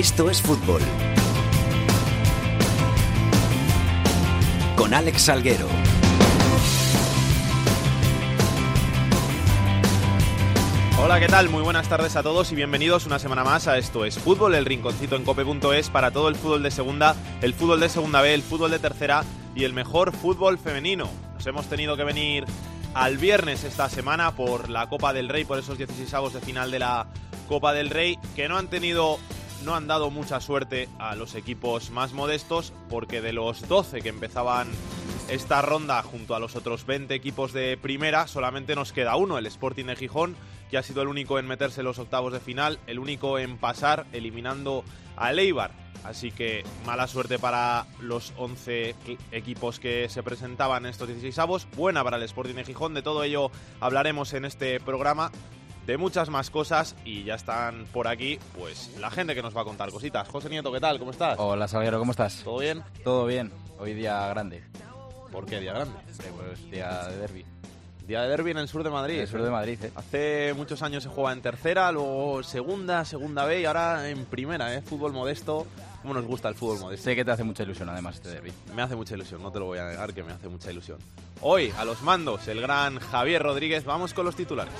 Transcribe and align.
Esto 0.00 0.30
es 0.30 0.40
fútbol. 0.40 0.80
Con 4.74 4.94
Alex 4.94 5.20
Salguero. 5.20 5.68
Hola, 10.98 11.20
¿qué 11.20 11.26
tal? 11.26 11.50
Muy 11.50 11.62
buenas 11.62 11.86
tardes 11.90 12.16
a 12.16 12.22
todos 12.22 12.50
y 12.50 12.54
bienvenidos 12.54 13.04
una 13.04 13.18
semana 13.18 13.44
más 13.44 13.68
a 13.68 13.76
Esto 13.76 14.06
es 14.06 14.18
Fútbol, 14.18 14.54
el 14.54 14.64
rinconcito 14.64 15.16
en 15.16 15.24
cope.es 15.24 15.90
para 15.90 16.10
todo 16.10 16.30
el 16.30 16.36
fútbol 16.36 16.62
de 16.62 16.70
segunda, 16.70 17.14
el 17.42 17.52
fútbol 17.52 17.80
de 17.80 17.90
segunda 17.90 18.22
B, 18.22 18.32
el 18.32 18.42
fútbol 18.42 18.70
de 18.70 18.78
tercera 18.78 19.22
y 19.54 19.64
el 19.64 19.74
mejor 19.74 20.16
fútbol 20.16 20.56
femenino. 20.58 21.10
Nos 21.34 21.46
hemos 21.46 21.66
tenido 21.66 21.98
que 21.98 22.04
venir 22.04 22.46
al 22.94 23.18
viernes 23.18 23.64
esta 23.64 23.90
semana 23.90 24.34
por 24.34 24.70
la 24.70 24.88
Copa 24.88 25.12
del 25.12 25.28
Rey, 25.28 25.44
por 25.44 25.58
esos 25.58 25.76
16 25.76 26.14
avos 26.14 26.32
de 26.32 26.40
final 26.40 26.70
de 26.70 26.78
la 26.78 27.06
Copa 27.50 27.74
del 27.74 27.90
Rey, 27.90 28.18
que 28.34 28.48
no 28.48 28.56
han 28.56 28.68
tenido 28.68 29.18
no 29.64 29.74
han 29.74 29.86
dado 29.86 30.10
mucha 30.10 30.40
suerte 30.40 30.88
a 30.98 31.14
los 31.14 31.34
equipos 31.34 31.90
más 31.90 32.12
modestos 32.12 32.72
porque 32.88 33.20
de 33.20 33.32
los 33.32 33.66
12 33.68 34.00
que 34.00 34.08
empezaban 34.08 34.68
esta 35.28 35.62
ronda 35.62 36.02
junto 36.02 36.34
a 36.34 36.40
los 36.40 36.56
otros 36.56 36.86
20 36.86 37.14
equipos 37.14 37.52
de 37.52 37.76
primera 37.76 38.26
solamente 38.26 38.74
nos 38.74 38.92
queda 38.92 39.16
uno, 39.16 39.38
el 39.38 39.46
Sporting 39.46 39.84
de 39.84 39.96
Gijón, 39.96 40.36
que 40.70 40.78
ha 40.78 40.82
sido 40.82 41.02
el 41.02 41.08
único 41.08 41.38
en 41.38 41.46
meterse 41.46 41.80
en 41.80 41.86
los 41.86 41.98
octavos 41.98 42.32
de 42.32 42.40
final, 42.40 42.78
el 42.86 42.98
único 42.98 43.38
en 43.38 43.58
pasar 43.58 44.06
eliminando 44.12 44.84
a 45.16 45.32
Eibar. 45.32 45.72
Así 46.04 46.30
que 46.32 46.64
mala 46.86 47.06
suerte 47.06 47.38
para 47.38 47.86
los 48.00 48.32
11 48.38 48.94
equipos 49.32 49.78
que 49.78 50.08
se 50.08 50.22
presentaban 50.22 50.84
en 50.84 50.90
estos 50.90 51.08
16 51.08 51.38
avos, 51.38 51.68
buena 51.76 52.02
para 52.02 52.16
el 52.16 52.22
Sporting 52.22 52.54
de 52.54 52.64
Gijón, 52.64 52.94
de 52.94 53.02
todo 53.02 53.22
ello 53.22 53.50
hablaremos 53.80 54.32
en 54.32 54.46
este 54.46 54.80
programa 54.80 55.30
de 55.90 55.98
muchas 55.98 56.30
más 56.30 56.50
cosas 56.50 56.94
y 57.04 57.24
ya 57.24 57.34
están 57.34 57.84
por 57.92 58.06
aquí, 58.06 58.38
pues 58.56 58.96
la 59.00 59.10
gente 59.10 59.34
que 59.34 59.42
nos 59.42 59.56
va 59.56 59.62
a 59.62 59.64
contar 59.64 59.90
cositas. 59.90 60.28
José 60.28 60.48
Nieto, 60.48 60.70
¿qué 60.70 60.78
tal? 60.78 61.00
¿Cómo 61.00 61.10
estás? 61.10 61.36
Hola 61.36 61.66
Salguero, 61.66 61.98
¿cómo 61.98 62.12
estás? 62.12 62.42
¿Todo 62.44 62.60
bien? 62.60 62.84
Todo 63.02 63.26
bien, 63.26 63.50
hoy 63.76 63.94
día 63.94 64.24
grande. 64.28 64.62
¿Por 65.32 65.46
qué 65.46 65.58
día 65.58 65.72
grande? 65.72 65.94
pues 66.36 66.70
día 66.70 67.08
de 67.08 67.16
derby. 67.16 67.44
Día 68.06 68.22
de 68.22 68.28
derby 68.28 68.52
en 68.52 68.58
el 68.58 68.68
sur 68.68 68.84
de 68.84 68.90
Madrid. 68.90 69.16
En 69.16 69.20
el 69.22 69.26
sur 69.26 69.42
de 69.42 69.50
Madrid, 69.50 69.82
¿eh? 69.82 69.90
Hace 69.96 70.54
muchos 70.56 70.80
años 70.82 71.02
se 71.02 71.08
juega 71.08 71.32
en 71.32 71.42
tercera, 71.42 71.90
luego 71.90 72.44
segunda, 72.44 73.04
segunda 73.04 73.44
B 73.44 73.60
y 73.60 73.64
ahora 73.64 74.08
en 74.08 74.26
primera, 74.26 74.72
¿eh? 74.72 74.82
Fútbol 74.82 75.12
modesto. 75.12 75.66
¿Cómo 76.02 76.14
nos 76.14 76.24
gusta 76.24 76.48
el 76.48 76.54
fútbol 76.54 76.78
modesto? 76.78 77.02
Sé 77.02 77.16
que 77.16 77.24
te 77.24 77.32
hace 77.32 77.42
mucha 77.42 77.64
ilusión 77.64 77.88
además 77.88 78.14
este 78.14 78.28
derby. 78.28 78.52
Me 78.76 78.82
hace 78.82 78.94
mucha 78.94 79.16
ilusión, 79.16 79.42
no 79.42 79.50
te 79.50 79.58
lo 79.58 79.64
voy 79.64 79.80
a 79.80 79.86
negar 79.86 80.14
que 80.14 80.22
me 80.22 80.32
hace 80.32 80.46
mucha 80.46 80.70
ilusión. 80.70 80.98
Hoy, 81.40 81.72
a 81.76 81.84
los 81.84 82.00
mandos, 82.02 82.46
el 82.46 82.60
gran 82.60 83.00
Javier 83.00 83.42
Rodríguez. 83.42 83.84
Vamos 83.84 84.14
con 84.14 84.24
los 84.24 84.36
titulares. 84.36 84.72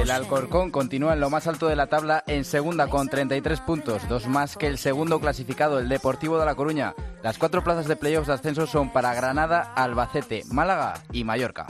El 0.00 0.10
Alcorcón 0.10 0.70
continúa 0.70 1.12
en 1.12 1.20
lo 1.20 1.30
más 1.30 1.46
alto 1.46 1.68
de 1.68 1.76
la 1.76 1.86
tabla 1.86 2.24
en 2.26 2.44
segunda 2.44 2.88
con 2.88 3.08
33 3.08 3.60
puntos, 3.60 4.08
dos 4.08 4.26
más 4.26 4.56
que 4.56 4.66
el 4.66 4.78
segundo 4.78 5.20
clasificado, 5.20 5.78
el 5.78 5.88
Deportivo 5.88 6.38
de 6.38 6.44
La 6.44 6.54
Coruña. 6.54 6.94
Las 7.22 7.38
cuatro 7.38 7.62
plazas 7.62 7.86
de 7.86 7.96
playoffs 7.96 8.26
de 8.26 8.34
ascenso 8.34 8.66
son 8.66 8.92
para 8.92 9.14
Granada, 9.14 9.72
Albacete, 9.74 10.42
Málaga 10.50 10.94
y 11.12 11.24
Mallorca. 11.24 11.66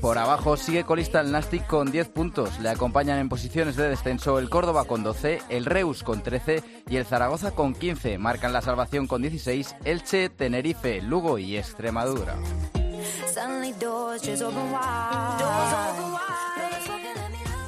Por 0.00 0.16
abajo 0.18 0.56
sigue 0.56 0.84
colista 0.84 1.20
el 1.20 1.32
Nastic 1.32 1.66
con 1.66 1.90
10 1.90 2.08
puntos. 2.08 2.58
Le 2.60 2.68
acompañan 2.68 3.18
en 3.18 3.28
posiciones 3.28 3.76
de 3.76 3.88
descenso 3.88 4.38
el 4.38 4.48
Córdoba 4.48 4.84
con 4.84 5.02
12, 5.02 5.40
el 5.48 5.64
Reus 5.64 6.02
con 6.02 6.22
13 6.22 6.62
y 6.88 6.96
el 6.96 7.04
Zaragoza 7.04 7.50
con 7.50 7.74
15. 7.74 8.18
Marcan 8.18 8.52
la 8.52 8.60
salvación 8.60 9.06
con 9.06 9.22
16 9.22 9.74
Elche, 9.84 10.28
Tenerife, 10.28 11.02
Lugo 11.02 11.38
y 11.38 11.56
Extremadura. 11.56 12.36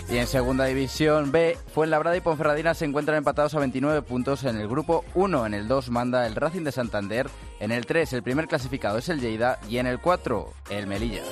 Y 0.08 0.18
en 0.18 0.26
segunda 0.26 0.64
división 0.64 1.30
B, 1.30 1.56
Fuenlabrada 1.72 2.16
y 2.16 2.20
Ponferradina 2.20 2.74
se 2.74 2.84
encuentran 2.84 3.18
empatados 3.18 3.54
a 3.54 3.60
29 3.60 4.02
puntos 4.02 4.42
en 4.44 4.56
el 4.56 4.68
grupo 4.68 5.04
1. 5.14 5.46
En 5.46 5.54
el 5.54 5.68
2 5.68 5.90
manda 5.90 6.26
el 6.26 6.34
Racing 6.34 6.64
de 6.64 6.72
Santander. 6.72 7.28
En 7.60 7.70
el 7.70 7.86
3 7.86 8.12
el 8.12 8.22
primer 8.22 8.48
clasificado 8.48 8.98
es 8.98 9.08
el 9.08 9.20
Lleida 9.20 9.60
y 9.68 9.78
en 9.78 9.86
el 9.86 10.00
4 10.00 10.52
el 10.70 10.86
Melilla. 10.86 11.22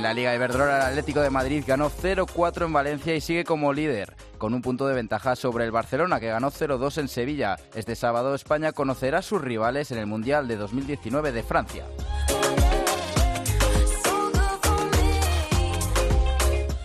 En 0.00 0.04
la 0.04 0.14
Liga 0.14 0.34
Iberdrola, 0.34 0.78
el 0.78 0.82
Atlético 0.92 1.20
de 1.20 1.28
Madrid 1.28 1.62
ganó 1.66 1.90
0-4 1.90 2.64
en 2.64 2.72
Valencia 2.72 3.14
y 3.14 3.20
sigue 3.20 3.44
como 3.44 3.74
líder, 3.74 4.16
con 4.38 4.54
un 4.54 4.62
punto 4.62 4.86
de 4.86 4.94
ventaja 4.94 5.36
sobre 5.36 5.66
el 5.66 5.72
Barcelona, 5.72 6.18
que 6.18 6.28
ganó 6.28 6.50
0-2 6.50 6.96
en 6.96 7.08
Sevilla. 7.08 7.58
Este 7.74 7.94
sábado 7.94 8.34
España 8.34 8.72
conocerá 8.72 9.18
a 9.18 9.22
sus 9.22 9.42
rivales 9.42 9.90
en 9.90 9.98
el 9.98 10.06
Mundial 10.06 10.48
de 10.48 10.56
2019 10.56 11.32
de 11.32 11.42
Francia. 11.42 11.84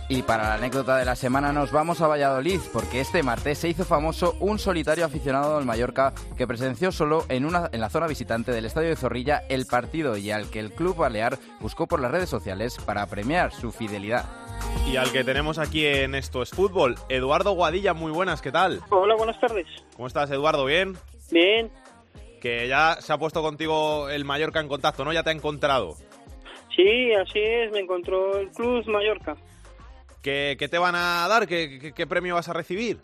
Y 0.07 0.21
para 0.21 0.49
la 0.49 0.53
anécdota 0.55 0.97
de 0.97 1.05
la 1.05 1.15
semana 1.15 1.51
nos 1.51 1.71
vamos 1.71 1.99
a 1.99 2.07
Valladolid, 2.07 2.59
porque 2.71 2.99
este 3.01 3.23
martes 3.23 3.57
se 3.57 3.69
hizo 3.69 3.85
famoso 3.85 4.35
un 4.39 4.59
solitario 4.59 5.03
aficionado 5.03 5.57
del 5.57 5.65
Mallorca 5.65 6.13
que 6.37 6.45
presenció 6.45 6.91
solo 6.91 7.25
en, 7.27 7.43
una, 7.43 7.69
en 7.71 7.81
la 7.81 7.89
zona 7.89 8.05
visitante 8.05 8.51
del 8.51 8.65
Estadio 8.65 8.89
de 8.89 8.97
Zorrilla 8.97 9.41
el 9.49 9.65
partido 9.65 10.15
y 10.15 10.29
al 10.29 10.51
que 10.51 10.59
el 10.59 10.73
club 10.73 10.97
balear 10.97 11.39
buscó 11.59 11.87
por 11.87 11.99
las 11.99 12.11
redes 12.11 12.29
sociales 12.29 12.77
para 12.85 13.07
premiar 13.07 13.51
su 13.51 13.71
fidelidad. 13.71 14.25
Y 14.87 14.97
al 14.97 15.11
que 15.11 15.23
tenemos 15.23 15.57
aquí 15.57 15.87
en 15.87 16.13
Esto 16.13 16.43
es 16.43 16.51
Fútbol, 16.51 16.95
Eduardo 17.09 17.53
Guadilla, 17.53 17.95
muy 17.95 18.11
buenas, 18.11 18.43
¿qué 18.43 18.51
tal? 18.51 18.81
Hola, 18.91 19.15
buenas 19.15 19.39
tardes. 19.39 19.65
¿Cómo 19.95 20.07
estás, 20.07 20.29
Eduardo? 20.29 20.65
¿Bien? 20.65 20.95
Bien. 21.31 21.71
Que 22.41 22.67
ya 22.67 22.97
se 22.99 23.11
ha 23.11 23.17
puesto 23.17 23.41
contigo 23.41 24.07
el 24.09 24.23
Mallorca 24.23 24.59
en 24.59 24.67
contacto, 24.67 25.03
¿no? 25.03 25.13
Ya 25.13 25.23
te 25.23 25.31
ha 25.31 25.33
encontrado. 25.33 25.95
Sí, 26.75 27.11
así 27.13 27.39
es, 27.39 27.71
me 27.71 27.79
encontró 27.79 28.37
el 28.37 28.49
Club 28.51 28.85
Mallorca. 28.87 29.35
¿Qué, 30.25 30.67
te 30.71 30.79
van 30.79 30.95
a 30.95 31.27
dar? 31.27 31.47
¿Qué, 31.47 31.93
qué, 31.95 32.07
premio 32.07 32.33
vas 32.33 32.49
a 32.49 32.53
recibir? 32.53 32.97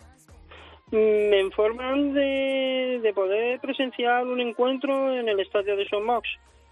Me 0.89 1.39
informan 1.39 2.15
de, 2.15 3.11
poder 3.13 3.59
presenciar 3.59 4.25
un 4.25 4.39
encuentro 4.39 5.15
en 5.15 5.29
el 5.29 5.39
estadio 5.39 5.75
de 5.75 5.87
Son 5.87 6.03
Mox. 6.03 6.27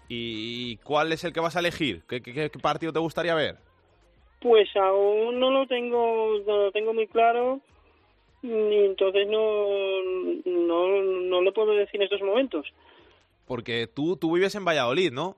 ¿Y 0.08 0.76
cuál 0.78 1.12
es 1.12 1.22
el 1.22 1.32
que 1.32 1.38
vas 1.38 1.54
a 1.54 1.60
elegir? 1.60 2.02
¿Qué, 2.08 2.20
qué, 2.20 2.50
partido 2.60 2.92
te 2.92 2.98
gustaría 2.98 3.32
ver? 3.36 3.58
Pues 4.40 4.68
aún 4.74 5.38
no 5.38 5.52
lo 5.52 5.68
tengo, 5.68 6.40
no 6.44 6.64
lo 6.64 6.72
tengo 6.72 6.92
muy 6.94 7.06
claro 7.06 7.60
y 8.42 8.86
entonces 8.86 9.28
no, 9.28 10.02
no, 10.46 11.02
no 11.02 11.42
lo 11.42 11.52
puedo 11.54 11.74
decir 11.74 12.00
en 12.00 12.06
estos 12.06 12.22
momentos. 12.22 12.66
Porque 13.46 13.86
tú, 13.86 14.16
tú 14.16 14.32
vives 14.32 14.56
en 14.56 14.64
Valladolid, 14.64 15.12
¿no? 15.12 15.36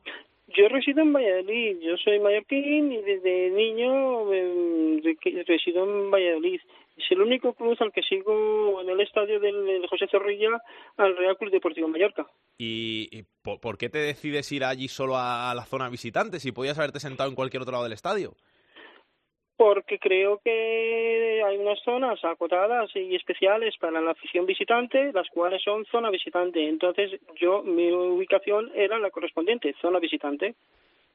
Yo 0.56 0.68
resido 0.68 1.02
en 1.02 1.12
Valladolid, 1.12 1.78
yo 1.80 1.96
soy 1.96 2.20
mallorquín 2.20 2.92
y 2.92 3.02
desde 3.02 3.50
niño 3.50 4.32
em, 4.32 5.00
resido 5.46 5.84
en 5.84 6.10
Valladolid. 6.10 6.60
Es 6.96 7.04
el 7.10 7.22
único 7.22 7.54
club 7.54 7.76
al 7.80 7.92
que 7.92 8.02
sigo 8.02 8.80
en 8.82 8.88
el 8.88 9.00
estadio 9.00 9.40
del, 9.40 9.86
José 9.88 10.06
Zorrilla 10.10 10.60
al 10.96 11.16
Real 11.16 11.36
Club 11.38 11.50
Deportivo 11.50 11.88
Mallorca. 11.88 12.26
¿Y, 12.58 13.22
por, 13.42 13.78
qué 13.78 13.88
te 13.88 13.98
decides 13.98 14.50
ir 14.52 14.64
allí 14.64 14.88
solo 14.88 15.14
a 15.16 15.52
la 15.54 15.64
zona 15.64 15.88
visitante 15.88 16.38
si 16.38 16.52
podías 16.52 16.78
haberte 16.78 17.00
sentado 17.00 17.30
en 17.30 17.36
cualquier 17.36 17.62
otro 17.62 17.72
lado 17.72 17.84
del 17.84 17.94
estadio? 17.94 18.34
Porque 19.56 19.98
creo 19.98 20.40
que 20.44 21.42
hay 21.46 21.56
unas 21.56 21.78
zonas 21.84 22.18
acotadas 22.24 22.90
y 22.94 23.14
especiales 23.14 23.74
para 23.78 24.00
la 24.00 24.12
afición 24.12 24.46
visitante, 24.46 25.12
las 25.12 25.28
cuales 25.28 25.62
son 25.62 25.84
zona 25.86 26.10
visitante. 26.10 26.68
Entonces, 26.68 27.20
yo, 27.40 27.62
mi 27.62 27.90
ubicación 27.92 28.70
era 28.74 28.98
la 28.98 29.10
correspondiente, 29.10 29.74
zona 29.80 29.98
visitante. 29.98 30.54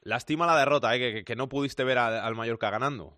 Lástima 0.03 0.45
la 0.45 0.57
derrota, 0.57 0.95
¿eh? 0.95 1.23
que, 1.25 1.35
no 1.35 1.49
pudiste 1.49 1.83
ver 1.83 1.97
al 1.97 2.35
Mallorca 2.35 2.69
ganando. 2.69 3.13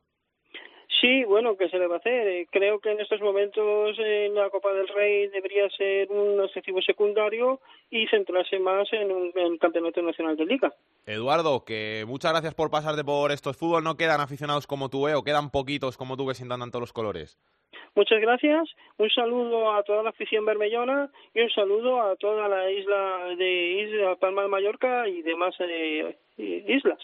Sí, 0.99 1.23
bueno, 1.23 1.55
¿qué 1.55 1.69
se 1.69 1.77
le 1.79 1.87
va 1.87 1.95
a 1.95 1.99
hacer? 1.99 2.27
Eh, 2.27 2.47
creo 2.51 2.79
que 2.79 2.91
en 2.91 2.99
estos 2.99 3.21
momentos 3.21 3.97
en 3.99 4.35
la 4.35 4.49
Copa 4.49 4.73
del 4.73 4.87
Rey 4.89 5.27
debería 5.27 5.69
ser 5.69 6.11
un 6.11 6.39
objetivo 6.41 6.81
secundario 6.81 7.61
y 7.89 8.05
centrarse 8.07 8.59
más 8.59 8.91
en 8.91 9.09
un 9.11 9.57
campeonato 9.59 10.01
nacional 10.01 10.35
de 10.35 10.45
liga. 10.45 10.73
Eduardo, 11.05 11.63
que 11.63 12.03
muchas 12.05 12.31
gracias 12.31 12.53
por 12.53 12.69
pasarte 12.69 13.05
por 13.05 13.31
estos 13.31 13.55
fútbol. 13.55 13.83
No 13.83 13.95
quedan 13.95 14.19
aficionados 14.19 14.67
como 14.67 14.89
tú, 14.89 15.07
¿eh? 15.07 15.15
O 15.15 15.23
quedan 15.23 15.51
poquitos 15.51 15.95
como 15.95 16.17
tú 16.17 16.27
que 16.27 16.33
sientan 16.33 16.59
tanto 16.59 16.81
los 16.81 16.91
colores. 16.91 17.39
Muchas 17.95 18.19
gracias. 18.19 18.69
Un 18.97 19.09
saludo 19.09 19.71
a 19.73 19.83
toda 19.83 20.03
la 20.03 20.09
afición 20.09 20.45
bermellona 20.45 21.09
y 21.33 21.41
un 21.41 21.49
saludo 21.49 22.01
a 22.01 22.15
toda 22.17 22.49
la 22.49 22.69
isla 22.69 23.35
de 23.37 23.83
Isla 23.83 24.15
Palma 24.17 24.43
de 24.43 24.47
Mallorca 24.49 25.07
y 25.07 25.21
demás 25.21 25.55
eh, 25.59 26.17
islas. 26.37 26.99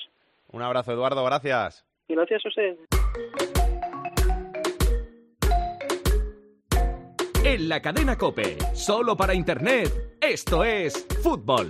Un 0.51 0.62
abrazo, 0.62 0.91
Eduardo. 0.91 1.24
Gracias. 1.24 1.86
Gracias 2.07 2.45
a 2.45 2.50
usted. 2.50 3.44
En 7.45 7.69
la 7.69 7.80
cadena 7.80 8.18
Cope, 8.18 8.57
solo 8.74 9.15
para 9.15 9.36
Internet, 9.36 10.18
esto 10.19 10.63
es 10.63 11.06
fútbol. 11.21 11.69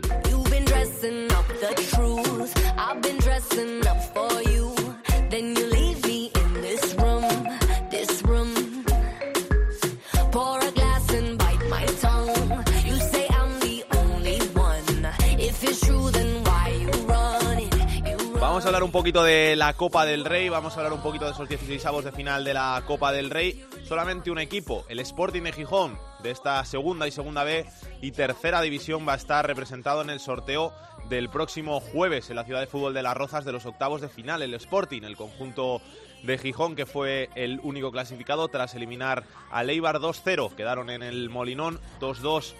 A 18.65 18.69
hablar 18.69 18.83
un 18.83 18.91
poquito 18.91 19.23
de 19.23 19.55
la 19.55 19.73
Copa 19.73 20.07
del 20.07 20.25
Rey, 20.25 20.49
vamos 20.49 20.73
a 20.73 20.77
hablar 20.77 20.93
un 20.93 21.03
poquito 21.03 21.25
de 21.25 21.33
esos 21.33 21.47
16 21.47 21.85
avos 21.85 22.03
de 22.03 22.11
final 22.11 22.43
de 22.43 22.55
la 22.55 22.81
Copa 22.87 23.11
del 23.11 23.29
Rey. 23.29 23.63
Solamente 23.83 24.31
un 24.31 24.39
equipo, 24.39 24.85
el 24.89 24.99
Sporting 25.01 25.43
de 25.43 25.51
Gijón, 25.51 25.99
de 26.23 26.31
esta 26.31 26.65
segunda 26.65 27.07
y 27.07 27.11
segunda 27.11 27.43
B 27.43 27.67
y 28.01 28.11
tercera 28.11 28.61
división 28.61 29.07
va 29.07 29.13
a 29.13 29.17
estar 29.17 29.45
representado 29.45 30.01
en 30.01 30.09
el 30.09 30.19
sorteo 30.19 30.73
del 31.09 31.29
próximo 31.29 31.79
jueves 31.79 32.31
en 32.31 32.37
la 32.37 32.43
ciudad 32.43 32.59
de 32.59 32.65
fútbol 32.65 32.95
de 32.95 33.03
Las 33.03 33.15
Rozas 33.15 33.45
de 33.45 33.51
los 33.51 33.67
octavos 33.67 34.01
de 34.01 34.09
final. 34.09 34.41
El 34.41 34.55
Sporting, 34.55 35.03
el 35.03 35.15
conjunto 35.15 35.79
de 36.23 36.39
Gijón, 36.39 36.75
que 36.75 36.87
fue 36.87 37.29
el 37.35 37.59
único 37.61 37.91
clasificado 37.91 38.47
tras 38.47 38.73
eliminar 38.73 39.25
a 39.51 39.61
Leibar 39.61 39.99
2-0. 39.99 40.55
Quedaron 40.55 40.89
en 40.89 41.03
el 41.03 41.29
Molinón 41.29 41.79
2-2 41.99 42.55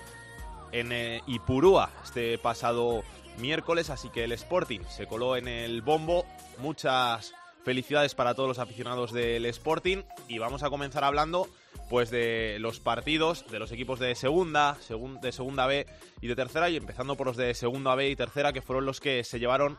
en 0.71 0.91
eh, 0.91 1.21
Ipurúa 1.25 1.89
este 2.03 2.37
pasado 2.37 3.03
miércoles, 3.37 3.89
así 3.89 4.09
que 4.09 4.23
el 4.23 4.31
Sporting 4.33 4.81
se 4.89 5.07
coló 5.07 5.37
en 5.37 5.47
el 5.47 5.81
bombo. 5.81 6.25
Muchas 6.57 7.33
felicidades 7.65 8.13
para 8.13 8.35
todos 8.35 8.47
los 8.47 8.59
aficionados 8.59 9.11
del 9.11 9.45
Sporting 9.47 10.03
y 10.27 10.37
vamos 10.37 10.61
a 10.61 10.69
comenzar 10.69 11.03
hablando 11.03 11.49
pues 11.89 12.11
de 12.11 12.57
los 12.59 12.79
partidos 12.79 13.45
de 13.49 13.59
los 13.59 13.71
equipos 13.71 13.99
de 13.99 14.13
segunda, 14.15 14.77
de 15.21 15.31
segunda 15.31 15.65
B 15.65 15.87
y 16.21 16.27
de 16.27 16.35
tercera 16.35 16.69
y 16.69 16.77
empezando 16.77 17.15
por 17.15 17.27
los 17.27 17.37
de 17.37 17.53
segunda 17.55 17.95
B 17.95 18.09
y 18.09 18.15
tercera 18.15 18.53
que 18.53 18.61
fueron 18.61 18.85
los 18.85 18.99
que 18.99 19.23
se 19.23 19.39
llevaron 19.39 19.77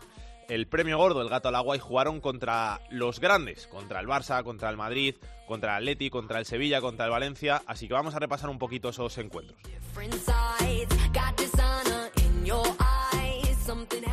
el 0.48 0.66
premio 0.66 0.98
gordo, 0.98 1.22
el 1.22 1.28
gato 1.28 1.48
al 1.48 1.54
agua 1.54 1.76
y 1.76 1.80
jugaron 1.80 2.20
contra 2.20 2.80
los 2.90 3.20
grandes, 3.20 3.66
contra 3.66 4.00
el 4.00 4.06
Barça, 4.06 4.42
contra 4.44 4.70
el 4.70 4.76
Madrid, 4.76 5.16
contra 5.46 5.76
el 5.76 5.84
Atleti, 5.84 6.10
contra 6.10 6.38
el 6.38 6.46
Sevilla, 6.46 6.80
contra 6.80 7.06
el 7.06 7.10
Valencia, 7.10 7.62
así 7.66 7.88
que 7.88 7.94
vamos 7.94 8.14
a 8.14 8.18
repasar 8.18 8.50
un 8.50 8.58
poquito 8.58 8.88
esos 8.90 9.16
encuentros. 9.18 9.58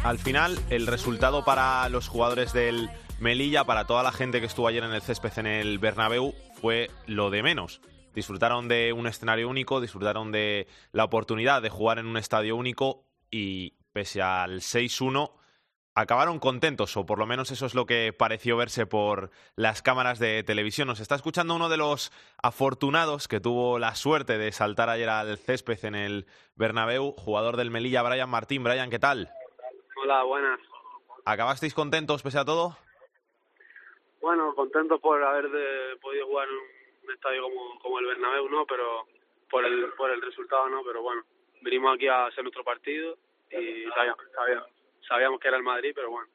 Al 0.04 0.20
final, 0.20 0.60
el 0.70 0.88
resultado 0.88 1.46
para 1.46 1.88
los 1.90 2.08
jugadores 2.08 2.54
del 2.54 2.90
Melilla, 3.20 3.66
para 3.66 3.86
toda 3.86 4.02
la 4.02 4.12
gente 4.12 4.40
que 4.40 4.48
estuvo 4.48 4.68
ayer 4.68 4.84
en 4.84 4.94
el 4.94 5.02
césped 5.02 5.38
en 5.38 5.48
el 5.48 5.80
Bernabéu, 5.80 6.34
fue 6.60 6.90
lo 7.06 7.30
de 7.30 7.44
menos. 7.44 7.82
Disfrutaron 8.16 8.68
de 8.68 8.94
un 8.94 9.08
escenario 9.08 9.50
único, 9.50 9.82
disfrutaron 9.82 10.32
de 10.32 10.68
la 10.92 11.04
oportunidad 11.04 11.62
de 11.62 11.70
jugar 11.70 12.00
en 12.00 12.08
un 12.08 12.18
estadio 12.18 12.56
único 12.56 13.06
y 13.30 13.74
pese 13.92 14.22
al 14.22 14.62
6-1 14.62 15.32
acabaron 15.96 16.40
contentos, 16.40 16.98
o 16.98 17.06
por 17.06 17.20
lo 17.20 17.26
menos 17.26 17.52
eso 17.52 17.66
es 17.66 17.76
lo 17.76 17.86
que 17.86 18.14
pareció 18.14 18.58
verse 18.58 18.86
por 18.86 19.30
las 19.56 19.82
cámaras 19.82 20.20
de 20.20 20.44
televisión. 20.44 20.88
Nos 20.88 21.00
está 21.00 21.16
escuchando 21.16 21.56
uno 21.56 21.70
de 21.70 21.78
los 21.78 22.12
afortunados 22.42 23.28
que 23.28 23.40
tuvo 23.40 23.80
la 23.80 23.96
suerte 23.96 24.38
de 24.38 24.52
saltar 24.52 24.90
ayer 24.90 25.10
al 25.10 25.38
césped 25.38 25.86
en 25.86 25.96
el 25.96 26.26
Bernabéu, 26.56 27.14
jugador 27.18 27.58
del 27.58 27.70
Melilla, 27.70 28.02
Brian 28.02 28.30
Martín. 28.30 28.64
Brian, 28.64 28.90
¿qué 28.90 29.00
tal? 29.00 29.32
Hola, 30.04 30.24
buenas. 30.24 30.60
¿Acabasteis 31.24 31.74
contentos 31.74 32.22
pese 32.22 32.38
a 32.38 32.44
todo? 32.44 32.76
Bueno, 34.20 34.54
contentos 34.54 35.00
por 35.00 35.24
haber 35.24 35.50
podido 36.02 36.28
jugar 36.28 36.50
en 36.50 36.56
un 37.08 37.14
estadio 37.14 37.44
como, 37.44 37.80
como 37.80 38.00
el 38.00 38.08
Bernabéu, 38.08 38.50
¿no? 38.50 38.66
Pero 38.66 39.08
por 39.50 39.64
el, 39.64 39.94
por 39.94 40.12
el 40.12 40.22
resultado, 40.22 40.68
¿no? 40.68 40.84
Pero 40.84 41.02
bueno, 41.02 41.24
vinimos 41.62 41.96
aquí 41.96 42.10
a 42.10 42.26
hacer 42.26 42.44
nuestro 42.44 42.66
partido 42.66 43.18
y 43.50 43.86
sabíamos, 43.96 44.26
sabíamos, 45.08 45.40
que 45.40 45.48
era 45.48 45.56
el 45.56 45.64
Madrid, 45.64 45.94
pero 45.96 46.12
bueno. 46.12 46.28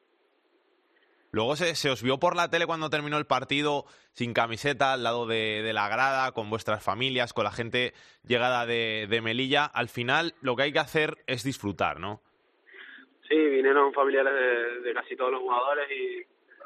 Luego 1.29 1.55
se, 1.55 1.75
se, 1.75 1.91
os 1.91 2.01
vio 2.01 2.17
por 2.17 2.35
la 2.35 2.49
tele 2.49 2.65
cuando 2.65 2.89
terminó 2.89 3.19
el 3.19 3.27
partido 3.27 3.85
sin 4.13 4.33
camiseta, 4.33 4.93
al 4.93 5.03
lado 5.03 5.27
de, 5.27 5.61
de, 5.61 5.73
la 5.73 5.87
grada, 5.89 6.31
con 6.31 6.49
vuestras 6.49 6.83
familias, 6.83 7.33
con 7.33 7.43
la 7.43 7.51
gente 7.51 7.93
llegada 8.23 8.65
de, 8.65 9.05
de 9.07 9.21
Melilla. 9.21 9.65
Al 9.65 9.89
final 9.89 10.33
lo 10.41 10.55
que 10.55 10.63
hay 10.63 10.73
que 10.73 10.79
hacer 10.79 11.23
es 11.27 11.43
disfrutar, 11.43 11.99
¿no? 11.99 12.23
Sí, 13.29 13.35
vinieron 13.35 13.93
familiares 13.93 14.33
de, 14.83 14.93
casi 14.93 15.15
todos 15.15 15.31
los 15.31 15.41
jugadores 15.41 15.87
y, 15.91 16.25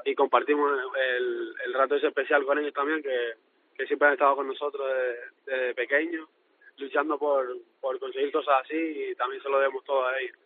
y 0.09 0.15
compartimos 0.15 0.71
el, 0.95 1.53
el, 1.65 1.73
rato 1.73 1.95
ese 1.95 2.07
especial 2.07 2.45
con 2.45 2.57
ellos 2.57 2.73
también, 2.73 3.03
que, 3.03 3.33
que 3.75 3.85
siempre 3.85 4.07
han 4.07 4.13
estado 4.13 4.37
con 4.37 4.47
nosotros 4.47 4.87
desde, 4.87 5.57
desde 5.57 5.75
pequeños, 5.75 6.29
luchando 6.77 7.19
por, 7.19 7.53
por 7.81 7.99
conseguir 7.99 8.31
cosas 8.31 8.63
así 8.63 8.77
y 8.77 9.15
también 9.15 9.43
se 9.43 9.49
lo 9.49 9.59
debemos 9.59 9.83
todo 9.83 10.07
a 10.07 10.17
ellos. 10.19 10.37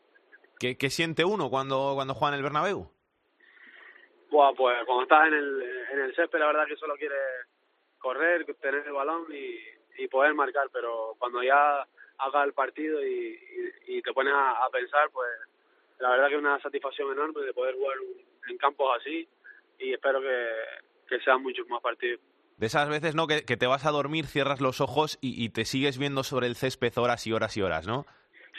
¿Qué, 0.59 0.75
qué 0.75 0.89
siente 0.89 1.23
uno 1.23 1.51
cuando, 1.51 1.91
cuando 1.93 2.15
juega 2.15 2.33
en 2.33 2.37
el 2.39 2.43
Bernabéu? 2.43 2.89
Bueno, 4.31 4.55
pues 4.55 4.75
cuando 4.85 5.03
estás 5.03 5.27
en 5.27 5.33
el, 5.35 5.61
en 5.93 5.99
el 5.99 6.15
césped 6.15 6.39
la 6.39 6.47
verdad 6.47 6.65
que 6.65 6.77
solo 6.77 6.95
quieres 6.95 7.19
correr, 7.99 8.43
tener 8.59 8.87
el 8.87 8.93
balón 8.93 9.25
y, 9.31 10.03
y 10.03 10.07
poder 10.07 10.33
marcar, 10.33 10.67
pero 10.73 11.13
cuando 11.19 11.43
ya 11.43 11.87
hagas 12.17 12.45
el 12.45 12.53
partido 12.53 13.05
y, 13.05 13.39
y, 13.87 13.97
y 13.97 14.01
te 14.01 14.13
pones 14.13 14.33
a, 14.33 14.65
a 14.65 14.69
pensar, 14.71 15.11
pues 15.11 15.29
la 15.99 16.09
verdad 16.09 16.27
que 16.27 16.35
es 16.35 16.39
una 16.39 16.59
satisfacción 16.61 17.11
enorme 17.11 17.41
de 17.41 17.53
poder 17.53 17.75
jugar 17.75 17.97
en 18.49 18.57
campos 18.57 18.97
así 18.99 19.27
y 19.79 19.93
espero 19.93 20.21
que, 20.21 20.47
que 21.07 21.19
sean 21.21 21.41
muchos 21.41 21.67
más 21.67 21.81
partidos. 21.81 22.21
De 22.57 22.65
esas 22.65 22.89
veces, 22.89 23.13
¿no? 23.13 23.27
Que, 23.27 23.43
que, 23.45 23.55
te 23.55 23.67
vas 23.67 23.85
a 23.85 23.91
dormir, 23.91 24.25
cierras 24.25 24.61
los 24.61 24.81
ojos 24.81 25.19
y, 25.21 25.43
y, 25.43 25.49
te 25.49 25.63
sigues 25.65 25.99
viendo 25.99 26.23
sobre 26.23 26.47
el 26.47 26.55
césped 26.55 26.97
horas 26.97 27.27
y 27.27 27.33
horas 27.33 27.55
y 27.55 27.61
horas, 27.61 27.85
¿no? 27.85 28.05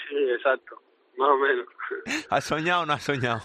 Sí, 0.09 0.17
exacto, 0.31 0.81
más 1.17 1.31
o 1.31 1.37
menos. 1.37 1.67
¿Has 2.31 2.45
soñado 2.45 2.83
o 2.83 2.87
no 2.87 2.93
has 2.93 3.03
soñado? 3.03 3.41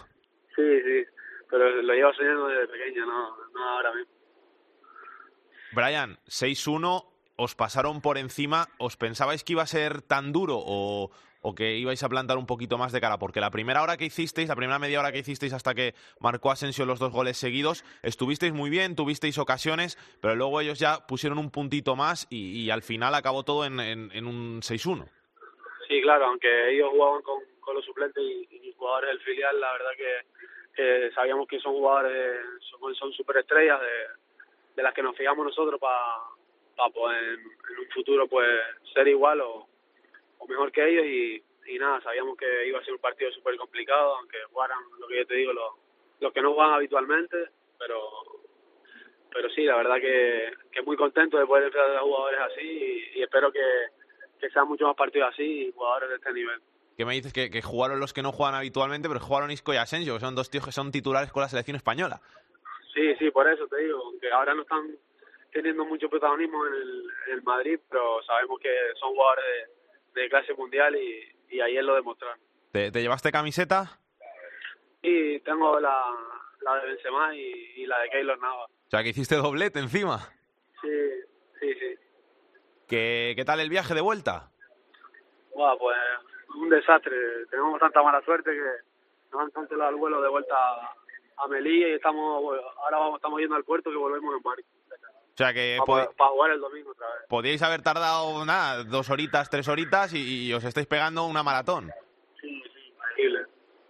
Sí, 0.55 0.81
sí, 0.83 1.05
pero 1.49 1.81
lo 1.81 1.93
llevo 1.93 2.13
soñando 2.13 2.47
desde 2.47 2.67
pequeño, 2.67 3.05
no, 3.05 3.35
no 3.53 3.69
ahora 3.69 3.93
mismo. 3.93 4.13
Brian, 5.71 6.17
6-1, 6.27 7.03
os 7.35 7.55
pasaron 7.55 8.01
por 8.01 8.19
encima, 8.19 8.67
¿os 8.77 8.95
pensabais 8.95 9.43
que 9.43 9.53
iba 9.53 9.63
a 9.63 9.67
ser 9.67 10.03
tan 10.03 10.31
duro 10.31 10.57
o, 10.59 11.09
o 11.43 11.53
que 11.53 11.75
ibais 11.77 12.01
a 12.03 12.09
plantar 12.09 12.37
un 12.37 12.47
poquito 12.47 12.77
más 12.77 12.91
de 12.91 12.99
cara? 12.99 13.19
Porque 13.19 13.39
la 13.39 13.51
primera 13.51 13.83
hora 13.83 13.97
que 13.97 14.05
hicisteis, 14.05 14.49
la 14.49 14.55
primera 14.55 14.79
media 14.79 14.99
hora 14.99 15.11
que 15.11 15.19
hicisteis 15.19 15.53
hasta 15.53 15.75
que 15.75 15.93
marcó 16.19 16.51
Asensio 16.51 16.85
los 16.85 16.99
dos 16.99 17.11
goles 17.11 17.37
seguidos, 17.37 17.83
estuvisteis 18.01 18.53
muy 18.53 18.69
bien, 18.69 18.95
tuvisteis 18.95 19.37
ocasiones, 19.37 19.97
pero 20.21 20.35
luego 20.35 20.61
ellos 20.61 20.79
ya 20.79 21.05
pusieron 21.07 21.37
un 21.37 21.51
puntito 21.51 21.95
más 21.95 22.27
y, 22.29 22.63
y 22.63 22.71
al 22.71 22.81
final 22.81 23.13
acabó 23.13 23.43
todo 23.43 23.65
en, 23.65 23.79
en, 23.79 24.09
en 24.13 24.25
un 24.25 24.61
6-1. 24.61 25.07
Sí, 25.87 26.01
claro, 26.01 26.25
aunque 26.25 26.71
ellos 26.71 26.89
jugaban 26.91 27.21
con, 27.21 27.43
con 27.59 27.75
los 27.75 27.85
suplentes 27.85 28.23
y, 28.23 28.47
y, 28.49 28.73
jugadores 28.73 29.11
del 29.11 29.19
filial, 29.19 29.59
la 29.59 29.71
verdad 29.73 29.91
que, 30.75 31.11
sabíamos 31.13 31.47
que 31.47 31.59
son 31.59 31.73
jugadores, 31.73 32.41
son, 32.71 32.95
son 32.95 33.13
superestrellas 33.13 33.79
de, 33.79 34.75
de 34.75 34.83
las 34.83 34.93
que 34.93 35.03
nos 35.03 35.15
fijamos 35.15 35.45
nosotros 35.45 35.79
para 35.79 35.97
pa 36.75 36.89
poder 36.89 37.23
en, 37.23 37.39
en 37.41 37.79
un 37.79 37.89
futuro 37.93 38.27
pues 38.27 38.49
ser 38.93 39.07
igual 39.07 39.41
o 39.41 39.67
o 40.43 40.47
mejor 40.47 40.71
que 40.71 40.87
ellos 40.87 41.05
y, 41.05 41.73
y 41.73 41.79
nada, 41.79 42.01
sabíamos 42.01 42.37
que 42.37 42.67
iba 42.67 42.79
a 42.79 42.83
ser 42.83 42.93
un 42.93 42.99
partido 42.99 43.31
súper 43.31 43.55
complicado, 43.57 44.17
aunque 44.17 44.37
jugaran, 44.51 44.79
lo 44.99 45.07
que 45.07 45.17
yo 45.17 45.25
te 45.25 45.35
digo, 45.35 45.53
los, 45.53 45.73
los 46.19 46.33
que 46.33 46.41
no 46.41 46.53
juegan 46.53 46.73
habitualmente, 46.73 47.49
pero 47.79 47.99
pero 49.31 49.49
sí, 49.49 49.63
la 49.63 49.77
verdad 49.77 49.95
que, 49.95 50.53
que 50.71 50.83
muy 50.83 50.95
contento 50.95 51.39
de 51.39 51.47
poder 51.47 51.63
enfrentar 51.63 51.95
a 51.97 52.01
jugadores 52.01 52.39
así 52.39 52.61
y, 52.61 53.19
y 53.19 53.23
espero 53.23 53.51
que, 53.51 53.63
que 54.39 54.49
sean 54.51 54.67
muchos 54.67 54.87
más 54.87 54.95
partidos 54.95 55.33
así 55.33 55.43
y 55.43 55.71
jugadores 55.71 56.09
de 56.09 56.15
este 56.17 56.33
nivel. 56.33 56.61
¿Qué 56.95 57.05
me 57.05 57.13
dices? 57.13 57.33
Que, 57.33 57.49
que 57.49 57.63
jugaron 57.63 57.99
los 57.99 58.13
que 58.13 58.21
no 58.21 58.31
juegan 58.31 58.53
habitualmente, 58.53 59.07
pero 59.07 59.19
jugaron 59.19 59.49
Isco 59.49 59.73
y 59.73 59.77
Asensio, 59.77 60.13
que 60.13 60.19
son 60.19 60.35
dos 60.35 60.51
tíos 60.51 60.65
que 60.65 60.71
son 60.71 60.91
titulares 60.91 61.31
con 61.31 61.41
la 61.41 61.49
selección 61.49 61.75
española. 61.75 62.21
Sí, 62.93 63.15
sí, 63.15 63.31
por 63.31 63.51
eso 63.51 63.67
te 63.67 63.77
digo, 63.77 64.13
que 64.21 64.31
ahora 64.31 64.53
no 64.53 64.61
están 64.61 64.95
teniendo 65.51 65.83
mucho 65.85 66.09
protagonismo 66.09 66.67
en 66.67 66.73
el, 66.73 67.03
en 67.27 67.33
el 67.33 67.43
Madrid, 67.43 67.79
pero 67.89 68.21
sabemos 68.21 68.59
que 68.59 68.69
son 68.99 69.13
jugadores 69.15 69.45
de, 69.45 69.82
de 70.13 70.29
clase 70.29 70.53
mundial 70.53 70.95
y, 70.95 71.23
y 71.49 71.61
ayer 71.61 71.83
lo 71.83 71.95
demostraron. 71.95 72.39
¿Te, 72.71 72.91
¿Te, 72.91 73.01
llevaste 73.01 73.31
camiseta? 73.31 73.99
Sí, 75.01 75.41
tengo 75.45 75.79
la, 75.79 75.95
la 76.61 76.75
de 76.75 76.87
Benzema 76.87 77.35
y, 77.35 77.73
y, 77.77 77.85
la 77.85 77.99
de 77.99 78.09
Keylor 78.09 78.39
Nava. 78.39 78.65
O 78.65 78.89
sea, 78.89 79.03
que 79.03 79.09
hiciste 79.09 79.35
doblete 79.35 79.79
encima. 79.79 80.19
Sí, 80.81 80.89
sí, 81.59 81.73
sí. 81.75 81.95
¿Qué, 82.87 83.33
qué 83.35 83.45
tal 83.45 83.59
el 83.59 83.69
viaje 83.69 83.93
de 83.93 84.01
vuelta? 84.01 84.49
Bueno, 85.53 85.77
pues 85.77 85.97
un 86.55 86.69
desastre. 86.69 87.15
Tenemos 87.49 87.79
tanta 87.79 88.01
mala 88.01 88.21
suerte 88.21 88.51
que 88.51 89.31
nos 89.31 89.41
han 89.41 89.51
cancelado 89.51 89.89
el 89.91 89.95
vuelo 89.97 90.21
de 90.21 90.29
vuelta 90.29 90.55
a, 90.55 90.95
a 91.37 91.47
Melilla 91.47 91.89
y 91.89 91.93
estamos 91.93 92.43
ahora 92.77 92.97
vamos, 92.97 93.17
estamos 93.17 93.39
yendo 93.39 93.55
al 93.55 93.63
puerto 93.63 93.89
que 93.89 93.97
volvemos 93.97 94.35
en 94.35 94.43
barco. 94.43 94.67
O 95.33 95.37
sea 95.37 95.51
que 95.51 95.79
para, 95.85 96.11
para 96.11 96.29
jugar 96.29 96.51
el 96.51 96.59
domingo 96.59 96.91
otra 96.91 97.07
vez. 97.07 97.27
Podíais 97.27 97.61
haber 97.63 97.81
tardado 97.81 98.45
nada, 98.45 98.83
dos 98.83 99.09
horitas, 99.09 99.49
tres 99.49 99.67
horitas 99.67 100.13
y, 100.13 100.47
y 100.47 100.53
os 100.53 100.63
estáis 100.63 100.85
pegando 100.85 101.25
una 101.25 101.41
maratón. 101.41 101.91
Sí, 102.39 102.61
sí, 102.71 102.93
increíble. 102.95 103.45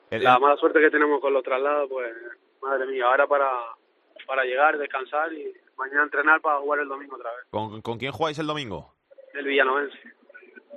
El, 0.10 0.24
La 0.24 0.40
mala 0.40 0.56
suerte 0.56 0.80
que 0.80 0.90
tenemos 0.90 1.20
con 1.20 1.34
los 1.34 1.44
traslados, 1.44 1.90
pues, 1.90 2.14
madre 2.62 2.86
mía, 2.86 3.08
ahora 3.08 3.28
para, 3.28 3.50
para 4.26 4.46
llegar, 4.46 4.78
descansar 4.78 5.34
y 5.34 5.54
mañana 5.76 6.04
entrenar 6.04 6.40
para 6.40 6.60
jugar 6.60 6.80
el 6.80 6.88
domingo 6.88 7.18
otra 7.18 7.32
vez. 7.32 7.46
¿Con, 7.50 7.82
con 7.82 7.98
quién 7.98 8.14
jugáis 8.14 8.40
el 8.40 8.48
domingo? 8.48 8.94
El 9.34 9.46
Villanovense. 9.46 9.98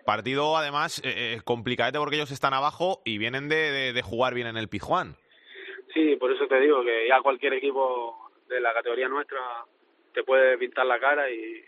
Partido, 0.05 0.57
además, 0.57 1.01
eh, 1.05 1.35
eh, 1.35 1.41
complicadete 1.45 1.99
porque 1.99 2.17
ellos 2.17 2.31
están 2.31 2.55
abajo 2.55 3.03
y 3.05 3.19
vienen 3.19 3.49
de, 3.49 3.71
de, 3.71 3.93
de 3.93 4.03
jugar 4.03 4.35
bien 4.35 4.47
en 4.49 4.57
el 4.57 4.69
Pijuán. 4.69 5.17
Sí, 5.95 6.17
por 6.17 6.33
eso 6.33 6.47
te 6.49 6.59
digo 6.61 6.83
que 6.83 7.07
ya 7.09 7.21
cualquier 7.23 7.55
equipo 7.55 8.31
de 8.49 8.61
la 8.61 8.73
categoría 8.73 9.09
nuestra 9.09 9.39
te 10.17 10.25
puede 10.25 10.57
pintar 10.57 10.87
la 10.87 10.99
cara 10.99 11.31
y, 11.31 11.63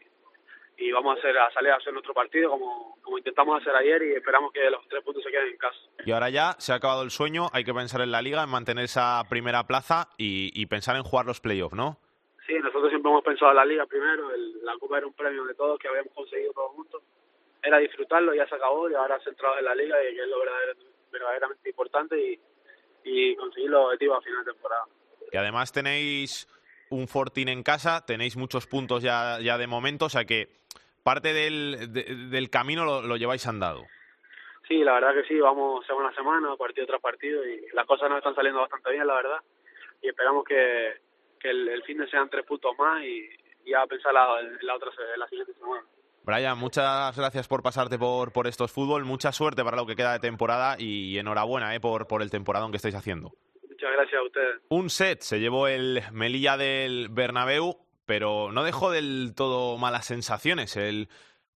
y 0.78 0.90
vamos 0.90 1.16
a, 1.16 1.18
hacer, 1.18 1.36
a 1.36 1.52
salir 1.52 1.70
a 1.70 1.76
hacer 1.76 1.92
nuestro 1.92 2.14
partido 2.14 2.48
como, 2.48 2.96
como 3.02 3.18
intentamos 3.18 3.60
hacer 3.60 3.76
ayer 3.76 4.02
y 4.04 4.12
esperamos 4.14 4.52
que 4.52 4.70
los 4.70 4.88
tres 4.88 5.04
puntos 5.04 5.22
se 5.22 5.30
queden 5.30 5.48
en 5.48 5.58
casa. 5.58 5.76
Y 6.06 6.12
ahora 6.12 6.30
ya 6.30 6.56
se 6.58 6.72
ha 6.72 6.76
acabado 6.76 7.02
el 7.02 7.10
sueño, 7.10 7.48
hay 7.52 7.62
que 7.62 7.74
pensar 7.74 8.00
en 8.00 8.10
la 8.10 8.22
liga, 8.22 8.42
en 8.42 8.48
mantener 8.48 8.84
esa 8.84 9.22
primera 9.28 9.66
plaza 9.66 10.08
y, 10.16 10.50
y 10.58 10.64
pensar 10.64 10.96
en 10.96 11.02
jugar 11.02 11.26
los 11.26 11.40
playoffs, 11.40 11.76
¿no? 11.76 11.98
Sí, 12.46 12.54
nosotros 12.54 12.88
siempre 12.88 13.10
hemos 13.10 13.22
pensado 13.22 13.50
en 13.50 13.56
la 13.58 13.66
liga 13.66 13.84
primero, 13.84 14.32
el, 14.32 14.64
la 14.64 14.78
Copa 14.78 14.96
era 14.96 15.06
un 15.06 15.12
premio 15.12 15.44
de 15.44 15.54
todos 15.54 15.78
que 15.78 15.88
habíamos 15.88 16.14
conseguido 16.14 16.54
todos 16.54 16.70
juntos, 16.72 17.02
era 17.62 17.76
disfrutarlo, 17.76 18.32
ya 18.32 18.48
se 18.48 18.54
acabó 18.54 18.88
y 18.88 18.94
ahora 18.94 19.20
centrado 19.20 19.58
en 19.58 19.66
la 19.66 19.74
liga 19.74 19.96
y 20.10 20.14
que 20.14 20.22
es 20.22 20.28
lo 20.28 20.38
verdaderamente 21.12 21.68
importante 21.68 22.18
y, 22.18 22.40
y 23.04 23.36
conseguir 23.36 23.68
los 23.68 23.84
objetivos 23.84 24.16
a 24.16 24.22
final 24.22 24.42
de 24.42 24.52
temporada. 24.52 24.84
Y 25.30 25.36
además 25.36 25.70
tenéis 25.70 26.48
un 26.90 27.08
Fortín 27.08 27.48
en 27.48 27.62
casa, 27.62 28.04
tenéis 28.06 28.36
muchos 28.36 28.66
puntos 28.66 29.02
ya, 29.02 29.38
ya 29.40 29.58
de 29.58 29.66
momento, 29.66 30.06
o 30.06 30.08
sea 30.08 30.24
que 30.24 30.48
parte 31.02 31.32
del, 31.32 31.92
del 32.30 32.50
camino 32.50 32.84
lo, 32.84 33.02
lo, 33.02 33.16
lleváis 33.16 33.46
andado. 33.46 33.84
Sí, 34.66 34.78
la 34.84 34.92
verdad 34.94 35.14
que 35.14 35.24
sí, 35.28 35.40
vamos 35.40 35.86
semana 35.86 36.10
a 36.10 36.14
semana, 36.14 36.54
partido 36.56 36.86
tras 36.86 37.00
partido, 37.00 37.46
y 37.46 37.66
las 37.72 37.86
cosas 37.86 38.10
nos 38.10 38.18
están 38.18 38.34
saliendo 38.34 38.60
bastante 38.60 38.90
bien, 38.90 39.06
la 39.06 39.14
verdad, 39.14 39.38
y 40.02 40.08
esperamos 40.08 40.44
que, 40.44 41.00
que 41.40 41.50
el, 41.50 41.68
el 41.68 41.82
fin 41.84 41.98
de 41.98 42.08
sean 42.10 42.28
tres 42.28 42.44
puntos 42.44 42.76
más 42.78 43.02
y, 43.02 43.28
y 43.64 43.70
ya 43.70 43.86
pensar 43.86 44.12
la, 44.12 44.40
la, 44.60 44.76
otra, 44.76 44.90
la 45.16 45.28
siguiente 45.28 45.54
semana. 45.54 45.82
Brian, 46.24 46.58
muchas 46.58 47.16
gracias 47.16 47.48
por 47.48 47.62
pasarte 47.62 47.98
por, 47.98 48.32
por 48.32 48.46
estos 48.46 48.70
fútbol, 48.70 49.06
mucha 49.06 49.32
suerte 49.32 49.64
para 49.64 49.78
lo 49.78 49.86
que 49.86 49.96
queda 49.96 50.12
de 50.12 50.18
temporada 50.18 50.76
y 50.78 51.16
enhorabuena 51.16 51.74
eh, 51.74 51.80
por, 51.80 52.06
por 52.06 52.20
el 52.20 52.30
temporadón 52.30 52.70
que 52.70 52.76
estáis 52.76 52.94
haciendo. 52.94 53.32
Muchas 53.78 53.92
gracias 53.92 54.20
a 54.20 54.24
ustedes. 54.24 54.56
Un 54.70 54.90
set 54.90 55.20
se 55.20 55.38
llevó 55.38 55.68
el 55.68 56.02
Melilla 56.10 56.56
del 56.56 57.10
Bernabéu, 57.10 57.78
pero 58.06 58.50
no 58.50 58.64
dejó 58.64 58.90
del 58.90 59.34
todo 59.36 59.78
malas 59.78 60.06
sensaciones 60.06 60.76
el 60.76 61.08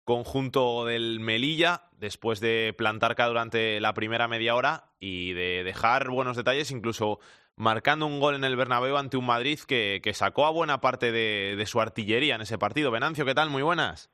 conjunto 0.04 0.84
del 0.84 1.18
Melilla 1.18 1.88
después 1.98 2.38
de 2.38 2.76
plantar 2.78 3.16
cara 3.16 3.28
durante 3.28 3.80
la 3.80 3.92
primera 3.92 4.28
media 4.28 4.54
hora 4.54 4.92
y 5.00 5.32
de 5.32 5.64
dejar 5.64 6.10
buenos 6.10 6.36
detalles, 6.36 6.70
incluso 6.70 7.18
marcando 7.56 8.06
un 8.06 8.20
gol 8.20 8.36
en 8.36 8.44
el 8.44 8.54
Bernabéu 8.54 8.96
ante 8.98 9.16
un 9.16 9.26
Madrid 9.26 9.58
que, 9.66 10.00
que 10.00 10.14
sacó 10.14 10.46
a 10.46 10.50
buena 10.50 10.80
parte 10.80 11.10
de, 11.10 11.56
de 11.56 11.66
su 11.66 11.80
artillería 11.80 12.36
en 12.36 12.42
ese 12.42 12.56
partido. 12.56 12.92
Venancio, 12.92 13.24
¿qué 13.24 13.34
tal? 13.34 13.50
Muy 13.50 13.62
buenas. 13.62 14.10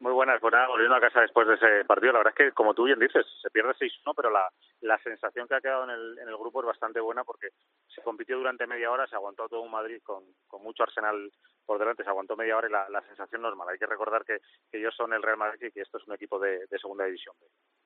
Muy 0.00 0.12
buenas, 0.12 0.40
pues 0.40 0.52
nada, 0.52 0.66
volviendo 0.66 0.96
a 0.96 1.00
casa 1.00 1.20
después 1.20 1.46
de 1.46 1.54
ese 1.54 1.84
partido, 1.84 2.12
la 2.12 2.18
verdad 2.18 2.34
es 2.36 2.46
que, 2.46 2.52
como 2.52 2.74
tú 2.74 2.84
bien 2.84 2.98
dices, 2.98 3.24
se 3.40 3.50
pierde 3.50 3.74
6-1, 3.74 4.12
pero 4.16 4.30
la, 4.30 4.50
la 4.80 4.98
sensación 4.98 5.46
que 5.46 5.54
ha 5.54 5.60
quedado 5.60 5.84
en 5.84 5.90
el, 5.90 6.18
en 6.18 6.28
el 6.28 6.36
grupo 6.36 6.60
es 6.60 6.66
bastante 6.66 7.00
buena 7.00 7.22
porque 7.24 7.50
se 7.94 8.02
compitió 8.02 8.36
durante 8.36 8.66
media 8.66 8.90
hora, 8.90 9.06
se 9.06 9.14
aguantó 9.14 9.48
todo 9.48 9.62
un 9.62 9.70
Madrid 9.70 10.00
con, 10.02 10.24
con 10.46 10.62
mucho 10.62 10.82
arsenal 10.82 11.30
por 11.64 11.78
delante, 11.78 12.02
se 12.02 12.10
aguantó 12.10 12.36
media 12.36 12.56
hora 12.56 12.68
y 12.68 12.72
la, 12.72 12.88
la 12.90 13.02
sensación 13.02 13.40
no 13.40 13.48
es 13.48 13.56
mala. 13.56 13.72
Hay 13.72 13.78
que 13.78 13.86
recordar 13.86 14.24
que, 14.24 14.38
que 14.70 14.78
ellos 14.78 14.94
son 14.96 15.12
el 15.12 15.22
Real 15.22 15.38
Madrid 15.38 15.68
y 15.68 15.72
que 15.72 15.80
esto 15.80 15.98
es 15.98 16.06
un 16.06 16.14
equipo 16.14 16.38
de, 16.38 16.66
de 16.66 16.78
segunda 16.78 17.04
división. 17.04 17.34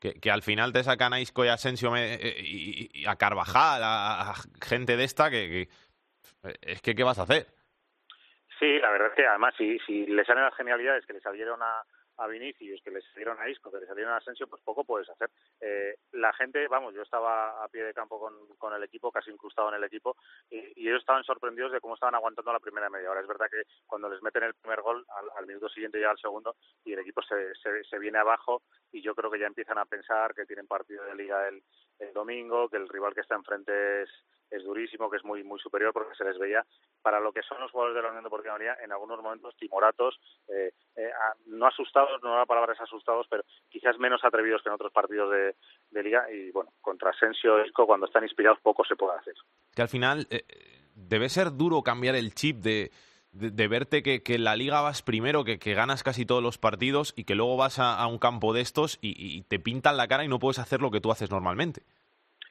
Que, 0.00 0.14
que, 0.14 0.30
al 0.30 0.42
final 0.42 0.72
te 0.72 0.82
sacan 0.82 1.12
a 1.12 1.20
Isco 1.20 1.44
y 1.44 1.48
a 1.48 1.54
Asensio 1.54 1.94
eh, 1.94 2.18
y, 2.38 3.02
y, 3.02 3.06
a 3.06 3.16
Carvajal, 3.16 3.82
a, 3.82 4.30
a 4.30 4.34
gente 4.64 4.96
de 4.96 5.04
esta, 5.04 5.30
que, 5.30 5.68
que, 6.42 6.54
es 6.62 6.80
que 6.82 6.94
¿qué 6.94 7.04
vas 7.04 7.18
a 7.18 7.22
hacer? 7.22 7.46
Sí, 8.58 8.78
la 8.80 8.90
verdad 8.90 9.08
es 9.08 9.14
que 9.14 9.26
además 9.26 9.54
si, 9.56 9.78
si 9.80 10.06
les 10.06 10.26
salen 10.26 10.44
las 10.44 10.56
genialidades 10.56 11.06
que 11.06 11.12
les 11.12 11.22
salieron 11.22 11.62
a 11.62 11.84
a 12.18 12.26
Vinicius, 12.26 12.82
que 12.82 12.90
le 12.90 13.00
salieron 13.00 13.40
a 13.40 13.48
Isco, 13.48 13.70
que 13.70 13.78
le 13.78 13.86
salieron 13.86 14.12
a 14.12 14.16
Asensio, 14.16 14.46
pues 14.48 14.62
poco 14.62 14.84
puedes 14.84 15.08
hacer. 15.08 15.30
Eh, 15.60 15.96
la 16.12 16.32
gente, 16.32 16.66
vamos, 16.68 16.94
yo 16.94 17.02
estaba 17.02 17.64
a 17.64 17.68
pie 17.68 17.84
de 17.84 17.94
campo 17.94 18.18
con, 18.18 18.34
con 18.56 18.74
el 18.74 18.82
equipo, 18.82 19.10
casi 19.10 19.30
incrustado 19.30 19.68
en 19.68 19.76
el 19.76 19.84
equipo, 19.84 20.16
y, 20.50 20.58
y, 20.76 20.88
ellos 20.88 21.00
estaban 21.00 21.24
sorprendidos 21.24 21.72
de 21.72 21.80
cómo 21.80 21.94
estaban 21.94 22.14
aguantando 22.14 22.52
la 22.52 22.60
primera 22.60 22.90
media 22.90 23.10
hora. 23.10 23.20
Es 23.20 23.26
verdad 23.26 23.46
que 23.50 23.62
cuando 23.86 24.08
les 24.08 24.22
meten 24.22 24.42
el 24.44 24.54
primer 24.54 24.82
gol, 24.82 25.04
al, 25.16 25.26
al 25.36 25.46
minuto 25.46 25.68
siguiente 25.68 25.98
llega 25.98 26.12
el 26.12 26.18
segundo, 26.18 26.56
y 26.84 26.92
el 26.92 27.00
equipo 27.00 27.22
se, 27.22 27.54
se, 27.54 27.84
se, 27.84 27.98
viene 27.98 28.18
abajo, 28.18 28.62
y 28.92 29.00
yo 29.02 29.14
creo 29.14 29.30
que 29.30 29.38
ya 29.38 29.46
empiezan 29.46 29.78
a 29.78 29.86
pensar 29.86 30.34
que 30.34 30.46
tienen 30.46 30.66
partido 30.66 31.04
de 31.04 31.14
liga 31.14 31.48
el, 31.48 31.62
el 31.98 32.12
domingo, 32.12 32.68
que 32.68 32.76
el 32.76 32.88
rival 32.88 33.14
que 33.14 33.20
está 33.20 33.34
enfrente 33.34 34.02
es 34.02 34.10
es 34.50 34.64
durísimo, 34.64 35.10
que 35.10 35.18
es 35.18 35.24
muy 35.24 35.42
muy 35.44 35.58
superior 35.60 35.92
porque 35.92 36.14
se 36.16 36.24
les 36.24 36.38
veía 36.38 36.64
para 37.02 37.20
lo 37.20 37.32
que 37.32 37.42
son 37.42 37.60
los 37.60 37.70
jugadores 37.70 37.96
de 37.96 38.02
la 38.02 38.08
Unión 38.08 38.24
Deportiva 38.24 38.54
María 38.54 38.76
en 38.82 38.92
algunos 38.92 39.22
momentos 39.22 39.54
timoratos, 39.56 40.18
eh, 40.48 40.72
eh, 40.96 41.10
no 41.46 41.66
asustados, 41.66 42.22
no 42.22 42.36
la 42.36 42.46
palabra 42.46 42.72
es 42.72 42.80
asustados, 42.80 43.26
pero 43.30 43.44
quizás 43.68 43.98
menos 43.98 44.24
atrevidos 44.24 44.62
que 44.62 44.68
en 44.68 44.74
otros 44.74 44.92
partidos 44.92 45.30
de, 45.30 46.02
liga 46.02 46.30
y 46.30 46.50
bueno, 46.52 46.72
contra 46.80 47.10
Asensio 47.10 47.64
Isco 47.64 47.86
cuando 47.86 48.06
están 48.06 48.22
inspirados 48.22 48.60
poco 48.60 48.84
se 48.84 48.96
puede 48.96 49.18
hacer. 49.18 49.34
Que 49.74 49.82
al 49.82 49.88
final 49.88 50.26
eh, 50.30 50.44
debe 50.94 51.28
ser 51.28 51.52
duro 51.56 51.82
cambiar 51.82 52.14
el 52.14 52.34
chip 52.34 52.58
de 52.58 52.90
de, 53.38 53.68
verte 53.68 54.02
que, 54.02 54.22
que, 54.22 54.34
en 54.34 54.44
la 54.44 54.56
liga 54.56 54.80
vas 54.80 55.02
primero, 55.02 55.44
que, 55.44 55.58
que, 55.58 55.74
ganas 55.74 56.02
casi 56.02 56.26
todos 56.26 56.42
los 56.42 56.58
partidos 56.58 57.14
y 57.16 57.24
que 57.24 57.34
luego 57.34 57.56
vas 57.56 57.78
a, 57.78 58.06
un 58.06 58.18
campo 58.18 58.52
de 58.52 58.60
estos 58.60 58.98
y, 59.00 59.14
y, 59.16 59.42
te 59.42 59.58
pintan 59.58 59.96
la 59.96 60.08
cara 60.08 60.24
y 60.24 60.28
no 60.28 60.38
puedes 60.38 60.58
hacer 60.58 60.80
lo 60.80 60.90
que 60.90 61.00
tú 61.00 61.10
haces 61.10 61.30
normalmente. 61.30 61.82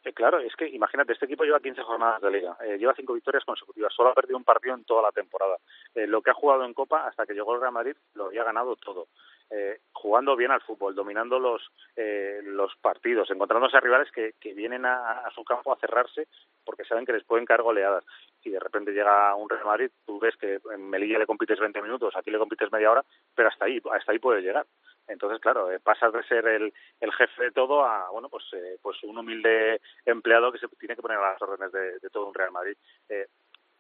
Eh, 0.07 0.13
claro, 0.13 0.39
es 0.39 0.55
que 0.55 0.69
imagínate, 0.69 1.11
este 1.11 1.25
equipo 1.25 1.43
lleva 1.43 1.59
15 1.59 1.81
jornadas 1.83 2.21
de 2.21 2.31
liga, 2.31 2.55
eh, 2.63 2.77
lleva 2.77 2.93
cinco 2.95 3.13
victorias 3.13 3.43
consecutivas, 3.43 3.93
solo 3.93 4.09
ha 4.09 4.13
perdido 4.13 4.37
un 4.37 4.45
partido 4.45 4.73
en 4.73 4.85
toda 4.85 5.01
la 5.01 5.11
temporada. 5.11 5.57
Eh, 5.95 6.07
lo 6.07 6.21
que 6.21 6.31
ha 6.31 6.33
jugado 6.33 6.63
en 6.63 6.73
Copa 6.73 7.05
hasta 7.05 7.25
que 7.25 7.33
llegó 7.33 7.55
el 7.55 7.61
Real 7.61 7.73
Madrid 7.73 7.95
lo 8.13 8.27
había 8.27 8.45
ganado 8.45 8.77
todo. 8.77 9.07
Eh, 9.49 9.79
jugando 9.93 10.35
bien 10.35 10.51
al 10.51 10.61
fútbol, 10.61 10.93
dominando 10.93 11.39
los 11.39 11.61
eh, 11.95 12.41
los 12.43 12.75
partidos, 12.81 13.31
encontrándose 13.31 13.77
a 13.77 13.79
rivales 13.79 14.11
que, 14.11 14.33
que 14.41 14.53
vienen 14.53 14.85
a, 14.85 15.19
a, 15.19 15.31
su 15.31 15.43
campo 15.45 15.71
a 15.71 15.79
cerrarse 15.79 16.27
porque 16.65 16.83
saben 16.83 17.05
que 17.05 17.13
les 17.13 17.23
pueden 17.23 17.45
caer 17.45 17.61
goleadas. 17.61 18.03
Y 18.43 18.49
de 18.49 18.59
repente 18.59 18.91
llega 18.91 19.33
un 19.35 19.49
Real 19.49 19.65
Madrid, 19.65 19.89
tú 20.05 20.19
ves 20.19 20.35
que 20.35 20.59
en 20.73 20.89
Melilla 20.89 21.17
le 21.17 21.25
compites 21.25 21.59
20 21.59 21.81
minutos, 21.81 22.13
aquí 22.15 22.29
le 22.29 22.37
compites 22.37 22.71
media 22.71 22.91
hora, 22.91 23.05
pero 23.33 23.47
hasta 23.47 23.65
ahí, 23.65 23.81
hasta 23.91 24.11
ahí 24.11 24.19
puede 24.19 24.41
llegar. 24.41 24.65
Entonces, 25.07 25.39
claro, 25.39 25.71
eh, 25.71 25.79
pasas 25.79 26.11
de 26.11 26.23
ser 26.23 26.45
el, 26.47 26.73
el 26.99 27.13
jefe 27.13 27.45
de 27.45 27.51
todo 27.51 27.85
a, 27.85 28.09
bueno, 28.11 28.29
pues, 28.29 28.43
eh, 28.53 28.77
pues 28.81 29.01
un 29.03 29.17
humilde 29.17 29.79
empleado 30.05 30.51
que 30.51 30.59
se 30.59 30.67
tiene 30.77 30.95
que 30.95 31.01
poner 31.01 31.17
a 31.17 31.31
las 31.31 31.41
órdenes 31.41 31.71
de, 31.71 31.99
de 31.99 32.09
todo 32.09 32.27
un 32.27 32.33
Real 32.33 32.51
Madrid. 32.51 32.75
Eh, 33.07 33.27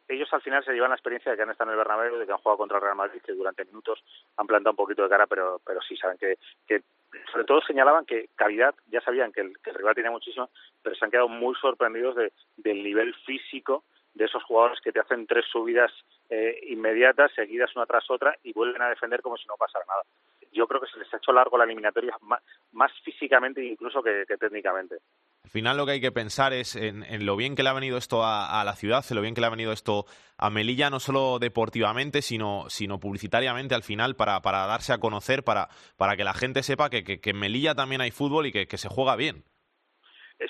ellos 0.07 0.31
al 0.33 0.41
final 0.41 0.63
se 0.63 0.73
llevan 0.73 0.89
la 0.89 0.95
experiencia 0.95 1.31
de 1.31 1.37
que 1.37 1.43
han 1.43 1.49
estado 1.49 1.71
en 1.71 1.73
el 1.73 1.77
Bernabéu, 1.77 2.17
de 2.17 2.25
que 2.25 2.31
han 2.31 2.37
jugado 2.37 2.57
contra 2.57 2.77
el 2.77 2.83
Real 2.83 2.95
Madrid, 2.95 3.21
que 3.21 3.33
durante 3.33 3.65
minutos 3.65 4.03
han 4.37 4.47
plantado 4.47 4.71
un 4.71 4.77
poquito 4.77 5.03
de 5.03 5.09
cara, 5.09 5.27
pero, 5.27 5.59
pero 5.65 5.81
sí 5.81 5.97
saben 5.97 6.17
que, 6.17 6.37
que 6.65 6.81
sobre 7.31 7.45
todo 7.45 7.61
señalaban 7.61 8.05
que 8.05 8.29
calidad, 8.35 8.73
ya 8.87 9.01
sabían 9.01 9.31
que 9.31 9.41
el, 9.41 9.57
que 9.59 9.71
el 9.71 9.75
rival 9.75 9.95
tenía 9.95 10.11
muchísimo, 10.11 10.49
pero 10.81 10.95
se 10.95 11.05
han 11.05 11.11
quedado 11.11 11.27
muy 11.27 11.55
sorprendidos 11.55 12.15
de, 12.15 12.31
del 12.57 12.83
nivel 12.83 13.13
físico 13.25 13.83
de 14.13 14.25
esos 14.25 14.43
jugadores 14.43 14.81
que 14.81 14.91
te 14.91 14.99
hacen 14.99 15.27
tres 15.27 15.45
subidas 15.51 15.91
eh, 16.29 16.59
inmediatas, 16.67 17.31
seguidas 17.33 17.75
una 17.75 17.85
tras 17.85 18.09
otra, 18.09 18.35
y 18.43 18.53
vuelven 18.53 18.81
a 18.81 18.89
defender 18.89 19.21
como 19.21 19.37
si 19.37 19.47
no 19.47 19.55
pasara 19.57 19.85
nada. 19.87 20.03
Yo 20.51 20.67
creo 20.67 20.81
que 20.81 20.87
se 20.87 20.97
les 20.97 21.13
ha 21.13 21.17
hecho 21.17 21.31
largo 21.31 21.57
la 21.57 21.65
eliminatoria 21.65 22.17
más, 22.71 22.91
físicamente 23.03 23.63
incluso 23.63 24.01
que 24.01 24.25
técnicamente. 24.25 24.97
Al 25.47 25.51
final 25.51 25.77
lo 25.77 25.85
que 25.85 25.93
hay 25.93 26.01
que 26.01 26.11
pensar 26.11 26.51
es 26.51 26.75
en, 26.75 27.05
lo 27.25 27.37
bien 27.37 27.55
que 27.55 27.63
le 27.63 27.69
ha 27.69 27.73
venido 27.73 27.97
esto 27.97 28.21
a, 28.25 28.61
la 28.65 28.75
ciudad, 28.75 29.05
en 29.09 29.15
lo 29.15 29.21
bien 29.21 29.33
que 29.33 29.39
le 29.39 29.47
ha 29.47 29.49
venido 29.49 29.71
esto 29.71 30.05
a 30.37 30.49
Melilla, 30.49 30.89
no 30.89 30.99
solo 30.99 31.39
deportivamente, 31.39 32.21
sino, 32.21 32.65
sino 32.67 32.99
publicitariamente 32.99 33.73
al 33.73 33.81
final, 33.81 34.17
para, 34.17 34.41
para 34.41 34.67
darse 34.67 34.91
a 34.91 34.97
conocer, 34.97 35.45
para, 35.45 35.69
para 35.95 36.17
que 36.17 36.25
la 36.25 36.33
gente 36.33 36.63
sepa 36.63 36.89
que, 36.89 37.05
que, 37.05 37.21
que 37.21 37.29
en 37.29 37.39
Melilla 37.39 37.75
también 37.75 38.01
hay 38.01 38.11
fútbol 38.11 38.47
y 38.47 38.51
que, 38.51 38.67
que 38.67 38.77
se 38.77 38.89
juega 38.89 39.15
bien. 39.15 39.45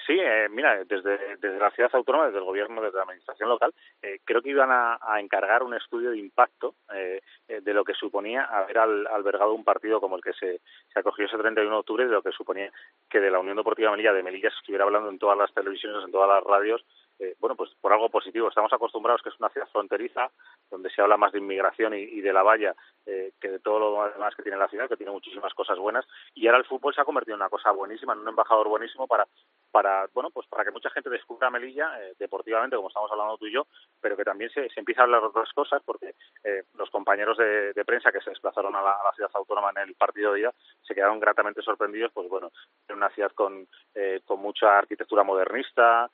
Sí, 0.06 0.20
eh, 0.20 0.50
mira, 0.50 0.84
desde, 0.84 1.38
desde 1.38 1.60
la 1.60 1.72
ciudad 1.72 1.90
autónoma, 1.94 2.26
desde 2.26 2.40
el 2.40 2.44
gobierno, 2.44 2.82
desde 2.82 2.98
la 2.98 3.04
administración 3.04 3.48
local, 3.48 3.74
eh, 4.02 4.20
creo 4.26 4.42
que 4.42 4.50
iban 4.50 4.70
a, 4.70 4.98
encargar 5.20 5.64
un 5.64 5.74
estudio 5.74 6.12
de 6.12 6.18
impacto 6.18 6.76
eh, 6.94 7.22
de 7.48 7.74
lo 7.74 7.86
que 7.86 7.94
suponía 7.94 8.44
haber 8.44 8.80
al, 8.80 9.08
albergado 9.08 9.54
un 9.54 9.64
partido 9.64 10.02
como 10.02 10.18
el 10.18 10.22
que 10.22 10.34
se, 10.34 10.60
se 10.94 11.00
acogió 11.00 11.26
ese 11.26 11.38
31 11.38 11.72
de 11.72 11.80
octubre, 11.80 12.06
de 12.06 12.12
lo 12.12 12.22
que 12.22 12.32
suponía 12.32 12.70
que 13.10 13.22
de 13.22 13.32
la 13.32 13.40
Unión 13.40 13.56
Deportiva 13.56 13.92
Melilla 13.92 14.12
de 14.12 14.24
Melilla 14.24 14.50
se 14.50 14.58
estuviera 14.58 14.84
hablando 14.84 15.10
en 15.10 15.20
todas 15.20 15.38
las 15.38 15.54
televisiones, 15.54 16.04
en 16.04 16.12
todas 16.12 16.30
las 16.30 16.44
radios, 16.44 16.86
eh, 17.20 17.36
bueno, 17.40 17.56
pues 17.56 17.72
por 17.82 17.94
algo 17.94 18.10
positivo. 18.10 18.48
Estamos 18.48 18.72
acostumbrados 18.74 19.22
que 19.22 19.30
es 19.30 19.40
una 19.40 19.50
ciudad 19.50 19.68
fronteriza, 19.70 20.30
donde 20.70 20.90
se 20.90 21.02
habla 21.02 21.18
más 21.18 21.32
de 21.32 21.40
inmigración 21.40 21.94
y, 21.94 22.02
y 22.02 22.22
de 22.22 22.34
la 22.34 22.44
valla 22.44 22.76
eh, 23.08 23.32
que 23.40 23.50
de 23.50 23.60
todo 23.60 23.80
lo 23.80 24.12
demás 24.12 24.36
que 24.36 24.44
tiene 24.44 24.58
la 24.58 24.68
ciudad, 24.68 24.90
que 24.90 24.98
tiene 24.98 25.14
muchísimas 25.14 25.54
cosas 25.54 25.80
buenas. 25.80 26.06
Y 26.34 26.46
ahora 26.46 26.60
el 26.60 26.66
fútbol 26.66 26.94
se 26.94 27.00
ha 27.00 27.06
convertido 27.06 27.36
en 27.36 27.42
una 27.42 27.50
cosa 27.50 27.72
buenísima, 27.72 28.12
en 28.12 28.20
un 28.20 28.28
embajador 28.28 28.68
buenísimo 28.68 29.08
para, 29.08 29.26
para 29.72 30.08
bueno, 30.14 30.30
pues 30.30 30.46
para 30.48 30.66
que 30.66 30.72
mucha 30.72 30.90
gente 30.90 31.10
descubra 31.10 31.50
Melilla 31.50 31.90
eh, 32.02 32.16
deportivamente, 32.20 32.76
como 32.76 32.90
estamos 32.90 33.10
hablando 33.10 33.38
tú 33.38 33.48
y 33.48 33.54
yo, 33.54 33.66
pero 34.02 34.18
que 34.18 34.26
también 34.26 34.50
se, 34.50 34.68
se 34.70 34.80
empieza 34.82 35.02
a 35.02 35.04
hablar 35.06 35.22
de 35.22 35.28
otras 35.28 35.52
cosas, 35.54 35.82
porque 35.86 36.16
eh, 36.44 36.64
los 36.78 36.90
compañeros 36.90 37.38
de, 37.38 37.74
prensa 37.86 38.12
que 38.12 38.20
se 38.20 38.32
desplazaron 38.32 38.76
a 38.76 38.82
la, 38.82 38.98
ciudad 39.16 39.32
autónoma 39.36 39.70
en 39.70 39.88
el 39.88 39.96
partido 39.96 40.34
de 40.34 40.40
día 40.40 40.54
se 40.84 40.94
quedaron 40.94 41.22
gratamente 41.22 41.62
sorprendidos, 41.62 42.12
pues 42.14 42.28
bueno, 42.28 42.52
en 42.90 42.98
una 42.98 43.10
ciudad 43.12 43.32
con, 43.32 43.66
eh, 43.96 44.20
con 44.26 44.42
mucha 44.42 44.78
arquitectura 44.78 45.24
modernista, 45.24 46.12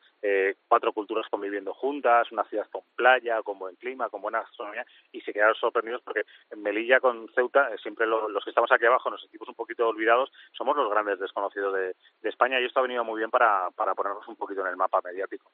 cuatro 0.68 0.93
culturas 0.94 1.28
conviviendo 1.30 1.74
juntas, 1.74 2.32
una 2.32 2.44
ciudad 2.46 2.68
con 2.72 2.82
playa, 2.96 3.42
con 3.44 3.60
buen 3.60 3.76
clima, 3.76 4.10
con 4.10 4.22
buena 4.22 4.42
gastronomía, 4.42 4.86
y 5.12 5.22
se 5.22 5.34
quedaron 5.34 5.56
sorprendidos 5.56 6.02
porque 6.04 6.24
en 6.52 6.62
Melilla 6.62 7.00
con 7.00 7.28
Ceuta, 7.36 7.70
eh, 7.74 7.78
siempre 7.82 8.08
lo, 8.08 8.30
los 8.30 8.44
que 8.44 8.52
estamos 8.52 8.72
aquí 8.72 8.86
abajo, 8.86 9.10
nos 9.10 9.22
sentimos 9.22 9.48
un 9.50 9.56
poquito 9.56 9.88
olvidados, 9.88 10.32
somos 10.52 10.76
los 10.76 10.90
grandes 10.90 11.20
desconocidos 11.20 11.74
de, 11.74 11.96
España 12.24 12.60
y 12.60 12.66
esto 12.66 12.80
ha 12.80 12.84
venido 12.84 13.04
muy 13.04 13.20
bien 13.20 13.30
para, 13.30 13.70
para 13.72 13.94
ponernos 13.94 14.28
un 14.28 14.36
poquito 14.36 14.62
en 14.62 14.68
el 14.68 14.78
mapa 14.78 15.02
mediático. 15.04 15.52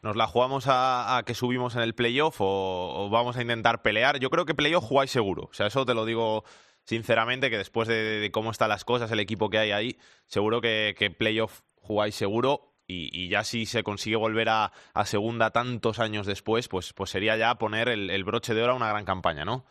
¿Nos 0.00 0.16
la 0.16 0.26
jugamos 0.26 0.66
a, 0.68 1.22
que 1.26 1.34
subimos 1.34 1.74
en 1.74 1.82
el 1.82 1.94
playoff 1.94 2.36
o, 2.38 3.08
vamos 3.10 3.36
a 3.36 3.42
intentar 3.42 3.82
pelear? 3.82 4.20
Yo 4.20 4.30
creo 4.30 4.46
que 4.46 4.54
playoff 4.54 4.84
jugáis 4.84 5.10
seguro, 5.10 5.48
o 5.50 5.52
sea, 5.52 5.66
eso 5.66 5.84
te 5.84 5.94
lo 5.94 6.04
digo 6.04 6.44
sinceramente, 6.84 7.50
que 7.50 7.58
después 7.58 7.88
de, 7.88 8.30
cómo 8.32 8.50
están 8.50 8.70
las 8.70 8.84
cosas, 8.84 9.10
el 9.10 9.20
equipo 9.20 9.50
que 9.50 9.58
hay 9.58 9.72
ahí, 9.72 9.98
seguro 10.24 10.60
que 10.60 11.14
playoff 11.18 11.60
jugáis 11.88 12.14
seguro. 12.14 12.67
Y, 12.90 13.28
ya 13.28 13.44
si 13.44 13.66
se 13.66 13.82
consigue 13.82 14.16
volver 14.16 14.48
a, 14.48 14.72
segunda 15.04 15.50
tantos 15.50 16.00
años 16.00 16.26
después, 16.26 16.68
pues, 16.68 16.94
pues 16.94 17.10
sería 17.10 17.36
ya 17.36 17.54
poner 17.56 17.88
el, 17.90 18.24
broche 18.24 18.54
de 18.54 18.62
oro 18.62 18.72
a 18.72 18.76
una 18.76 18.88
gran 18.88 19.04
campaña, 19.04 19.44
¿no? 19.44 19.64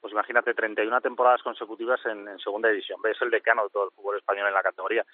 pues 0.00 0.12
imagínate 0.12 0.54
31 0.54 1.00
temporadas 1.00 1.42
consecutivas 1.42 1.98
en, 2.06 2.28
en, 2.28 2.38
segunda 2.38 2.68
división. 2.68 3.00
Ves 3.02 3.16
el 3.22 3.30
decano 3.30 3.64
de 3.64 3.70
todo 3.70 3.86
el 3.86 3.90
fútbol 3.90 4.16
español 4.16 4.46
en 4.46 4.54
la 4.54 4.62
categoría. 4.62 5.04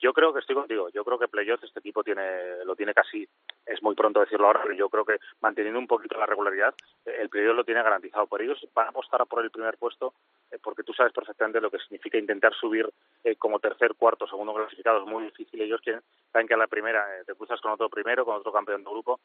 Yo 0.00 0.12
creo 0.12 0.32
que 0.32 0.38
estoy 0.38 0.54
contigo. 0.54 0.88
Yo 0.90 1.04
creo 1.04 1.18
que 1.18 1.26
playoff 1.26 1.62
este 1.64 1.80
equipo 1.80 2.04
tiene, 2.04 2.64
lo 2.64 2.76
tiene 2.76 2.94
casi, 2.94 3.28
es 3.66 3.82
muy 3.82 3.96
pronto 3.96 4.20
decirlo 4.20 4.46
ahora, 4.46 4.62
pero 4.62 4.74
yo 4.74 4.88
creo 4.88 5.04
que 5.04 5.18
manteniendo 5.40 5.78
un 5.78 5.88
poquito 5.88 6.16
la 6.16 6.26
regularidad, 6.26 6.72
el 7.04 7.28
playoff 7.28 7.56
lo 7.56 7.64
tiene 7.64 7.82
garantizado. 7.82 8.26
Por 8.26 8.40
ellos 8.40 8.64
van 8.74 8.86
a 8.86 8.90
apostar 8.90 9.26
por 9.26 9.42
el 9.42 9.50
primer 9.50 9.76
puesto 9.76 10.14
eh, 10.50 10.58
porque 10.62 10.84
tú 10.84 10.92
sabes 10.92 11.12
perfectamente 11.12 11.60
lo 11.60 11.70
que 11.70 11.78
significa 11.78 12.16
intentar 12.16 12.54
subir 12.54 12.88
eh, 13.24 13.34
como 13.36 13.58
tercer, 13.58 13.94
cuarto, 13.96 14.26
segundo 14.28 14.54
clasificado. 14.54 15.00
Es 15.00 15.06
muy 15.06 15.24
difícil. 15.24 15.60
Ellos 15.60 15.80
quieren, 15.82 16.02
saben 16.32 16.46
que 16.46 16.54
a 16.54 16.58
la 16.58 16.68
primera 16.68 17.04
eh, 17.18 17.24
te 17.26 17.34
cruzas 17.34 17.60
con 17.60 17.72
otro 17.72 17.88
primero, 17.88 18.24
con 18.24 18.36
otro 18.36 18.52
campeón 18.52 18.84
de 18.84 18.90
grupo, 18.90 19.20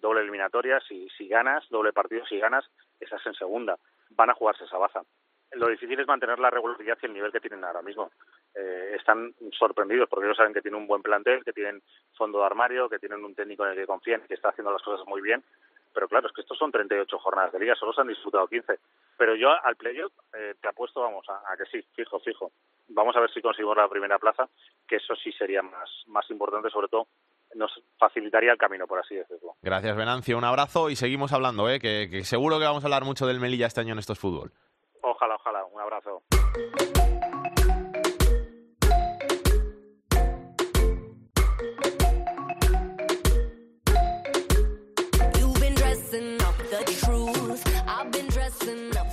doble 0.00 0.20
eliminatoria. 0.20 0.80
Si, 0.80 1.08
si 1.10 1.26
ganas, 1.26 1.68
doble 1.68 1.92
partido, 1.92 2.24
si 2.26 2.38
ganas, 2.38 2.64
esas 3.00 3.24
en 3.26 3.34
segunda. 3.34 3.78
Van 4.10 4.30
a 4.30 4.34
jugarse 4.34 4.64
esa 4.64 4.78
baza 4.78 5.02
lo 5.56 5.68
difícil 5.68 5.98
es 6.00 6.06
mantener 6.06 6.38
la 6.38 6.50
regularidad 6.50 6.98
y 7.00 7.06
el 7.06 7.12
nivel 7.12 7.32
que 7.32 7.40
tienen 7.40 7.64
ahora 7.64 7.82
mismo. 7.82 8.10
Eh, 8.54 8.96
están 8.96 9.34
sorprendidos 9.58 10.08
porque 10.08 10.26
ellos 10.26 10.36
saben 10.36 10.52
que 10.52 10.62
tienen 10.62 10.80
un 10.80 10.86
buen 10.86 11.02
plantel, 11.02 11.44
que 11.44 11.52
tienen 11.52 11.82
fondo 12.16 12.38
de 12.40 12.46
armario, 12.46 12.88
que 12.88 12.98
tienen 12.98 13.24
un 13.24 13.34
técnico 13.34 13.64
en 13.64 13.72
el 13.72 13.76
que 13.76 13.86
confían 13.86 14.22
y 14.24 14.28
que 14.28 14.34
está 14.34 14.50
haciendo 14.50 14.72
las 14.72 14.82
cosas 14.82 15.06
muy 15.06 15.20
bien. 15.20 15.42
Pero 15.92 16.08
claro, 16.08 16.26
es 16.26 16.32
que 16.32 16.40
estos 16.40 16.58
son 16.58 16.72
38 16.72 17.18
jornadas 17.18 17.52
de 17.52 17.60
liga, 17.60 17.76
solo 17.76 17.92
se 17.92 18.00
han 18.00 18.08
disputado 18.08 18.48
15. 18.48 18.78
Pero 19.16 19.36
yo 19.36 19.50
al 19.62 19.76
playoff 19.76 20.12
eh, 20.34 20.54
te 20.60 20.68
apuesto, 20.68 21.00
vamos, 21.00 21.24
a, 21.28 21.56
que 21.56 21.64
sí, 21.66 21.86
fijo, 21.94 22.18
fijo. 22.18 22.50
Vamos 22.88 23.16
a 23.16 23.20
ver 23.20 23.30
si 23.32 23.40
conseguimos 23.40 23.76
la 23.76 23.88
primera 23.88 24.18
plaza, 24.18 24.48
que 24.88 24.96
eso 24.96 25.14
sí 25.14 25.30
sería 25.32 25.62
más, 25.62 25.88
más 26.08 26.28
importante, 26.30 26.68
sobre 26.70 26.88
todo 26.88 27.06
nos 27.54 27.70
facilitaría 27.96 28.50
el 28.50 28.58
camino, 28.58 28.88
por 28.88 28.98
así 28.98 29.14
decirlo. 29.14 29.54
Gracias, 29.62 29.96
Venancio. 29.96 30.36
Un 30.36 30.42
abrazo 30.42 30.90
y 30.90 30.96
seguimos 30.96 31.32
hablando, 31.32 31.68
¿eh? 31.70 31.78
que, 31.78 32.08
que 32.10 32.24
seguro 32.24 32.58
que 32.58 32.64
vamos 32.64 32.82
a 32.82 32.88
hablar 32.88 33.04
mucho 33.04 33.28
del 33.28 33.38
Melilla 33.38 33.68
este 33.68 33.80
año 33.80 33.92
en 33.92 34.00
estos 34.00 34.18
fútbol. 34.18 34.50
Ojalá, 35.06 35.34
ojalá. 35.34 35.64
Un 35.66 35.80
abrazo. 35.80 36.22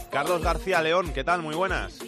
Carlos 0.10 0.42
García 0.42 0.82
León, 0.82 1.14
¿qué 1.14 1.24
tal? 1.26 1.42
Muy 1.42 1.56
buenas. 1.56 2.00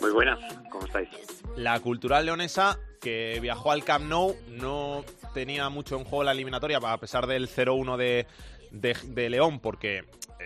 Muy 0.00 0.10
buenas, 0.10 0.38
¿cómo 0.70 0.86
estáis? 0.86 1.08
La 1.56 1.78
cultural 1.78 2.26
leonesa 2.26 2.78
que 3.00 3.38
viajó 3.40 3.70
al 3.70 3.84
Camp 3.84 4.06
Nou 4.06 4.34
no 4.48 5.04
tenía 5.34 5.68
mucho 5.68 5.96
en 5.96 6.04
juego 6.04 6.24
la 6.24 6.32
eliminatoria, 6.32 6.78
a 6.82 6.98
pesar 6.98 7.26
del 7.26 7.48
0-1 7.48 7.96
de, 7.96 8.26
de, 8.72 9.30
León, 9.30 9.60
porque 9.60 10.04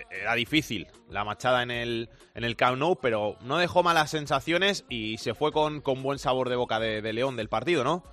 era 0.09 0.33
difícil 0.35 0.87
la 1.09 1.23
machada 1.23 1.63
en 1.63 1.71
el, 1.71 2.09
en 2.35 2.43
el 2.43 2.55
Camp 2.55 2.77
Nou, 2.77 2.97
pero 3.01 3.35
no 3.41 3.57
dejó 3.57 3.83
malas 3.83 4.11
sensaciones 4.11 4.85
y 4.89 5.17
se 5.17 5.33
fue 5.33 5.51
con, 5.51 5.81
con 5.81 6.03
buen 6.03 6.19
sabor 6.19 6.49
de 6.49 6.55
boca 6.55 6.79
de, 6.79 7.13
León 7.13 7.35
del 7.35 7.49
partido, 7.49 7.83
¿no? 7.83 8.03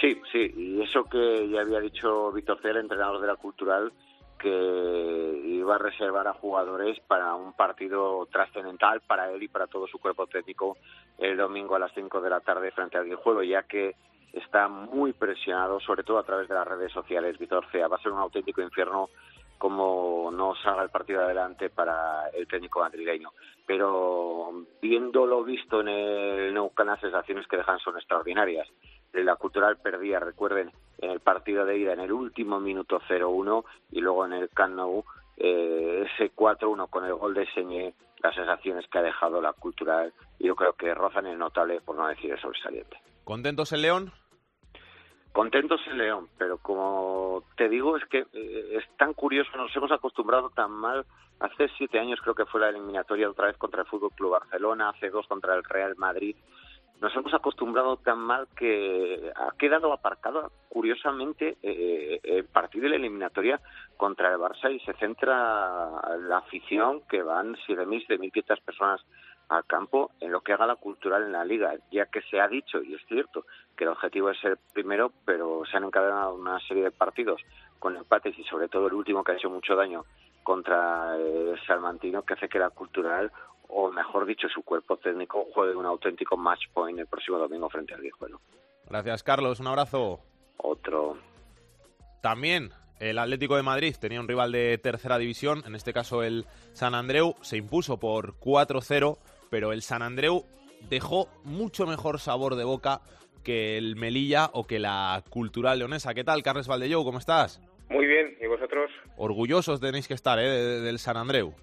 Sí, 0.00 0.20
sí, 0.30 0.52
y 0.56 0.82
eso 0.82 1.04
que 1.04 1.48
ya 1.48 1.62
había 1.62 1.80
dicho 1.80 2.30
Víctor 2.32 2.58
el 2.64 2.76
entrenador 2.76 3.20
de 3.20 3.26
la 3.26 3.36
Cultural, 3.36 3.92
que 4.38 5.42
iba 5.44 5.74
a 5.74 5.78
reservar 5.78 6.26
a 6.26 6.34
jugadores 6.34 6.98
para 7.06 7.34
un 7.34 7.52
partido 7.52 8.26
trascendental 8.30 9.00
para 9.00 9.30
él 9.30 9.42
y 9.42 9.48
para 9.48 9.66
todo 9.66 9.86
su 9.86 9.98
cuerpo 9.98 10.26
técnico 10.26 10.76
el 11.18 11.36
domingo 11.36 11.76
a 11.76 11.78
las 11.78 11.92
5 11.94 12.20
de 12.20 12.30
la 12.30 12.40
tarde 12.40 12.70
frente 12.70 12.96
al 12.96 13.06
Guijuelo, 13.06 13.42
ya 13.42 13.64
que 13.64 13.94
está 14.32 14.68
muy 14.68 15.12
presionado, 15.12 15.80
sobre 15.80 16.04
todo 16.04 16.18
a 16.18 16.24
través 16.24 16.48
de 16.48 16.54
las 16.54 16.66
redes 16.66 16.92
sociales, 16.92 17.38
Víctor 17.38 17.66
Cea. 17.70 17.88
Va 17.88 17.96
a 17.96 18.02
ser 18.02 18.12
un 18.12 18.18
auténtico 18.18 18.62
infierno 18.62 19.10
como 19.60 20.30
no 20.32 20.54
salga 20.54 20.82
el 20.82 20.88
partido 20.88 21.22
adelante 21.22 21.68
para 21.68 22.30
el 22.30 22.48
técnico 22.48 22.80
madrileño. 22.80 23.30
Pero 23.66 24.64
viendo 24.80 25.26
lo 25.26 25.44
visto 25.44 25.82
en 25.82 25.88
el 25.88 26.54
Nou 26.54 26.72
las 26.78 26.98
sensaciones 26.98 27.46
que 27.46 27.58
dejan 27.58 27.78
son 27.78 27.98
extraordinarias. 27.98 28.66
La 29.12 29.36
Cultural 29.36 29.76
perdía, 29.76 30.18
recuerden, 30.18 30.72
en 30.96 31.10
el 31.10 31.20
partido 31.20 31.66
de 31.66 31.76
ida 31.76 31.92
en 31.92 32.00
el 32.00 32.10
último 32.10 32.58
minuto 32.58 33.00
0-1 33.06 33.64
y 33.92 34.00
luego 34.00 34.24
en 34.24 34.32
el 34.32 34.48
Camp 34.48 34.80
eh, 35.36 36.06
ese 36.06 36.32
4-1 36.34 36.88
con 36.88 37.04
el 37.04 37.14
gol 37.14 37.34
de 37.34 37.46
Señé, 37.52 37.92
las 38.22 38.34
sensaciones 38.34 38.86
que 38.88 38.98
ha 38.98 39.02
dejado 39.02 39.42
la 39.42 39.52
Cultural, 39.52 40.14
yo 40.38 40.56
creo 40.56 40.72
que 40.72 40.94
rozan 40.94 41.26
el 41.26 41.38
notable, 41.38 41.82
por 41.82 41.96
no 41.96 42.06
decir 42.06 42.32
el 42.32 42.40
sobresaliente. 42.40 42.96
¿Contentos 43.24 43.72
el 43.72 43.82
León? 43.82 44.10
Contentos 45.32 45.80
en 45.86 45.98
León, 45.98 46.28
pero 46.38 46.58
como 46.58 47.44
te 47.56 47.68
digo, 47.68 47.96
es 47.96 48.04
que 48.06 48.26
eh, 48.32 48.78
es 48.78 48.96
tan 48.96 49.14
curioso, 49.14 49.50
nos 49.56 49.74
hemos 49.76 49.92
acostumbrado 49.92 50.50
tan 50.50 50.72
mal. 50.72 51.06
Hace 51.38 51.68
siete 51.78 52.00
años 52.00 52.20
creo 52.20 52.34
que 52.34 52.46
fue 52.46 52.60
la 52.60 52.68
eliminatoria 52.68 53.30
otra 53.30 53.46
vez 53.46 53.56
contra 53.56 53.82
el 53.82 53.86
Fútbol 53.86 54.10
Club 54.10 54.32
Barcelona, 54.32 54.90
hace 54.90 55.08
dos 55.08 55.26
contra 55.28 55.54
el 55.54 55.62
Real 55.62 55.94
Madrid. 55.96 56.34
Nos 57.00 57.14
hemos 57.16 57.32
acostumbrado 57.32 57.96
tan 57.96 58.18
mal 58.18 58.48
que 58.56 59.32
ha 59.34 59.56
quedado 59.56 59.92
aparcado, 59.92 60.50
curiosamente, 60.68 61.56
eh, 61.62 62.20
el 62.24 62.44
partido 62.44 62.84
de 62.84 62.90
la 62.90 62.96
eliminatoria 62.96 63.60
contra 63.96 64.32
el 64.32 64.38
Barça 64.38 64.70
y 64.70 64.80
se 64.80 64.92
centra 64.94 66.18
la 66.18 66.38
afición, 66.38 67.02
que 67.08 67.22
van 67.22 67.54
7.000, 67.54 68.06
7.500 68.06 68.60
personas 68.62 69.00
al 69.50 69.64
campo 69.66 70.12
en 70.20 70.30
lo 70.30 70.40
que 70.40 70.52
haga 70.52 70.66
la 70.66 70.76
cultural 70.76 71.24
en 71.24 71.32
la 71.32 71.44
liga, 71.44 71.74
ya 71.90 72.06
que 72.06 72.22
se 72.22 72.40
ha 72.40 72.46
dicho, 72.46 72.80
y 72.82 72.94
es 72.94 73.02
cierto, 73.06 73.44
que 73.76 73.84
el 73.84 73.90
objetivo 73.90 74.30
es 74.30 74.40
ser 74.40 74.58
primero, 74.72 75.12
pero 75.24 75.62
se 75.68 75.76
han 75.76 75.84
encadenado 75.84 76.34
una 76.34 76.60
serie 76.60 76.84
de 76.84 76.90
partidos 76.92 77.42
con 77.80 77.96
empates 77.96 78.38
y 78.38 78.44
sobre 78.44 78.68
todo 78.68 78.86
el 78.86 78.94
último 78.94 79.24
que 79.24 79.32
ha 79.32 79.34
hecho 79.34 79.50
mucho 79.50 79.74
daño 79.74 80.04
contra 80.44 81.16
el 81.16 81.58
Salmantino, 81.66 82.22
que 82.22 82.34
hace 82.34 82.48
que 82.48 82.60
la 82.60 82.70
cultural, 82.70 83.32
o 83.68 83.90
mejor 83.90 84.24
dicho, 84.24 84.48
su 84.48 84.62
cuerpo 84.62 84.96
técnico, 84.98 85.44
juegue 85.52 85.74
un 85.74 85.86
auténtico 85.86 86.36
match 86.36 86.68
point 86.72 86.98
el 86.98 87.06
próximo 87.06 87.38
domingo 87.38 87.68
frente 87.68 87.94
al 87.94 88.02
Guijuelo. 88.02 88.40
Gracias, 88.88 89.24
Carlos. 89.24 89.58
Un 89.58 89.66
abrazo. 89.66 90.20
Otro. 90.58 91.16
También 92.20 92.70
el 93.00 93.18
Atlético 93.18 93.56
de 93.56 93.62
Madrid 93.62 93.96
tenía 93.98 94.20
un 94.20 94.28
rival 94.28 94.52
de 94.52 94.78
tercera 94.78 95.18
división, 95.18 95.64
en 95.66 95.74
este 95.74 95.92
caso 95.92 96.22
el 96.22 96.46
San 96.72 96.94
Andreu, 96.94 97.34
se 97.40 97.56
impuso 97.56 97.98
por 97.98 98.38
4-0 98.38 99.18
pero 99.50 99.72
el 99.72 99.82
San 99.82 100.02
Andreu 100.02 100.46
dejó 100.88 101.28
mucho 101.44 101.86
mejor 101.86 102.18
sabor 102.18 102.54
de 102.54 102.64
boca 102.64 103.02
que 103.44 103.76
el 103.76 103.96
Melilla 103.96 104.50
o 104.52 104.66
que 104.66 104.78
la 104.78 105.22
Cultural 105.28 105.78
Leonesa. 105.78 106.14
¿Qué 106.14 106.24
tal, 106.24 106.42
Carles 106.42 106.68
Valdellou? 106.68 107.04
¿Cómo 107.04 107.18
estás? 107.18 107.60
Muy 107.88 108.06
bien, 108.06 108.36
¿y 108.40 108.46
vosotros? 108.46 108.90
Orgullosos 109.16 109.80
tenéis 109.80 110.06
que 110.08 110.14
estar, 110.14 110.38
¿eh? 110.38 110.48
del 110.48 110.98
San 110.98 111.16
Andreu. 111.16 111.54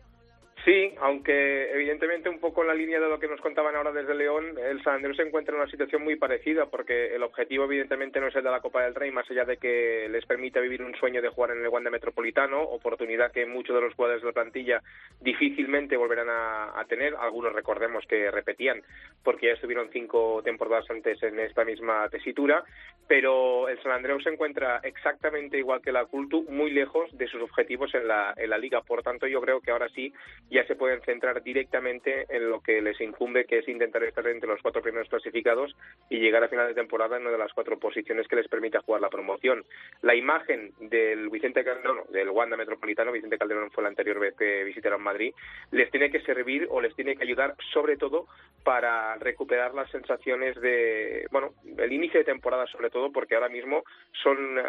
Sí, 0.68 0.94
aunque 1.00 1.72
evidentemente 1.72 2.28
un 2.28 2.40
poco 2.40 2.60
en 2.62 2.68
la 2.68 2.74
línea 2.74 3.00
de 3.00 3.08
lo 3.08 3.22
que 3.22 3.30
nos 3.30 3.40
contaban 3.40 3.74
ahora 3.78 3.94
desde 3.94 4.14
León, 4.14 4.58
el 4.58 4.84
San 4.84 4.96
Andrés 4.96 5.16
se 5.16 5.24
encuentra 5.24 5.56
en 5.56 5.62
una 5.62 5.72
situación 5.72 6.04
muy 6.04 6.18
parecida 6.18 6.66
porque 6.66 7.16
el 7.16 7.24
objetivo 7.24 7.64
evidentemente 7.64 8.20
no 8.20 8.28
es 8.28 8.36
el 8.36 8.44
de 8.44 8.52
la 8.52 8.60
Copa 8.60 8.84
del 8.84 8.94
Rey, 8.94 9.10
más 9.10 9.32
allá 9.32 9.46
de 9.46 9.56
que 9.56 10.10
les 10.10 10.26
permita 10.26 10.60
vivir 10.60 10.84
un 10.84 10.94
sueño 10.96 11.22
de 11.22 11.30
jugar 11.30 11.52
en 11.52 11.64
el 11.64 11.70
Wanda 11.70 11.90
Metropolitano, 11.90 12.62
oportunidad 12.62 13.32
que 13.32 13.46
muchos 13.46 13.78
de 13.78 13.82
los 13.82 13.94
jugadores 13.94 14.22
de 14.22 14.28
la 14.28 14.34
plantilla 14.34 14.82
difícilmente 15.22 15.96
volverán 15.96 16.28
a, 16.30 16.84
tener, 16.90 17.16
algunos 17.16 17.54
recordemos 17.54 18.04
que 18.06 18.30
repetían 18.30 18.82
porque 19.24 19.48
ya 19.48 19.54
estuvieron 19.54 19.88
cinco 19.94 20.42
temporadas 20.44 20.84
antes 20.90 21.24
en 21.24 21.40
esta 21.40 21.64
misma 21.64 22.10
tesitura, 22.10 22.66
pero 23.08 23.70
el 23.70 23.82
San 23.82 23.94
Andrés 23.94 24.22
se 24.22 24.32
encuentra 24.32 24.82
exactamente 24.84 25.58
igual 25.58 25.82
que 25.82 25.94
la 25.94 26.04
Cultu, 26.04 26.44
muy 26.50 26.72
lejos 26.72 27.10
de 27.18 27.28
sus 27.28 27.42
objetivos 27.42 27.96
en 27.96 28.06
la, 28.06 28.34
en 28.36 28.50
la 28.50 28.58
liga, 28.58 28.82
por 28.82 29.02
tanto 29.02 29.28
yo 29.28 29.40
creo 29.40 29.62
que 29.62 29.72
ahora 29.72 29.88
sí 29.96 30.14
ya 30.57 30.57
se 30.66 30.76
pueden 30.76 31.02
centrar 31.02 31.44
directamente 31.44 32.26
en 32.30 32.50
lo 32.50 32.62
que 32.62 32.82
les 32.82 33.00
incumbe, 33.02 33.46
que 33.46 33.60
es 33.60 33.68
intentar 33.68 34.04
estar 34.04 34.26
entre 34.28 34.50
los 34.50 34.62
cuatro 34.62 34.82
primeros 34.82 35.10
clasificados 35.10 35.76
y 36.10 36.20
llegar 36.20 36.44
a 36.44 36.50
final 36.50 36.68
de 36.68 36.74
temporada 36.74 37.18
en 37.18 37.24
una 37.24 37.32
de 37.32 37.38
las 37.38 37.54
cuatro 37.54 37.78
posiciones 37.78 38.28
que 38.28 38.36
les 38.36 38.48
permita 38.48 38.82
jugar 38.82 39.02
la 39.02 39.10
promoción. 39.10 39.66
La 40.02 40.16
imagen 40.16 40.72
del 40.80 41.30
Vicente 41.30 41.64
Calderón, 41.64 42.02
del 42.10 42.30
Wanda 42.30 42.58
Metropolitano, 42.58 43.12
Vicente 43.12 43.38
Calderón 43.38 43.72
fue 43.72 43.84
la 43.84 43.90
anterior 43.90 44.20
vez 44.20 44.36
que 44.36 44.64
visitaron 44.64 45.02
Madrid, 45.02 45.34
les 45.72 45.92
tiene 45.92 46.10
que 46.10 46.22
servir 46.22 46.68
o 46.70 46.82
les 46.82 46.96
tiene 46.96 47.16
que 47.16 47.24
ayudar 47.24 47.56
sobre 47.74 47.98
todo 47.98 48.28
para 48.64 49.16
recuperar 49.16 49.74
las 49.74 49.90
sensaciones 49.92 50.60
de, 50.60 51.26
bueno, 51.32 51.54
el 51.78 51.92
inicio 51.94 52.20
de 52.20 52.26
temporada 52.26 52.66
sobre 52.68 52.90
todo, 52.90 53.12
porque 53.12 53.36
ahora 53.36 53.50
mismo 53.50 53.84
son 54.24 54.60
eh, 54.60 54.64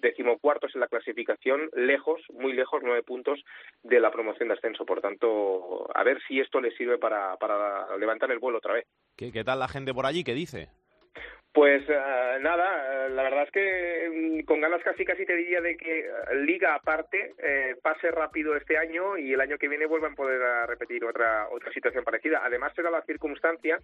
decimocuartos 0.00 0.74
en 0.74 0.80
la 0.80 0.86
clasificación, 0.86 1.68
lejos, 1.74 2.20
muy 2.32 2.52
lejos, 2.52 2.82
nueve 2.84 3.02
puntos 3.02 3.42
de 3.82 4.00
la 4.00 4.10
promoción 4.10 4.48
de 4.48 4.54
ascenso. 4.54 4.84
Por 4.84 5.00
tanto, 5.00 5.19
a 5.26 6.02
ver 6.04 6.20
si 6.26 6.40
esto 6.40 6.60
le 6.60 6.70
sirve 6.76 6.98
para, 6.98 7.36
para 7.36 7.96
levantar 7.96 8.30
el 8.30 8.38
vuelo 8.38 8.58
otra 8.58 8.74
vez. 8.74 8.86
¿Qué, 9.16 9.32
¿Qué 9.32 9.44
tal 9.44 9.58
la 9.58 9.68
gente 9.68 9.92
por 9.92 10.06
allí? 10.06 10.24
¿Qué 10.24 10.34
dice? 10.34 10.70
Pues 11.52 11.82
eh, 11.88 12.38
nada, 12.42 13.06
eh, 13.06 13.10
la 13.10 13.24
verdad 13.24 13.42
es 13.42 13.50
que 13.50 14.08
mm, 14.08 14.44
con 14.44 14.60
ganas 14.60 14.80
casi 14.84 15.04
casi 15.04 15.26
te 15.26 15.34
diría 15.34 15.60
de 15.60 15.76
que 15.76 16.00
eh, 16.00 16.34
Liga 16.44 16.76
aparte 16.76 17.34
pase 17.82 18.10
rápido 18.10 18.54
este 18.54 18.78
año 18.78 19.18
y 19.18 19.32
el 19.32 19.40
año 19.40 19.58
que 19.58 19.68
viene 19.68 19.86
vuelvan 19.86 20.12
a 20.12 20.16
poder 20.16 20.40
repetir 20.68 21.04
otra 21.04 21.48
otra 21.50 21.72
situación 21.72 22.04
parecida. 22.04 22.40
Además 22.44 22.72
será 22.76 22.90
la 22.90 23.02
circunstancia 23.02 23.78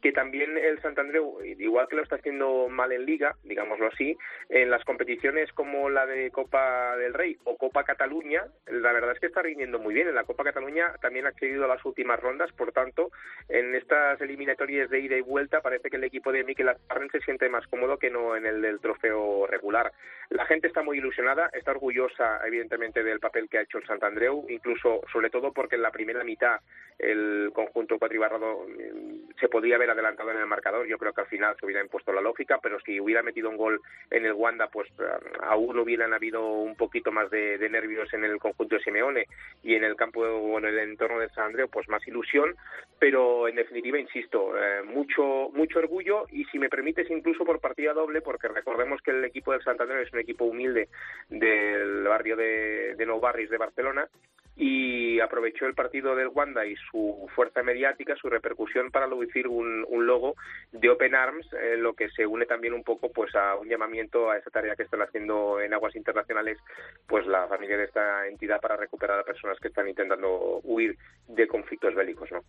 que 0.00 0.10
también 0.10 0.58
el 0.58 0.80
Santandreu, 0.82 1.38
igual 1.44 1.86
que 1.88 1.96
lo 1.96 2.02
está 2.02 2.16
haciendo 2.16 2.68
mal 2.68 2.90
en 2.90 3.06
Liga, 3.06 3.36
digámoslo 3.44 3.86
así, 3.86 4.16
en 4.48 4.70
las 4.70 4.84
competiciones 4.84 5.52
como 5.52 5.90
la 5.90 6.06
de 6.06 6.30
Copa 6.30 6.96
del 6.96 7.14
Rey 7.14 7.36
o 7.44 7.56
Copa 7.56 7.84
Cataluña, 7.84 8.44
la 8.66 8.92
verdad 8.92 9.12
es 9.12 9.20
que 9.20 9.26
está 9.26 9.42
rindiendo 9.42 9.78
muy 9.78 9.94
bien. 9.94 10.08
En 10.08 10.16
la 10.16 10.24
Copa 10.24 10.44
Cataluña 10.44 10.94
también 11.00 11.26
ha 11.26 11.30
accedido 11.30 11.64
a 11.64 11.68
las 11.68 11.84
últimas 11.84 12.18
rondas, 12.18 12.50
por 12.52 12.72
tanto, 12.72 13.12
en 13.48 13.74
estas 13.74 14.20
eliminatorias 14.20 14.90
de 14.90 15.00
ida 15.00 15.16
y 15.16 15.20
vuelta 15.20 15.60
parece 15.60 15.88
que 15.88 15.96
el 15.96 16.04
equipo 16.04 16.32
de 16.32 16.44
Mikel 16.44 16.68
Azparren 16.68 17.11
se 17.12 17.20
siente 17.20 17.48
más 17.48 17.66
cómodo 17.68 17.98
que 17.98 18.10
no 18.10 18.34
en 18.34 18.46
el 18.46 18.62
del 18.62 18.80
trofeo 18.80 19.46
regular. 19.46 19.92
La 20.30 20.46
gente 20.46 20.66
está 20.66 20.82
muy 20.82 20.96
ilusionada, 20.96 21.50
está 21.52 21.72
orgullosa 21.72 22.40
evidentemente 22.46 23.04
del 23.04 23.20
papel 23.20 23.50
que 23.50 23.58
ha 23.58 23.62
hecho 23.62 23.76
el 23.76 23.86
Santandreu, 23.86 24.46
incluso 24.48 25.02
sobre 25.12 25.28
todo 25.28 25.52
porque 25.52 25.76
en 25.76 25.82
la 25.82 25.90
primera 25.90 26.24
mitad 26.24 26.58
el 26.98 27.50
conjunto 27.52 27.98
cuatribarrado 27.98 28.66
mm, 28.66 29.38
se 29.38 29.48
podría 29.48 29.76
haber 29.76 29.90
adelantado 29.90 30.30
en 30.30 30.38
el 30.38 30.46
marcador. 30.46 30.86
Yo 30.86 30.96
creo 30.96 31.12
que 31.12 31.20
al 31.20 31.26
final 31.26 31.54
se 31.58 31.66
hubiera 31.66 31.82
impuesto 31.82 32.12
la 32.12 32.22
lógica, 32.22 32.58
pero 32.62 32.80
si 32.80 32.98
hubiera 32.98 33.22
metido 33.22 33.50
un 33.50 33.58
gol 33.58 33.80
en 34.10 34.24
el 34.24 34.32
Wanda, 34.32 34.68
pues 34.68 34.88
eh, 35.00 35.04
aún 35.42 35.78
hubieran 35.78 36.14
habido 36.14 36.42
un 36.42 36.76
poquito 36.76 37.12
más 37.12 37.28
de, 37.30 37.58
nervios 37.68 38.12
en 38.14 38.24
el 38.24 38.38
conjunto 38.38 38.76
de 38.76 38.82
Simeone 38.82 39.26
y 39.62 39.74
en 39.74 39.84
el 39.84 39.96
campo, 39.96 40.20
bueno, 40.40 40.68
en 40.68 40.74
el 40.74 40.90
entorno 40.90 41.18
del 41.18 41.30
Santandreu, 41.30 41.68
pues 41.68 41.88
más 41.88 42.06
ilusión, 42.08 42.56
pero 42.98 43.48
en 43.48 43.56
definitiva, 43.56 43.98
insisto, 43.98 44.56
eh, 44.56 44.82
mucho, 44.82 45.50
mucho 45.52 45.78
orgullo 45.78 46.26
y 46.30 46.44
si 46.46 46.58
me 46.58 46.68
incluso 47.10 47.44
por 47.44 47.60
partida 47.60 47.92
doble, 47.92 48.20
porque 48.20 48.48
recordemos 48.48 49.00
que 49.02 49.10
el 49.10 49.24
equipo 49.24 49.52
del 49.52 49.62
Santander 49.62 49.98
es 49.98 50.12
un 50.12 50.20
equipo 50.20 50.44
humilde 50.44 50.88
del 51.28 52.04
barrio 52.04 52.36
de, 52.36 52.94
de 52.96 53.06
Barris 53.06 53.50
de 53.50 53.58
Barcelona 53.58 54.08
y 54.54 55.18
aprovechó 55.20 55.66
el 55.66 55.74
partido 55.74 56.14
del 56.14 56.28
Wanda 56.28 56.66
y 56.66 56.76
su 56.90 57.26
fuerza 57.34 57.62
mediática, 57.62 58.14
su 58.16 58.28
repercusión 58.28 58.90
para 58.90 59.06
lucir 59.06 59.48
un, 59.48 59.84
un 59.88 60.06
logo 60.06 60.36
de 60.72 60.90
Open 60.90 61.14
Arms, 61.14 61.46
eh, 61.54 61.76
lo 61.78 61.94
que 61.94 62.10
se 62.10 62.26
une 62.26 62.44
también 62.44 62.74
un 62.74 62.84
poco 62.84 63.10
pues 63.10 63.34
a 63.34 63.56
un 63.56 63.68
llamamiento 63.68 64.30
a 64.30 64.36
esa 64.36 64.50
tarea 64.50 64.76
que 64.76 64.82
están 64.82 65.00
haciendo 65.00 65.60
en 65.60 65.72
aguas 65.72 65.96
internacionales 65.96 66.58
pues 67.06 67.26
la 67.26 67.48
familia 67.48 67.78
de 67.78 67.84
esta 67.84 68.26
entidad 68.26 68.60
para 68.60 68.76
recuperar 68.76 69.18
a 69.20 69.24
personas 69.24 69.58
que 69.58 69.68
están 69.68 69.88
intentando 69.88 70.60
huir 70.64 70.98
de 71.28 71.46
conflictos 71.46 71.94
bélicos, 71.94 72.30
¿no? 72.30 72.42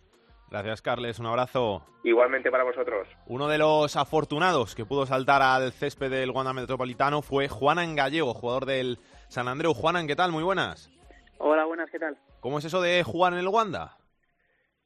Gracias, 0.50 0.82
Carles. 0.82 1.18
Un 1.18 1.26
abrazo. 1.26 1.84
Igualmente 2.04 2.50
para 2.50 2.64
vosotros. 2.64 3.08
Uno 3.26 3.48
de 3.48 3.58
los 3.58 3.96
afortunados 3.96 4.74
que 4.74 4.84
pudo 4.84 5.06
saltar 5.06 5.42
al 5.42 5.72
césped 5.72 6.10
del 6.10 6.30
Wanda 6.30 6.52
Metropolitano 6.52 7.22
fue 7.22 7.48
Juanan 7.48 7.96
Gallego, 7.96 8.34
jugador 8.34 8.66
del 8.66 8.98
San 9.28 9.48
Andreu. 9.48 9.74
Juanan, 9.74 10.06
¿qué 10.06 10.14
tal? 10.14 10.30
Muy 10.30 10.42
buenas. 10.42 10.90
Hola, 11.38 11.64
buenas, 11.64 11.90
¿qué 11.90 11.98
tal? 11.98 12.16
¿Cómo 12.40 12.58
es 12.58 12.64
eso 12.64 12.80
de 12.80 13.02
jugar 13.02 13.32
en 13.32 13.40
el 13.40 13.48
Wanda? 13.48 13.96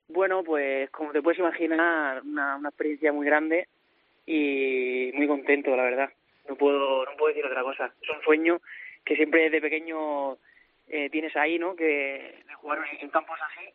Bueno, 0.08 0.42
pues 0.42 0.88
como 0.90 1.12
te 1.12 1.20
puedes 1.20 1.38
imaginar, 1.38 2.22
una, 2.22 2.56
una 2.56 2.68
experiencia 2.70 3.12
muy 3.12 3.26
grande 3.26 3.68
y 4.24 5.10
muy 5.14 5.26
contento, 5.26 5.76
la 5.76 5.82
verdad. 5.82 6.08
No 6.48 6.56
puedo, 6.56 7.04
no 7.04 7.10
puedo 7.18 7.28
decir 7.28 7.44
otra 7.44 7.62
cosa. 7.62 7.92
Es 8.00 8.08
un 8.08 8.22
sueño 8.22 8.60
que 9.04 9.16
siempre 9.16 9.42
desde 9.44 9.60
pequeño 9.60 10.38
eh, 10.86 11.10
tienes 11.10 11.36
ahí, 11.36 11.58
¿no? 11.58 11.76
Que 11.76 12.42
de 12.46 12.54
jugar 12.54 12.78
en 13.00 13.10
campos 13.10 13.38
así 13.50 13.66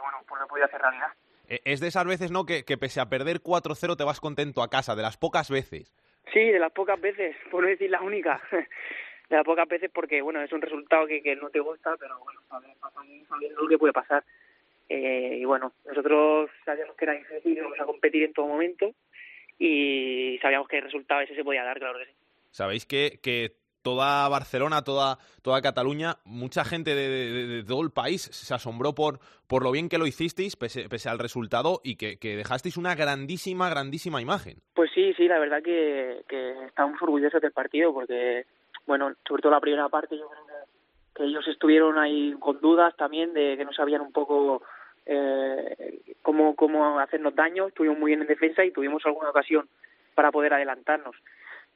bueno, 0.00 0.18
pues 0.28 0.40
lo 0.40 0.48
podía 0.48 0.64
hacer 0.66 0.80
realidad. 0.80 1.08
Eh, 1.48 1.60
es 1.64 1.80
de 1.80 1.88
esas 1.88 2.06
veces, 2.06 2.30
¿no? 2.30 2.44
Que, 2.44 2.64
que 2.64 2.76
pese 2.76 3.00
a 3.00 3.08
perder 3.08 3.40
4-0 3.40 3.96
te 3.96 4.04
vas 4.04 4.20
contento 4.20 4.62
a 4.62 4.70
casa, 4.70 4.94
de 4.94 5.02
las 5.02 5.16
pocas 5.16 5.50
veces. 5.50 5.92
Sí, 6.32 6.50
de 6.50 6.58
las 6.58 6.72
pocas 6.72 7.00
veces, 7.00 7.36
por 7.50 7.62
no 7.62 7.68
decir 7.68 7.90
la 7.90 8.00
única. 8.00 8.40
de 8.50 9.36
las 9.36 9.44
pocas 9.44 9.68
veces 9.68 9.90
porque, 9.92 10.22
bueno, 10.22 10.40
es 10.42 10.52
un 10.52 10.62
resultado 10.62 11.06
que, 11.06 11.22
que 11.22 11.36
no 11.36 11.50
te 11.50 11.60
gusta, 11.60 11.96
pero 11.98 12.18
bueno, 12.18 12.40
sabiendo 13.28 13.62
lo 13.62 13.68
que 13.68 13.78
puede 13.78 13.92
pasar. 13.92 14.24
Eh, 14.88 15.38
y 15.40 15.44
bueno, 15.44 15.72
nosotros 15.84 16.50
sabíamos 16.64 16.96
que 16.96 17.04
era 17.04 17.14
difícil, 17.14 17.56
íbamos 17.56 17.80
a 17.80 17.84
competir 17.84 18.22
en 18.22 18.32
todo 18.32 18.46
momento 18.46 18.92
y 19.58 20.38
sabíamos 20.40 20.68
que 20.68 20.78
el 20.78 20.84
resultado 20.84 21.22
ese 21.22 21.34
se 21.34 21.42
podía 21.42 21.64
dar, 21.64 21.78
claro 21.78 21.98
que 21.98 22.06
sí. 22.06 22.12
Sabéis 22.50 22.86
que, 22.86 23.18
que 23.22 23.52
toda 23.86 24.28
Barcelona, 24.28 24.82
toda, 24.82 25.16
toda 25.42 25.62
Cataluña, 25.62 26.16
mucha 26.24 26.64
gente 26.64 26.96
de, 26.96 27.62
todo 27.62 27.82
el 27.82 27.92
país 27.92 28.22
se 28.22 28.52
asombró 28.52 28.96
por, 28.96 29.20
por 29.46 29.62
lo 29.62 29.70
bien 29.70 29.88
que 29.88 29.96
lo 29.96 30.08
hicisteis, 30.08 30.56
pese, 30.56 31.08
al 31.08 31.20
resultado, 31.20 31.80
y 31.84 31.94
que, 31.94 32.18
dejasteis 32.20 32.76
una 32.76 32.96
grandísima, 32.96 33.70
grandísima 33.70 34.20
imagen. 34.20 34.56
Pues 34.74 34.90
sí, 34.92 35.14
sí, 35.14 35.28
la 35.28 35.38
verdad 35.38 35.62
que, 35.62 36.24
que 36.28 36.64
estamos 36.64 37.00
orgullosos 37.00 37.40
del 37.40 37.52
partido, 37.52 37.94
porque, 37.94 38.46
bueno, 38.88 39.12
sobre 39.24 39.42
todo 39.42 39.52
la 39.52 39.60
primera 39.60 39.88
parte, 39.88 40.18
yo 40.18 40.28
creo 40.28 40.44
que, 41.14 41.22
ellos 41.22 41.46
estuvieron 41.46 41.96
ahí 41.96 42.34
con 42.40 42.60
dudas 42.60 42.92
también, 42.96 43.34
de 43.34 43.56
que 43.56 43.64
no 43.64 43.72
sabían 43.72 44.00
un 44.00 44.10
poco 44.10 44.62
eh, 45.06 46.16
cómo, 46.22 46.56
cómo 46.56 46.98
hacernos 46.98 47.36
daño, 47.36 47.68
estuvimos 47.68 48.00
muy 48.00 48.10
bien 48.10 48.22
en 48.22 48.26
defensa 48.26 48.64
y 48.64 48.72
tuvimos 48.72 49.06
alguna 49.06 49.30
ocasión 49.30 49.68
para 50.16 50.32
poder 50.32 50.54
adelantarnos 50.54 51.14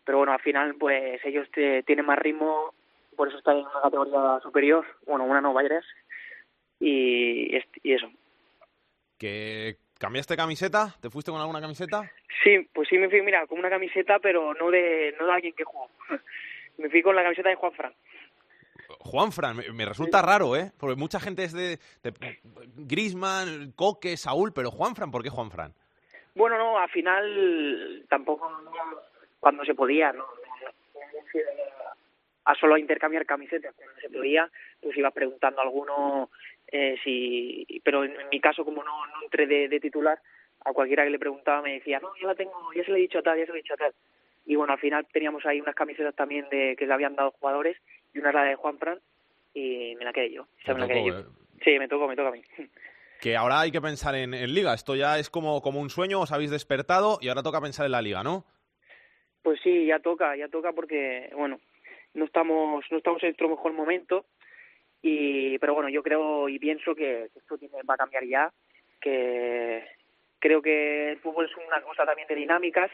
pero 0.04 0.18
bueno, 0.18 0.32
al 0.32 0.40
final 0.40 0.74
pues 0.76 1.20
ellos 1.24 1.48
tienen 1.52 2.06
más 2.06 2.18
ritmo, 2.18 2.74
por 3.16 3.28
eso 3.28 3.38
están 3.38 3.58
en 3.58 3.66
una 3.66 3.82
categoría 3.82 4.40
superior, 4.42 4.86
bueno, 5.06 5.24
una 5.24 5.40
no 5.40 5.52
varias, 5.52 5.84
y, 6.78 7.56
y 7.82 7.92
eso. 7.92 8.10
¿Que 9.18 9.76
cambiaste 9.98 10.36
camiseta? 10.36 10.94
¿Te 11.00 11.10
fuiste 11.10 11.30
con 11.30 11.40
alguna 11.40 11.60
camiseta? 11.60 12.10
Sí, 12.42 12.66
pues 12.72 12.88
sí 12.88 12.96
me 12.96 13.10
fui, 13.10 13.20
mira, 13.20 13.46
con 13.46 13.58
una 13.58 13.68
camiseta, 13.68 14.18
pero 14.18 14.54
no 14.54 14.70
de, 14.70 15.14
no 15.18 15.26
de 15.26 15.32
alguien 15.32 15.52
que 15.52 15.64
jugó. 15.64 15.88
me 16.78 16.88
fui 16.88 17.02
con 17.02 17.14
la 17.14 17.22
camiseta 17.22 17.50
de 17.50 17.56
Juan 17.56 17.72
Fran. 17.72 17.94
Juan 18.98 19.32
Fran, 19.32 19.56
me, 19.74 19.84
resulta 19.84 20.22
raro, 20.22 20.56
¿eh? 20.56 20.72
Porque 20.78 20.96
mucha 20.96 21.20
gente 21.20 21.44
es 21.44 21.52
de, 21.52 21.78
de 22.02 22.12
Grisman, 22.76 23.72
Coque, 23.76 24.16
Saúl, 24.16 24.52
pero 24.52 24.70
Juan 24.70 24.96
Fran, 24.96 25.10
¿por 25.10 25.22
qué 25.22 25.30
Juan 25.30 25.50
Fran? 25.50 25.72
Bueno, 26.34 26.58
no, 26.58 26.78
al 26.78 26.88
final 26.90 28.04
tampoco 28.08 28.50
cuando 29.40 29.64
se 29.64 29.74
podía, 29.74 30.12
¿no? 30.12 30.24
A 32.44 32.54
solo 32.54 32.76
intercambiar 32.76 33.26
camisetas, 33.26 33.74
cuando 33.74 34.00
se 34.00 34.10
podía, 34.10 34.48
pues 34.80 34.96
iba 34.96 35.10
preguntando 35.10 35.60
a 35.60 35.64
alguno 35.64 36.30
eh, 36.66 36.96
si... 37.02 37.66
Pero 37.82 38.04
en, 38.04 38.28
mi 38.30 38.40
caso, 38.40 38.64
como 38.64 38.84
no, 38.84 39.06
no 39.06 39.22
entré 39.22 39.46
de, 39.46 39.80
titular, 39.80 40.20
a 40.64 40.72
cualquiera 40.72 41.04
que 41.04 41.10
le 41.10 41.18
preguntaba 41.18 41.62
me 41.62 41.74
decía, 41.74 41.98
no, 42.00 42.14
yo 42.20 42.28
la 42.28 42.34
tengo, 42.34 42.72
ya 42.74 42.84
se 42.84 42.92
le 42.92 42.98
he 42.98 43.02
dicho 43.02 43.18
a 43.18 43.22
tal, 43.22 43.38
ya 43.38 43.46
se 43.46 43.52
le 43.52 43.58
he 43.58 43.62
dicho 43.62 43.74
a 43.74 43.78
tal. 43.78 43.94
Y 44.46 44.56
bueno, 44.56 44.72
al 44.72 44.78
final 44.78 45.06
teníamos 45.12 45.44
ahí 45.46 45.60
unas 45.60 45.74
camisetas 45.74 46.14
también 46.14 46.48
de 46.50 46.76
que 46.76 46.86
le 46.86 46.92
habían 46.92 47.14
dado 47.14 47.30
jugadores 47.32 47.76
y 48.12 48.18
una 48.18 48.30
era 48.30 48.42
la 48.44 48.50
de 48.50 48.56
Juan 48.56 48.78
Fran 48.78 49.00
y 49.54 49.94
me 49.96 50.04
la 50.04 50.12
quedé 50.12 50.32
yo. 50.32 50.46
me 50.68 50.86
la 50.86 50.86
yo. 50.86 51.18
Eh. 51.18 51.24
Sí, 51.62 51.78
me 51.78 51.88
tocó, 51.88 52.08
me 52.08 52.16
toca 52.16 52.28
a 52.28 52.32
mí. 52.32 52.42
Que 53.20 53.36
ahora 53.36 53.60
hay 53.60 53.70
que 53.70 53.82
pensar 53.82 54.14
en, 54.14 54.32
en 54.32 54.54
Liga. 54.54 54.72
Esto 54.72 54.96
ya 54.96 55.18
es 55.18 55.28
como, 55.28 55.60
como 55.60 55.78
un 55.78 55.90
sueño, 55.90 56.22
os 56.22 56.32
habéis 56.32 56.50
despertado 56.50 57.18
y 57.20 57.28
ahora 57.28 57.42
toca 57.42 57.60
pensar 57.60 57.84
en 57.84 57.92
la 57.92 58.00
Liga, 58.00 58.22
¿no? 58.22 58.46
Pues 59.42 59.60
sí, 59.62 59.86
ya 59.86 59.98
toca, 60.00 60.36
ya 60.36 60.48
toca 60.48 60.72
porque, 60.72 61.30
bueno, 61.34 61.60
no 62.14 62.24
estamos, 62.24 62.84
no 62.90 62.98
estamos 62.98 63.22
en 63.22 63.28
nuestro 63.28 63.48
mejor 63.48 63.72
momento, 63.72 64.26
y, 65.02 65.58
pero 65.58 65.74
bueno, 65.74 65.88
yo 65.88 66.02
creo 66.02 66.48
y 66.48 66.58
pienso 66.58 66.94
que 66.94 67.30
esto 67.34 67.56
tiene, 67.56 67.82
va 67.88 67.94
a 67.94 67.98
cambiar 67.98 68.24
ya, 68.24 68.52
que 69.00 69.84
creo 70.38 70.60
que 70.60 71.12
el 71.12 71.18
fútbol 71.18 71.46
es 71.46 71.56
una 71.56 71.80
cosa 71.82 72.04
también 72.04 72.28
de 72.28 72.34
dinámicas 72.34 72.90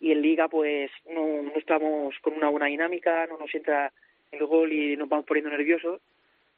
y 0.00 0.12
en 0.12 0.22
liga 0.22 0.48
pues 0.48 0.90
no, 1.10 1.42
no 1.42 1.52
estamos 1.56 2.14
con 2.20 2.34
una 2.34 2.48
buena 2.48 2.66
dinámica, 2.66 3.26
no 3.26 3.38
nos 3.38 3.54
entra 3.54 3.92
el 4.30 4.46
gol 4.46 4.72
y 4.72 4.96
nos 4.96 5.08
vamos 5.08 5.26
poniendo 5.26 5.50
nerviosos, 5.50 6.00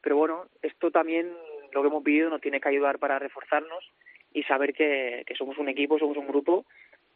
pero 0.01 0.17
bueno, 0.17 0.47
esto 0.63 0.91
también 0.91 1.33
lo 1.73 1.83
que 1.83 1.89
hemos 1.89 2.05
vivido 2.05 2.31
nos 2.31 2.41
tiene 2.41 2.61
que 2.61 2.69
ayudar 2.69 2.99
para 2.99 3.19
reforzarnos 3.19 3.91
y 4.33 4.45
saber 4.45 4.75
que, 4.75 5.25
que 5.27 5.35
somos 5.35 5.59
un 5.59 5.69
equipo, 5.69 5.99
somos 5.99 6.17
un 6.17 6.29
grupo 6.29 6.65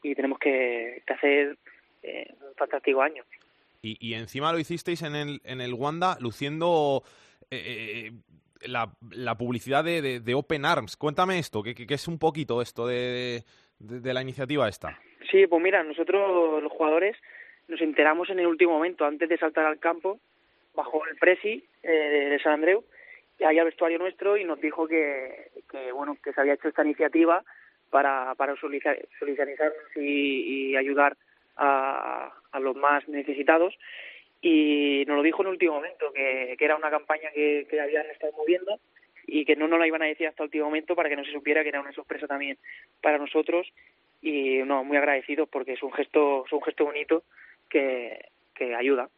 y 0.02 0.14
tenemos 0.14 0.38
que, 0.38 1.02
que 1.06 1.12
hacer 1.12 1.56
eh, 2.02 2.34
un 2.40 2.54
fantástico 2.54 3.02
año. 3.02 3.24
Y, 3.82 3.96
y, 4.00 4.14
encima 4.14 4.52
lo 4.52 4.58
hicisteis 4.58 5.02
en 5.02 5.14
el, 5.14 5.40
en 5.44 5.60
el 5.60 5.72
Wanda 5.74 6.16
luciendo 6.20 7.02
eh, 7.50 8.10
eh, 8.10 8.68
la, 8.68 8.90
la, 9.12 9.36
publicidad 9.36 9.84
de, 9.84 10.20
de, 10.20 10.34
Open 10.34 10.64
Arms. 10.64 10.96
Cuéntame 10.96 11.38
esto, 11.38 11.62
¿qué, 11.62 11.74
es 11.88 12.08
un 12.08 12.18
poquito 12.18 12.60
esto 12.60 12.86
de, 12.86 13.44
de, 13.78 14.14
la 14.14 14.22
iniciativa 14.22 14.68
esta? 14.68 14.98
Sí, 15.30 15.46
pues 15.46 15.62
mira, 15.62 15.84
nosotros 15.84 16.60
los 16.60 16.72
jugadores 16.72 17.16
nos 17.68 17.80
enteramos 17.80 18.30
en 18.30 18.40
el 18.40 18.46
último 18.46 18.72
momento, 18.72 19.04
antes 19.04 19.28
de 19.28 19.38
saltar 19.38 19.66
al 19.66 19.78
campo, 19.78 20.18
bajo 20.74 21.06
el 21.06 21.16
presi 21.16 21.64
de 21.82 22.40
San 22.42 22.54
Andreu, 22.54 22.84
y 23.38 23.44
ahí 23.44 23.58
al 23.58 23.66
vestuario 23.66 23.98
nuestro 23.98 24.36
y 24.36 24.44
nos 24.44 24.60
dijo 24.60 24.88
que, 24.88 25.50
que, 25.70 25.92
bueno 25.92 26.16
que 26.22 26.32
se 26.32 26.40
había 26.40 26.54
hecho 26.54 26.68
esta 26.68 26.84
iniciativa 26.84 27.44
para, 27.90 28.34
para 28.34 28.54
solidarizarnos 28.56 29.96
y, 29.96 30.70
y 30.70 30.76
ayudar 30.76 31.16
a, 31.58 32.32
a 32.52 32.60
los 32.60 32.76
más 32.76 33.06
necesitados 33.08 33.74
y 34.40 35.04
nos 35.06 35.16
lo 35.16 35.22
dijo 35.22 35.42
en 35.42 35.48
el 35.48 35.52
último 35.54 35.74
momento, 35.74 36.12
que, 36.12 36.54
que 36.58 36.64
era 36.64 36.76
una 36.76 36.90
campaña 36.90 37.30
que, 37.34 37.66
que 37.68 37.80
habían 37.80 38.06
estado 38.06 38.32
moviendo 38.36 38.78
y 39.26 39.44
que 39.44 39.56
no 39.56 39.68
nos 39.68 39.78
la 39.78 39.86
iban 39.86 40.02
a 40.02 40.06
decir 40.06 40.26
hasta 40.26 40.42
el 40.42 40.46
último 40.46 40.66
momento 40.66 40.94
para 40.94 41.08
que 41.08 41.16
no 41.16 41.24
se 41.24 41.32
supiera 41.32 41.62
que 41.62 41.68
era 41.68 41.80
una 41.80 41.92
sorpresa 41.92 42.26
también 42.26 42.56
para 43.02 43.18
nosotros 43.18 43.66
y 44.22 44.58
no, 44.64 44.84
muy 44.84 44.96
agradecidos 44.96 45.48
porque 45.48 45.72
es 45.72 45.82
un 45.82 45.92
gesto, 45.92 46.44
es 46.46 46.52
un 46.52 46.62
gesto 46.62 46.84
bonito 46.84 47.24
que, 47.68 48.30
que 48.54 48.74
ayuda. 48.74 49.08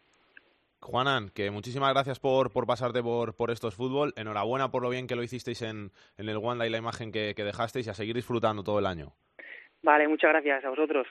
Juanan, 0.81 1.29
que 1.29 1.50
muchísimas 1.50 1.92
gracias 1.92 2.18
por, 2.18 2.50
por 2.50 2.66
pasarte 2.66 3.03
por, 3.03 3.37
por 3.37 3.50
estos 3.50 3.74
fútbol. 3.74 4.14
Enhorabuena 4.16 4.70
por 4.70 4.83
lo 4.83 4.88
bien 4.88 5.07
que 5.07 5.14
lo 5.14 5.22
hicisteis 5.22 5.61
en, 5.61 5.90
en 6.16 6.29
el 6.29 6.38
Wanda 6.38 6.66
y 6.66 6.70
la 6.70 6.79
imagen 6.79 7.12
que, 7.12 7.35
que 7.37 7.44
dejasteis 7.44 7.87
y 7.87 7.90
a 7.90 7.94
seguir 7.94 8.16
disfrutando 8.16 8.64
todo 8.64 8.79
el 8.79 8.87
año. 8.87 9.12
Vale, 9.83 10.09
muchas 10.09 10.31
gracias 10.31 10.64
a 10.64 10.70
vosotros. 10.70 11.07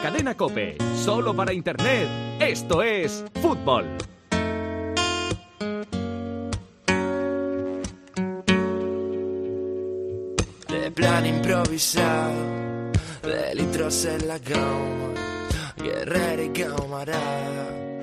La 0.00 0.10
cadena 0.10 0.34
Cope, 0.34 0.78
solo 0.94 1.34
para 1.34 1.52
Internet, 1.52 2.08
esto 2.40 2.82
es 2.82 3.24
fútbol. 3.42 3.84
De 10.68 10.90
plan 10.92 11.26
improvisado, 11.26 12.32
de 13.22 13.54
litros 13.54 14.04
en 14.06 14.28
la 14.28 14.38
goma, 14.38 15.14
guerrera 15.76 16.44
y 16.44 16.48
camarada. 16.50 18.02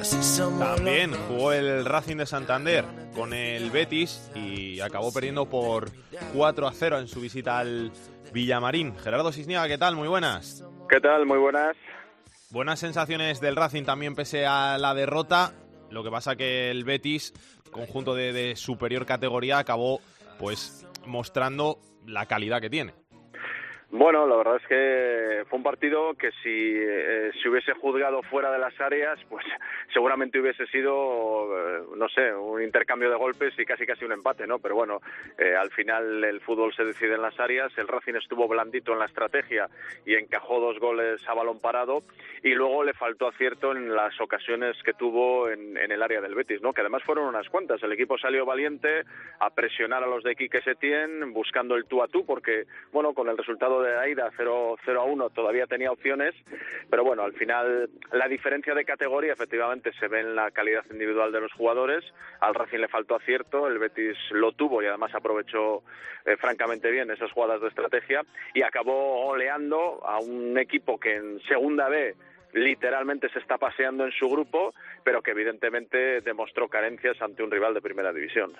Así 0.00 0.22
somos 0.22 0.76
También 0.76 1.12
jugó 1.28 1.52
el 1.52 1.84
Racing 1.84 2.16
de 2.16 2.26
Santander 2.26 2.84
con 3.14 3.34
el 3.34 3.70
Betis 3.70 4.30
y 4.34 4.80
acabó 4.80 5.12
perdiendo 5.12 5.48
por 5.48 5.90
4 6.32 6.66
a 6.66 6.72
0 6.72 6.98
en 7.00 7.08
su 7.08 7.20
visita 7.20 7.58
al 7.58 7.92
Villamarín. 8.32 8.96
Gerardo 8.98 9.30
Cisniega, 9.32 9.68
¿qué 9.68 9.78
tal? 9.78 9.96
Muy 9.96 10.08
buenas. 10.08 10.64
¿Qué 10.88 11.00
tal? 11.00 11.26
Muy 11.26 11.38
buenas. 11.38 11.76
Buenas 12.50 12.78
sensaciones 12.78 13.40
del 13.40 13.56
Racing 13.56 13.84
también 13.84 14.14
pese 14.14 14.46
a 14.46 14.78
la 14.78 14.94
derrota. 14.94 15.52
Lo 15.90 16.04
que 16.04 16.10
pasa 16.10 16.36
que 16.36 16.70
el 16.70 16.84
Betis, 16.84 17.32
conjunto 17.70 18.14
de, 18.14 18.32
de 18.32 18.56
superior 18.56 19.06
categoría, 19.06 19.58
acabó 19.58 20.00
pues 20.38 20.86
mostrando 21.06 21.78
la 22.06 22.26
calidad 22.26 22.60
que 22.60 22.70
tiene. 22.70 22.94
Bueno, 23.90 24.26
la 24.26 24.36
verdad 24.36 24.56
es 24.56 24.66
que 24.66 25.44
fue 25.48 25.58
un 25.58 25.62
partido 25.62 26.14
que 26.14 26.30
si 26.42 26.74
eh, 26.76 27.30
se 27.40 27.48
hubiese 27.48 27.74
juzgado 27.74 28.22
fuera 28.22 28.50
de 28.50 28.58
las 28.58 28.78
áreas, 28.80 29.20
pues 29.28 29.44
seguramente 29.92 30.40
hubiese 30.40 30.66
sido, 30.66 31.48
eh, 31.56 31.82
no 31.96 32.08
sé, 32.08 32.34
un 32.34 32.62
intercambio 32.62 33.10
de 33.10 33.16
golpes 33.16 33.54
y 33.58 33.64
casi 33.64 33.86
casi 33.86 34.04
un 34.04 34.12
empate, 34.12 34.46
¿no? 34.46 34.58
Pero 34.58 34.74
bueno, 34.74 35.00
eh, 35.38 35.54
al 35.54 35.70
final 35.70 36.24
el 36.24 36.40
fútbol 36.40 36.74
se 36.74 36.84
decide 36.84 37.14
en 37.14 37.22
las 37.22 37.38
áreas, 37.38 37.76
el 37.76 37.86
Racing 37.86 38.14
estuvo 38.14 38.48
blandito 38.48 38.92
en 38.92 38.98
la 38.98 39.06
estrategia 39.06 39.68
y 40.04 40.14
encajó 40.14 40.60
dos 40.60 40.78
goles 40.80 41.20
a 41.28 41.34
balón 41.34 41.60
parado 41.60 42.02
y 42.42 42.54
luego 42.54 42.84
le 42.84 42.94
faltó 42.94 43.28
acierto 43.28 43.72
en 43.72 43.94
las 43.94 44.18
ocasiones 44.20 44.76
que 44.82 44.94
tuvo 44.94 45.48
en, 45.50 45.76
en 45.76 45.92
el 45.92 46.02
área 46.02 46.20
del 46.20 46.34
Betis, 46.34 46.62
¿no? 46.62 46.72
Que 46.72 46.80
además 46.80 47.02
fueron 47.04 47.26
unas 47.26 47.48
cuantas. 47.48 47.82
El 47.82 47.92
equipo 47.92 48.18
salió 48.18 48.44
valiente 48.44 49.02
a 49.40 49.50
presionar 49.50 50.02
a 50.02 50.06
los 50.06 50.24
de 50.24 50.34
Quique 50.34 50.62
Setién 50.62 51.32
buscando 51.32 51.76
el 51.76 51.86
tú 51.86 52.02
a 52.02 52.08
tú 52.08 52.24
porque, 52.24 52.64
bueno, 52.92 53.14
con 53.14 53.28
el 53.28 53.38
resultado 53.38 53.73
de 53.82 53.98
Aida 53.98 54.30
0, 54.36 54.76
0 54.84 55.00
a 55.00 55.04
1 55.04 55.30
todavía 55.30 55.66
tenía 55.66 55.90
opciones, 55.90 56.34
pero 56.90 57.04
bueno, 57.04 57.22
al 57.22 57.32
final 57.34 57.88
la 58.12 58.28
diferencia 58.28 58.74
de 58.74 58.84
categoría 58.84 59.32
efectivamente 59.32 59.92
se 59.98 60.08
ve 60.08 60.20
en 60.20 60.34
la 60.34 60.50
calidad 60.50 60.84
individual 60.90 61.32
de 61.32 61.40
los 61.40 61.52
jugadores. 61.52 62.04
Al 62.40 62.54
Racing 62.54 62.78
le 62.78 62.88
faltó 62.88 63.16
acierto, 63.16 63.66
el 63.66 63.78
Betis 63.78 64.16
lo 64.30 64.52
tuvo 64.52 64.82
y 64.82 64.86
además 64.86 65.14
aprovechó 65.14 65.82
eh, 66.24 66.36
francamente 66.36 66.90
bien 66.90 67.10
esas 67.10 67.30
jugadas 67.32 67.60
de 67.60 67.68
estrategia 67.68 68.22
y 68.54 68.62
acabó 68.62 69.26
oleando 69.26 70.00
a 70.06 70.18
un 70.18 70.56
equipo 70.58 70.98
que 70.98 71.16
en 71.16 71.40
segunda 71.42 71.88
B 71.88 72.14
literalmente 72.52 73.28
se 73.30 73.40
está 73.40 73.58
paseando 73.58 74.04
en 74.04 74.12
su 74.12 74.28
grupo, 74.28 74.72
pero 75.02 75.22
que 75.22 75.32
evidentemente 75.32 76.20
demostró 76.20 76.68
carencias 76.68 77.20
ante 77.20 77.42
un 77.42 77.50
rival 77.50 77.74
de 77.74 77.82
primera 77.82 78.12
división. 78.12 78.52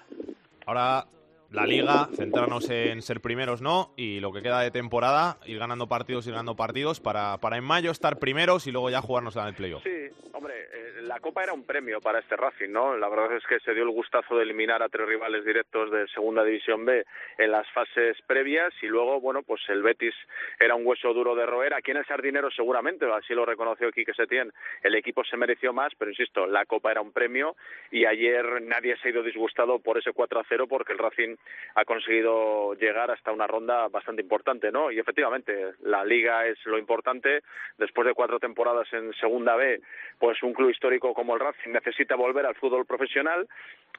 Ahora 0.66 1.04
la 1.54 1.66
liga, 1.66 2.08
centrarnos 2.16 2.68
en 2.68 3.00
ser 3.00 3.20
primeros, 3.20 3.62
¿no? 3.62 3.92
Y 3.96 4.18
lo 4.18 4.32
que 4.32 4.42
queda 4.42 4.60
de 4.60 4.72
temporada, 4.72 5.38
ir 5.46 5.58
ganando 5.58 5.86
partidos, 5.86 6.26
ir 6.26 6.32
ganando 6.32 6.56
partidos, 6.56 6.98
para, 6.98 7.38
para 7.38 7.56
en 7.56 7.64
mayo 7.64 7.92
estar 7.92 8.18
primeros 8.18 8.66
y 8.66 8.72
luego 8.72 8.90
ya 8.90 9.00
jugarnos 9.00 9.36
en 9.36 9.46
el 9.46 9.54
playoff. 9.54 9.84
Sí, 9.84 10.08
hombre, 10.32 10.54
eh, 10.72 11.02
la 11.02 11.20
Copa 11.20 11.44
era 11.44 11.52
un 11.52 11.64
premio 11.64 12.00
para 12.00 12.18
este 12.18 12.36
Racing, 12.36 12.70
¿no? 12.70 12.96
La 12.96 13.08
verdad 13.08 13.36
es 13.36 13.44
que 13.46 13.60
se 13.60 13.72
dio 13.72 13.84
el 13.84 13.90
gustazo 13.90 14.36
de 14.36 14.42
eliminar 14.42 14.82
a 14.82 14.88
tres 14.88 15.06
rivales 15.06 15.44
directos 15.44 15.92
de 15.92 16.08
Segunda 16.08 16.42
División 16.42 16.84
B 16.84 17.04
en 17.38 17.50
las 17.52 17.70
fases 17.70 18.16
previas 18.26 18.72
y 18.82 18.86
luego, 18.86 19.20
bueno, 19.20 19.42
pues 19.42 19.60
el 19.68 19.82
Betis 19.82 20.14
era 20.58 20.74
un 20.74 20.84
hueso 20.84 21.14
duro 21.14 21.36
de 21.36 21.46
roer. 21.46 21.74
Aquí 21.74 21.92
en 21.92 21.98
el 21.98 22.06
Sardinero 22.06 22.50
seguramente, 22.50 23.06
así 23.12 23.32
lo 23.32 23.46
reconoció 23.46 23.92
Quique 23.92 24.12
Setién, 24.14 24.52
el 24.82 24.94
equipo 24.96 25.22
se 25.24 25.36
mereció 25.36 25.72
más, 25.72 25.92
pero 25.96 26.10
insisto, 26.10 26.46
la 26.46 26.64
Copa 26.64 26.90
era 26.90 27.00
un 27.00 27.12
premio 27.12 27.54
y 27.92 28.06
ayer 28.06 28.60
nadie 28.62 28.96
se 28.96 29.08
ha 29.08 29.10
ido 29.12 29.22
disgustado 29.22 29.78
por 29.78 29.98
ese 29.98 30.12
4 30.12 30.40
a 30.40 30.44
0 30.48 30.66
porque 30.68 30.92
el 30.92 30.98
Racing 30.98 31.36
ha 31.74 31.84
conseguido 31.84 32.74
llegar 32.74 33.10
hasta 33.10 33.32
una 33.32 33.46
ronda 33.46 33.88
bastante 33.88 34.22
importante, 34.22 34.70
¿no? 34.70 34.90
Y 34.90 34.98
efectivamente, 34.98 35.74
la 35.82 36.04
Liga 36.04 36.46
es 36.46 36.58
lo 36.66 36.78
importante. 36.78 37.42
Después 37.78 38.06
de 38.06 38.14
cuatro 38.14 38.38
temporadas 38.38 38.92
en 38.92 39.12
Segunda 39.14 39.56
B, 39.56 39.80
pues 40.18 40.42
un 40.42 40.54
club 40.54 40.70
histórico 40.70 41.14
como 41.14 41.34
el 41.34 41.40
Racing 41.40 41.72
necesita 41.72 42.14
volver 42.14 42.46
al 42.46 42.54
fútbol 42.54 42.86
profesional. 42.86 43.48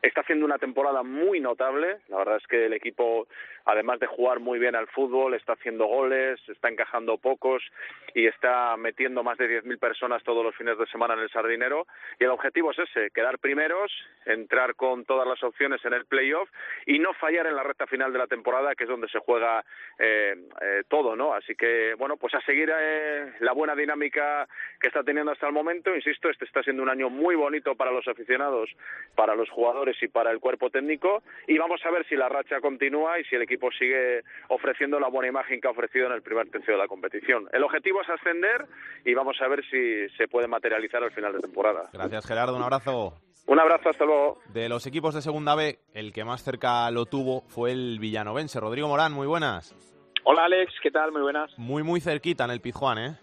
Está 0.02 0.22
haciendo 0.22 0.46
una 0.46 0.58
temporada 0.58 1.04
muy 1.04 1.40
notable. 1.40 1.98
La 2.08 2.18
verdad 2.18 2.38
es 2.38 2.48
que 2.48 2.66
el 2.66 2.74
equipo, 2.74 3.28
además 3.66 4.00
de 4.00 4.08
jugar 4.08 4.40
muy 4.40 4.60
bien 4.60 4.76
al 4.76 4.88
fútbol, 4.88 5.34
está 5.34 5.54
haciendo 5.54 5.86
goles, 5.86 6.40
está 6.48 6.70
encajando 6.70 7.18
pocos 7.18 7.64
y 8.14 8.28
está 8.28 8.78
metiendo 8.78 9.24
más 9.24 9.38
de 9.38 9.64
10.000 9.64 9.80
personas 9.80 10.24
todos 10.24 10.44
los 10.44 10.56
fines 10.56 10.78
de 10.78 10.86
semana 10.88 11.16
en 11.16 11.22
el 11.22 11.30
Sardinero. 11.30 11.88
Y 12.20 12.24
el 12.24 12.30
objetivo 12.30 12.72
es 12.72 12.80
ese, 12.80 13.12
quedar 13.12 13.40
primeros, 13.40 13.92
entrar 14.26 14.76
con 14.76 15.06
todas 15.06 15.28
las 15.28 15.44
opciones 15.44 15.84
en 15.84 15.94
el 15.94 16.06
playoff 16.06 16.50
y 16.86 17.00
no 17.00 17.14
fallar 17.14 17.35
en 17.42 17.56
la 17.56 17.64
recta 17.64 17.86
final 17.88 18.14
de 18.14 18.20
la 18.20 18.28
temporada, 18.28 18.76
que 18.76 18.84
es 18.84 18.90
donde 18.90 19.10
se 19.10 19.20
juega 19.20 19.64
eh, 20.00 20.36
eh, 20.62 20.84
todo, 20.88 21.16
¿no? 21.16 21.34
Así 21.34 21.56
que, 21.56 21.94
bueno, 21.96 22.18
pues 22.18 22.34
a 22.36 22.42
seguir 22.42 22.72
eh, 22.72 23.34
la 23.40 23.54
buena 23.54 23.76
dinámica 23.76 24.48
que 24.80 24.88
está 24.88 25.04
teniendo 25.04 25.32
hasta 25.32 25.48
el 25.48 25.54
momento. 25.54 25.94
Insisto, 25.94 26.30
este 26.30 26.46
está 26.46 26.64
siendo 26.64 26.84
un 26.84 26.90
año 26.90 27.10
muy 27.10 27.36
bonito 27.36 27.76
para 27.76 27.92
los 27.92 28.08
aficionados, 28.08 28.70
para 29.16 29.36
los 29.36 29.50
jugadores 29.50 29.98
y 30.02 30.08
para 30.08 30.32
el 30.32 30.40
cuerpo 30.40 30.70
técnico. 30.70 31.24
Y 31.48 31.58
vamos 31.58 31.82
a 31.86 31.92
ver 31.92 32.06
si 32.08 32.16
la 32.16 32.30
racha 32.30 32.62
continúa 32.62 33.20
y 33.20 33.26
si 33.26 33.36
el 33.36 33.42
equipo 33.42 33.72
sigue 33.72 34.24
ofreciendo 34.50 35.00
la 35.00 35.10
buena 35.10 35.30
imagen 35.30 35.60
que 35.60 35.68
ha 35.68 35.72
ofrecido 35.72 36.08
en 36.08 36.14
el 36.14 36.22
primer 36.22 36.50
tercio 36.50 36.74
de 36.74 36.80
la 36.80 36.88
competición. 36.88 37.50
El 37.52 37.64
objetivo 37.64 38.02
es 38.02 38.10
ascender 38.10 38.66
y 39.04 39.14
vamos 39.14 39.42
a 39.42 39.48
ver 39.48 39.64
si 39.70 40.08
se 40.16 40.28
puede 40.28 40.48
materializar 40.48 41.04
al 41.04 41.12
final 41.12 41.34
de 41.34 41.40
temporada. 41.40 41.90
Gracias, 41.92 42.26
Gerardo. 42.28 42.56
Un 42.56 42.64
abrazo. 42.64 43.14
Un 43.48 43.60
abrazo, 43.60 43.90
hasta 43.90 44.06
luego. 44.06 44.40
De 44.54 44.68
los 44.68 44.88
equipos 44.88 45.14
de 45.14 45.22
Segunda 45.22 45.54
B, 45.54 45.78
el 45.94 46.12
que 46.14 46.26
más 46.26 46.44
cerca 46.44 46.90
lo 46.90 47.06
tuvo 47.06 47.15
fue 47.48 47.72
el 47.72 48.00
villanovense. 48.00 48.60
Rodrigo 48.60 48.88
Morán, 48.88 49.14
muy 49.14 49.28
buenas. 49.28 49.76
Hola 50.24 50.46
Alex, 50.46 50.74
¿qué 50.82 50.92
tal? 50.92 51.12
Muy 51.12 51.22
buenas. 51.22 51.52
Muy, 51.58 51.84
muy 51.84 52.02
cerquita 52.02 52.46
en 52.46 52.52
el 52.52 52.62
Pizjuán, 52.62 52.98
¿eh? 52.98 53.18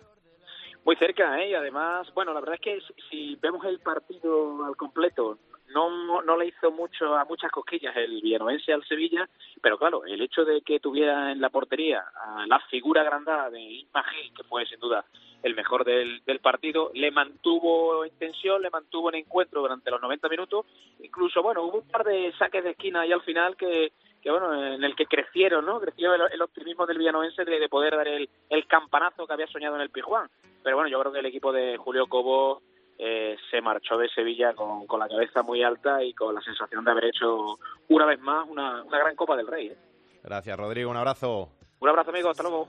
Muy 0.85 0.97
cerca, 0.97 1.41
¿eh? 1.41 1.51
Y 1.51 1.55
además, 1.55 2.09
bueno, 2.15 2.33
la 2.33 2.41
verdad 2.41 2.57
es 2.57 2.61
que 2.61 2.79
si 3.11 3.37
vemos 3.37 3.65
el 3.65 3.79
partido 3.81 4.65
al 4.65 4.77
completo, 4.77 5.39
no, 5.73 6.23
no 6.23 6.37
le 6.37 6.47
hizo 6.47 6.71
mucho 6.71 7.15
a 7.15 7.25
muchas 7.25 7.51
cosquillas 7.51 7.97
el 7.97 8.21
villanovense 8.21 8.73
al 8.73 8.85
Sevilla, 8.85 9.29
pero 9.61 9.79
claro, 9.79 10.05
el 10.05 10.21
hecho 10.21 10.45
de 10.45 10.63
que 10.63 10.81
tuviera 10.81 11.33
en 11.33 11.41
la 11.41 11.51
portería 11.51 12.05
a 12.15 12.47
la 12.47 12.61
figura 12.71 13.03
agrandada 13.03 13.51
de 13.51 13.61
Isma 13.61 14.05
que 14.37 14.45
fue 14.45 14.67
sin 14.67 14.81
duda 14.81 15.05
el 15.43 15.55
mejor 15.55 15.85
del, 15.85 16.23
del 16.25 16.39
partido, 16.39 16.91
le 16.95 17.11
mantuvo 17.11 18.05
en 18.05 18.17
tensión, 18.17 18.63
le 18.63 18.71
mantuvo 18.71 19.09
en 19.09 19.17
encuentro 19.17 19.61
durante 19.61 19.91
los 19.91 20.01
90 20.01 20.29
minutos, 20.29 20.67
incluso, 21.01 21.43
bueno, 21.43 21.63
hubo 21.65 21.79
un 21.79 21.89
par 21.89 22.05
de 22.05 22.33
saques 22.39 22.63
de 22.63 22.71
esquina 22.71 23.01
ahí 23.01 23.13
al 23.13 23.23
final 23.23 23.57
que, 23.57 23.93
que 24.23 24.31
bueno, 24.31 24.55
en 24.55 24.85
el 24.85 24.95
que 24.95 25.07
crecieron, 25.07 25.67
¿no? 25.67 25.81
Creció 25.81 26.15
el, 26.15 26.23
el 26.33 26.43
optimismo 26.43 26.87
del 26.87 26.99
villanovense 26.99 27.45
de, 27.45 27.59
de 27.59 27.69
poder 27.69 27.97
dar 27.97 28.07
el, 28.07 28.29
el 28.51 28.67
campanazo 28.67 29.27
que 29.27 29.33
había 29.33 29.49
soñado 29.49 29.75
en 29.75 29.83
el 29.83 29.91
Pijuán. 29.91 30.31
Pero 30.63 30.77
bueno, 30.77 30.89
yo 30.89 31.01
creo 31.01 31.13
que 31.13 31.19
el 31.19 31.27
equipo 31.27 31.53
de 31.53 31.77
Julio 31.77 32.07
Cobo 32.07 32.63
eh, 33.05 33.37
se 33.51 33.61
marchó 33.61 33.99
de 33.99 34.09
Sevilla 34.09 34.55
con, 34.55 34.87
con, 34.87 35.01
la 35.01 35.09
cabeza 35.09 35.43
muy 35.43 35.61
alta 35.65 36.05
y 36.05 36.15
con 36.15 36.33
la 36.33 36.41
sensación 36.41 36.85
de 36.85 36.91
haber 36.93 37.07
hecho 37.07 37.59
una 37.88 38.07
vez 38.07 38.21
más 38.21 38.49
una, 38.49 38.85
una 38.85 38.99
gran 38.99 39.17
Copa 39.17 39.37
del 39.37 39.49
Rey. 39.49 39.69
¿eh? 39.69 39.77
Gracias, 40.23 40.57
Rodrigo. 40.57 40.88
Un 40.88 40.97
abrazo. 40.97 41.49
Un 41.81 41.88
abrazo, 41.88 42.11
amigo. 42.11 42.31
Hasta 42.31 42.45
luego. 42.45 42.69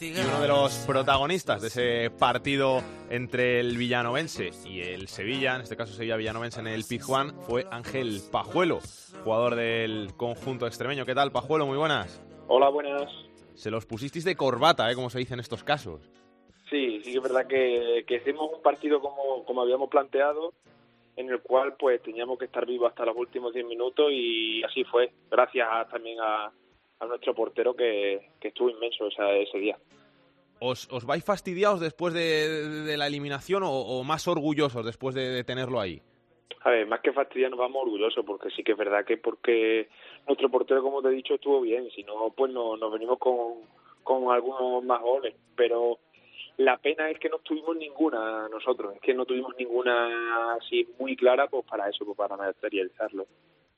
Y 0.00 0.20
uno 0.20 0.40
de 0.40 0.48
los 0.48 0.74
protagonistas 0.86 1.62
de 1.62 1.68
ese 1.68 2.10
partido 2.10 2.82
entre 3.08 3.60
el 3.60 3.78
Villanovense 3.78 4.50
y 4.66 4.80
el 4.82 5.08
Sevilla, 5.08 5.54
en 5.54 5.62
este 5.62 5.76
caso 5.76 5.94
Sevilla 5.94 6.16
Villanovense 6.16 6.60
en 6.60 6.66
el 6.66 6.84
Pizjuán, 6.84 7.32
fue 7.46 7.66
Ángel 7.70 8.20
Pajuelo, 8.30 8.80
jugador 9.24 9.54
del 9.54 10.12
conjunto 10.16 10.66
extremeño. 10.66 11.06
¿Qué 11.06 11.14
tal, 11.14 11.32
Pajuelo? 11.32 11.66
Muy 11.66 11.78
buenas. 11.78 12.22
Hola, 12.46 12.68
buenas. 12.68 13.10
Se 13.54 13.70
los 13.70 13.86
pusisteis 13.86 14.24
de 14.24 14.36
corbata, 14.36 14.90
¿eh? 14.90 14.94
Como 14.94 15.08
se 15.08 15.18
dice 15.18 15.34
en 15.34 15.40
estos 15.40 15.64
casos. 15.64 16.10
Sí, 16.70 17.00
sí 17.02 17.12
que 17.12 17.16
es 17.18 17.22
verdad 17.22 17.46
que, 17.46 18.04
que 18.06 18.16
hicimos 18.16 18.52
un 18.52 18.62
partido 18.62 19.00
como, 19.00 19.44
como 19.44 19.62
habíamos 19.62 19.88
planteado, 19.88 20.52
en 21.16 21.30
el 21.30 21.40
cual 21.40 21.74
pues 21.78 22.02
teníamos 22.02 22.38
que 22.38 22.44
estar 22.44 22.66
vivos 22.66 22.90
hasta 22.90 23.06
los 23.06 23.16
últimos 23.16 23.54
10 23.54 23.66
minutos 23.66 24.08
y 24.10 24.62
así 24.62 24.84
fue, 24.84 25.10
gracias 25.30 25.68
a, 25.70 25.88
también 25.88 26.20
a, 26.20 26.52
a, 27.00 27.06
nuestro 27.06 27.34
portero 27.34 27.74
que, 27.74 28.30
que 28.40 28.48
estuvo 28.48 28.70
inmenso 28.70 29.06
esa, 29.06 29.30
ese 29.32 29.58
día. 29.58 29.78
¿os, 30.60 30.88
os 30.90 31.04
vais 31.04 31.24
fastidiados 31.24 31.80
después 31.80 32.12
de, 32.14 32.82
de 32.84 32.96
la 32.96 33.06
eliminación 33.06 33.62
o, 33.62 33.70
o, 33.70 34.04
más 34.04 34.26
orgullosos 34.28 34.84
después 34.84 35.14
de, 35.14 35.30
de, 35.30 35.44
tenerlo 35.44 35.80
ahí? 35.80 36.02
A 36.62 36.70
ver, 36.70 36.86
más 36.86 37.00
que 37.00 37.12
fastidiados 37.12 37.52
nos 37.52 37.60
vamos 37.60 37.82
orgullosos 37.82 38.24
porque 38.24 38.50
sí 38.50 38.62
que 38.62 38.72
es 38.72 38.78
verdad 38.78 39.04
que 39.04 39.16
porque 39.16 39.88
nuestro 40.26 40.50
portero, 40.50 40.82
como 40.82 41.00
te 41.00 41.08
he 41.08 41.12
dicho, 41.12 41.34
estuvo 41.34 41.60
bien. 41.60 41.88
Si 41.94 42.02
no, 42.02 42.32
pues 42.36 42.52
no, 42.52 42.76
nos 42.76 42.92
venimos 42.92 43.18
con, 43.18 43.60
con 44.02 44.30
algunos 44.32 44.84
más 44.84 45.00
goles. 45.00 45.34
Pero 45.56 45.98
la 46.58 46.76
pena 46.76 47.08
es 47.08 47.18
que 47.18 47.28
no 47.28 47.38
tuvimos 47.38 47.76
ninguna 47.76 48.48
nosotros, 48.48 48.94
es 48.94 49.00
que 49.00 49.14
no 49.14 49.24
tuvimos 49.24 49.56
ninguna 49.56 50.54
así 50.54 50.88
muy 50.98 51.16
clara 51.16 51.46
pues 51.46 51.64
para 51.64 51.88
eso, 51.88 52.04
pues 52.04 52.16
para 52.16 52.36
materializarlo. 52.36 53.26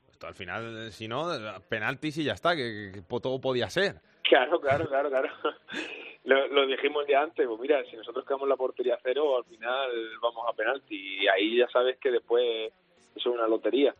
Esto 0.09 0.27
al 0.27 0.33
final, 0.33 0.91
si 0.91 1.07
no, 1.07 1.27
penaltis 1.69 2.17
y 2.17 2.23
ya 2.23 2.33
está, 2.33 2.55
que, 2.55 2.91
que, 2.93 3.01
todo 3.01 3.39
podía 3.39 3.69
ser. 3.69 4.01
Claro, 4.23 4.59
claro, 4.59 4.87
claro, 4.87 5.09
claro. 5.09 5.29
lo, 6.25 6.47
lo, 6.47 6.65
dijimos 6.65 7.05
ya 7.07 7.21
antes, 7.21 7.47
pues 7.47 7.59
mira, 7.59 7.83
si 7.85 7.95
nosotros 7.95 8.25
quedamos 8.25 8.49
la 8.49 8.55
portería 8.55 8.97
cero, 9.03 9.37
al 9.37 9.45
final 9.45 9.91
vamos 10.19 10.45
a 10.49 10.53
penalti 10.53 11.19
y 11.21 11.27
ahí 11.27 11.57
ya 11.57 11.67
sabes 11.67 11.97
que 11.97 12.09
después 12.09 12.73
eso 13.15 13.29
es 13.29 13.35
una 13.35 13.47
lotería. 13.47 13.93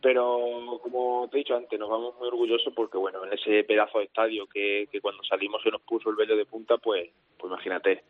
Pero 0.00 0.78
como 0.82 1.28
te 1.30 1.36
he 1.36 1.40
dicho 1.40 1.56
antes, 1.56 1.78
nos 1.78 1.88
vamos 1.88 2.14
muy 2.18 2.28
orgullosos 2.28 2.72
porque, 2.74 2.98
bueno, 2.98 3.24
en 3.24 3.32
ese 3.32 3.64
pedazo 3.64 3.98
de 3.98 4.04
estadio 4.04 4.46
que, 4.46 4.88
que 4.92 5.00
cuando 5.00 5.24
salimos 5.24 5.62
se 5.62 5.70
nos 5.70 5.82
puso 5.82 6.10
el 6.10 6.16
vello 6.16 6.36
de 6.36 6.46
punta, 6.46 6.78
pues, 6.78 7.10
pues 7.36 7.50
imagínate. 7.50 8.04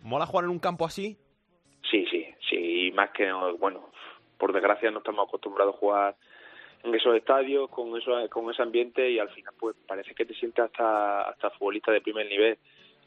¿Mola 0.00 0.26
jugar 0.26 0.44
en 0.44 0.50
un 0.50 0.58
campo 0.58 0.84
así? 0.84 1.16
Sí, 1.90 2.06
sí, 2.10 2.26
sí, 2.48 2.92
más 2.94 3.10
que, 3.10 3.30
bueno, 3.58 3.90
por 4.38 4.52
desgracia 4.52 4.90
no 4.90 4.98
estamos 4.98 5.26
acostumbrados 5.26 5.74
a 5.74 5.78
jugar 5.78 6.16
en 6.84 6.94
esos 6.94 7.14
estadios, 7.16 7.68
con 7.70 7.96
eso, 7.96 8.12
con 8.30 8.50
ese 8.50 8.62
ambiente 8.62 9.10
y 9.10 9.18
al 9.18 9.30
final 9.30 9.54
pues 9.58 9.76
parece 9.86 10.14
que 10.14 10.24
te 10.24 10.34
sientes 10.34 10.64
hasta, 10.64 11.22
hasta 11.22 11.50
futbolista 11.50 11.92
de 11.92 12.00
primer 12.00 12.26
nivel 12.26 12.58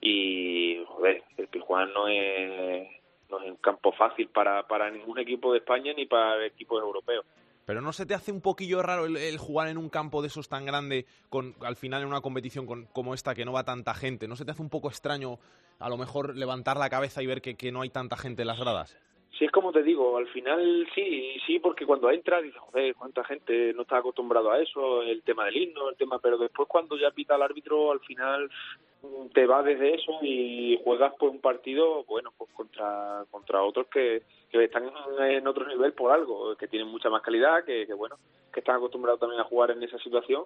y, 0.02 0.84
joder, 0.88 1.24
el 1.38 1.48
Pijuán 1.48 1.92
no 1.94 2.08
es, 2.08 2.90
no 3.30 3.40
es 3.40 3.50
un 3.50 3.58
campo 3.58 3.92
fácil 3.92 4.28
para, 4.30 4.64
para 4.68 4.90
ningún 4.90 5.20
equipo 5.20 5.52
de 5.52 5.60
España 5.60 5.94
ni 5.96 6.06
para 6.06 6.46
equipos 6.46 6.82
europeos. 6.82 7.26
Pero 7.66 7.82
¿no 7.82 7.94
se 7.94 8.06
te 8.06 8.14
hace 8.14 8.32
un 8.32 8.42
poquillo 8.42 8.82
raro 8.82 9.06
el, 9.06 9.38
jugar 9.38 9.68
en 9.68 9.78
un 9.78 9.90
campo 9.90 10.22
de 10.22 10.28
esos 10.28 10.48
tan 10.48 10.66
grande, 10.66 11.06
con, 11.30 11.56
al 11.62 11.76
final 11.76 12.04
en 12.04 12.08
una 12.08 12.22
competición 12.22 12.66
con, 12.66 12.86
como 12.86 13.14
esta 13.14 13.34
que 13.34 13.44
no 13.44 13.54
va 13.54 13.64
tanta 13.64 13.94
gente? 13.96 14.28
¿No 14.28 14.36
se 14.36 14.46
te 14.46 14.52
hace 14.52 14.62
un 14.62 14.70
poco 14.70 14.90
extraño 14.90 15.40
a 15.80 15.90
lo 15.90 15.98
mejor 15.98 16.36
levantar 16.36 16.78
la 16.78 16.90
cabeza 16.90 17.24
y 17.24 17.26
ver 17.26 17.42
que, 17.42 17.56
que 17.56 17.72
no 17.72 17.82
hay 17.82 17.90
tanta 17.90 18.18
gente 18.18 18.44
en 18.44 18.48
las 18.48 18.60
gradas? 18.60 18.96
Sí, 19.38 19.44
es 19.44 19.52
como 19.52 19.74
te 19.74 19.84
digo, 19.84 20.16
al 20.16 20.28
final 20.28 20.88
sí, 20.96 21.38
sí, 21.46 21.60
porque 21.60 21.86
cuando 21.86 22.10
entras 22.10 22.42
dices, 22.42 22.60
joder, 22.62 22.96
cuánta 22.96 23.22
gente 23.26 23.74
no 23.74 23.82
está 23.82 23.98
acostumbrado 23.98 24.50
a 24.50 24.62
eso, 24.62 25.02
el 25.02 25.24
tema 25.24 25.44
del 25.46 25.58
himno, 25.58 25.90
el 25.90 25.98
tema, 25.98 26.20
pero 26.20 26.38
después 26.38 26.70
cuando 26.70 26.98
ya 26.98 27.12
pita 27.12 27.36
el 27.36 27.42
árbitro, 27.42 27.92
al 27.92 28.00
final 28.00 28.50
te 29.34 29.46
va 29.46 29.62
desde 29.62 29.96
eso 29.96 30.20
y 30.22 30.80
juegas 30.86 31.14
pues 31.20 31.34
un 31.34 31.42
partido, 31.42 32.06
bueno, 32.06 32.32
pues 32.38 32.50
contra 32.54 33.26
contra 33.30 33.62
otros 33.62 33.88
que, 33.88 34.24
que 34.50 34.64
están 34.64 34.90
en 35.20 35.46
otro 35.48 35.68
nivel 35.68 35.92
por 35.92 36.14
algo, 36.14 36.56
que 36.56 36.70
tienen 36.70 36.88
mucha 36.88 37.10
más 37.10 37.22
calidad, 37.22 37.66
que, 37.66 37.86
que 37.86 37.94
bueno, 37.94 38.18
que 38.54 38.62
están 38.62 38.78
acostumbrados 38.78 39.20
también 39.20 39.42
a 39.42 39.46
jugar 39.46 39.72
en 39.72 39.84
esa 39.84 40.00
situación, 40.00 40.46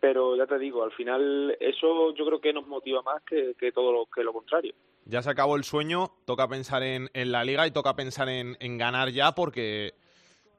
pero 0.00 0.34
ya 0.34 0.46
te 0.46 0.58
digo, 0.58 0.82
al 0.82 0.92
final 0.92 1.56
eso 1.60 2.12
yo 2.14 2.26
creo 2.26 2.40
que 2.40 2.52
nos 2.52 2.66
motiva 2.66 3.00
más 3.02 3.22
que, 3.22 3.54
que 3.54 3.70
todo 3.70 3.92
lo 3.92 4.06
que 4.06 4.24
lo 4.24 4.32
contrario 4.32 4.74
ya 5.06 5.22
se 5.22 5.30
acabó 5.30 5.56
el 5.56 5.64
sueño, 5.64 6.10
toca 6.26 6.48
pensar 6.48 6.82
en, 6.82 7.08
en 7.14 7.32
la 7.32 7.44
liga 7.44 7.66
y 7.66 7.70
toca 7.70 7.94
pensar 7.94 8.28
en, 8.28 8.56
en, 8.60 8.78
ganar 8.78 9.10
ya 9.10 9.32
porque 9.32 9.92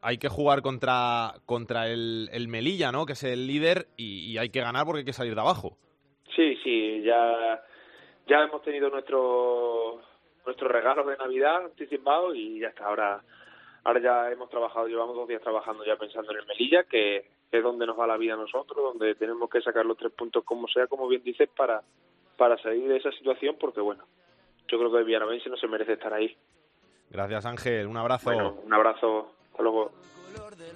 hay 0.01 0.17
que 0.17 0.29
jugar 0.29 0.61
contra, 0.61 1.33
contra 1.45 1.87
el, 1.87 2.29
el 2.31 2.47
Melilla, 2.47 2.91
¿no? 2.91 3.05
Que 3.05 3.13
es 3.13 3.23
el 3.23 3.47
líder 3.47 3.87
y, 3.97 4.31
y, 4.31 4.37
hay 4.37 4.49
que 4.49 4.61
ganar 4.61 4.85
porque 4.85 4.99
hay 4.99 5.05
que 5.05 5.13
salir 5.13 5.35
de 5.35 5.41
abajo. 5.41 5.77
Sí, 6.35 6.57
sí, 6.63 7.01
ya, 7.03 7.63
ya 8.27 8.43
hemos 8.43 8.61
tenido 8.61 8.89
nuestro, 8.89 10.01
nuestro 10.45 10.67
regalo 10.67 11.03
de 11.05 11.17
Navidad 11.17 11.65
anticipado 11.65 12.35
y 12.35 12.59
ya 12.59 12.67
está, 12.67 12.85
ahora, 12.85 13.23
ahora 13.83 13.99
ya 13.99 14.31
hemos 14.31 14.49
trabajado, 14.49 14.87
llevamos 14.87 15.15
dos 15.15 15.27
días 15.27 15.41
trabajando 15.41 15.83
ya 15.85 15.95
pensando 15.95 16.31
en 16.31 16.39
el 16.39 16.45
Melilla, 16.45 16.83
que, 16.83 17.25
es 17.51 17.63
donde 17.63 17.85
nos 17.85 17.97
va 17.97 18.07
la 18.07 18.17
vida 18.17 18.33
a 18.33 18.37
nosotros, 18.37 18.77
donde 18.77 19.15
tenemos 19.15 19.49
que 19.49 19.61
sacar 19.61 19.85
los 19.85 19.97
tres 19.97 20.11
puntos 20.11 20.43
como 20.43 20.67
sea, 20.67 20.87
como 20.87 21.07
bien 21.07 21.23
dices, 21.23 21.49
para, 21.55 21.81
para 22.37 22.57
salir 22.57 22.87
de 22.87 22.97
esa 22.97 23.11
situación 23.11 23.55
porque, 23.59 23.81
bueno, 23.81 24.03
yo 24.67 24.77
creo 24.77 24.91
que 24.91 24.99
el 24.99 25.05
Villanovense 25.05 25.49
no 25.49 25.57
se 25.57 25.67
merece 25.67 25.93
estar 25.93 26.13
ahí. 26.13 26.35
Gracias 27.09 27.45
Ángel, 27.45 27.87
un 27.87 27.97
abrazo. 27.97 28.31
Bueno, 28.31 28.57
un 28.63 28.73
abrazo, 28.73 29.31
hasta 29.51 29.63
luego. 29.63 29.91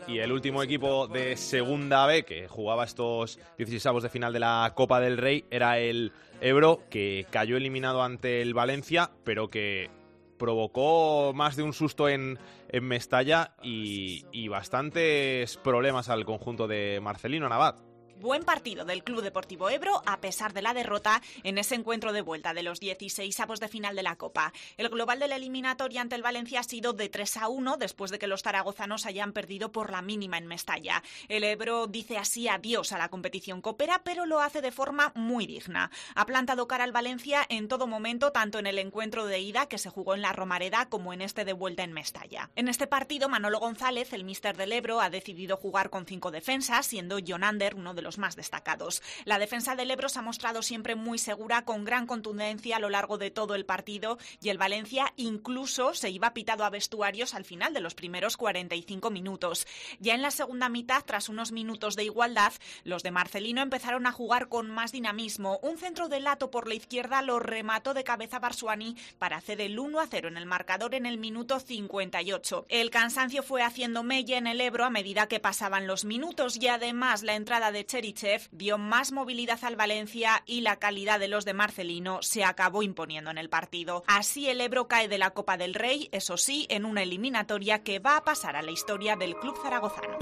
Y 0.08 0.20
el 0.20 0.32
último 0.32 0.64
equipo 0.64 1.08
de 1.08 1.36
Segunda 1.36 2.06
B 2.06 2.24
que 2.24 2.48
jugaba 2.48 2.86
estos 2.86 3.40
16 3.58 3.86
avos 3.88 4.04
de 4.04 4.10
final 4.10 4.34
de 4.34 4.40
la 4.40 4.72
Copa 4.76 5.00
del 5.00 5.18
Rey 5.18 5.46
era 5.52 5.80
el 5.80 6.12
Ebro, 6.42 6.80
que 6.90 7.26
cayó 7.30 7.58
eliminado 7.58 8.02
ante 8.02 8.42
el 8.42 8.54
Valencia, 8.54 9.12
pero 9.24 9.50
que 9.50 9.90
provocó 10.38 11.34
más 11.36 11.58
de 11.58 11.64
un 11.64 11.74
susto 11.74 12.08
en, 12.08 12.40
en 12.70 12.84
Mestalla 12.86 13.56
y, 13.62 14.26
y 14.32 14.48
bastantes 14.48 15.58
problemas 15.58 16.10
al 16.10 16.26
conjunto 16.26 16.68
de 16.68 17.00
Marcelino 17.02 17.50
Navat. 17.50 17.89
Buen 18.22 18.44
partido 18.44 18.84
del 18.84 19.06
Club 19.06 19.22
Deportivo 19.22 19.70
Ebro 19.70 20.04
a 20.06 20.20
pesar 20.20 20.52
de 20.52 20.62
la 20.62 20.74
derrota 20.74 21.22
en 21.44 21.58
ese 21.58 21.76
encuentro 21.76 22.12
de 22.12 22.20
vuelta 22.20 22.54
de 22.54 22.64
los 22.64 22.82
16 22.82 23.40
avos 23.40 23.62
de 23.62 23.70
final 23.70 23.96
de 23.96 24.04
la 24.04 24.18
Copa. 24.18 24.52
El 24.76 24.90
global 24.90 25.20
de 25.20 25.30
la 25.30 25.38
eliminatoria 25.38 26.02
ante 26.02 26.16
el 26.16 26.22
Valencia 26.22 26.60
ha 26.60 26.64
sido 26.64 26.92
de 26.92 27.08
3 27.08 27.38
a 27.38 27.48
1 27.48 27.78
después 27.78 28.12
de 28.12 28.20
que 28.20 28.28
los 28.28 28.44
zaragozanos 28.44 29.06
hayan 29.06 29.32
perdido 29.32 29.72
por 29.72 29.90
la 29.90 30.02
mínima 30.02 30.38
en 30.38 30.48
Mestalla. 30.48 31.02
El 31.30 31.46
Ebro 31.46 31.88
dice 31.88 32.18
así 32.18 32.50
adiós 32.50 32.92
a 32.92 32.98
la 32.98 33.08
competición 33.08 33.62
copera, 33.62 34.02
pero 34.04 34.26
lo 34.26 34.42
hace 34.42 34.60
de 34.60 34.74
forma 34.74 35.14
muy 35.16 35.48
digna. 35.48 35.90
Ha 36.14 36.26
plantado 36.26 36.68
cara 36.68 36.84
al 36.84 36.92
Valencia 36.92 37.46
en 37.48 37.70
todo 37.70 37.88
momento, 37.88 38.34
tanto 38.34 38.60
en 38.60 38.68
el 38.68 38.80
encuentro 38.80 39.28
de 39.28 39.40
ida 39.40 39.68
que 39.68 39.78
se 39.78 39.90
jugó 39.90 40.14
en 40.14 40.24
la 40.24 40.34
Romareda 40.34 40.90
como 40.90 41.14
en 41.14 41.22
este 41.22 41.46
de 41.46 41.54
vuelta 41.54 41.84
en 41.84 41.94
Mestalla. 41.94 42.50
En 42.58 42.68
este 42.68 42.86
partido, 42.86 43.30
Manolo 43.30 43.62
González, 43.62 44.12
el 44.12 44.26
míster 44.26 44.58
del 44.58 44.74
Ebro, 44.74 45.00
ha 45.00 45.10
decidido 45.10 45.56
jugar 45.56 45.90
con 45.90 46.06
cinco 46.06 46.32
defensas, 46.32 46.86
siendo 46.86 47.18
Jonander 47.20 47.76
uno 47.76 47.94
de 47.94 48.02
los 48.02 48.09
más 48.18 48.36
destacados. 48.36 49.02
La 49.26 49.40
defensa 49.40 49.76
del 49.76 49.92
Ebro 49.92 50.10
se 50.10 50.20
ha 50.20 50.24
mostrado 50.24 50.62
siempre 50.62 50.96
muy 50.96 51.18
segura, 51.18 51.66
con 51.66 51.86
gran 51.86 52.08
contundencia 52.08 52.78
a 52.78 52.80
lo 52.80 52.90
largo 52.90 53.18
de 53.18 53.32
todo 53.32 53.56
el 53.56 53.66
partido 53.66 54.18
y 54.42 54.50
el 54.50 54.58
Valencia 54.58 55.14
incluso 55.16 55.94
se 55.94 56.10
iba 56.10 56.34
pitado 56.34 56.64
a 56.64 56.70
vestuarios 56.70 57.34
al 57.34 57.46
final 57.46 57.74
de 57.74 57.82
los 57.82 57.96
primeros 57.96 58.38
45 58.38 59.12
minutos. 59.12 59.68
Ya 60.00 60.16
en 60.16 60.22
la 60.22 60.32
segunda 60.32 60.70
mitad, 60.70 61.04
tras 61.06 61.30
unos 61.30 61.52
minutos 61.52 61.96
de 61.96 62.06
igualdad, 62.06 62.54
los 62.84 63.04
de 63.04 63.12
Marcelino 63.12 63.62
empezaron 63.62 64.06
a 64.06 64.12
jugar 64.12 64.48
con 64.48 64.70
más 64.70 64.92
dinamismo. 64.92 65.60
Un 65.62 65.78
centro 65.78 66.10
de 66.10 66.20
lato 66.20 66.52
por 66.52 66.68
la 66.68 66.76
izquierda 66.76 67.22
lo 67.22 67.40
remató 67.40 67.94
de 67.94 68.04
cabeza 68.04 68.40
Barsuani 68.40 68.96
para 69.18 69.38
hacer 69.38 69.62
el 69.62 69.80
1 69.80 70.00
a 70.00 70.08
0 70.08 70.30
en 70.30 70.38
el 70.38 70.46
marcador 70.46 70.96
en 70.96 71.06
el 71.06 71.18
minuto 71.18 71.60
58. 71.60 72.66
El 72.70 72.90
cansancio 72.90 73.44
fue 73.44 73.62
haciendo 73.62 74.04
mella 74.04 74.38
en 74.38 74.48
el 74.48 74.62
Ebro 74.62 74.86
a 74.86 74.90
medida 74.90 75.28
que 75.28 75.40
pasaban 75.40 75.88
los 75.88 76.06
minutos 76.06 76.58
y 76.58 76.68
además 76.68 77.24
la 77.24 77.36
entrada 77.36 77.72
de 77.72 77.86
Cherichev 78.00 78.48
dio 78.52 78.78
más 78.78 79.12
movilidad 79.12 79.60
al 79.64 79.76
Valencia 79.76 80.42
y 80.46 80.62
la 80.62 80.78
calidad 80.78 81.20
de 81.20 81.28
los 81.28 81.44
de 81.44 81.54
Marcelino 81.54 82.20
se 82.22 82.46
acabó 82.46 82.82
imponiendo 82.82 83.30
en 83.30 83.38
el 83.38 83.50
partido. 83.50 84.06
Así 84.08 84.48
el 84.48 84.62
Ebro 84.62 84.88
cae 84.88 85.10
de 85.10 85.18
la 85.18 85.32
Copa 85.32 85.58
del 85.58 85.74
Rey, 85.74 86.08
eso 86.14 86.38
sí, 86.38 86.66
en 86.70 86.86
una 86.86 87.04
eliminatoria 87.04 87.84
que 87.84 88.00
va 88.00 88.16
a 88.16 88.24
pasar 88.24 88.56
a 88.56 88.62
la 88.62 88.72
historia 88.72 89.18
del 89.18 89.36
club 89.36 89.58
zaragozano. 89.62 90.18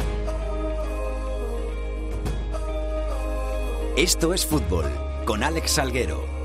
Esto 3.96 4.34
es 4.34 4.44
fútbol 4.44 4.86
con 5.26 5.44
Alex 5.44 5.72
Salguero. 5.72 6.37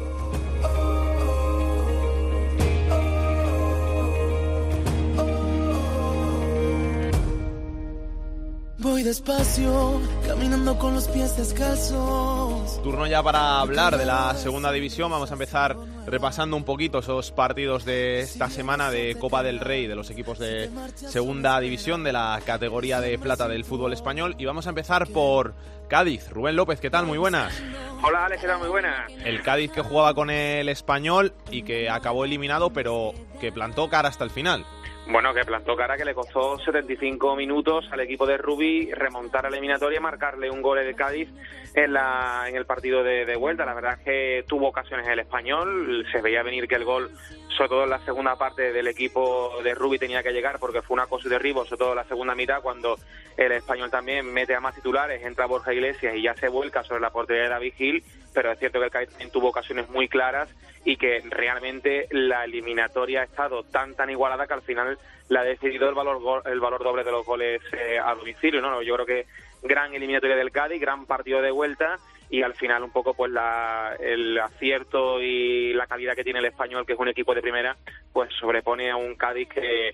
Voy 8.83 9.05
despacio, 9.05 10.01
caminando 10.27 10.77
con 10.77 10.95
los 10.95 11.07
pies 11.07 11.37
descalzos. 11.37 12.83
Turno 12.83 13.07
ya 13.07 13.23
para 13.23 13.61
hablar 13.61 13.97
de 13.97 14.05
la 14.05 14.35
segunda 14.35 14.73
división. 14.73 15.09
Vamos 15.09 15.31
a 15.31 15.35
empezar 15.35 15.77
repasando 16.05 16.57
un 16.57 16.65
poquito 16.65 16.99
esos 16.99 17.31
partidos 17.31 17.85
de 17.85 18.19
esta 18.21 18.51
semana 18.51 18.91
de 18.91 19.15
Copa 19.21 19.45
del 19.45 19.61
Rey 19.61 19.87
de 19.87 19.95
los 19.95 20.11
equipos 20.11 20.41
de 20.41 20.69
segunda 20.97 21.61
división 21.61 22.03
de 22.03 22.13
la 22.13 22.41
categoría 22.45 23.01
de 23.01 23.21
plata 23.21 23.47
del 23.47 23.65
fútbol 23.65 23.93
español. 23.93 24.35
Y 24.37 24.47
vamos 24.47 24.67
a 24.67 24.71
empezar 24.71 25.07
por 25.07 25.55
Cádiz. 25.89 26.29
Rubén 26.31 26.57
López, 26.57 26.81
¿qué 26.81 26.91
tal? 26.91 27.07
Muy 27.07 27.19
buenas. 27.19 27.55
Hola 28.03 28.25
Alex, 28.25 28.41
¿qué 28.41 28.49
tal? 28.49 28.59
Muy 28.59 28.69
buenas. 28.69 29.13
El 29.25 29.43
Cádiz 29.43 29.71
que 29.71 29.83
jugaba 29.83 30.13
con 30.13 30.29
el 30.29 30.69
español 30.69 31.35
y 31.53 31.63
que 31.63 31.89
acabó 31.89 32.25
eliminado, 32.25 32.73
pero 32.73 33.13
que 33.41 33.53
plantó 33.53 33.89
cara 33.89 34.09
hasta 34.09 34.25
el 34.25 34.31
final. 34.31 34.67
Bueno, 35.09 35.35
que 35.35 35.45
plantó 35.45 35.77
cara 35.77 35.97
que 35.97 36.05
le 36.05 36.15
costó 36.15 36.59
75 36.61 37.35
minutos 37.35 37.87
al 37.91 38.01
equipo 38.01 38.25
de 38.25 38.39
Rubí 38.39 38.93
remontar 38.93 39.45
a 39.45 39.51
la 39.51 39.57
eliminatoria 39.57 39.99
y 39.99 40.03
marcarle 40.03 40.49
un 40.49 40.63
gol 40.63 40.79
de 40.79 40.95
Cádiz 40.95 41.29
en, 41.75 41.93
la, 41.93 42.45
en 42.49 42.55
el 42.55 42.67
partido 42.67 43.03
de, 43.03 43.37
vuelta. 43.37 43.67
La 43.67 43.75
verdad 43.75 43.99
es 43.99 44.05
que 44.05 44.45
tuvo 44.47 44.69
ocasiones 44.69 45.07
el 45.09 45.19
español, 45.19 46.07
se 46.13 46.23
veía 46.23 46.45
venir 46.45 46.69
que 46.69 46.77
el 46.77 46.85
gol, 46.85 47.11
sobre 47.57 47.69
todo 47.69 47.85
en 47.85 47.91
la 47.91 47.99
segunda 48.05 48.37
parte 48.37 48.73
del 48.73 48.87
equipo 48.87 49.61
de 49.65 49.75
Rubí, 49.75 49.99
tenía 49.99 50.23
que 50.23 50.33
llegar 50.33 50.61
porque 50.61 50.83
fue 50.83 50.95
una 50.95 51.07
cosa 51.07 51.29
de 51.29 51.35
derribo, 51.35 51.65
sobre 51.65 51.79
todo 51.79 51.91
en 51.91 51.97
la 51.97 52.05
segunda 52.05 52.37
mitad, 52.37 52.63
cuando 52.63 52.97
el 53.37 53.53
español 53.53 53.91
también 53.91 54.33
mete 54.33 54.55
a 54.55 54.61
más 54.61 54.75
titulares, 54.75 55.23
entra 55.25 55.47
Borja 55.47 55.75
Iglesias 55.75 56.15
y 56.15 56.23
ya 56.23 56.35
se 56.35 56.49
vuelca 56.49 56.85
sobre 56.85 57.01
la 57.01 57.11
portería 57.11 57.45
de 57.45 57.49
David 57.49 57.75
Gil 57.77 58.05
pero 58.33 58.53
es 58.53 58.59
cierto 58.59 58.79
que 58.79 58.87
el 58.87 58.91
Cádiz 58.91 59.11
también 59.11 59.31
tuvo 59.31 59.49
ocasiones 59.49 59.89
muy 59.89 60.09
claras 60.09 60.49
y 60.85 60.97
que 60.97 61.23
realmente 61.31 62.09
la 62.11 62.45
eliminatoria 62.45 63.21
ha 63.21 63.25
estado 63.25 63.63
tan 63.63 63.95
tan 63.95 64.11
igualada 64.11 64.47
que 64.47 64.55
al 64.55 64.63
final 64.63 64.99
la 65.29 65.41
ha 65.41 65.45
decidido 65.45 65.89
el 65.89 65.95
valor 65.95 66.43
el 66.47 66.61
valor 66.61 66.83
doble 66.83 67.05
de 67.05 67.13
los 67.13 67.25
goles 67.25 67.63
eh, 67.73 67.99
a 67.99 68.15
domicilio, 68.15 68.61
¿no? 68.61 68.83
Yo 68.83 68.95
creo 68.95 69.07
que 69.07 69.27
gran 69.63 69.95
eliminatoria 69.95 70.37
del 70.37 70.51
Cádiz, 70.51 70.81
gran 70.81 71.07
partido 71.07 71.41
de 71.41 71.51
vuelta 71.51 71.99
y 72.29 72.43
al 72.43 72.55
final 72.55 72.83
un 72.83 72.91
poco 72.91 73.15
pues 73.15 73.31
la, 73.31 73.95
el 74.01 74.39
acierto 74.39 75.21
y 75.21 75.75
la 75.75 75.87
calidad 75.87 76.15
que 76.15 76.25
tiene 76.25 76.39
el 76.39 76.47
español, 76.47 76.87
que 76.87 76.95
es 76.95 76.99
un 76.99 77.09
equipo 77.09 77.35
de 77.35 77.43
primera, 77.43 77.77
pues 78.13 78.33
sobrepone 78.41 78.91
a 78.91 78.97
un 78.97 79.15
Cádiz 79.17 79.49
que, 79.49 79.93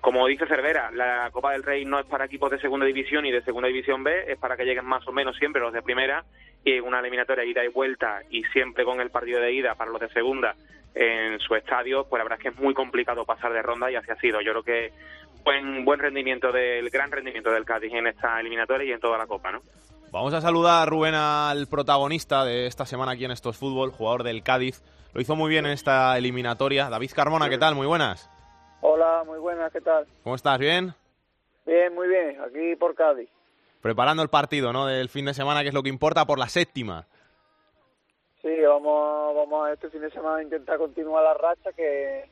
como 0.00 0.26
dice 0.26 0.46
Cervera, 0.46 0.90
la 0.90 1.30
Copa 1.32 1.52
del 1.52 1.62
Rey 1.62 1.84
no 1.84 1.98
es 1.98 2.06
para 2.06 2.26
equipos 2.26 2.50
de 2.50 2.60
segunda 2.60 2.84
división 2.84 3.24
y 3.24 3.32
de 3.32 3.42
segunda 3.42 3.68
división 3.68 4.04
B, 4.04 4.32
es 4.32 4.38
para 4.38 4.56
que 4.56 4.64
lleguen 4.64 4.84
más 4.84 5.06
o 5.08 5.12
menos 5.12 5.36
siempre 5.36 5.62
los 5.62 5.72
de 5.72 5.82
primera 5.82 6.24
y 6.64 6.80
una 6.80 7.00
eliminatoria 7.00 7.44
ida 7.44 7.64
y 7.64 7.68
vuelta 7.68 8.20
y 8.30 8.42
siempre 8.52 8.84
con 8.84 9.00
el 9.00 9.10
partido 9.10 9.40
de 9.40 9.52
ida 9.52 9.74
para 9.74 9.90
los 9.90 10.00
de 10.00 10.10
segunda 10.10 10.54
en 10.94 11.38
su 11.38 11.54
estadio, 11.54 12.04
pues 12.08 12.18
la 12.18 12.24
verdad 12.24 12.38
es 12.38 12.42
que 12.42 12.48
es 12.50 12.58
muy 12.62 12.74
complicado 12.74 13.24
pasar 13.24 13.52
de 13.52 13.62
ronda 13.62 13.90
y 13.90 13.96
así 13.96 14.10
ha 14.10 14.16
sido. 14.16 14.40
Yo 14.42 14.52
creo 14.52 14.62
que 14.62 14.92
buen 15.44 15.84
buen 15.84 16.00
rendimiento 16.00 16.52
del 16.52 16.90
gran 16.90 17.10
rendimiento 17.10 17.50
del 17.50 17.64
Cádiz 17.64 17.94
en 17.94 18.06
esta 18.06 18.38
eliminatoria 18.38 18.86
y 18.86 18.92
en 18.92 19.00
toda 19.00 19.16
la 19.16 19.26
Copa, 19.26 19.52
¿no? 19.52 19.62
Vamos 20.12 20.34
a 20.34 20.40
saludar, 20.40 20.88
Rubén, 20.88 21.14
al 21.14 21.68
protagonista 21.68 22.44
de 22.44 22.66
esta 22.66 22.84
semana 22.84 23.12
aquí 23.12 23.24
en 23.24 23.30
Estos 23.30 23.56
Fútbol, 23.56 23.92
jugador 23.92 24.24
del 24.24 24.42
Cádiz. 24.42 24.82
Lo 25.14 25.20
hizo 25.20 25.36
muy 25.36 25.48
bien 25.48 25.66
en 25.66 25.72
esta 25.72 26.18
eliminatoria. 26.18 26.90
David 26.90 27.12
Carmona, 27.14 27.48
¿qué 27.48 27.58
tal? 27.58 27.76
Muy 27.76 27.86
buenas. 27.86 28.28
Hola, 28.82 29.24
muy 29.26 29.38
buenas, 29.38 29.70
¿qué 29.72 29.80
tal? 29.80 30.06
¿Cómo 30.24 30.34
estás? 30.34 30.58
¿Bien? 30.58 30.94
Bien, 31.66 31.94
muy 31.94 32.08
bien, 32.08 32.40
aquí 32.40 32.74
por 32.76 32.94
Cádiz. 32.94 33.28
Preparando 33.82 34.22
el 34.22 34.30
partido, 34.30 34.72
¿no? 34.72 34.86
Del 34.86 35.10
fin 35.10 35.26
de 35.26 35.34
semana, 35.34 35.62
que 35.62 35.68
es 35.68 35.74
lo 35.74 35.82
que 35.82 35.90
importa, 35.90 36.24
por 36.24 36.38
la 36.38 36.48
séptima. 36.48 37.06
Sí, 38.40 38.48
vamos, 38.66 39.36
vamos 39.36 39.66
a 39.66 39.72
este 39.74 39.90
fin 39.90 40.00
de 40.00 40.10
semana 40.10 40.36
a 40.36 40.42
intentar 40.42 40.78
continuar 40.78 41.22
la 41.22 41.34
racha, 41.34 41.72
que, 41.74 42.24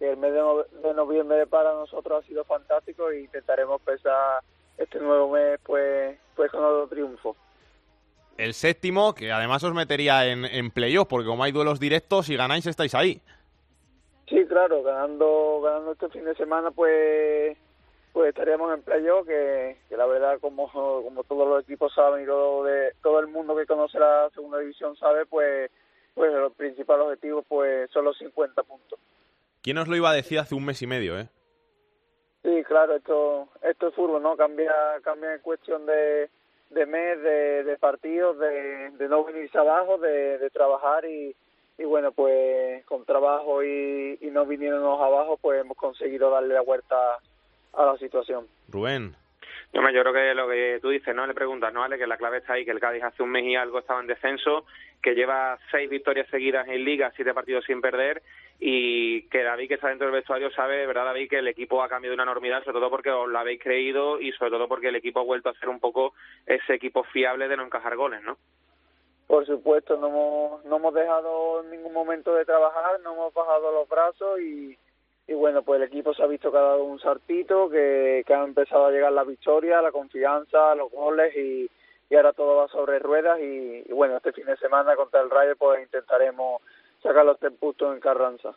que 0.00 0.10
el 0.10 0.16
mes 0.16 0.32
de, 0.32 0.94
noviembre 0.94 1.46
para 1.46 1.72
nosotros 1.72 2.24
ha 2.24 2.26
sido 2.26 2.44
fantástico 2.44 3.10
e 3.10 3.20
intentaremos 3.20 3.80
pesar 3.82 4.42
este 4.76 4.98
nuevo 4.98 5.30
mes 5.30 5.60
pues, 5.64 6.18
pues 6.34 6.50
con 6.50 6.64
otro 6.64 6.88
triunfo. 6.88 7.36
El 8.36 8.54
séptimo, 8.54 9.14
que 9.14 9.30
además 9.30 9.62
os 9.62 9.74
metería 9.74 10.26
en, 10.26 10.44
en 10.44 10.72
playoff, 10.72 11.06
porque 11.06 11.28
como 11.28 11.44
hay 11.44 11.52
duelos 11.52 11.78
directos, 11.78 12.26
si 12.26 12.34
ganáis 12.34 12.66
estáis 12.66 12.96
ahí. 12.96 13.22
Sí, 14.28 14.46
claro, 14.46 14.82
ganando, 14.82 15.60
ganando 15.62 15.92
este 15.92 16.08
fin 16.08 16.24
de 16.24 16.34
semana, 16.34 16.70
pues 16.70 17.56
pues 18.14 18.28
estaríamos 18.28 18.72
en 18.72 18.82
playoff, 18.82 19.26
que, 19.26 19.76
que 19.88 19.96
la 19.96 20.06
verdad, 20.06 20.38
como, 20.40 20.70
como 20.70 21.24
todos 21.24 21.48
los 21.48 21.64
equipos 21.64 21.92
saben 21.92 22.22
y 22.22 22.26
todo, 22.26 22.62
de, 22.62 22.92
todo 23.02 23.18
el 23.18 23.26
mundo 23.26 23.56
que 23.56 23.66
conoce 23.66 23.98
la 23.98 24.30
segunda 24.32 24.60
división 24.60 24.96
sabe, 24.96 25.26
pues, 25.26 25.68
pues 26.14 26.32
el 26.32 26.52
principal 26.52 27.00
objetivo 27.00 27.42
pues, 27.42 27.90
son 27.90 28.04
los 28.04 28.16
50 28.16 28.62
puntos. 28.62 29.00
¿Quién 29.62 29.78
os 29.78 29.88
lo 29.88 29.96
iba 29.96 30.10
a 30.10 30.14
decir 30.14 30.38
hace 30.38 30.54
un 30.54 30.64
mes 30.64 30.80
y 30.80 30.86
medio, 30.86 31.18
eh? 31.18 31.28
Sí, 32.44 32.62
claro, 32.62 32.94
esto, 32.94 33.48
esto 33.62 33.88
es 33.88 33.94
fútbol, 33.94 34.22
¿no? 34.22 34.36
Cambia, 34.36 34.72
cambia 35.02 35.34
en 35.34 35.40
cuestión 35.40 35.84
de, 35.84 36.30
de 36.70 36.86
mes, 36.86 37.20
de, 37.20 37.64
de 37.64 37.76
partidos, 37.78 38.38
de, 38.38 38.90
de 38.90 39.08
no 39.08 39.24
venirse 39.24 39.58
abajo, 39.58 39.98
de, 39.98 40.38
de 40.38 40.50
trabajar 40.50 41.04
y, 41.04 41.34
y 41.78 41.84
bueno, 41.84 42.12
pues 42.12 42.84
con 42.86 43.04
trabajo 43.04 43.62
y, 43.64 44.18
y 44.20 44.30
no 44.30 44.46
viniéndonos 44.46 45.00
abajo, 45.00 45.38
pues 45.40 45.60
hemos 45.60 45.76
conseguido 45.76 46.30
darle 46.30 46.54
la 46.54 46.62
vuelta 46.62 46.96
a 47.72 47.84
la 47.84 47.96
situación. 47.98 48.46
Rubén. 48.68 49.16
Yo, 49.72 49.80
yo 49.90 50.02
creo 50.02 50.12
que 50.12 50.34
lo 50.34 50.48
que 50.48 50.78
tú 50.80 50.90
dices, 50.90 51.14
¿no? 51.16 51.26
Le 51.26 51.34
preguntas, 51.34 51.72
¿no, 51.72 51.82
Ale? 51.82 51.98
Que 51.98 52.06
la 52.06 52.16
clave 52.16 52.38
está 52.38 52.52
ahí, 52.52 52.64
que 52.64 52.70
el 52.70 52.78
Cádiz 52.78 53.02
hace 53.02 53.24
un 53.24 53.30
mes 53.30 53.44
y 53.44 53.56
algo 53.56 53.80
estaba 53.80 54.00
en 54.00 54.06
descenso, 54.06 54.66
que 55.02 55.14
lleva 55.14 55.58
seis 55.72 55.90
victorias 55.90 56.28
seguidas 56.30 56.68
en 56.68 56.84
Liga, 56.84 57.12
siete 57.16 57.34
partidos 57.34 57.64
sin 57.64 57.80
perder, 57.80 58.22
y 58.60 59.22
que 59.28 59.42
David, 59.42 59.66
que 59.66 59.74
está 59.74 59.88
dentro 59.88 60.06
del 60.06 60.14
vestuario, 60.14 60.50
sabe, 60.52 60.86
¿verdad, 60.86 61.06
David, 61.06 61.28
que 61.28 61.38
el 61.38 61.48
equipo 61.48 61.82
ha 61.82 61.88
cambiado 61.88 62.12
de 62.12 62.22
una 62.22 62.30
enormidad, 62.30 62.62
sobre 62.62 62.78
todo 62.78 62.88
porque 62.88 63.10
os 63.10 63.28
lo 63.28 63.38
habéis 63.38 63.60
creído 63.60 64.20
y 64.20 64.30
sobre 64.32 64.52
todo 64.52 64.68
porque 64.68 64.88
el 64.88 64.96
equipo 64.96 65.20
ha 65.20 65.24
vuelto 65.24 65.48
a 65.48 65.54
ser 65.54 65.68
un 65.68 65.80
poco 65.80 66.14
ese 66.46 66.74
equipo 66.74 67.02
fiable 67.02 67.48
de 67.48 67.56
no 67.56 67.64
encajar 67.64 67.96
goles, 67.96 68.22
¿no? 68.22 68.38
Por 69.26 69.46
supuesto, 69.46 69.96
no 69.96 70.08
hemos, 70.08 70.64
no 70.64 70.76
hemos 70.76 70.94
dejado 70.94 71.62
en 71.62 71.70
ningún 71.70 71.92
momento 71.92 72.34
de 72.34 72.44
trabajar, 72.44 73.00
no 73.00 73.14
hemos 73.14 73.34
bajado 73.34 73.72
los 73.72 73.88
brazos 73.88 74.40
y 74.40 74.76
y 75.26 75.32
bueno, 75.32 75.62
pues 75.62 75.80
el 75.80 75.88
equipo 75.88 76.12
se 76.12 76.22
ha 76.22 76.26
visto 76.26 76.50
que 76.50 76.58
ha 76.58 76.62
dado 76.62 76.84
un 76.84 77.00
sartito, 77.00 77.70
que, 77.70 78.24
que 78.26 78.34
ha 78.34 78.44
empezado 78.44 78.86
a 78.86 78.90
llegar 78.90 79.12
la 79.12 79.24
victoria, 79.24 79.80
la 79.80 79.90
confianza, 79.90 80.74
los 80.74 80.90
goles 80.90 81.34
y, 81.34 81.70
y 82.10 82.14
ahora 82.14 82.34
todo 82.34 82.56
va 82.56 82.68
sobre 82.68 82.98
ruedas 82.98 83.40
y, 83.40 83.84
bueno, 83.90 84.18
este 84.18 84.32
fin 84.32 84.44
de 84.44 84.56
semana 84.58 84.96
contra 84.96 85.22
el 85.22 85.30
Rayo 85.30 85.56
pues 85.56 85.82
intentaremos 85.82 86.60
sacar 87.02 87.24
los 87.24 87.38
tres 87.38 87.52
puntos 87.52 87.94
en 87.94 88.00
Carranza. 88.00 88.54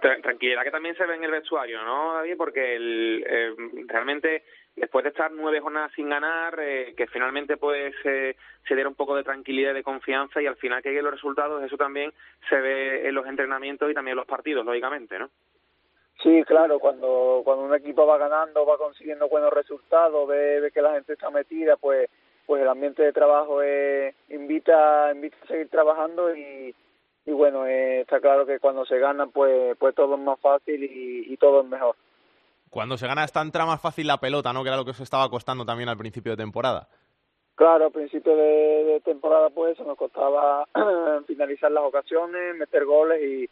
Tranquilidad 0.00 0.62
que 0.62 0.70
también 0.70 0.94
se 0.94 1.06
ve 1.06 1.16
en 1.16 1.24
el 1.24 1.30
vestuario, 1.30 1.82
¿no, 1.82 2.14
David? 2.14 2.36
Porque 2.36 2.76
el, 2.76 3.24
eh, 3.26 3.54
realmente 3.88 4.44
después 4.78 5.02
de 5.02 5.10
estar 5.10 5.30
nueve 5.32 5.60
jornadas 5.60 5.92
sin 5.94 6.08
ganar, 6.08 6.58
eh, 6.60 6.94
que 6.96 7.06
finalmente 7.06 7.56
pues 7.56 7.94
eh, 8.04 8.36
se 8.66 8.74
diera 8.74 8.88
un 8.88 8.94
poco 8.94 9.16
de 9.16 9.24
tranquilidad 9.24 9.72
y 9.72 9.74
de 9.74 9.82
confianza 9.82 10.40
y 10.40 10.46
al 10.46 10.56
final 10.56 10.82
que 10.82 10.90
lleguen 10.90 11.04
los 11.04 11.14
resultados, 11.14 11.62
eso 11.62 11.76
también 11.76 12.12
se 12.48 12.56
ve 12.56 13.08
en 13.08 13.14
los 13.14 13.26
entrenamientos 13.26 13.90
y 13.90 13.94
también 13.94 14.12
en 14.12 14.18
los 14.18 14.26
partidos, 14.26 14.64
lógicamente, 14.64 15.18
¿no? 15.18 15.30
Sí, 16.22 16.42
claro, 16.44 16.80
cuando, 16.80 17.42
cuando 17.44 17.64
un 17.64 17.74
equipo 17.74 18.04
va 18.06 18.18
ganando, 18.18 18.66
va 18.66 18.76
consiguiendo 18.76 19.28
buenos 19.28 19.52
resultados, 19.52 20.26
ve, 20.26 20.70
que 20.74 20.82
la 20.82 20.94
gente 20.94 21.12
está 21.12 21.30
metida, 21.30 21.76
pues 21.76 22.10
pues 22.44 22.62
el 22.62 22.68
ambiente 22.68 23.02
de 23.02 23.12
trabajo 23.12 23.60
invita, 24.30 25.12
invita 25.12 25.36
a 25.42 25.46
seguir 25.46 25.68
trabajando 25.68 26.34
y, 26.34 26.74
y 27.26 27.30
bueno, 27.30 27.66
eh, 27.66 28.00
está 28.00 28.20
claro 28.20 28.46
que 28.46 28.58
cuando 28.58 28.86
se 28.86 28.98
gana, 28.98 29.26
pues, 29.26 29.76
pues 29.76 29.94
todo 29.94 30.14
es 30.14 30.20
más 30.20 30.40
fácil 30.40 30.82
y 30.82 31.36
todo 31.36 31.60
es 31.60 31.68
mejor 31.68 31.94
cuando 32.70 32.96
se 32.96 33.06
gana 33.06 33.24
está 33.24 33.42
entra 33.42 33.66
más 33.66 33.80
fácil 33.80 34.06
la 34.06 34.18
pelota, 34.18 34.52
¿no? 34.52 34.62
Que 34.62 34.68
era 34.68 34.76
lo 34.76 34.84
que 34.84 34.92
os 34.92 35.00
estaba 35.00 35.28
costando 35.28 35.64
también 35.64 35.88
al 35.88 35.96
principio 35.96 36.32
de 36.32 36.42
temporada. 36.42 36.88
Claro, 37.54 37.86
al 37.86 37.92
principio 37.92 38.36
de, 38.36 39.00
temporada 39.04 39.50
pues 39.50 39.78
nos 39.80 39.96
costaba 39.96 40.66
finalizar 41.26 41.72
las 41.72 41.82
ocasiones, 41.82 42.56
meter 42.56 42.84
goles 42.84 43.20
y, 43.20 43.50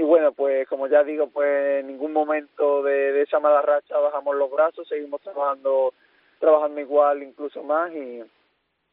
y 0.00 0.02
bueno, 0.04 0.32
pues 0.32 0.68
como 0.68 0.86
ya 0.86 1.02
digo, 1.02 1.28
pues 1.28 1.80
en 1.80 1.88
ningún 1.88 2.12
momento 2.12 2.82
de, 2.82 3.22
esa 3.22 3.40
mala 3.40 3.60
racha 3.62 3.98
bajamos 3.98 4.36
los 4.36 4.50
brazos, 4.50 4.86
seguimos 4.86 5.20
trabajando 5.20 5.92
trabajando 6.38 6.80
igual, 6.80 7.22
incluso 7.22 7.62
más 7.62 7.92
y, 7.92 8.22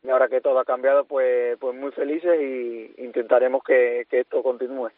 y 0.03 0.09
ahora 0.09 0.27
que 0.27 0.41
todo 0.41 0.59
ha 0.59 0.65
cambiado, 0.65 1.05
pues 1.05 1.57
pues 1.59 1.75
muy 1.75 1.91
felices 1.91 2.41
y 2.41 2.95
intentaremos 3.03 3.63
que, 3.63 4.07
que 4.09 4.21
esto 4.21 4.41
continúe. 4.41 4.89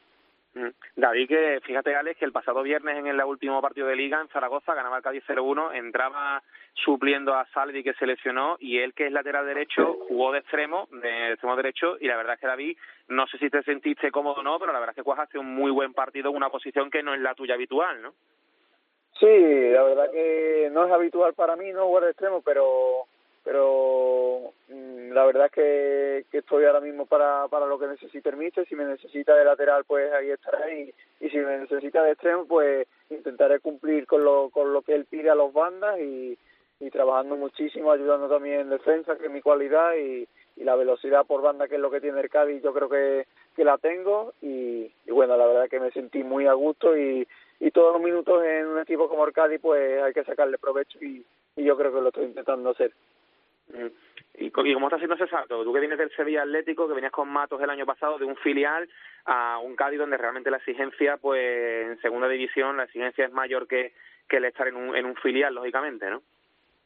Mm. 0.53 0.69
David, 0.95 1.27
que 1.27 1.61
fíjate, 1.63 1.95
Alex, 1.95 2.19
que 2.19 2.25
el 2.25 2.31
pasado 2.31 2.63
viernes 2.63 2.97
en 2.97 3.07
el 3.07 3.21
último 3.23 3.61
partido 3.61 3.87
de 3.87 3.95
Liga 3.95 4.19
en 4.19 4.29
Zaragoza 4.29 4.73
ganaba 4.73 4.97
el 4.97 5.03
Cádiz 5.03 5.23
0-1, 5.27 5.75
entraba 5.75 6.41
supliendo 6.73 7.35
a 7.35 7.45
Salvi 7.47 7.83
que 7.83 7.93
se 7.93 8.07
lesionó 8.07 8.57
y 8.59 8.79
él, 8.79 8.93
que 8.93 9.07
es 9.07 9.11
lateral 9.11 9.45
derecho, 9.45 9.97
jugó 10.07 10.31
de 10.31 10.39
extremo, 10.39 10.87
de 10.91 11.33
extremo 11.33 11.55
derecho 11.55 11.97
y 11.99 12.07
la 12.07 12.17
verdad 12.17 12.33
es 12.33 12.39
que 12.39 12.47
David, 12.47 12.77
no 13.09 13.27
sé 13.27 13.37
si 13.37 13.49
te 13.49 13.61
sentiste 13.63 14.11
cómodo 14.11 14.39
o 14.39 14.43
no, 14.43 14.59
pero 14.59 14.73
la 14.73 14.79
verdad 14.79 14.95
es 14.97 15.03
que 15.03 15.21
hace 15.21 15.37
un 15.37 15.53
muy 15.53 15.71
buen 15.71 15.93
partido 15.93 16.31
en 16.31 16.37
una 16.37 16.49
posición 16.49 16.89
que 16.89 17.03
no 17.03 17.13
es 17.13 17.21
la 17.21 17.35
tuya 17.35 17.53
habitual, 17.53 18.01
¿no? 18.01 18.13
Sí, 19.19 19.27
la 19.27 19.83
verdad 19.83 20.11
que 20.11 20.69
no 20.71 20.85
es 20.85 20.91
habitual 20.91 21.33
para 21.33 21.55
mí 21.57 21.71
no 21.73 21.87
jugar 21.87 22.05
de 22.05 22.11
extremo, 22.11 22.41
pero 22.41 23.05
pero 23.43 24.53
mm, 24.67 25.11
la 25.11 25.25
verdad 25.25 25.45
es 25.45 25.51
que, 25.51 26.37
estoy 26.37 26.65
ahora 26.65 26.81
mismo 26.81 27.05
para, 27.05 27.47
para 27.47 27.65
lo 27.65 27.79
que 27.79 27.87
necesite 27.87 28.29
el 28.29 28.37
míster, 28.37 28.67
si 28.67 28.75
me 28.75 28.85
necesita 28.85 29.35
de 29.35 29.45
lateral 29.45 29.83
pues 29.85 30.11
ahí 30.13 30.29
estaré. 30.29 30.93
Y, 31.19 31.29
si 31.29 31.37
me 31.37 31.57
necesita 31.59 32.03
de 32.03 32.11
extremo 32.11 32.45
pues 32.45 32.87
intentaré 33.09 33.59
cumplir 33.59 34.07
con 34.07 34.23
lo, 34.23 34.49
con 34.49 34.73
lo 34.73 34.81
que 34.81 34.95
él 34.95 35.05
pide 35.05 35.29
a 35.29 35.35
los 35.35 35.53
bandas 35.53 35.99
y, 35.99 36.37
trabajando 36.91 37.35
muchísimo, 37.35 37.91
ayudando 37.91 38.29
también 38.29 38.61
en 38.61 38.69
defensa, 38.69 39.17
que 39.17 39.25
es 39.25 39.31
mi 39.31 39.41
cualidad 39.41 39.95
y, 39.95 40.27
la 40.57 40.75
velocidad 40.75 41.25
por 41.25 41.41
banda 41.41 41.69
que 41.69 41.75
es 41.75 41.81
lo 41.81 41.89
que 41.89 42.01
tiene 42.01 42.19
el 42.19 42.29
Cádiz 42.29 42.61
yo 42.61 42.73
creo 42.73 42.89
que, 42.89 43.25
la 43.63 43.77
tengo. 43.77 44.33
Y, 44.41 44.91
bueno, 45.07 45.37
la 45.37 45.45
verdad 45.45 45.69
que 45.69 45.79
me 45.79 45.91
sentí 45.91 46.23
muy 46.23 46.47
a 46.47 46.53
gusto 46.53 46.97
y, 46.97 47.27
y 47.59 47.71
todos 47.71 47.93
los 47.93 48.01
minutos 48.01 48.43
en 48.43 48.67
un 48.67 48.79
equipo 48.79 49.07
como 49.07 49.25
el 49.25 49.33
Cádiz 49.33 49.59
pues 49.61 50.01
hay 50.01 50.13
que 50.13 50.23
sacarle 50.23 50.57
provecho 50.57 50.97
y 51.01 51.25
yo 51.55 51.77
creo 51.77 51.93
que 51.93 52.01
lo 52.01 52.09
estoy 52.09 52.25
intentando 52.25 52.71
hacer. 52.71 52.91
¿Y, 54.37 54.51
cómo 54.51 54.87
está 54.87 54.95
haciendo 54.95 55.15
ese 55.15 55.27
salto? 55.27 55.63
Tú 55.63 55.73
que 55.73 55.79
vienes 55.79 55.97
del 55.97 56.11
Sevilla 56.11 56.43
Atlético, 56.43 56.87
que 56.87 56.93
venías 56.93 57.11
con 57.11 57.27
Matos 57.29 57.61
el 57.61 57.69
año 57.69 57.85
pasado, 57.85 58.17
de 58.17 58.25
un 58.25 58.37
filial 58.37 58.89
a 59.25 59.59
un 59.59 59.75
Cádiz 59.75 59.99
donde 59.99 60.17
realmente 60.17 60.49
la 60.49 60.57
exigencia, 60.57 61.17
pues 61.17 61.87
en 61.87 62.01
segunda 62.01 62.27
división, 62.27 62.77
la 62.77 62.85
exigencia 62.85 63.25
es 63.25 63.33
mayor 63.33 63.67
que, 63.67 63.93
que 64.27 64.37
el 64.37 64.45
estar 64.45 64.67
en 64.67 64.75
un, 64.75 64.95
en 64.95 65.05
un 65.05 65.15
filial, 65.15 65.53
lógicamente, 65.53 66.09
¿no? 66.09 66.21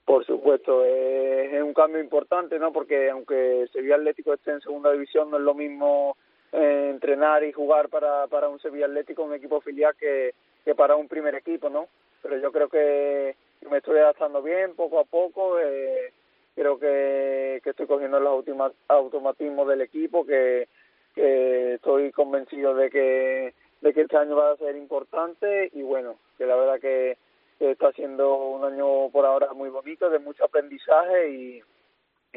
Por 0.06 0.26
supuesto, 0.26 0.84
es, 0.84 1.62
un 1.62 1.74
cambio 1.74 2.02
importante, 2.02 2.60
¿no? 2.60 2.74
Porque 2.74 3.10
aunque 3.10 3.68
Sevilla 3.72 3.96
Atlético 3.96 4.34
esté 4.34 4.52
en 4.52 4.62
segunda 4.62 4.92
división, 4.92 5.30
no 5.30 5.38
es 5.38 5.44
lo 5.44 5.54
mismo 5.54 6.18
eh, 6.52 6.90
entrenar 6.92 7.44
y 7.44 7.54
jugar 7.54 7.88
para, 7.88 8.28
para 8.28 8.50
un 8.50 8.60
Sevilla 8.60 8.88
Atlético, 8.88 9.24
un 9.24 9.34
equipo 9.34 9.62
filial, 9.62 9.96
que, 9.98 10.34
que 10.66 10.76
para 10.76 10.96
un 10.96 11.08
primer 11.08 11.36
equipo, 11.36 11.70
¿no? 11.70 11.88
Pero 12.22 12.38
yo 12.38 12.52
creo 12.52 12.68
que 12.68 13.36
me 13.70 13.78
estoy 13.78 14.00
adaptando 14.00 14.42
bien, 14.42 14.76
poco 14.76 15.00
a 15.00 15.06
poco. 15.06 15.60
Eh, 15.60 16.12
creo 16.56 16.80
que, 16.80 17.62
que 17.64 17.70
estoy 17.72 17.88
cogiendo 17.88 18.20
los 18.20 18.44
automatismos 18.88 19.68
del 19.68 19.82
equipo, 19.82 20.26
que, 20.26 20.68
estoy 21.16 22.12
convencido 22.12 22.74
de 22.74 22.90
que, 22.90 23.54
de 23.82 23.94
que 23.94 24.02
este 24.02 24.18
año 24.18 24.36
va 24.36 24.52
a 24.52 24.58
ser 24.58 24.76
importante 24.76 25.70
y 25.74 25.84
bueno, 25.84 26.18
que 26.38 26.46
la 26.46 26.56
verdad 26.56 26.80
que, 26.80 27.18
está 27.60 27.94
siendo 27.94 28.36
un 28.36 28.66
año 28.66 29.10
por 29.10 29.26
ahora 29.26 29.54
muy 29.54 29.70
bonito, 29.70 30.10
de 30.10 30.20
mucho 30.20 30.44
aprendizaje 30.44 31.30
y, 31.30 31.64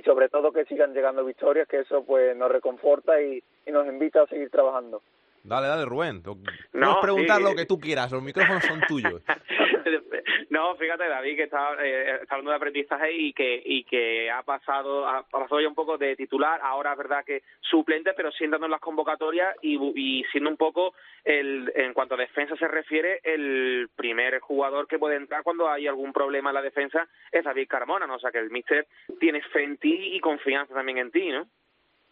sobre 0.05 0.29
todo 0.29 0.53
que 0.53 0.67
sigan 0.67 0.93
llegando 0.93 1.25
victorias, 1.25 1.67
que 1.67 1.81
eso 1.81 2.05
pues 2.05 2.37
nos 2.37 2.53
reconforta 2.53 3.21
y 3.21 3.43
nos 3.67 3.87
invita 3.89 4.23
a 4.23 4.27
seguir 4.27 4.51
trabajando. 4.51 5.03
Dale, 5.47 5.69
dale, 5.69 5.85
Rubén. 5.85 6.23
Puedes 6.23 6.97
preguntar 7.01 7.41
lo 7.41 7.55
que 7.55 7.67
tú 7.67 7.79
quieras, 7.79 8.11
los 8.11 8.23
micrófonos 8.23 8.65
son 8.65 8.81
tuyos. 8.81 9.23
no, 10.51 10.75
fíjate, 10.75 11.09
David, 11.09 11.37
que 11.37 11.43
está, 11.45 11.77
eh, 11.85 12.19
está, 12.23 12.35
hablando 12.35 12.51
de 12.51 12.57
aprendizaje 12.57 13.13
y 13.13 13.33
que 13.33 13.63
y 13.65 13.85
que 13.85 14.29
ha 14.29 14.43
pasado 14.43 15.07
ha 15.07 15.23
pasado 15.23 15.61
ya 15.61 15.69
un 15.69 15.77
poco 15.77 15.99
de 15.99 16.17
titular, 16.17 16.61
ahora 16.63 16.93
es 16.93 16.99
verdad 16.99 17.25
que 17.25 17.43
suplente, 17.61 18.13
pero 18.17 18.33
siendo 18.33 18.57
en 18.57 18.71
las 18.71 18.81
convocatorias 18.81 19.55
y, 19.63 19.79
y 19.95 20.25
siendo 20.33 20.51
un 20.51 20.57
poco, 20.57 20.95
el 21.25 21.73
en 21.77 21.95
cuanto 21.95 22.17
a 22.17 22.19
defensa 22.19 22.57
se 22.57 22.67
refiere, 22.67 23.21
el 23.23 23.89
primer 23.95 24.41
jugador 24.41 24.89
que 24.89 24.99
puede 24.99 25.15
entrar 25.15 25.45
cuando 25.45 25.71
hay 25.71 25.87
algún 25.87 26.13
problema 26.13 26.51
en 26.51 26.55
la 26.55 26.63
defensa 26.63 27.07
es 27.31 27.45
David 27.45 27.69
Carmona, 27.69 28.09
¿no? 28.09 28.17
O 28.17 28.19
sea, 28.19 28.33
que 28.33 28.39
el 28.39 28.51
míster 28.51 28.89
tiene 29.21 29.43
fe 29.43 29.63
en 29.63 29.79
ti 29.79 30.17
y 30.17 30.19
confianza 30.19 30.75
también 30.75 30.99
en 30.99 31.13
ti, 31.13 31.31
¿no? 31.31 31.47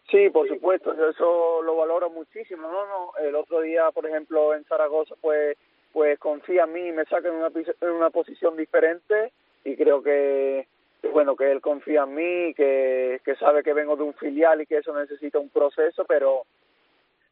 Sí, 0.09 0.29
por 0.29 0.47
supuesto, 0.47 0.93
eso 1.09 1.61
lo 1.63 1.75
valoro 1.75 2.09
muchísimo. 2.09 2.69
No, 2.71 2.85
no, 2.85 3.11
el 3.23 3.35
otro 3.35 3.61
día, 3.61 3.89
por 3.91 4.05
ejemplo, 4.05 4.53
en 4.53 4.63
Zaragoza, 4.65 5.15
pues, 5.19 5.57
pues 5.91 6.19
confía 6.19 6.63
en 6.65 6.73
mí 6.73 6.87
y 6.87 6.91
me 6.91 7.05
saca 7.05 7.27
en 7.29 7.35
una, 7.35 7.47
en 7.47 7.89
una 7.89 8.09
posición 8.11 8.55
diferente 8.55 9.31
y 9.63 9.75
creo 9.75 10.03
que, 10.03 10.67
bueno, 11.11 11.35
que 11.35 11.51
él 11.51 11.59
confía 11.59 12.03
en 12.03 12.13
mí, 12.13 12.53
que, 12.53 13.19
que 13.25 13.35
sabe 13.37 13.63
que 13.63 13.73
vengo 13.73 13.95
de 13.95 14.03
un 14.03 14.13
filial 14.13 14.61
y 14.61 14.67
que 14.67 14.77
eso 14.77 14.93
necesita 14.93 15.39
un 15.39 15.49
proceso, 15.49 16.05
pero, 16.05 16.43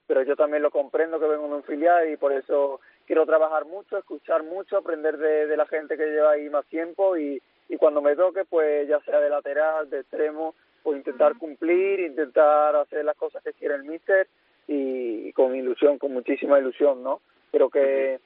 pero 0.08 0.24
yo 0.24 0.36
también 0.36 0.64
lo 0.64 0.72
comprendo 0.72 1.20
que 1.20 1.28
vengo 1.28 1.48
de 1.48 1.54
un 1.54 1.64
filial 1.64 2.10
y 2.10 2.18
por 2.18 2.34
eso 2.34 2.82
quiero 3.06 3.26
trabajar 3.28 3.66
mucho, 3.66 4.00
escuchar 4.00 4.42
mucho, 4.42 4.78
aprender 4.78 5.18
de, 5.18 5.46
de 5.46 5.58
la 5.58 5.68
gente 5.68 5.96
que 5.96 6.08
lleva 6.08 6.32
ahí 6.32 6.50
más 6.50 6.66
tiempo 6.66 7.18
y, 7.18 7.40
y 7.70 7.78
cuando 7.78 8.02
me 8.02 8.16
toque, 8.16 8.46
pues 8.46 8.88
ya 8.88 9.00
sea 9.02 9.20
de 9.20 9.30
lateral, 9.30 9.92
de 9.92 10.00
extremo, 10.00 10.56
pues 10.84 10.98
intentar 10.98 11.38
cumplir, 11.38 12.02
intentar 12.02 12.76
hacer 12.76 13.06
las 13.06 13.16
cosas 13.16 13.44
que 13.44 13.54
quiere 13.54 13.76
el 13.76 13.84
míster 13.84 14.28
y, 14.68 15.32
con 15.34 15.56
ilusión, 15.56 15.98
con 15.98 16.14
muchísima 16.14 16.60
ilusión, 16.60 17.02
¿no? 17.02 17.22
Pero 17.52 17.70
que, 17.70 18.20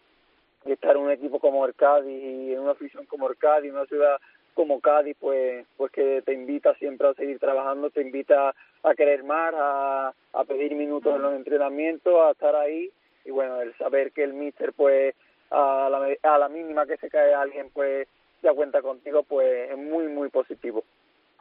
estar 0.65 0.97
en 0.97 1.03
un 1.03 1.11
equipo 1.11 1.39
como 1.39 1.65
el 1.65 1.75
Cádiz 1.75 2.21
y 2.21 2.53
en 2.53 2.59
una 2.59 2.71
afición 2.71 3.05
como 3.05 3.29
el 3.29 3.37
Cádiz, 3.37 3.69
en 3.69 3.77
una 3.77 3.85
ciudad 3.85 4.17
como 4.53 4.81
Cádiz, 4.81 5.15
pues, 5.19 5.65
pues 5.77 5.91
que 5.91 6.21
te 6.23 6.33
invita 6.33 6.73
siempre 6.75 7.07
a 7.07 7.13
seguir 7.13 7.39
trabajando, 7.39 7.89
te 7.89 8.01
invita 8.01 8.53
a 8.83 8.95
querer 8.95 9.23
más, 9.23 9.53
a, 9.55 10.13
a 10.33 10.43
pedir 10.43 10.75
minutos 10.75 11.15
en 11.15 11.21
los 11.21 11.35
entrenamientos, 11.35 12.13
a 12.19 12.31
estar 12.31 12.55
ahí 12.55 12.91
y 13.27 13.31
bueno, 13.31 13.61
el 13.61 13.75
saber 13.77 14.11
que 14.13 14.23
el 14.23 14.33
míster 14.33 14.73
pues 14.73 15.13
a 15.51 15.89
la, 15.89 16.33
a 16.33 16.37
la 16.37 16.49
mínima 16.49 16.85
que 16.85 16.97
se 16.97 17.09
cae 17.09 17.33
alguien 17.33 17.69
pues 17.73 18.07
ya 18.41 18.53
cuenta 18.53 18.81
contigo 18.81 19.23
pues 19.23 19.69
es 19.69 19.77
muy 19.77 20.07
muy 20.07 20.29
positivo. 20.29 20.83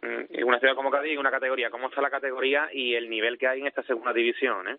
Mm, 0.02 0.44
una 0.46 0.58
ciudad 0.58 0.74
como 0.74 0.90
Cádiz 0.90 1.12
y 1.12 1.16
una 1.16 1.30
categoría. 1.30 1.70
¿Cómo 1.70 1.88
está 1.88 2.00
la 2.00 2.10
categoría 2.10 2.68
y 2.72 2.94
el 2.94 3.08
nivel 3.08 3.38
que 3.38 3.46
hay 3.46 3.60
en 3.60 3.66
esta 3.66 3.82
segunda 3.82 4.12
división? 4.12 4.68
Eh? 4.68 4.76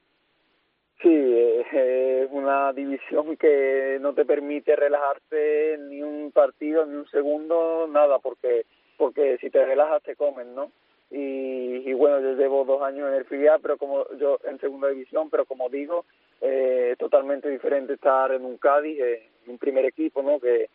Sí, 1.01 1.09
es 1.09 2.27
una 2.31 2.73
división 2.73 3.37
que 3.37 3.97
no 4.01 4.13
te 4.13 4.25
permite 4.25 4.75
relajarte 4.75 5.77
ni 5.89 6.01
un 6.01 6.31
partido, 6.31 6.85
ni 6.85 6.95
un 6.95 7.07
segundo, 7.09 7.87
nada, 7.87 8.19
porque 8.19 8.65
porque 8.97 9.37
si 9.37 9.51
te 9.51 9.63
relajas 9.63 10.01
te 10.01 10.15
comen, 10.15 10.55
¿no? 10.55 10.71
Y, 11.11 11.87
y 11.87 11.93
bueno, 11.93 12.19
yo 12.19 12.33
llevo 12.33 12.65
dos 12.65 12.81
años 12.81 13.09
en 13.09 13.13
el 13.13 13.25
filial, 13.25 13.59
pero 13.61 13.77
como 13.77 14.05
yo 14.17 14.39
en 14.43 14.59
segunda 14.59 14.89
división, 14.89 15.29
pero 15.29 15.45
como 15.45 15.69
digo, 15.69 16.05
eh, 16.41 16.95
totalmente 16.97 17.47
diferente 17.47 17.93
estar 17.93 18.31
en 18.31 18.43
un 18.43 18.57
Cádiz, 18.57 18.99
eh, 18.99 19.29
un 19.45 19.59
primer 19.59 19.85
equipo, 19.85 20.21
¿no? 20.23 20.39
Que 20.39 20.69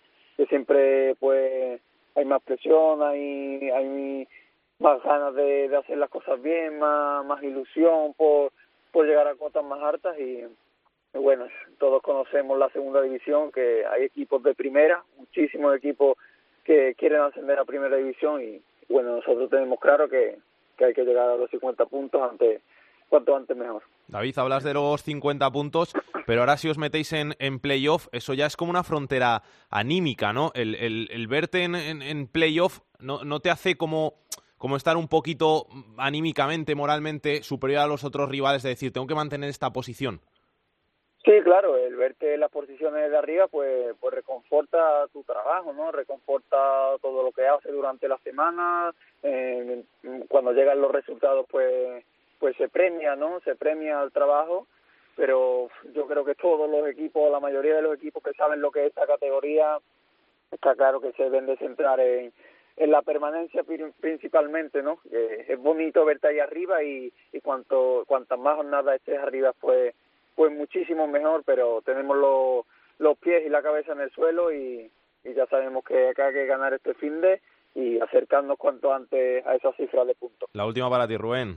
siempre 0.49 1.14
pues 1.16 1.80
hay 2.14 2.24
más 2.24 2.42
presión, 2.42 3.02
hay, 3.02 3.70
hay 3.70 4.28
más 4.78 5.02
ganas 5.02 5.34
de, 5.34 5.68
de 5.68 5.76
hacer 5.76 5.98
las 5.98 6.10
cosas 6.10 6.40
bien, 6.42 6.78
más, 6.78 7.24
más 7.24 7.42
ilusión 7.42 8.14
por, 8.14 8.52
por 8.90 9.06
llegar 9.06 9.26
a 9.26 9.34
cotas 9.34 9.64
más 9.64 9.82
altas 9.82 10.18
y, 10.18 10.44
bueno, 11.14 11.46
todos 11.78 12.02
conocemos 12.02 12.58
la 12.58 12.70
segunda 12.70 13.02
división, 13.02 13.52
que 13.52 13.84
hay 13.86 14.04
equipos 14.04 14.42
de 14.42 14.54
primera, 14.54 15.02
muchísimos 15.16 15.76
equipos 15.76 16.16
que 16.64 16.94
quieren 16.96 17.20
ascender 17.20 17.58
a 17.58 17.64
primera 17.64 17.96
división 17.96 18.42
y 18.42 18.62
bueno, 18.88 19.16
nosotros 19.16 19.50
tenemos 19.50 19.80
claro 19.80 20.08
que, 20.08 20.36
que 20.76 20.84
hay 20.84 20.94
que 20.94 21.04
llegar 21.04 21.28
a 21.28 21.36
los 21.36 21.50
50 21.50 21.86
puntos 21.86 22.22
antes 22.22 22.62
cuanto 23.12 23.36
antes 23.36 23.54
mejor. 23.54 23.82
David, 24.08 24.38
hablas 24.38 24.64
de 24.64 24.72
los 24.72 25.02
50 25.02 25.50
puntos, 25.50 25.92
pero 26.26 26.40
ahora 26.40 26.56
si 26.56 26.70
os 26.70 26.78
metéis 26.78 27.12
en, 27.12 27.34
en 27.38 27.60
playoff, 27.60 28.08
eso 28.10 28.32
ya 28.32 28.46
es 28.46 28.56
como 28.56 28.70
una 28.70 28.84
frontera 28.84 29.42
anímica, 29.68 30.32
¿no? 30.32 30.50
El, 30.54 30.74
el, 30.76 31.08
el 31.10 31.26
verte 31.28 31.64
en, 31.64 31.74
en, 31.74 32.00
en 32.00 32.26
playoff 32.26 32.80
no, 33.00 33.22
no 33.22 33.40
te 33.40 33.50
hace 33.50 33.76
como 33.76 34.14
como 34.56 34.76
estar 34.76 34.96
un 34.96 35.08
poquito 35.08 35.66
anímicamente, 35.98 36.76
moralmente 36.76 37.42
superior 37.42 37.80
a 37.80 37.86
los 37.88 38.04
otros 38.04 38.28
rivales, 38.28 38.62
de 38.62 38.68
decir, 38.68 38.92
tengo 38.92 39.08
que 39.08 39.14
mantener 39.16 39.50
esta 39.50 39.72
posición. 39.72 40.20
Sí, 41.24 41.32
claro, 41.42 41.76
el 41.76 41.96
verte 41.96 42.34
en 42.34 42.40
las 42.40 42.50
posiciones 42.50 43.10
de 43.10 43.16
arriba, 43.16 43.48
pues, 43.48 43.94
pues 44.00 44.14
reconforta 44.14 45.08
tu 45.12 45.24
trabajo, 45.24 45.72
¿no? 45.72 45.90
Reconforta 45.90 46.56
todo 47.00 47.24
lo 47.24 47.32
que 47.32 47.46
haces 47.46 47.72
durante 47.72 48.06
la 48.06 48.18
semana. 48.18 48.94
Eh, 49.24 49.82
cuando 50.28 50.52
llegan 50.52 50.80
los 50.80 50.92
resultados, 50.92 51.44
pues, 51.50 52.04
pues 52.43 52.57
se 52.57 52.68
premia, 52.68 53.14
¿no? 53.14 53.38
Se 53.45 53.55
premia 53.55 54.03
el 54.03 54.11
trabajo. 54.11 54.66
Pero 55.14 55.68
yo 55.95 56.09
creo 56.09 56.24
que 56.24 56.34
todos 56.34 56.68
los 56.68 56.88
equipos, 56.88 57.30
la 57.30 57.38
mayoría 57.38 57.76
de 57.76 57.82
los 57.82 57.95
equipos 57.95 58.20
que 58.20 58.32
saben 58.32 58.61
lo 58.61 58.72
que 58.72 58.80
es 58.80 58.86
esta 58.88 59.07
categoría, 59.07 59.78
está 60.51 60.74
claro 60.74 61.01
que 61.01 61.12
se 61.12 61.22
deben 61.22 61.47
de 61.47 61.57
centrar 61.59 62.01
en, 62.01 62.32
en 62.78 62.90
la 62.90 63.03
permanencia 63.03 63.62
principalmente, 64.01 64.82
¿no? 64.82 64.99
es 65.12 65.57
bonito 65.59 66.05
verte 66.05 66.28
ahí 66.28 66.40
arriba 66.40 66.82
y, 66.82 67.12
y 67.32 67.40
cuanto 67.43 68.05
cuantas 68.09 68.38
más 68.38 68.57
jornadas 68.57 68.97
estés 68.97 69.20
arriba, 69.20 69.53
pues 69.61 69.95
pues 70.34 70.51
muchísimo 70.51 71.07
mejor, 71.07 71.43
pero 71.45 71.82
tenemos 71.82 72.16
los, 72.16 72.64
los 72.99 73.18
pies 73.18 73.45
y 73.47 73.51
la 73.51 73.62
cabeza 73.62 73.93
en 73.93 74.01
el 74.01 74.11
suelo 74.11 74.51
y, 74.51 74.90
y 75.24 75.34
ya 75.34 75.47
sabemos 75.47 75.84
que 75.84 76.09
acá 76.09 76.28
hay 76.28 76.32
que 76.32 76.47
ganar 76.47 76.72
este 76.72 76.95
fin 76.95 77.20
de 77.20 77.40
y 77.75 77.99
acercarnos 78.01 78.59
cuanto 78.59 78.93
antes 78.93 79.45
a 79.47 79.55
esa 79.55 79.73
cifra 79.75 80.05
de 80.05 80.14
puntos. 80.14 80.49
La 80.53 80.66
última 80.66 80.91
para 80.91 81.09
ti, 81.09 81.16
Rubén. 81.16 81.57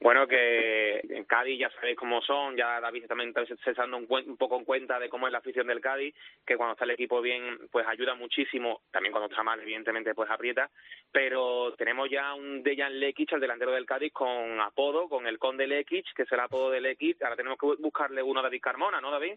Bueno, 0.00 0.26
que 0.26 1.00
en 1.00 1.24
Cádiz 1.24 1.58
ya 1.58 1.70
sabéis 1.70 1.96
cómo 1.96 2.20
son, 2.20 2.56
ya 2.56 2.80
David 2.80 3.06
también 3.06 3.32
está 3.36 3.72
dando 3.72 3.96
un, 3.96 4.06
un, 4.10 4.36
poco 4.36 4.58
en 4.58 4.64
cuenta 4.64 4.98
de 4.98 5.08
cómo 5.08 5.26
es 5.26 5.32
la 5.32 5.38
afición 5.38 5.66
del 5.66 5.80
Cádiz, 5.80 6.14
que 6.44 6.56
cuando 6.56 6.72
está 6.74 6.84
el 6.84 6.90
equipo 6.90 7.20
bien, 7.20 7.42
pues 7.70 7.86
ayuda 7.86 8.14
muchísimo, 8.14 8.82
también 8.90 9.12
cuando 9.12 9.30
está 9.30 9.42
mal, 9.42 9.60
evidentemente, 9.60 10.14
pues 10.14 10.30
aprieta, 10.30 10.70
pero 11.10 11.74
tenemos 11.76 12.08
ya 12.10 12.34
un 12.34 12.62
Dejan 12.62 13.00
Lekic, 13.00 13.32
el 13.32 13.40
delantero 13.40 13.72
del 13.72 13.86
Cádiz, 13.86 14.12
con 14.12 14.60
apodo, 14.60 15.08
con 15.08 15.26
el 15.26 15.38
Conde 15.38 15.66
Lekic, 15.66 16.14
que 16.14 16.22
es 16.22 16.32
el 16.32 16.40
apodo 16.40 16.70
de 16.70 16.80
Lekic, 16.80 17.22
ahora 17.22 17.36
tenemos 17.36 17.58
que 17.58 17.66
buscarle 17.78 18.22
uno 18.22 18.40
a 18.40 18.42
David 18.42 18.60
Carmona, 18.60 19.00
¿no, 19.00 19.10
David? 19.10 19.34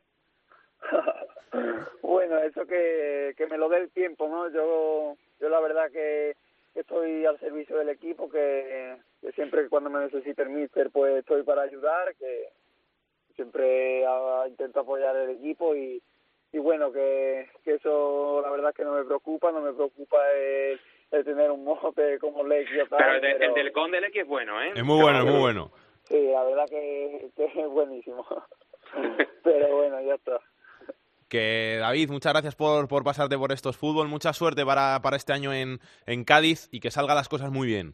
bueno, 2.02 2.38
eso 2.40 2.66
que, 2.66 3.34
que 3.38 3.48
me 3.48 3.58
lo 3.58 3.70
dé 3.70 3.78
el 3.78 3.92
tiempo, 3.92 4.28
¿no? 4.28 4.50
Yo, 4.50 5.16
yo 5.40 5.50
la 5.50 5.60
verdad 5.60 5.92
que 5.92 6.36
estoy 6.76 7.26
al 7.26 7.40
servicio 7.40 7.78
del 7.78 7.90
equipo, 7.90 8.30
que, 8.30 8.98
que 9.22 9.32
siempre 9.34 9.68
cuando 9.70 9.90
me 9.90 10.00
necesite 10.00 10.42
el 10.44 10.50
míster, 10.50 10.90
pues 10.92 11.18
estoy 11.18 11.44
para 11.44 11.64
ayudar, 11.64 12.16
que 12.16 12.50
siempre 13.36 14.04
intento 14.48 14.82
apoyar 14.82 15.16
el 15.16 15.32
equipo 15.32 15.76
y, 15.76 16.02
y 16.52 16.58
bueno, 16.58 16.92
que, 16.92 17.50
que 17.64 17.76
eso 17.76 18.42
la 18.42 18.52
verdad 18.52 18.74
que 18.74 18.84
no 18.84 18.94
me 18.94 19.06
preocupa, 19.06 19.52
no 19.52 19.62
me 19.62 19.74
preocupa 19.74 20.18
el, 20.34 20.80
el 21.12 21.26
tener 21.26 21.52
un 21.52 21.64
mote 21.64 22.20
como 22.20 22.44
Lecky. 22.44 22.72
Pero, 22.90 23.14
el, 23.16 23.26
el 23.26 23.54
del 23.54 23.72
Conde 23.72 24.02
Lecky 24.02 24.20
es 24.20 24.28
bueno, 24.28 24.62
¿eh? 24.62 24.74
Es 24.76 24.84
muy 24.84 25.02
bueno, 25.02 25.20
es 25.20 25.26
muy 25.26 25.40
bueno. 25.40 25.72
Sí, 26.04 26.28
la 26.32 26.44
verdad 26.44 26.66
que, 26.68 27.30
que 27.36 27.46
es 27.46 27.68
buenísimo. 27.70 28.26
pero 29.44 29.76
bueno, 29.76 30.02
ya 30.02 30.16
está. 30.16 30.40
Que 31.30 31.78
David, 31.80 32.10
muchas 32.10 32.34
gracias 32.34 32.56
por, 32.56 32.88
por 32.88 33.04
pasarte 33.04 33.38
por 33.38 33.52
estos 33.52 33.78
fútbol, 33.78 34.08
mucha 34.08 34.34
suerte 34.34 34.66
para, 34.66 35.00
para 35.02 35.16
este 35.16 35.32
año 35.32 35.54
en, 35.54 35.80
en 36.08 36.24
Cádiz 36.24 36.68
y 36.72 36.80
que 36.80 36.90
salgan 36.90 37.16
las 37.16 37.30
cosas 37.30 37.52
muy 37.52 37.68
bien. 37.68 37.94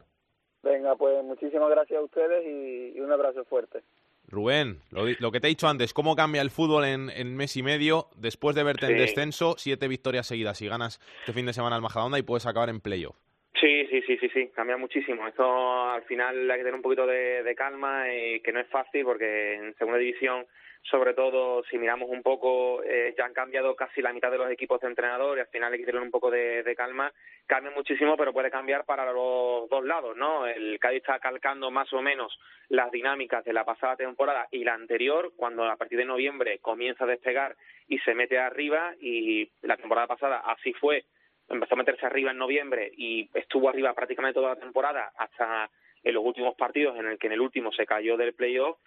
Venga, 0.63 0.95
pues 0.95 1.23
muchísimas 1.23 1.69
gracias 1.69 1.99
a 1.99 2.03
ustedes 2.03 2.45
y, 2.45 2.97
y 2.97 2.99
un 3.01 3.11
abrazo 3.11 3.43
fuerte. 3.43 3.81
Rubén, 4.27 4.79
lo, 4.89 5.05
lo, 5.19 5.31
que 5.31 5.39
te 5.39 5.47
he 5.47 5.49
dicho 5.49 5.67
antes, 5.67 5.93
¿cómo 5.93 6.15
cambia 6.15 6.41
el 6.41 6.49
fútbol 6.49 6.85
en, 6.85 7.09
en 7.09 7.35
mes 7.35 7.55
y 7.57 7.61
medio 7.61 8.07
después 8.17 8.55
de 8.55 8.63
verte 8.63 8.87
sí. 8.87 8.93
en 8.93 8.97
descenso? 8.97 9.55
Siete 9.57 9.87
victorias 9.87 10.27
seguidas 10.27 10.61
y 10.61 10.67
ganas 10.67 10.99
este 11.19 11.33
fin 11.33 11.45
de 11.45 11.53
semana 11.53 11.75
al 11.75 11.81
Majadahonda 11.81 12.17
y 12.17 12.23
puedes 12.23 12.47
acabar 12.47 12.69
en 12.69 12.79
playoff. 12.79 13.17
Sí, 13.59 13.85
sí, 13.89 14.01
sí, 14.01 14.17
sí, 14.17 14.29
sí, 14.33 14.47
cambia 14.55 14.77
muchísimo. 14.77 15.27
Esto 15.27 15.89
al 15.89 16.03
final 16.03 16.49
hay 16.49 16.57
que 16.57 16.63
tener 16.63 16.75
un 16.75 16.81
poquito 16.81 17.05
de, 17.05 17.43
de 17.43 17.55
calma 17.55 18.05
y 18.13 18.39
que 18.41 18.51
no 18.51 18.59
es 18.59 18.67
fácil 18.67 19.05
porque 19.05 19.55
en 19.55 19.75
segunda 19.75 19.99
división 19.99 20.45
sobre 20.89 21.13
todo 21.13 21.63
si 21.63 21.77
miramos 21.77 22.09
un 22.09 22.21
poco, 22.21 22.83
eh, 22.83 23.13
ya 23.17 23.25
han 23.25 23.33
cambiado 23.33 23.75
casi 23.75 24.01
la 24.01 24.13
mitad 24.13 24.29
de 24.29 24.37
los 24.37 24.51
equipos 24.51 24.79
de 24.81 24.87
entrenador 24.87 25.37
y 25.37 25.41
al 25.41 25.47
final 25.47 25.75
que 25.75 25.85
tener 25.85 26.01
un 26.01 26.11
poco 26.11 26.29
de, 26.29 26.75
calma. 26.77 27.11
Cambia 27.47 27.71
muchísimo, 27.71 28.15
pero 28.15 28.33
puede 28.33 28.51
cambiar 28.51 28.85
para 28.85 29.11
los 29.11 29.67
dos 29.69 29.83
lados, 29.83 30.15
¿no? 30.15 30.45
El 30.45 30.77
Cádiz 30.79 30.97
está 30.97 31.19
calcando 31.19 31.71
más 31.71 31.91
o 31.93 32.01
menos 32.01 32.37
las 32.69 32.91
dinámicas 32.91 33.43
de 33.43 33.53
la 33.53 33.65
pasada 33.65 33.95
temporada 33.95 34.47
y 34.51 34.63
la 34.63 34.73
anterior, 34.73 35.33
cuando 35.35 35.63
a 35.65 35.75
partir 35.75 35.97
de 35.97 36.05
noviembre 36.05 36.59
comienza 36.59 37.05
a 37.05 37.07
despegar 37.07 37.55
y 37.87 37.97
se 37.99 38.13
mete 38.13 38.37
arriba 38.37 38.93
y 38.99 39.51
la 39.61 39.77
temporada 39.77 40.07
pasada 40.07 40.43
así 40.45 40.73
fue. 40.73 41.05
Empezó 41.49 41.75
a 41.75 41.77
meterse 41.77 42.05
arriba 42.05 42.31
en 42.31 42.37
noviembre 42.37 42.91
y 42.95 43.29
estuvo 43.33 43.69
arriba 43.69 43.93
prácticamente 43.93 44.35
toda 44.35 44.55
la 44.55 44.59
temporada 44.59 45.11
hasta 45.17 45.69
en 46.03 46.13
los 46.13 46.23
últimos 46.23 46.55
partidos 46.55 46.97
en 46.97 47.07
el 47.07 47.17
que 47.17 47.27
en 47.27 47.33
el 47.33 47.41
último 47.41 47.71
se 47.71 47.85
cayó 47.85 48.17
del 48.17 48.33
playoff 48.33 48.77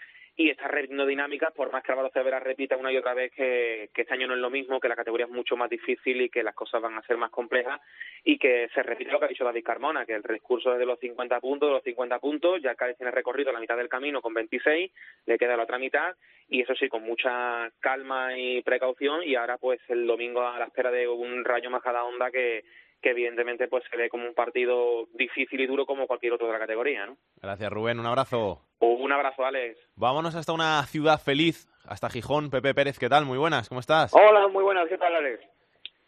y 0.41 0.51
está 0.51 0.69
repitiendo 0.69 1.05
dinámicas, 1.05 1.53
por 1.53 1.73
más 1.73 1.83
que 1.83 1.91
Álvaro 1.91 2.11
Cervera 2.13 2.39
repita 2.39 2.77
una 2.77 2.93
y 2.93 2.97
otra 2.97 3.13
vez 3.13 3.33
que, 3.33 3.91
este 3.93 4.15
año 4.15 4.29
no 4.29 4.35
es 4.35 4.41
lo 4.41 4.51
mismo, 4.51 4.79
que 4.79 4.89
la 4.89 4.95
categoría 4.95 5.27
es 5.27 5.33
mucho 5.33 5.57
más 5.57 5.69
difícil 5.69 6.23
y 6.23 6.31
que 6.31 6.45
las 6.45 6.55
cosas 6.55 6.81
van 6.81 6.97
a 6.97 7.03
ser 7.03 7.17
más 7.17 7.33
complejas 7.33 7.81
y 8.23 8.39
que 8.39 8.69
se 8.73 8.85
repite 8.85 9.11
lo 9.11 9.19
que 9.19 9.25
ha 9.25 9.29
dicho 9.29 9.45
David 9.45 9.65
Carmona, 9.65 10.07
que 10.07 10.15
el 10.15 10.23
discurso 10.23 10.73
es 10.73 10.79
de 10.79 10.87
los 10.87 11.01
50 11.01 11.41
puntos, 11.41 11.69
de 11.69 11.75
los 11.75 11.83
50 11.83 12.21
puntos, 12.21 12.63
ya 12.63 12.77
Cádiz 12.77 12.97
tiene 12.97 13.11
recorrido 13.11 13.51
la 13.51 13.59
mitad 13.59 13.77
del 13.77 13.89
camino 13.89 14.23
con 14.23 14.33
26, 14.33 14.93
le 15.27 15.39
queda 15.39 15.57
la 15.57 15.65
otra 15.65 15.77
mitad 15.77 16.15
y 16.49 16.63
eso 16.63 16.73
sí, 16.77 16.89
con 16.89 17.03
mucha 17.03 17.73
calma 17.81 18.39
y 18.39 18.63
precaución 18.63 19.25
y 19.25 19.35
ahora 19.35 19.59
pues 19.59 19.81
el 19.89 20.07
domingo 20.07 20.47
a 20.47 20.57
la 20.57 20.67
espera 20.67 20.93
de 20.93 21.09
un 21.09 21.45
rayo 21.45 21.69
más 21.69 21.83
cada 21.83 22.05
onda 22.05 22.31
que 22.31 22.63
que 23.01 23.11
evidentemente 23.11 23.69
pues 23.69 23.85
se 23.91 23.97
ve 23.97 24.09
como 24.09 24.27
un 24.27 24.35
partido 24.35 25.07
difícil 25.15 25.61
y 25.61 25.67
duro 25.67 25.87
como 25.87 26.07
cualquier 26.07 26.33
otro 26.33 26.47
de 26.47 26.53
la 26.53 26.59
categoría, 26.59 27.07
¿no? 27.07 27.17
Gracias 27.41 27.71
Rubén, 27.71 27.99
un 27.99 28.07
abrazo. 28.07 28.63
Un 28.81 29.13
abrazo, 29.13 29.45
Alex. 29.45 29.79
Vámonos 29.97 30.35
hasta 30.35 30.53
una 30.53 30.85
ciudad 30.85 31.21
feliz, 31.21 31.67
hasta 31.85 32.11
Gijón. 32.11 32.51
Pepe 32.51 32.75
Pérez, 32.75 32.99
¿qué 32.99 33.09
tal? 33.09 33.25
Muy 33.25 33.39
buenas, 33.39 33.69
¿cómo 33.69 33.81
estás? 33.81 34.13
Hola, 34.15 34.49
muy 34.49 34.63
buenas, 34.63 34.89
¿qué 34.89 34.99
tal, 34.99 35.15
Alex? 35.15 35.45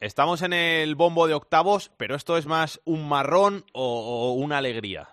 Estamos 0.00 0.42
en 0.42 0.52
el 0.52 0.94
bombo 0.94 1.26
de 1.26 1.34
octavos, 1.34 1.90
pero 1.96 2.14
esto 2.14 2.36
es 2.36 2.46
más 2.46 2.80
un 2.84 3.08
marrón 3.08 3.64
o 3.72 4.32
una 4.32 4.58
alegría. 4.58 5.08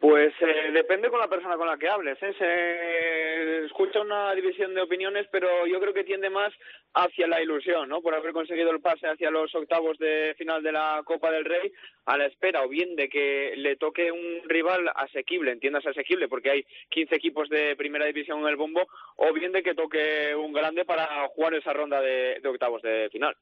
Pues 0.00 0.32
eh, 0.40 0.70
depende 0.72 1.10
con 1.10 1.18
la 1.18 1.26
persona 1.26 1.56
con 1.56 1.66
la 1.66 1.76
que 1.76 1.88
hables. 1.88 2.16
¿eh? 2.22 2.32
Se 2.38 3.64
escucha 3.64 4.00
una 4.00 4.32
división 4.32 4.72
de 4.72 4.82
opiniones, 4.82 5.26
pero 5.32 5.66
yo 5.66 5.80
creo 5.80 5.92
que 5.92 6.04
tiende 6.04 6.30
más 6.30 6.52
hacia 6.94 7.26
la 7.26 7.42
ilusión, 7.42 7.88
¿no? 7.88 8.00
Por 8.00 8.14
haber 8.14 8.32
conseguido 8.32 8.70
el 8.70 8.80
pase 8.80 9.08
hacia 9.08 9.32
los 9.32 9.52
octavos 9.56 9.98
de 9.98 10.36
final 10.38 10.62
de 10.62 10.70
la 10.70 11.02
Copa 11.04 11.32
del 11.32 11.44
Rey, 11.44 11.72
a 12.06 12.16
la 12.16 12.26
espera 12.26 12.62
o 12.62 12.68
bien 12.68 12.94
de 12.94 13.08
que 13.08 13.54
le 13.56 13.74
toque 13.74 14.12
un 14.12 14.48
rival 14.48 14.88
asequible, 14.94 15.50
entiendas 15.50 15.84
asequible, 15.84 16.28
porque 16.28 16.50
hay 16.50 16.64
15 16.90 17.16
equipos 17.16 17.48
de 17.48 17.74
primera 17.74 18.06
división 18.06 18.38
en 18.40 18.48
el 18.48 18.56
bombo, 18.56 18.86
o 19.16 19.32
bien 19.32 19.50
de 19.50 19.64
que 19.64 19.74
toque 19.74 20.32
un 20.36 20.52
grande 20.52 20.84
para 20.84 21.26
jugar 21.28 21.54
esa 21.54 21.72
ronda 21.72 22.00
de 22.00 22.40
octavos 22.44 22.82
de 22.82 23.08
final 23.10 23.34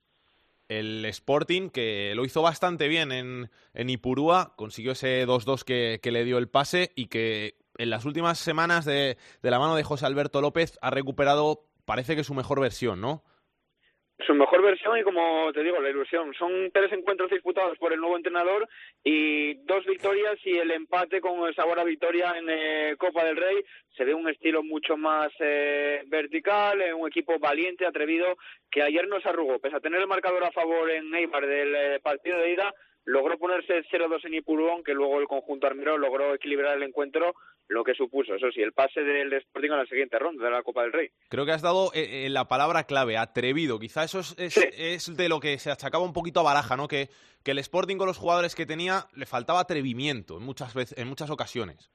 el 0.68 1.04
Sporting, 1.06 1.70
que 1.70 2.12
lo 2.14 2.24
hizo 2.24 2.42
bastante 2.42 2.88
bien 2.88 3.12
en, 3.12 3.50
en 3.74 3.90
Ipurúa, 3.90 4.54
consiguió 4.56 4.92
ese 4.92 5.26
2-2 5.26 5.64
que, 5.64 6.00
que, 6.02 6.10
le 6.10 6.24
dio 6.24 6.38
el 6.38 6.48
pase 6.48 6.92
y 6.96 7.06
que 7.06 7.56
en 7.78 7.90
las 7.90 8.04
últimas 8.04 8.38
semanas 8.38 8.84
de, 8.84 9.16
de 9.42 9.50
la 9.50 9.58
mano 9.58 9.76
de 9.76 9.84
José 9.84 10.06
Alberto 10.06 10.40
López 10.40 10.78
ha 10.82 10.90
recuperado, 10.90 11.66
parece 11.84 12.16
que 12.16 12.24
su 12.24 12.34
mejor 12.34 12.60
versión, 12.60 13.00
¿no? 13.00 13.22
Su 14.24 14.34
mejor 14.34 14.62
versión 14.62 14.98
y 14.98 15.02
como 15.02 15.52
te 15.52 15.62
digo, 15.62 15.80
la 15.80 15.90
ilusión. 15.90 16.32
Son 16.34 16.70
tres 16.72 16.90
encuentros 16.92 17.30
disputados 17.30 17.76
por 17.78 17.92
el 17.92 18.00
nuevo 18.00 18.16
entrenador 18.16 18.66
y 19.04 19.54
dos 19.64 19.84
victorias 19.84 20.38
y 20.44 20.56
el 20.56 20.70
empate 20.70 21.20
con 21.20 21.46
el 21.46 21.54
sabor 21.54 21.78
a 21.78 21.84
victoria 21.84 22.34
en 22.36 22.46
eh, 22.48 22.96
Copa 22.98 23.24
del 23.24 23.36
Rey. 23.36 23.62
Se 23.96 24.04
ve 24.04 24.14
un 24.14 24.28
estilo 24.28 24.62
mucho 24.62 24.96
más 24.96 25.30
eh, 25.40 26.02
vertical, 26.06 26.80
eh, 26.80 26.94
un 26.94 27.08
equipo 27.08 27.38
valiente, 27.38 27.86
atrevido, 27.86 28.36
que 28.70 28.82
ayer 28.82 29.06
no 29.06 29.20
se 29.20 29.28
arrugó. 29.28 29.58
Pese 29.58 29.76
a 29.76 29.80
tener 29.80 30.00
el 30.00 30.06
marcador 30.06 30.44
a 30.44 30.52
favor 30.52 30.90
en 30.90 31.10
Neymar 31.10 31.46
del 31.46 32.00
partido 32.00 32.38
de 32.38 32.52
ida, 32.52 32.74
logró 33.04 33.38
ponerse 33.38 33.84
0-2 33.84 34.24
en 34.24 34.34
Ipurú, 34.34 34.82
que 34.82 34.94
luego 34.94 35.20
el 35.20 35.28
conjunto 35.28 35.66
armero 35.66 35.98
logró 35.98 36.34
equilibrar 36.34 36.76
el 36.76 36.82
encuentro, 36.82 37.34
lo 37.68 37.84
que 37.84 37.94
supuso, 37.94 38.34
eso 38.34 38.50
sí, 38.52 38.60
el 38.60 38.72
pase 38.72 39.00
del 39.00 39.32
Sporting 39.32 39.70
a 39.70 39.76
la 39.78 39.86
siguiente 39.86 40.18
ronda 40.18 40.44
de 40.44 40.50
la 40.50 40.62
Copa 40.62 40.82
del 40.82 40.92
Rey. 40.92 41.08
Creo 41.28 41.44
que 41.44 41.52
has 41.52 41.62
dado 41.62 41.92
eh, 41.94 42.26
eh, 42.26 42.30
la 42.30 42.46
palabra 42.46 42.84
clave, 42.84 43.16
atrevido. 43.16 43.78
Quizá 43.78 44.04
eso 44.04 44.20
es, 44.20 45.16
de 45.16 45.28
lo 45.28 45.40
que 45.40 45.58
se 45.58 45.70
achacaba 45.70 46.04
un 46.04 46.12
poquito 46.12 46.40
a 46.40 46.44
Baraja, 46.44 46.76
¿no? 46.76 46.86
Que, 46.88 47.08
que 47.42 47.50
el 47.50 47.58
Sporting 47.58 47.96
con 47.96 48.06
los 48.06 48.18
jugadores 48.18 48.54
que 48.54 48.66
tenía 48.66 49.06
le 49.14 49.26
faltaba 49.26 49.60
atrevimiento 49.60 50.38
en 50.38 50.44
muchas, 50.44 50.74
veces, 50.74 50.96
en 50.98 51.08
muchas 51.08 51.30
ocasiones. 51.30 51.90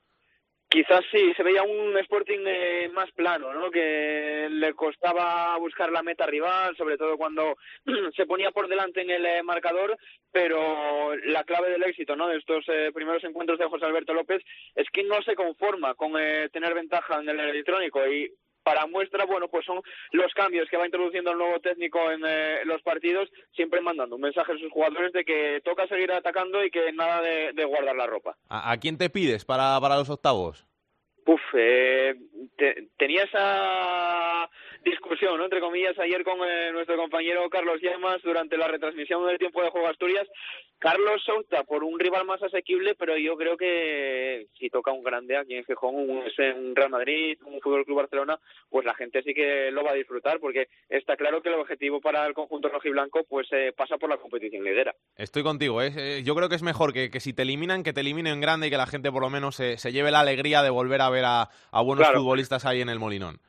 Quizás 0.72 1.04
sí, 1.12 1.34
se 1.36 1.44
veía 1.44 1.64
un 1.64 1.98
Sporting 1.98 2.46
eh, 2.46 2.90
más 2.94 3.12
plano, 3.12 3.54
¿no? 3.54 3.70
Que 3.70 4.48
le 4.50 4.74
costaba 4.74 5.58
buscar 5.58 5.92
la 5.92 6.02
meta 6.02 6.26
rival, 6.26 6.78
sobre 6.78 6.98
todo 6.98 7.18
cuando 7.18 7.58
se 8.16 8.26
ponía 8.26 8.52
por 8.52 8.70
delante 8.70 9.02
en 9.02 9.10
el 9.10 9.26
eh, 9.26 9.44
marcador, 9.44 9.98
pero 10.32 11.14
la 11.26 11.44
clave 11.44 11.72
del 11.72 11.84
éxito, 11.84 12.16
¿no? 12.16 12.30
De 12.30 12.38
estos 12.38 12.64
eh, 12.70 12.90
primeros 12.94 13.22
encuentros 13.26 13.60
de 13.60 13.66
José 13.66 13.84
Alberto 13.84 14.14
López 14.14 14.42
es 14.74 14.88
que 14.94 15.04
no 15.04 15.22
se 15.24 15.36
conforma 15.36 15.94
con 15.96 16.14
tener 16.54 16.74
ventaja 16.74 17.20
en 17.20 17.28
el 17.28 17.40
electrónico 17.42 18.08
y 18.08 18.32
para 18.64 18.86
muestra, 18.88 19.26
bueno, 19.26 19.48
pues 19.48 19.66
son 19.66 19.82
los 20.12 20.34
cambios 20.34 20.70
que 20.70 20.78
va 20.78 20.86
introduciendo 20.86 21.32
el 21.32 21.38
nuevo 21.38 21.60
técnico 21.60 22.00
en 22.12 22.22
los 22.68 22.82
partidos, 22.82 23.30
siempre 23.54 23.82
mandando 23.82 24.16
un 24.16 24.22
mensaje 24.22 24.54
a 24.54 24.58
sus 24.58 24.72
jugadores 24.72 25.14
de 25.14 25.24
que 25.24 25.62
toca 25.64 25.88
seguir 25.88 26.12
atacando 26.12 26.64
y 26.64 26.72
que 26.72 26.92
nada 26.94 27.22
de, 27.22 27.66
guardar 27.66 27.96
la 27.96 28.08
ropa. 28.08 28.36
¿A, 28.50 28.76
quién 28.78 28.98
te 28.98 29.10
pides 29.10 29.46
para, 29.46 29.80
para 29.80 29.98
los 29.98 30.10
octavos? 30.10 30.68
Uf, 31.26 31.42
eh, 31.54 32.16
tenía 32.98 33.24
esa 33.24 34.50
discusión, 34.84 35.38
¿no? 35.38 35.46
entre 35.46 35.60
comillas, 35.60 35.98
ayer 36.00 36.24
con 36.24 36.40
eh, 36.44 36.72
nuestro 36.72 36.98
compañero 36.98 37.50
Carlos 37.50 37.80
Llamas 37.82 38.22
durante 38.24 38.58
la 38.58 38.68
retransmisión 38.68 39.26
del 39.28 39.38
tiempo 39.38 39.62
de 39.62 39.70
Juego 39.70 39.88
Asturias. 39.88 40.28
Carlos 40.80 41.22
Souta 41.24 41.64
por 41.64 41.84
un 41.84 42.00
rival 42.00 42.26
más 42.26 42.42
asequible, 42.42 42.96
pero 42.96 43.16
yo 43.16 43.36
creo 43.38 43.56
que 43.56 44.48
si 44.58 44.70
toca 44.70 44.92
un 44.92 45.04
grande 45.04 45.38
aquí 45.38 45.54
en 45.54 45.64
Gijón, 45.64 45.94
un, 45.94 46.10
un 46.10 46.76
Real 46.76 46.90
Madrid, 46.90 47.38
un 47.46 47.62
Fútbol 47.62 47.86
Club 47.86 47.98
Barcelona, 47.98 48.40
pues 48.68 48.84
la 48.84 48.96
gente 48.96 49.22
sí 49.22 49.36
que 49.36 49.70
lo 49.72 49.84
va 49.84 49.92
a 49.92 49.96
disfrutar, 49.96 50.40
porque 50.40 50.70
está 50.90 51.16
claro 51.16 51.42
que 51.44 51.50
el 51.50 51.60
objetivo 51.60 52.02
para 52.02 52.26
el 52.26 52.34
conjunto 52.34 52.70
rojiblanco 52.70 53.24
pues 53.30 53.48
eh, 53.52 53.74
pasa 53.78 53.98
por 53.98 54.10
la 54.10 54.18
competición 54.18 54.64
lidera. 54.64 54.96
Estoy 55.16 55.44
contigo, 55.44 55.84
¿eh? 55.84 56.24
yo 56.24 56.34
creo 56.34 56.50
que 56.50 56.56
es 56.56 56.64
mejor 56.64 56.94
que, 56.94 57.12
que, 57.12 57.20
si 57.20 57.34
te 57.34 57.44
eliminan, 57.44 57.84
que 57.84 57.94
te 57.94 58.02
eliminen 58.02 58.42
grande 58.42 58.66
y 58.66 58.70
que 58.72 58.78
la 58.78 58.88
gente 58.88 59.12
por 59.12 59.22
lo 59.22 59.30
menos 59.30 59.56
se, 59.56 59.78
se 59.78 59.92
lleve 59.92 60.10
la 60.10 60.22
alegría 60.22 60.64
de 60.64 60.72
volver 60.72 61.02
a 61.02 61.12
ver 61.12 61.26
a, 61.26 61.50
a 61.72 61.82
buenos 61.84 62.08
futbolistas 62.10 62.66
ahí 62.66 62.82
en 62.82 62.90
el 62.90 62.98
Molinón. 62.98 63.40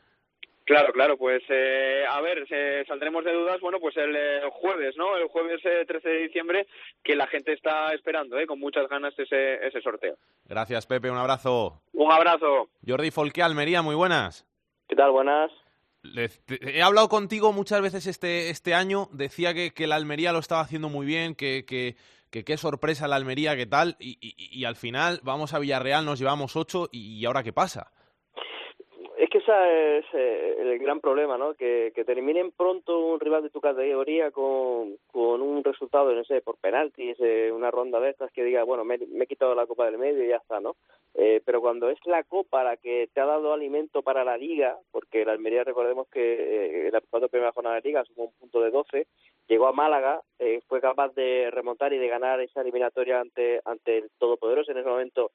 Claro, 0.65 0.93
claro, 0.93 1.17
pues 1.17 1.43
eh, 1.49 2.05
a 2.09 2.21
ver, 2.21 2.47
saldremos 2.87 3.25
de 3.25 3.33
dudas, 3.33 3.61
bueno, 3.61 3.81
pues 3.81 3.97
el 3.97 4.15
eh, 4.15 4.41
jueves, 4.53 4.97
¿no? 4.97 5.17
El 5.17 5.27
jueves 5.27 5.61
13 5.63 6.09
eh, 6.09 6.13
de 6.13 6.23
diciembre, 6.23 6.67
que 7.03 7.17
la 7.17 7.27
gente 7.27 7.53
está 7.53 7.93
esperando, 7.93 8.39
¿eh? 8.39 8.47
Con 8.47 8.61
muchas 8.61 8.89
ganas 8.89 9.13
ese, 9.19 9.67
ese 9.67 9.81
sorteo. 9.81 10.17
Gracias, 10.45 10.87
Pepe, 10.87 11.11
un 11.11 11.19
abrazo. 11.19 11.83
Un 11.93 12.13
abrazo. 12.13 12.69
Jordi 12.87 13.11
Folque, 13.11 13.43
Almería, 13.43 13.83
muy 13.83 13.97
buenas. 13.97 14.47
¿Qué 14.89 14.95
tal? 14.95 15.11
Buenas. 15.11 15.51
he 16.49 16.83
hablado 16.83 17.09
contigo 17.09 17.53
muchas 17.53 17.81
veces 17.83 18.07
este, 18.07 18.51
este 18.51 18.75
año, 18.75 19.09
decía 19.13 19.55
que, 19.55 19.73
que 19.73 19.89
la 19.89 19.97
Almería 19.97 20.33
lo 20.33 20.39
estaba 20.39 20.61
haciendo 20.61 20.89
muy 20.89 21.07
bien, 21.07 21.35
que, 21.35 21.65
que, 21.67 21.97
que 22.31 22.45
qué 22.45 22.57
sorpresa 22.57 23.09
la 23.09 23.17
Almería, 23.17 23.57
qué 23.57 23.67
tal, 23.67 23.97
y, 23.99 24.17
y, 24.21 24.35
y, 24.37 24.65
al 24.65 24.77
final 24.77 25.19
vamos 25.25 25.55
a 25.55 25.59
Villarreal, 25.59 26.05
nos 26.05 26.21
llevamos 26.21 26.55
ocho, 26.55 26.89
y 26.93 27.25
ahora 27.25 27.43
qué 27.43 27.53
pasa 27.53 27.91
que 29.31 29.39
ese 29.39 29.99
es 29.99 30.05
eh, 30.15 30.57
el 30.59 30.79
gran 30.81 30.99
problema, 30.99 31.39
¿no? 31.39 31.55
Que, 31.55 31.93
que 31.95 32.05
terminen 32.05 32.51
pronto 32.51 32.99
un 32.99 33.21
rival 33.21 33.45
de 33.45 33.51
tu 33.51 33.61
categoría 33.61 34.33
con, 34.33 34.97
con 35.07 35.41
un 35.41 35.63
resultado, 35.63 36.13
no 36.13 36.25
sé, 36.25 36.41
por 36.41 36.57
penaltis, 36.57 37.17
eh, 37.21 37.53
una 37.53 37.71
ronda 37.71 38.01
de 38.01 38.11
estas 38.11 38.33
que 38.33 38.43
diga, 38.43 38.65
bueno, 38.65 38.85
me, 38.85 38.97
he 38.97 39.27
quitado 39.29 39.55
la 39.55 39.67
copa 39.67 39.85
del 39.85 39.99
medio 39.99 40.25
y 40.25 40.29
ya 40.31 40.39
está, 40.39 40.59
¿no? 40.59 40.75
Eh, 41.15 41.41
pero 41.45 41.61
cuando 41.61 41.89
es 41.89 42.05
la 42.05 42.25
copa 42.25 42.65
la 42.65 42.77
que 42.79 43.11
te 43.15 43.21
ha 43.21 43.27
dado 43.27 43.53
alimento 43.53 44.03
para 44.03 44.25
la 44.25 44.37
liga, 44.37 44.77
porque 44.91 45.25
la 45.25 45.33
Almería, 45.33 45.63
recordemos 45.63 46.09
que 46.09 46.89
en 46.89 46.93
la 46.93 47.29
primera 47.29 47.53
jornada 47.53 47.77
de 47.77 47.89
liga 47.89 48.05
sumó 48.05 48.25
un 48.25 48.33
punto 48.33 48.61
de 48.61 48.71
12, 48.73 49.07
llegó 49.47 49.69
a 49.69 49.73
Málaga, 49.73 50.21
fue 50.67 50.81
capaz 50.81 51.15
de 51.15 51.49
remontar 51.53 51.93
y 51.93 51.99
de 51.99 52.09
ganar 52.09 52.41
esa 52.41 52.63
eliminatoria 52.63 53.21
ante, 53.21 53.61
ante 53.65 53.99
el 53.99 54.11
todopoderoso 54.19 54.73
en 54.73 54.79
ese 54.79 54.89
momento 54.89 55.31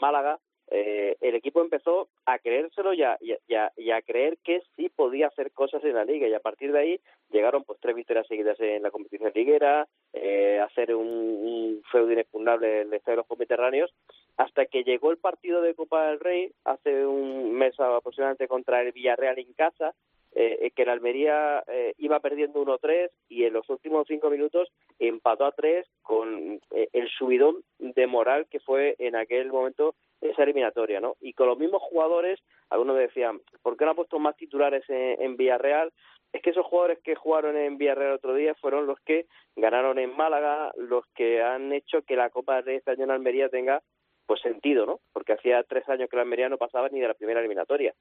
Málaga, 0.00 0.40
eh, 0.74 1.18
el 1.20 1.34
equipo 1.34 1.60
empezó 1.60 2.08
a 2.24 2.38
creérselo 2.38 2.94
y 2.94 3.02
a, 3.02 3.18
y, 3.20 3.90
a, 3.90 4.02
creer 4.02 4.38
que 4.42 4.62
sí 4.74 4.88
podía 4.88 5.26
hacer 5.26 5.52
cosas 5.52 5.84
en 5.84 5.94
la 5.94 6.06
liga. 6.06 6.26
Y 6.26 6.32
a 6.32 6.40
partir 6.40 6.72
de 6.72 6.78
ahí 6.78 7.00
llegaron 7.30 7.62
pues 7.64 7.78
tres 7.78 7.94
victorias 7.94 8.26
seguidas 8.26 8.58
en 8.58 8.82
la 8.82 8.90
competición 8.90 9.30
liguera, 9.34 9.86
eh, 10.14 10.60
hacer 10.60 10.94
un, 10.94 11.82
feudo 11.92 12.12
inexpugnable 12.12 12.80
en 12.80 12.88
el 12.88 12.94
Estadio 12.94 13.16
de 13.18 13.24
los 13.28 13.38
Mediterráneos, 13.38 13.92
hasta 14.38 14.64
que 14.64 14.82
llegó 14.82 15.10
el 15.10 15.18
partido 15.18 15.60
de 15.60 15.74
Copa 15.74 16.08
del 16.08 16.20
Rey 16.20 16.50
hace 16.64 17.04
un 17.04 17.52
mes 17.52 17.78
aproximadamente 17.78 18.48
contra 18.48 18.80
el 18.80 18.92
Villarreal 18.92 19.38
en 19.38 19.52
casa 19.52 19.94
eh, 20.34 20.70
que 20.74 20.82
el 20.82 20.88
Almería 20.88 21.62
eh, 21.66 21.94
iba 21.98 22.20
perdiendo 22.20 22.64
1-3 22.64 23.10
y 23.28 23.44
en 23.44 23.52
los 23.52 23.68
últimos 23.68 24.06
cinco 24.08 24.30
minutos 24.30 24.72
empató 24.98 25.44
a 25.44 25.52
3 25.52 25.86
con 26.00 26.58
eh, 26.70 26.88
el 26.92 27.08
subidón 27.10 27.62
de 27.78 28.06
moral 28.06 28.46
que 28.50 28.60
fue 28.60 28.96
en 28.98 29.14
aquel 29.14 29.52
momento 29.52 29.94
esa 30.22 30.44
eliminatoria, 30.44 31.00
¿no? 31.00 31.16
Y 31.20 31.34
con 31.34 31.48
los 31.48 31.58
mismos 31.58 31.82
jugadores, 31.82 32.40
algunos 32.70 32.96
decían, 32.96 33.40
¿por 33.62 33.76
qué 33.76 33.84
no 33.84 33.90
ha 33.90 33.96
puesto 33.96 34.18
más 34.18 34.36
titulares 34.36 34.84
en, 34.88 35.36
Villarreal? 35.36 35.92
Es 36.32 36.40
que 36.40 36.50
esos 36.50 36.64
jugadores 36.64 37.00
que 37.00 37.14
jugaron 37.14 37.56
en 37.56 37.76
Villarreal 37.76 38.12
otro 38.12 38.34
día 38.34 38.54
fueron 38.54 38.86
los 38.86 39.00
que 39.00 39.26
ganaron 39.56 39.98
en 39.98 40.16
Málaga, 40.16 40.72
los 40.76 41.04
que 41.14 41.42
han 41.42 41.72
hecho 41.72 42.02
que 42.02 42.16
la 42.16 42.30
Copa 42.30 42.62
de 42.62 42.76
este 42.76 42.92
año 42.92 43.04
en 43.04 43.10
Almería 43.10 43.48
tenga 43.48 43.82
pues 44.26 44.40
sentido, 44.40 44.86
¿no? 44.86 45.00
Porque 45.12 45.32
hacía 45.32 45.62
tres 45.64 45.86
años 45.88 46.08
que 46.08 46.16
la 46.16 46.22
Almería 46.22 46.48
no 46.48 46.56
pasaba 46.56 46.88
ni 46.88 47.00
de 47.00 47.08
la 47.08 47.14
primera 47.14 47.40
eliminatoria. 47.40 47.92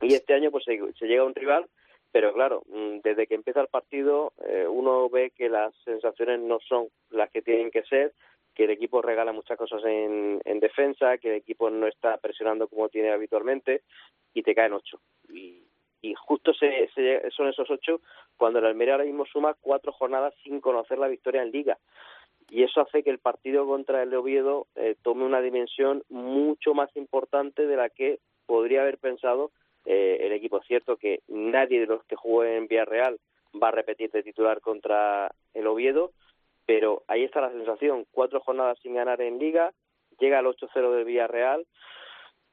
Y 0.00 0.14
este 0.14 0.34
año 0.34 0.50
pues 0.50 0.64
se, 0.64 0.78
llega 1.06 1.22
a 1.22 1.26
un 1.26 1.34
rival, 1.34 1.66
pero 2.12 2.32
claro, 2.32 2.62
mm, 2.68 2.98
desde 3.02 3.26
que 3.26 3.34
empieza 3.34 3.60
el 3.60 3.68
partido 3.68 4.32
eh, 4.46 4.66
uno 4.68 5.08
ve 5.08 5.30
que 5.30 5.48
las 5.48 5.74
sensaciones 5.84 6.40
no 6.40 6.58
son 6.60 6.88
las 7.10 7.30
que 7.30 7.42
tienen 7.42 7.70
que 7.70 7.82
ser, 7.82 8.12
que 8.54 8.64
el 8.64 8.70
equipo 8.70 9.02
regala 9.02 9.32
muchas 9.32 9.58
cosas 9.58 9.84
en, 9.84 10.40
en 10.44 10.60
defensa, 10.60 11.18
que 11.18 11.28
el 11.30 11.36
equipo 11.36 11.70
no 11.70 11.86
está 11.86 12.16
presionando 12.18 12.68
como 12.68 12.88
tiene 12.88 13.10
habitualmente 13.10 13.82
y 14.34 14.42
te 14.42 14.54
caen 14.54 14.72
ocho. 14.72 15.00
Y, 15.28 15.62
y 16.00 16.14
justo 16.14 16.54
se, 16.54 16.88
se, 16.94 17.30
son 17.30 17.48
esos 17.48 17.70
ocho 17.70 18.00
cuando 18.36 18.58
el 18.60 18.66
Almería 18.66 18.94
ahora 18.94 19.04
mismo 19.04 19.26
suma 19.26 19.56
cuatro 19.60 19.92
jornadas 19.92 20.34
sin 20.42 20.60
conocer 20.60 20.98
la 20.98 21.08
victoria 21.08 21.42
en 21.42 21.50
Liga 21.50 21.78
y 22.50 22.62
eso 22.62 22.80
hace 22.80 23.02
que 23.02 23.10
el 23.10 23.18
partido 23.18 23.66
contra 23.66 24.02
el 24.02 24.14
Oviedo 24.14 24.66
eh, 24.74 24.96
tome 25.02 25.24
una 25.24 25.40
dimensión 25.40 26.02
mucho 26.08 26.74
más 26.74 26.94
importante 26.96 27.66
de 27.66 27.76
la 27.76 27.90
que 27.90 28.20
podría 28.46 28.82
haber 28.82 28.98
pensado 28.98 29.50
eh, 29.90 30.26
el 30.26 30.32
equipo. 30.32 30.58
Es 30.58 30.66
cierto 30.66 30.98
que 30.98 31.20
nadie 31.28 31.80
de 31.80 31.86
los 31.86 32.04
que 32.04 32.14
jugó 32.14 32.44
en 32.44 32.68
Villarreal 32.68 33.18
va 33.60 33.68
a 33.68 33.70
repetir 33.70 34.10
de 34.10 34.22
titular 34.22 34.60
contra 34.60 35.32
el 35.54 35.66
Oviedo, 35.66 36.12
pero 36.66 37.04
ahí 37.08 37.24
está 37.24 37.40
la 37.40 37.50
sensación. 37.50 38.04
Cuatro 38.10 38.40
jornadas 38.40 38.78
sin 38.82 38.94
ganar 38.94 39.22
en 39.22 39.38
Liga, 39.38 39.72
llega 40.20 40.40
al 40.40 40.44
8-0 40.44 40.94
del 40.94 41.06
Villarreal 41.06 41.66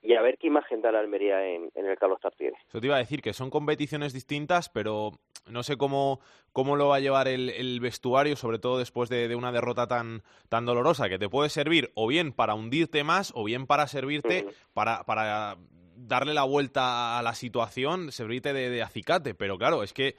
y 0.02 0.14
a 0.14 0.22
ver 0.22 0.38
qué 0.38 0.48
imagen 0.48 0.82
da 0.82 0.94
la 0.94 1.00
Almería 1.00 1.46
en, 1.46 1.70
en 1.76 1.86
el 1.86 1.98
Carlos 1.98 2.22
Tartiere. 2.22 2.56
Eso 2.70 2.80
te 2.80 2.88
iba 2.88 2.96
a 2.96 3.00
decir 3.00 3.22
que 3.22 3.34
son 3.34 3.50
competiciones 3.50 4.14
distintas, 4.14 4.70
pero 4.70 5.12
no 5.46 5.62
sé 5.64 5.76
cómo, 5.76 6.22
cómo 6.54 6.78
lo 6.78 6.88
va 6.88 6.96
a 6.98 7.02
llevar 7.02 7.28
el, 7.28 7.50
el 7.50 7.82
vestuario, 7.82 8.38
sobre 8.38 8.60
todo 8.60 8.78
después 8.78 9.10
de, 9.10 9.28
de, 9.28 9.36
una 9.36 9.52
derrota 9.52 9.88
tan, 9.88 10.24
tan 10.48 10.66
dolorosa, 10.66 11.10
que 11.10 11.20
te 11.20 11.28
puede 11.28 11.50
servir 11.50 11.92
o 11.96 12.08
bien 12.08 12.32
para 12.32 12.54
hundirte 12.54 13.04
más 13.04 13.34
o 13.36 13.44
bien 13.44 13.68
para 13.68 13.88
servirte 13.88 14.46
para, 14.74 15.04
para 15.04 15.58
darle 15.96 16.34
la 16.34 16.44
vuelta 16.44 17.18
a 17.18 17.24
la 17.24 17.34
situación, 17.34 18.12
servirte 18.12 18.54
de, 18.54 18.70
de 18.70 18.82
acicate. 18.82 19.34
Pero 19.34 19.58
claro, 19.58 19.84
es 19.84 19.94
que 19.94 20.16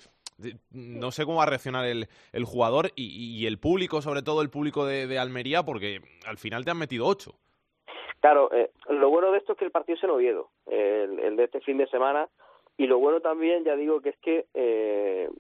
no 0.71 1.11
sé 1.13 1.25
cómo 1.25 1.39
va 1.39 1.45
a 1.45 1.47
reaccionar 1.51 1.87
el, 1.87 2.09
el 2.33 2.45
jugador 2.45 2.91
y, 2.95 3.41
y 3.41 3.47
el 3.47 3.59
público, 3.59 4.03
sobre 4.03 4.23
todo 4.23 4.43
el 4.43 4.51
público 4.51 4.85
de, 4.85 5.19
Almería, 5.19 5.63
porque 5.63 6.01
al 6.27 6.37
final 6.37 6.65
te 6.65 6.71
han 6.71 6.79
metido 6.79 7.07
ocho. 7.07 7.35
Claro, 8.21 8.53
eh, 8.53 8.71
lo 8.91 9.09
bueno 9.09 9.31
de 9.33 9.39
esto 9.39 9.53
es 9.53 9.59
que 9.59 9.65
el 9.65 9.71
partido 9.71 9.97
es 9.97 10.05
en 10.05 10.11
Oviedo, 10.11 10.51
el, 10.67 11.37
de 11.37 11.45
este 11.45 11.61
fin 11.61 11.79
de 11.79 11.87
semana, 11.87 12.29
y 12.77 12.87
lo 12.87 12.99
bueno 12.99 13.21
también, 13.21 13.65
ya 13.65 13.77
digo, 13.77 14.01
que 14.01 14.11
es 14.11 14.19
que 14.19 14.47
eh, 14.53 15.31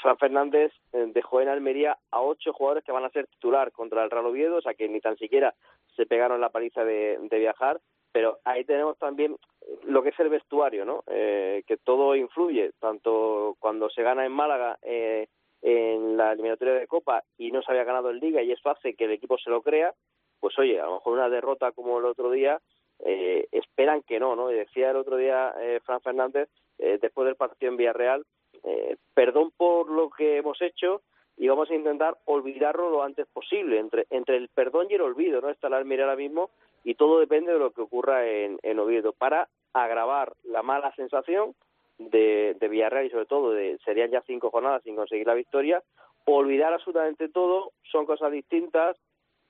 Fran 0.00 0.16
Fernández 0.18 0.72
eh, 0.92 1.10
dejó 1.12 1.40
en 1.40 1.48
Almería 1.48 1.98
a 2.10 2.22
ocho 2.22 2.52
jugadores 2.52 2.84
que 2.84 2.92
van 2.92 3.04
a 3.04 3.10
ser 3.10 3.26
titular 3.26 3.72
contra 3.72 4.04
el 4.04 4.10
Real 4.10 4.26
Oviedo, 4.26 4.56
o 4.56 4.62
sea 4.62 4.74
que 4.74 4.88
ni 4.88 5.00
tan 5.00 5.16
siquiera 5.18 5.54
se 5.96 6.06
pegaron 6.06 6.40
la 6.40 6.50
paliza 6.50 6.84
de, 6.84 7.18
de 7.20 7.38
viajar, 7.38 7.80
pero 8.16 8.38
ahí 8.44 8.64
tenemos 8.64 8.96
también 8.96 9.36
lo 9.84 10.02
que 10.02 10.08
es 10.08 10.18
el 10.20 10.30
vestuario, 10.30 10.86
¿no? 10.86 11.04
Eh, 11.06 11.62
que 11.66 11.76
todo 11.76 12.16
influye, 12.16 12.70
tanto 12.80 13.56
cuando 13.60 13.90
se 13.90 14.02
gana 14.02 14.24
en 14.24 14.32
Málaga 14.32 14.78
eh, 14.80 15.26
en 15.60 16.16
la 16.16 16.32
eliminatoria 16.32 16.72
de 16.72 16.86
Copa 16.86 17.22
y 17.36 17.52
no 17.52 17.60
se 17.60 17.70
había 17.70 17.84
ganado 17.84 18.08
en 18.08 18.18
Liga 18.18 18.40
y 18.40 18.52
eso 18.52 18.70
hace 18.70 18.94
que 18.94 19.04
el 19.04 19.10
equipo 19.10 19.36
se 19.36 19.50
lo 19.50 19.60
crea, 19.60 19.92
pues 20.40 20.58
oye, 20.58 20.80
a 20.80 20.86
lo 20.86 20.94
mejor 20.94 21.12
una 21.12 21.28
derrota 21.28 21.72
como 21.72 21.98
el 21.98 22.06
otro 22.06 22.30
día, 22.30 22.58
eh, 23.00 23.48
esperan 23.52 24.00
que 24.00 24.18
no, 24.18 24.34
¿no? 24.34 24.50
Y 24.50 24.54
decía 24.54 24.92
el 24.92 24.96
otro 24.96 25.18
día 25.18 25.52
eh, 25.60 25.80
Fran 25.84 26.00
Fernández, 26.00 26.48
eh, 26.78 26.98
después 26.98 27.26
del 27.26 27.36
partido 27.36 27.70
en 27.70 27.76
Villarreal, 27.76 28.24
eh, 28.64 28.96
perdón 29.12 29.52
por 29.58 29.90
lo 29.90 30.08
que 30.08 30.38
hemos 30.38 30.62
hecho 30.62 31.02
y 31.36 31.48
vamos 31.48 31.70
a 31.70 31.74
intentar 31.74 32.16
olvidarlo 32.24 32.88
lo 32.88 33.02
antes 33.02 33.26
posible. 33.26 33.78
Entre, 33.78 34.06
entre 34.08 34.38
el 34.38 34.48
perdón 34.48 34.86
y 34.88 34.94
el 34.94 35.02
olvido, 35.02 35.42
¿no? 35.42 35.50
Está 35.50 35.68
la 35.68 35.76
Almería 35.76 36.06
ahora 36.06 36.16
mismo 36.16 36.48
y 36.86 36.94
todo 36.94 37.18
depende 37.18 37.52
de 37.52 37.58
lo 37.58 37.72
que 37.72 37.82
ocurra 37.82 38.28
en, 38.28 38.60
en 38.62 38.78
Oviedo 38.78 39.12
para 39.12 39.48
agravar 39.72 40.34
la 40.44 40.62
mala 40.62 40.94
sensación 40.94 41.52
de, 41.98 42.56
de 42.60 42.68
Villarreal 42.68 43.06
y 43.06 43.10
sobre 43.10 43.26
todo 43.26 43.50
de 43.50 43.76
serían 43.84 44.12
ya 44.12 44.22
cinco 44.24 44.50
jornadas 44.50 44.84
sin 44.84 44.94
conseguir 44.94 45.26
la 45.26 45.34
victoria, 45.34 45.82
olvidar 46.26 46.72
absolutamente 46.72 47.28
todo, 47.28 47.72
son 47.90 48.06
cosas 48.06 48.30
distintas 48.30 48.96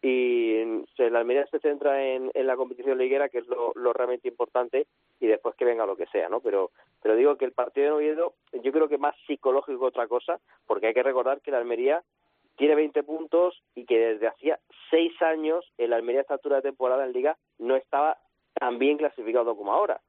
y 0.01 0.83
se, 0.97 1.11
la 1.11 1.19
Almería 1.19 1.47
se 1.49 1.59
centra 1.59 2.03
en, 2.03 2.31
la 2.35 2.57
competición 2.57 2.97
liguera 2.97 3.29
que 3.29 3.39
es 3.39 3.47
lo, 3.49 3.93
realmente 3.93 4.29
importante 4.29 4.87
y 5.21 5.27
después 5.27 5.55
que 5.57 5.67
venga 5.67 5.85
lo 5.85 5.97
que 5.97 6.07
sea, 6.07 6.31
¿no? 6.31 6.41
Pero 6.41 6.71
pero 7.03 7.17
digo 7.17 7.37
que 7.37 7.45
el 7.45 7.53
partido 7.53 7.87
de 7.87 7.93
Oviedo 7.93 8.33
yo 8.63 8.73
creo 8.73 8.89
que 8.89 8.97
más 8.97 9.15
psicológico 9.27 9.81
que 9.81 9.87
otra 9.87 10.09
cosa 10.09 10.41
porque 10.67 10.87
hay 10.87 10.95
que 10.95 11.03
recordar 11.03 11.43
que 11.43 11.51
la 11.51 11.59
Almería 11.59 12.03
tiene 12.57 12.75
20 12.75 13.03
puntos 13.03 13.63
y 13.75 13.85
que 13.85 13.99
desde 13.99 14.29
hacía 14.29 14.59
seis 14.91 15.13
años 15.23 15.65
el 15.79 15.93
Almería 15.93 16.21
a 16.21 16.23
esta 16.23 16.35
altura 16.35 16.57
de 16.57 16.63
temporada 16.63 17.05
en 17.05 17.13
Liga 17.13 17.37
no 17.59 17.77
estaba 17.77 18.19
tan 18.55 18.79
bien 18.79 18.97
clasificado 18.97 19.57
como 19.57 19.73
ahora. 19.73 20.01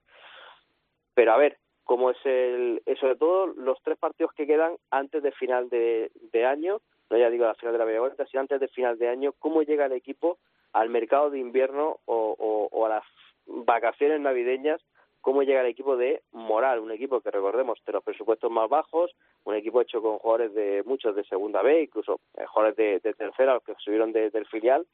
Pero 1.14 1.34
a 1.34 1.38
ver, 1.38 1.58
cómo 1.84 2.12
es 2.12 2.18
el, 2.26 2.82
eh, 2.86 2.96
sobre 3.00 3.16
todo 3.16 3.48
los 3.48 3.82
tres 3.82 3.98
partidos 3.98 4.34
que 4.34 4.46
quedan 4.46 4.78
antes 4.92 5.24
de 5.24 5.32
final 5.32 5.70
de, 5.70 6.12
de 6.32 6.46
año, 6.46 6.82
no 7.10 7.18
ya 7.18 7.30
digo 7.30 7.46
la 7.46 7.56
final 7.56 7.74
de 7.74 7.80
la 7.80 7.86
media 7.86 8.02
vuelta, 8.02 8.26
sino 8.28 8.42
antes 8.42 8.60
de 8.60 8.68
final 8.68 8.98
de 8.98 9.10
año, 9.10 9.34
cómo 9.40 9.64
llega 9.64 9.86
el 9.86 9.94
equipo 9.94 10.38
al 10.74 10.90
mercado 10.90 11.30
de 11.30 11.40
invierno 11.40 12.00
o, 12.06 12.36
o, 12.38 12.68
o 12.72 12.86
a 12.86 12.90
las 12.90 13.04
vacaciones 13.46 14.20
navideñas, 14.20 14.82
cómo 15.28 15.44
llega 15.44 15.60
el 15.60 15.68
equipo 15.68 15.98
de 15.98 16.24
moral, 16.32 16.80
un 16.80 16.90
equipo 16.90 17.20
que 17.20 17.30
recordemos 17.32 17.78
de 17.86 17.92
los 17.92 18.02
presupuestos 18.02 18.50
más 18.50 18.70
bajos, 18.70 19.12
un 19.44 19.56
equipo 19.56 19.82
hecho 19.82 20.02
con 20.02 20.20
jugadores 20.20 20.54
de 20.54 20.84
muchos 20.86 21.18
de 21.18 21.26
segunda 21.26 21.62
B, 21.62 21.82
incluso 21.82 22.22
eh, 22.38 22.46
jugadores 22.46 22.78
de, 22.78 23.00
de 23.02 23.14
tercera, 23.14 23.56
los 23.56 23.64
que 23.64 23.74
subieron 23.84 24.14
de- 24.14 24.30
del 24.30 24.46
filial, 24.48 24.88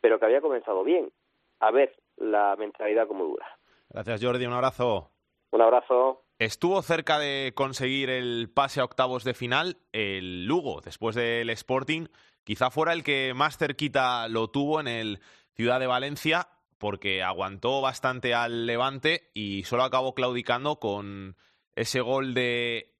pero 0.00 0.18
que 0.18 0.24
había 0.24 0.40
comenzado 0.40 0.82
bien. 0.82 1.12
A 1.60 1.70
ver 1.70 1.94
la 2.16 2.56
mentalidad 2.58 3.06
como 3.06 3.26
dura. 3.26 3.46
Gracias, 3.90 4.24
Jordi. 4.24 4.44
Un 4.44 4.54
abrazo. 4.54 5.12
Un 5.52 5.62
abrazo. 5.62 6.24
Estuvo 6.40 6.82
cerca 6.82 7.20
de 7.20 7.52
conseguir 7.54 8.10
el 8.10 8.50
pase 8.52 8.80
a 8.80 8.84
octavos 8.84 9.22
de 9.22 9.34
final 9.34 9.76
el 9.92 10.46
Lugo, 10.46 10.80
después 10.80 11.14
del 11.14 11.48
Sporting. 11.50 12.08
Quizá 12.42 12.70
fuera 12.72 12.92
el 12.92 13.04
que 13.04 13.34
más 13.36 13.56
cerquita 13.56 14.26
lo 14.28 14.48
tuvo 14.48 14.80
en 14.80 14.88
el 14.88 15.20
Ciudad 15.54 15.78
de 15.78 15.86
Valencia, 15.86 16.48
porque 16.78 17.22
aguantó 17.22 17.80
bastante 17.80 18.34
al 18.34 18.66
Levante 18.66 19.30
y 19.34 19.64
solo 19.64 19.84
acabó 19.84 20.14
claudicando 20.14 20.76
con 20.76 21.36
ese 21.74 22.00
gol 22.00 22.34
de 22.34 22.94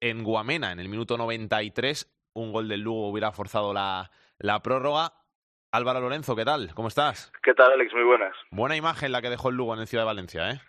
Enguamena 0.00 0.72
en 0.72 0.80
el 0.80 0.88
minuto 0.88 1.16
93. 1.16 2.10
Un 2.34 2.52
gol 2.52 2.68
del 2.68 2.80
Lugo 2.80 3.08
hubiera 3.08 3.32
forzado 3.32 3.72
la, 3.72 4.10
la 4.38 4.60
prórroga. 4.62 5.12
Álvaro 5.70 6.00
Lorenzo, 6.00 6.36
¿qué 6.36 6.44
tal? 6.44 6.74
¿Cómo 6.74 6.88
estás? 6.88 7.32
¿Qué 7.42 7.54
tal, 7.54 7.72
Alex? 7.72 7.94
Muy 7.94 8.04
buenas. 8.04 8.34
Buena 8.50 8.76
imagen 8.76 9.12
la 9.12 9.22
que 9.22 9.30
dejó 9.30 9.48
el 9.48 9.56
Lugo 9.56 9.74
en 9.74 9.80
el 9.80 9.86
Ciudad 9.86 10.04
de 10.04 10.06
Valencia, 10.06 10.50
¿eh? 10.50 10.60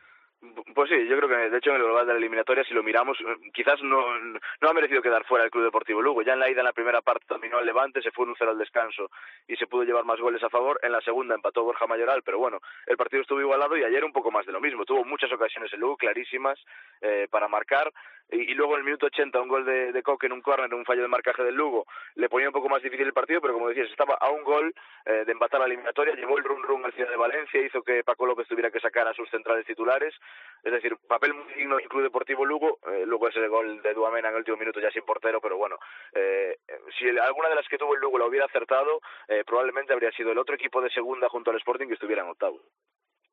Pues 0.75 0.89
sí, 0.89 1.07
yo 1.07 1.15
creo 1.17 1.29
que 1.29 1.49
de 1.49 1.57
hecho 1.57 1.69
en 1.69 1.77
el 1.77 1.83
global 1.83 2.05
de 2.05 2.13
la 2.13 2.19
eliminatoria, 2.19 2.65
si 2.65 2.73
lo 2.73 2.83
miramos, 2.83 3.17
eh, 3.21 3.49
quizás 3.53 3.81
no, 3.81 4.19
no 4.19 4.69
ha 4.69 4.73
merecido 4.73 5.01
quedar 5.01 5.23
fuera 5.23 5.45
el 5.45 5.51
Club 5.51 5.63
Deportivo 5.63 6.01
Lugo. 6.01 6.21
Ya 6.21 6.33
en 6.33 6.39
la 6.39 6.49
ida, 6.49 6.59
en 6.59 6.65
la 6.65 6.73
primera 6.73 7.01
parte, 7.01 7.25
dominó 7.29 7.59
al 7.59 7.65
Levante, 7.65 8.01
se 8.01 8.11
fue 8.11 8.25
un 8.25 8.35
0 8.37 8.51
al 8.51 8.57
descanso 8.57 9.09
y 9.47 9.55
se 9.55 9.67
pudo 9.67 9.83
llevar 9.83 10.03
más 10.03 10.19
goles 10.19 10.43
a 10.43 10.49
favor. 10.49 10.79
En 10.83 10.91
la 10.91 10.99
segunda 10.99 11.35
empató 11.35 11.63
Borja 11.63 11.87
Mayoral, 11.87 12.23
pero 12.23 12.39
bueno, 12.39 12.59
el 12.87 12.97
partido 12.97 13.21
estuvo 13.21 13.39
igualado 13.39 13.77
y 13.77 13.83
ayer 13.83 14.03
un 14.03 14.11
poco 14.11 14.31
más 14.31 14.45
de 14.45 14.51
lo 14.51 14.59
mismo. 14.59 14.83
Tuvo 14.83 15.05
muchas 15.05 15.31
ocasiones 15.31 15.71
el 15.71 15.79
Lugo, 15.79 15.95
clarísimas, 15.95 16.59
eh, 16.99 17.27
para 17.31 17.47
marcar. 17.47 17.93
Y, 18.29 18.53
luego 18.55 18.73
en 18.73 18.79
el 18.79 18.85
minuto 18.85 19.05
80, 19.07 19.39
un 19.41 19.47
gol 19.47 19.65
de, 19.65 19.91
de 19.91 20.01
Coque 20.03 20.25
en 20.25 20.33
un 20.33 20.41
córner, 20.41 20.73
un 20.73 20.85
fallo 20.85 21.03
de 21.03 21.07
marcaje 21.07 21.43
del 21.43 21.55
Lugo, 21.55 21.85
le 22.15 22.29
ponía 22.29 22.47
un 22.47 22.53
poco 22.53 22.67
más 22.69 22.81
difícil 22.81 23.05
el 23.05 23.13
partido, 23.13 23.41
pero 23.41 23.53
como 23.53 23.69
decías, 23.69 23.89
estaba 23.91 24.15
a 24.15 24.31
un 24.31 24.43
gol 24.43 24.73
eh, 25.05 25.23
de 25.25 25.31
empatar 25.31 25.59
la 25.59 25.67
eliminatoria, 25.67 26.15
llevó 26.15 26.37
el 26.37 26.43
run 26.43 26.63
run 26.63 26.83
al 26.85 26.93
Ciudad 26.93 27.09
de 27.09 27.15
Valencia, 27.15 27.61
hizo 27.61 27.83
que 27.83 28.03
Paco 28.03 28.25
López 28.25 28.47
tuviera 28.47 28.71
que 28.71 28.79
sacar 28.79 29.07
a 29.07 29.13
sus 29.13 29.29
centrales 29.29 29.65
titulares, 29.67 30.15
es 30.63 30.71
decir, 30.71 30.95
papel 31.07 31.33
muy 31.33 31.53
digno 31.53 31.77
del 31.77 31.87
Club 31.89 32.03
Deportivo 32.03 32.45
Lugo, 32.45 32.79
eh, 32.91 33.03
luego 33.05 33.27
ese 33.27 33.47
gol 33.47 33.81
de 33.81 33.93
Duamena 33.93 34.29
en 34.29 34.33
el 34.35 34.39
último 34.39 34.57
minuto 34.57 34.79
ya 34.79 34.89
sin 34.91 35.03
portero, 35.03 35.39
pero 35.39 35.57
bueno, 35.57 35.77
eh, 36.13 36.57
si 36.97 37.05
el- 37.07 37.19
alguna 37.19 37.49
de 37.49 37.55
las 37.55 37.67
que 37.67 37.77
tuvo 37.77 37.93
el 37.93 38.01
Lugo 38.01 38.17
la 38.17 38.25
hubiera 38.25 38.45
acertado, 38.45 38.99
eh, 39.27 39.43
probablemente 39.45 39.93
habría 39.93 40.11
sido 40.11 40.31
el 40.31 40.37
otro 40.39 40.55
equipo 40.55 40.81
de 40.81 40.89
segunda 40.89 41.29
junto 41.29 41.51
al 41.51 41.57
Sporting 41.57 41.87
que 41.87 41.93
estuviera 41.95 42.23
en 42.23 42.29
octavo. 42.29 42.59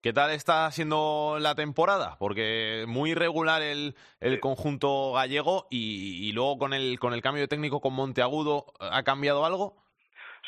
¿Qué 0.03 0.15
tal 0.15 0.31
está 0.31 0.71
siendo 0.71 1.37
la 1.41 1.55
temporada? 1.55 2.17
Porque 2.19 2.85
muy 2.89 3.11
irregular 3.11 3.61
el, 3.61 3.95
el 4.21 4.41
conjunto 4.41 5.13
gallego 5.13 5.67
y, 5.69 6.27
y 6.27 6.33
luego 6.33 6.57
con 6.57 6.73
el, 6.73 6.99
con 6.99 7.13
el 7.13 7.21
cambio 7.21 7.43
de 7.43 7.49
técnico 7.49 7.83
con 7.83 7.93
Monteagudo, 7.93 8.65
¿ha 8.81 9.03
cambiado 9.03 9.45
algo? 9.45 9.77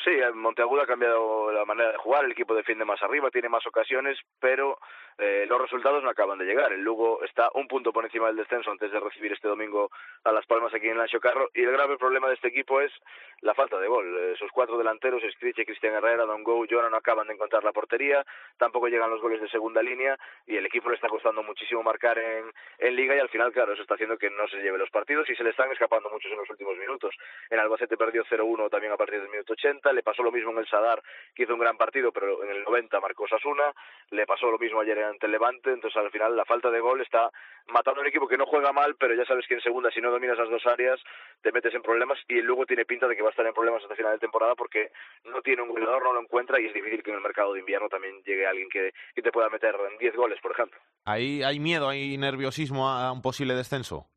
Sí, 0.03 0.09
Monteagudo 0.33 0.81
ha 0.81 0.87
cambiado 0.87 1.51
la 1.51 1.65
manera 1.65 1.91
de 1.91 1.97
jugar, 1.97 2.25
el 2.25 2.31
equipo 2.31 2.55
defiende 2.55 2.83
más 2.83 3.01
arriba, 3.03 3.29
tiene 3.29 3.47
más 3.47 3.65
ocasiones, 3.67 4.17
pero 4.39 4.79
eh, 5.17 5.45
los 5.47 5.61
resultados 5.61 6.03
no 6.03 6.09
acaban 6.09 6.37
de 6.37 6.45
llegar. 6.45 6.71
El 6.73 6.81
Lugo 6.81 7.23
está 7.23 7.49
un 7.53 7.67
punto 7.67 7.93
por 7.93 8.05
encima 8.05 8.27
del 8.27 8.35
descenso 8.35 8.71
antes 8.71 8.91
de 8.91 8.99
recibir 8.99 9.31
este 9.33 9.47
domingo 9.47 9.91
a 10.23 10.31
Las 10.31 10.45
Palmas 10.45 10.73
aquí 10.73 10.87
en 10.89 10.97
Lancho 10.97 11.19
Carro. 11.19 11.49
Y 11.53 11.61
el 11.61 11.71
grave 11.71 11.97
problema 11.97 12.27
de 12.27 12.35
este 12.35 12.47
equipo 12.47 12.81
es 12.81 12.91
la 13.41 13.53
falta 13.53 13.79
de 13.79 13.87
gol. 13.87 14.05
Eh, 14.17 14.35
sus 14.37 14.51
cuatro 14.51 14.77
delanteros, 14.77 15.21
Scriche, 15.33 15.65
Cristian 15.65 15.93
Herrera, 15.95 16.25
Don 16.25 16.43
Go, 16.43 16.65
Joana 16.69 16.89
no 16.89 16.97
acaban 16.97 17.27
de 17.27 17.33
encontrar 17.33 17.63
la 17.63 17.71
portería, 17.71 18.25
tampoco 18.57 18.87
llegan 18.87 19.09
los 19.09 19.21
goles 19.21 19.41
de 19.41 19.49
segunda 19.49 19.81
línea. 19.81 20.17
Y 20.47 20.57
el 20.57 20.65
equipo 20.65 20.89
le 20.89 20.95
está 20.95 21.07
costando 21.07 21.43
muchísimo 21.43 21.83
marcar 21.83 22.17
en, 22.17 22.51
en 22.79 22.95
Liga. 22.95 23.15
Y 23.15 23.19
al 23.19 23.29
final, 23.29 23.51
claro, 23.51 23.73
eso 23.73 23.81
está 23.81 23.95
haciendo 23.95 24.17
que 24.17 24.29
no 24.29 24.47
se 24.47 24.57
lleve 24.57 24.77
los 24.77 24.89
partidos. 24.89 25.29
Y 25.29 25.35
se 25.35 25.43
le 25.43 25.51
están 25.51 25.71
escapando 25.71 26.09
muchos 26.09 26.31
en 26.31 26.37
los 26.37 26.49
últimos 26.49 26.77
minutos. 26.77 27.15
En 27.49 27.59
Albacete 27.59 27.97
perdió 27.97 28.23
0-1 28.25 28.69
también 28.69 28.93
a 28.93 28.97
partir 28.97 29.19
del 29.19 29.29
minuto 29.29 29.53
80, 29.53 29.91
le 29.93 30.03
pasó 30.03 30.23
lo 30.23 30.31
mismo 30.31 30.51
en 30.51 30.59
el 30.59 30.67
Sadar, 30.67 31.01
que 31.35 31.43
hizo 31.43 31.53
un 31.53 31.59
gran 31.59 31.77
partido, 31.77 32.11
pero 32.11 32.43
en 32.43 32.49
el 32.49 32.63
90 32.63 32.99
marcó 32.99 33.27
Sasuna, 33.27 33.73
le 34.11 34.25
pasó 34.25 34.49
lo 34.49 34.57
mismo 34.57 34.79
ayer 34.79 35.02
ante 35.03 35.25
el 35.25 35.31
Levante, 35.31 35.71
entonces 35.71 35.97
al 35.97 36.11
final 36.11 36.35
la 36.35 36.45
falta 36.45 36.69
de 36.69 36.79
gol 36.79 37.01
está 37.01 37.31
matando 37.67 37.99
a 37.99 38.03
un 38.03 38.07
equipo 38.07 38.27
que 38.27 38.37
no 38.37 38.45
juega 38.45 38.71
mal, 38.71 38.95
pero 38.95 39.15
ya 39.15 39.25
sabes 39.25 39.45
que 39.47 39.55
en 39.55 39.61
segunda 39.61 39.91
si 39.91 40.01
no 40.01 40.11
dominas 40.11 40.37
las 40.37 40.49
dos 40.49 40.65
áreas 40.65 40.99
te 41.41 41.51
metes 41.51 41.73
en 41.73 41.81
problemas 41.81 42.19
y 42.27 42.41
luego 42.41 42.65
tiene 42.65 42.85
pinta 42.85 43.07
de 43.07 43.15
que 43.15 43.21
va 43.21 43.29
a 43.29 43.31
estar 43.31 43.45
en 43.45 43.53
problemas 43.53 43.83
hasta 43.83 43.95
final 43.95 44.13
de 44.13 44.19
temporada 44.19 44.55
porque 44.55 44.91
no 45.25 45.41
tiene 45.41 45.61
un 45.61 45.69
goleador, 45.69 46.03
no 46.03 46.13
lo 46.13 46.21
encuentra 46.21 46.59
y 46.59 46.65
es 46.65 46.73
difícil 46.73 47.03
que 47.03 47.11
en 47.11 47.17
el 47.17 47.23
mercado 47.23 47.53
de 47.53 47.59
invierno 47.59 47.89
también 47.89 48.21
llegue 48.23 48.45
alguien 48.45 48.69
que, 48.69 48.93
que 49.15 49.21
te 49.21 49.31
pueda 49.31 49.49
meter 49.49 49.75
en 49.91 49.97
10 49.97 50.15
goles, 50.15 50.39
por 50.41 50.51
ejemplo. 50.51 50.79
¿Ahí 51.05 51.43
hay 51.43 51.59
miedo, 51.59 51.89
hay 51.89 52.17
nerviosismo 52.17 52.89
a 52.89 53.11
un 53.11 53.21
posible 53.21 53.55
descenso? 53.55 54.07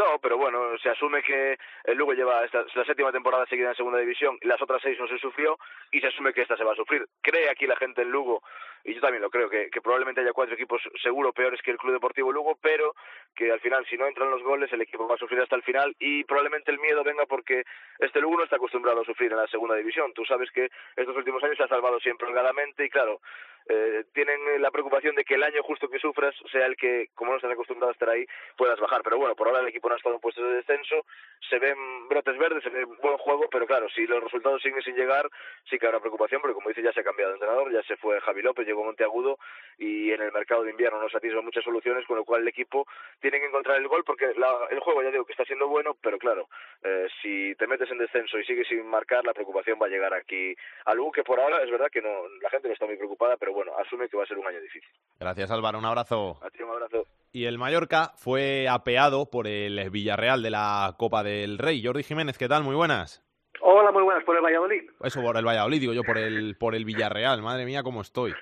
No, 0.00 0.18
pero 0.18 0.38
bueno, 0.38 0.78
se 0.78 0.88
asume 0.88 1.22
que 1.22 1.58
el 1.84 1.98
Lugo 1.98 2.14
lleva 2.14 2.42
esta, 2.42 2.64
la 2.74 2.84
séptima 2.86 3.12
temporada 3.12 3.44
seguida 3.44 3.68
en 3.68 3.74
segunda 3.74 3.98
división 3.98 4.38
las 4.40 4.60
otras 4.62 4.80
seis 4.80 4.98
no 4.98 5.06
se 5.06 5.18
sufrió 5.18 5.58
y 5.92 6.00
se 6.00 6.06
asume 6.06 6.32
que 6.32 6.40
esta 6.40 6.56
se 6.56 6.64
va 6.64 6.72
a 6.72 6.76
sufrir. 6.76 7.06
Cree 7.20 7.50
aquí 7.50 7.66
la 7.66 7.76
gente 7.76 8.00
en 8.00 8.10
Lugo, 8.10 8.42
y 8.82 8.94
yo 8.94 9.00
también 9.02 9.20
lo 9.20 9.28
creo, 9.28 9.50
que, 9.50 9.68
que 9.68 9.82
probablemente 9.82 10.22
haya 10.22 10.32
cuatro 10.32 10.54
equipos 10.54 10.80
seguro 11.02 11.34
peores 11.34 11.60
que 11.60 11.70
el 11.70 11.76
Club 11.76 11.92
Deportivo 11.92 12.32
Lugo, 12.32 12.56
pero 12.62 12.94
que 13.34 13.52
al 13.52 13.60
final 13.60 13.84
si 13.90 13.98
no 13.98 14.06
entran 14.06 14.30
los 14.30 14.42
goles 14.42 14.72
el 14.72 14.80
equipo 14.80 15.06
va 15.06 15.16
a 15.16 15.18
sufrir 15.18 15.38
hasta 15.42 15.56
el 15.56 15.62
final 15.62 15.94
y 15.98 16.24
probablemente 16.24 16.70
el 16.70 16.78
miedo 16.78 17.04
venga 17.04 17.26
porque 17.26 17.64
este 17.98 18.22
Lugo 18.22 18.38
no 18.38 18.44
está 18.44 18.56
acostumbrado 18.56 19.02
a 19.02 19.04
sufrir 19.04 19.30
en 19.30 19.38
la 19.38 19.48
segunda 19.48 19.76
división. 19.76 20.14
Tú 20.14 20.24
sabes 20.24 20.50
que 20.50 20.70
estos 20.96 21.14
últimos 21.14 21.44
años 21.44 21.58
se 21.58 21.64
ha 21.64 21.68
salvado 21.68 22.00
siempre 22.00 22.26
holgadamente 22.26 22.86
y 22.86 22.88
claro, 22.88 23.20
eh, 23.68 24.04
tienen 24.14 24.40
la 24.60 24.70
preocupación 24.70 25.14
de 25.14 25.24
que 25.24 25.34
el 25.34 25.42
año 25.42 25.62
justo 25.62 25.88
que 25.88 25.98
sufras 25.98 26.34
sea 26.50 26.66
el 26.66 26.76
que, 26.76 27.08
como 27.14 27.32
no 27.32 27.36
estás 27.36 27.52
acostumbrado 27.52 27.90
a 27.90 27.92
estar 27.92 28.08
ahí, 28.08 28.26
puedas 28.56 28.80
bajar. 28.80 29.02
Pero 29.04 29.18
bueno, 29.18 29.34
por 29.36 29.48
ahora 29.48 29.60
el 29.60 29.68
equipo 29.68 29.88
no 29.90 29.94
ha 29.94 29.98
estado 29.98 30.14
en 30.14 30.20
puestos 30.20 30.44
de 30.44 30.54
descenso, 30.54 31.04
se 31.48 31.58
ven 31.58 32.08
brotes 32.08 32.38
verdes, 32.38 32.62
se 32.62 32.70
ve 32.70 32.84
buen 32.84 33.18
juego, 33.18 33.48
pero 33.50 33.66
claro, 33.66 33.88
si 33.90 34.06
los 34.06 34.22
resultados 34.22 34.62
siguen 34.62 34.82
sin 34.82 34.94
llegar, 34.94 35.28
sí 35.68 35.78
que 35.78 35.86
habrá 35.86 36.00
preocupación, 36.00 36.40
porque 36.40 36.54
como 36.54 36.68
dice, 36.68 36.82
ya 36.82 36.92
se 36.92 37.00
ha 37.00 37.04
cambiado 37.04 37.32
de 37.32 37.36
entrenador, 37.36 37.72
ya 37.72 37.82
se 37.82 37.96
fue 37.96 38.20
Javi 38.20 38.42
López, 38.42 38.66
llegó 38.66 38.84
Monteagudo 38.84 39.38
y 39.78 40.12
en 40.12 40.22
el 40.22 40.32
mercado 40.32 40.62
de 40.62 40.70
invierno 40.70 41.00
no 41.00 41.08
se 41.08 41.16
atisban 41.16 41.44
muchas 41.44 41.64
soluciones, 41.64 42.06
con 42.06 42.16
lo 42.16 42.24
cual 42.24 42.42
el 42.42 42.48
equipo 42.48 42.86
tiene 43.20 43.40
que 43.40 43.46
encontrar 43.46 43.78
el 43.78 43.88
gol, 43.88 44.04
porque 44.04 44.32
la, 44.36 44.68
el 44.70 44.80
juego 44.80 45.02
ya 45.02 45.10
digo 45.10 45.24
que 45.24 45.32
está 45.32 45.44
siendo 45.44 45.68
bueno, 45.68 45.96
pero 46.00 46.18
claro, 46.18 46.48
eh, 46.82 47.08
si 47.20 47.54
te 47.56 47.66
metes 47.66 47.90
en 47.90 47.98
descenso 47.98 48.38
y 48.38 48.44
sigues 48.44 48.68
sin 48.68 48.86
marcar, 48.86 49.24
la 49.24 49.34
preocupación 49.34 49.78
va 49.80 49.86
a 49.86 49.90
llegar 49.90 50.14
aquí 50.14 50.54
a 50.84 50.94
Lugo, 50.94 51.12
que 51.12 51.24
por 51.24 51.40
ahora 51.40 51.62
es 51.62 51.70
verdad 51.70 51.88
que 51.90 52.00
no, 52.00 52.28
la 52.40 52.50
gente 52.50 52.68
no 52.68 52.74
está 52.74 52.86
muy 52.86 52.96
preocupada, 52.96 53.36
pero 53.36 53.52
bueno, 53.52 53.72
asume 53.78 54.08
que 54.08 54.16
va 54.16 54.24
a 54.24 54.26
ser 54.26 54.38
un 54.38 54.46
año 54.46 54.60
difícil. 54.60 54.90
Gracias 55.18 55.50
Álvaro, 55.50 55.78
un 55.78 55.86
abrazo. 55.86 56.38
A 56.42 56.50
ti 56.50 56.62
un 56.62 56.70
abrazo. 56.70 57.06
Y 57.32 57.44
el 57.44 57.58
Mallorca 57.58 58.10
fue 58.16 58.66
apeado 58.68 59.30
por 59.30 59.46
el 59.46 59.88
Villarreal 59.90 60.42
de 60.42 60.50
la 60.50 60.96
Copa 60.98 61.22
del 61.22 61.58
Rey. 61.58 61.80
Jordi 61.84 62.02
Jiménez, 62.02 62.36
¿qué 62.36 62.48
tal? 62.48 62.64
Muy 62.64 62.74
buenas. 62.74 63.24
Hola, 63.60 63.92
muy 63.92 64.02
buenas, 64.02 64.24
por 64.24 64.34
el 64.34 64.42
Valladolid. 64.42 64.90
Eso, 65.04 65.22
por 65.22 65.36
el 65.36 65.46
Valladolid, 65.46 65.78
digo 65.78 65.92
yo, 65.92 66.02
por 66.02 66.18
el, 66.18 66.56
por 66.58 66.74
el 66.74 66.84
Villarreal. 66.84 67.40
Madre 67.40 67.66
mía, 67.66 67.84
cómo 67.84 68.00
estoy. 68.00 68.34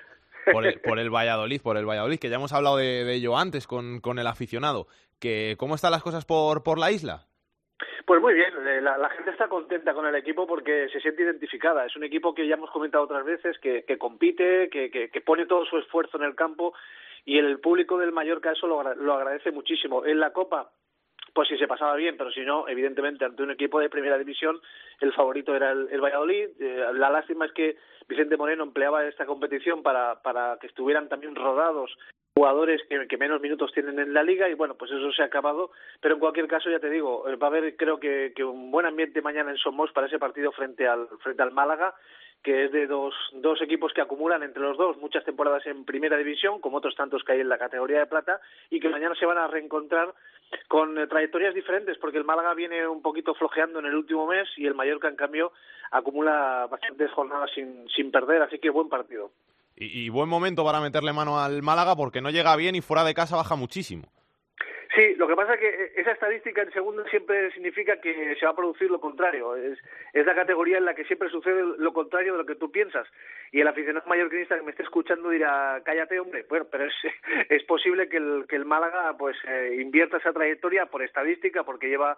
Por 0.51 0.65
el, 0.65 0.79
por 0.81 0.97
el 0.97 1.13
Valladolid, 1.13 1.61
por 1.61 1.77
el 1.77 1.85
Valladolid, 1.85 2.17
que 2.17 2.29
ya 2.29 2.37
hemos 2.37 2.51
hablado 2.51 2.77
de, 2.77 3.03
de 3.03 3.13
ello 3.13 3.37
antes 3.37 3.67
con, 3.67 4.01
con 4.01 4.17
el 4.17 4.25
aficionado. 4.25 4.87
Que, 5.19 5.55
¿Cómo 5.59 5.75
están 5.75 5.91
las 5.91 6.01
cosas 6.01 6.25
por, 6.25 6.63
por 6.63 6.79
la 6.79 6.91
isla? 6.91 7.27
Pues 8.07 8.19
muy 8.21 8.33
bien, 8.33 8.51
eh, 8.65 8.81
la, 8.81 8.97
la, 8.97 9.09
gente 9.09 9.29
está 9.29 9.47
contenta 9.47 9.93
con 9.93 10.07
el 10.07 10.15
equipo 10.15 10.47
porque 10.47 10.89
se 10.91 10.99
siente 10.99 11.21
identificada. 11.21 11.85
Es 11.85 11.95
un 11.95 12.03
equipo 12.03 12.33
que 12.33 12.47
ya 12.47 12.55
hemos 12.55 12.71
comentado 12.71 13.03
otras 13.03 13.23
veces, 13.23 13.59
que, 13.59 13.83
que 13.83 13.99
compite, 13.99 14.67
que, 14.71 14.89
que, 14.89 15.09
que, 15.09 15.21
pone 15.21 15.45
todo 15.45 15.63
su 15.65 15.77
esfuerzo 15.77 16.17
en 16.17 16.23
el 16.23 16.33
campo 16.33 16.73
y 17.25 17.37
el 17.37 17.59
público 17.59 17.97
del 17.97 18.11
Mallorca 18.11 18.51
eso 18.51 18.67
lo, 18.67 18.81
lo 18.95 19.13
agradece 19.13 19.51
muchísimo. 19.51 20.05
En 20.05 20.19
la 20.19 20.31
Copa 20.31 20.71
pues 21.33 21.47
si 21.47 21.57
se 21.57 21.67
pasaba 21.67 21.95
bien, 21.95 22.17
pero 22.17 22.31
si 22.31 22.41
no, 22.41 22.67
evidentemente 22.67 23.25
ante 23.25 23.43
un 23.43 23.51
equipo 23.51 23.79
de 23.79 23.89
primera 23.89 24.17
división 24.17 24.59
el 24.99 25.13
favorito 25.13 25.55
era 25.55 25.71
el, 25.71 25.87
el 25.91 26.01
Valladolid. 26.01 26.49
Eh, 26.59 26.85
la 26.93 27.09
lástima 27.09 27.45
es 27.45 27.53
que 27.53 27.77
Vicente 28.07 28.37
Moreno 28.37 28.63
empleaba 28.63 29.05
esta 29.05 29.25
competición 29.25 29.83
para, 29.83 30.21
para 30.21 30.57
que 30.59 30.67
estuvieran 30.67 31.09
también 31.09 31.35
rodados 31.35 31.95
jugadores 32.35 32.81
que, 32.87 33.07
que, 33.07 33.17
menos 33.17 33.41
minutos 33.41 33.71
tienen 33.73 33.99
en 33.99 34.13
la 34.13 34.23
liga 34.23 34.47
y 34.47 34.53
bueno, 34.53 34.75
pues 34.75 34.91
eso 34.91 35.11
se 35.11 35.21
ha 35.21 35.25
acabado, 35.25 35.71
pero 35.99 36.15
en 36.15 36.21
cualquier 36.21 36.47
caso 36.47 36.69
ya 36.69 36.79
te 36.79 36.89
digo, 36.89 37.25
va 37.41 37.47
a 37.47 37.49
haber 37.49 37.75
creo 37.75 37.99
que, 37.99 38.31
que 38.35 38.45
un 38.45 38.71
buen 38.71 38.85
ambiente 38.85 39.21
mañana 39.21 39.51
en 39.51 39.57
Somos 39.57 39.91
para 39.91 40.07
ese 40.07 40.19
partido 40.19 40.51
frente 40.53 40.87
al 40.87 41.07
frente 41.21 41.43
al 41.43 41.51
Málaga 41.51 41.93
que 42.43 42.65
es 42.65 42.71
de 42.71 42.87
dos, 42.87 43.13
dos 43.33 43.61
equipos 43.61 43.91
que 43.93 44.01
acumulan 44.01 44.43
entre 44.43 44.63
los 44.63 44.77
dos 44.77 44.97
muchas 44.97 45.25
temporadas 45.25 45.65
en 45.65 45.83
primera 45.83 46.17
división, 46.17 46.61
como 46.61 46.77
otros 46.77 46.95
tantos 46.95 47.23
que 47.23 47.33
hay 47.33 47.41
en 47.41 47.49
la 47.49 47.57
categoría 47.57 47.99
de 47.99 48.05
plata, 48.05 48.39
y 48.69 48.79
que 48.79 48.89
mañana 48.89 49.15
se 49.15 49.25
van 49.25 49.37
a 49.37 49.47
reencontrar 49.47 50.13
con 50.67 50.97
eh, 50.97 51.07
trayectorias 51.07 51.53
diferentes, 51.53 51.97
porque 51.97 52.17
el 52.17 52.23
Málaga 52.23 52.53
viene 52.53 52.87
un 52.87 53.01
poquito 53.01 53.33
flojeando 53.33 53.79
en 53.79 53.87
el 53.87 53.95
último 53.95 54.25
mes 54.25 54.47
y 54.57 54.65
el 54.65 54.75
Mallorca, 54.75 55.09
en 55.09 55.15
cambio, 55.15 55.51
acumula 55.91 56.67
bastantes 56.69 57.11
jornadas 57.11 57.49
sin, 57.53 57.87
sin 57.89 58.11
perder, 58.11 58.41
así 58.41 58.59
que 58.59 58.69
buen 58.69 58.89
partido. 58.89 59.31
Y, 59.75 60.05
y 60.05 60.09
buen 60.09 60.29
momento 60.29 60.63
para 60.63 60.79
meterle 60.81 61.13
mano 61.13 61.39
al 61.39 61.61
Málaga, 61.61 61.95
porque 61.95 62.21
no 62.21 62.29
llega 62.29 62.55
bien 62.55 62.75
y 62.75 62.81
fuera 62.81 63.03
de 63.03 63.13
casa 63.13 63.35
baja 63.35 63.55
muchísimo. 63.55 64.07
Sí, 64.95 65.13
lo 65.17 65.27
que 65.27 65.35
pasa 65.35 65.53
es 65.53 65.59
que 65.59 65.91
esa 65.97 66.11
estadística 66.11 66.63
en 66.63 66.71
segundo 66.71 67.05
siempre 67.09 67.51
significa 67.51 68.01
que 68.01 68.35
se 68.39 68.45
va 68.45 68.53
a 68.53 68.55
producir 68.55 68.89
lo 68.89 68.99
contrario. 68.99 69.55
Es, 69.55 69.77
es 70.13 70.25
la 70.25 70.33
categoría 70.33 70.79
en 70.79 70.85
la 70.85 70.95
que 70.95 71.05
siempre 71.05 71.29
sucede 71.29 71.63
lo 71.77 71.93
contrario 71.93 72.31
de 72.31 72.39
lo 72.39 72.45
que 72.45 72.55
tú 72.55 72.71
piensas. 72.71 73.07
Y 73.51 73.61
el 73.61 73.67
aficionado 73.67 74.07
mallorquinista 74.07 74.57
que 74.57 74.63
me 74.63 74.71
esté 74.71 74.81
escuchando 74.81 75.29
dirá, 75.29 75.79
cállate, 75.85 76.19
hombre. 76.19 76.43
Bueno, 76.49 76.65
pero 76.71 76.85
es, 76.85 76.93
es 77.49 77.63
posible 77.65 78.09
que 78.09 78.17
el, 78.17 78.45
que 78.49 78.55
el 78.55 78.65
Málaga 78.65 79.15
pues 79.15 79.37
eh, 79.47 79.77
invierta 79.79 80.17
esa 80.17 80.33
trayectoria 80.33 80.87
por 80.87 81.03
estadística, 81.03 81.63
porque 81.63 81.87
lleva 81.87 82.17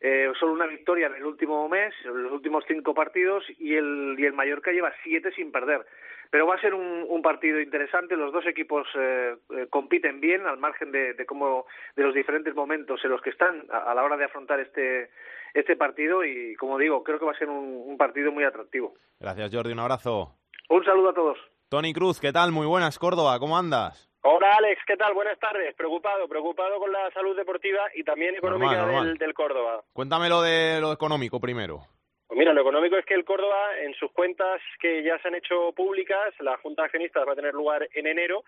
eh, 0.00 0.30
solo 0.38 0.52
una 0.52 0.66
victoria 0.66 1.08
en 1.08 1.14
el 1.14 1.24
último 1.24 1.68
mes, 1.68 1.94
en 2.04 2.22
los 2.22 2.32
últimos 2.32 2.64
cinco 2.66 2.94
partidos, 2.94 3.44
y 3.58 3.74
el, 3.74 4.16
y 4.18 4.24
el 4.24 4.32
Mallorca 4.32 4.70
lleva 4.72 4.92
siete 5.02 5.32
sin 5.32 5.50
perder. 5.52 5.84
Pero 6.30 6.46
va 6.46 6.56
a 6.56 6.60
ser 6.60 6.74
un, 6.74 7.06
un 7.08 7.22
partido 7.22 7.58
interesante. 7.58 8.14
Los 8.14 8.32
dos 8.32 8.44
equipos 8.46 8.86
eh, 8.94 9.36
eh, 9.56 9.66
compiten 9.70 10.20
bien 10.20 10.46
al 10.46 10.58
margen 10.58 10.92
de, 10.92 11.14
de 11.14 11.24
cómo 11.24 11.64
de 11.96 12.02
los 12.02 12.14
diferentes 12.14 12.54
momentos 12.54 13.02
en 13.02 13.10
los 13.10 13.22
que 13.22 13.30
están 13.30 13.64
a, 13.70 13.90
a, 13.90 13.94
la 13.94 14.04
hora 14.04 14.16
de 14.16 14.24
afrontar 14.24 14.60
este 14.60 15.10
este 15.54 15.76
partido 15.76 16.22
y 16.24 16.54
como 16.56 16.76
digo 16.76 17.02
creo 17.02 17.18
que 17.18 17.24
va 17.24 17.32
a 17.32 17.38
ser 17.38 17.48
un, 17.48 17.82
un 17.86 17.96
partido 17.96 18.30
muy 18.30 18.44
atractivo. 18.44 18.94
Gracias 19.18 19.50
Jordi, 19.50 19.72
un 19.72 19.78
abrazo. 19.78 20.34
Un 20.68 20.84
saludo 20.84 21.08
a 21.08 21.14
todos. 21.14 21.38
Tony 21.70 21.94
Cruz, 21.94 22.20
¿qué 22.20 22.30
tal? 22.30 22.52
Muy 22.52 22.66
buenas, 22.66 22.98
Córdoba, 22.98 23.38
¿cómo 23.38 23.56
andas? 23.56 24.07
Hola 24.30 24.56
Alex, 24.58 24.82
¿qué 24.86 24.94
tal? 24.98 25.14
Buenas 25.14 25.38
tardes. 25.38 25.74
Preocupado, 25.74 26.28
preocupado 26.28 26.78
con 26.78 26.92
la 26.92 27.10
salud 27.12 27.34
deportiva 27.34 27.80
y 27.94 28.04
también 28.04 28.34
económica 28.34 28.72
normal, 28.72 28.86
normal. 28.86 29.06
Del, 29.06 29.16
del 29.16 29.32
Córdoba. 29.32 29.82
Cuéntame 29.94 30.28
lo 30.28 30.42
de 30.42 30.82
lo 30.82 30.92
económico 30.92 31.40
primero. 31.40 31.80
Pues 32.26 32.38
mira, 32.38 32.52
lo 32.52 32.60
económico 32.60 32.98
es 32.98 33.06
que 33.06 33.14
el 33.14 33.24
Córdoba, 33.24 33.78
en 33.80 33.94
sus 33.94 34.12
cuentas 34.12 34.60
que 34.82 35.02
ya 35.02 35.18
se 35.22 35.28
han 35.28 35.34
hecho 35.34 35.72
públicas, 35.72 36.34
la 36.40 36.58
Junta 36.58 36.82
de 36.82 36.86
Accionistas 36.86 37.26
va 37.26 37.32
a 37.32 37.36
tener 37.36 37.54
lugar 37.54 37.88
en 37.94 38.06
enero, 38.06 38.44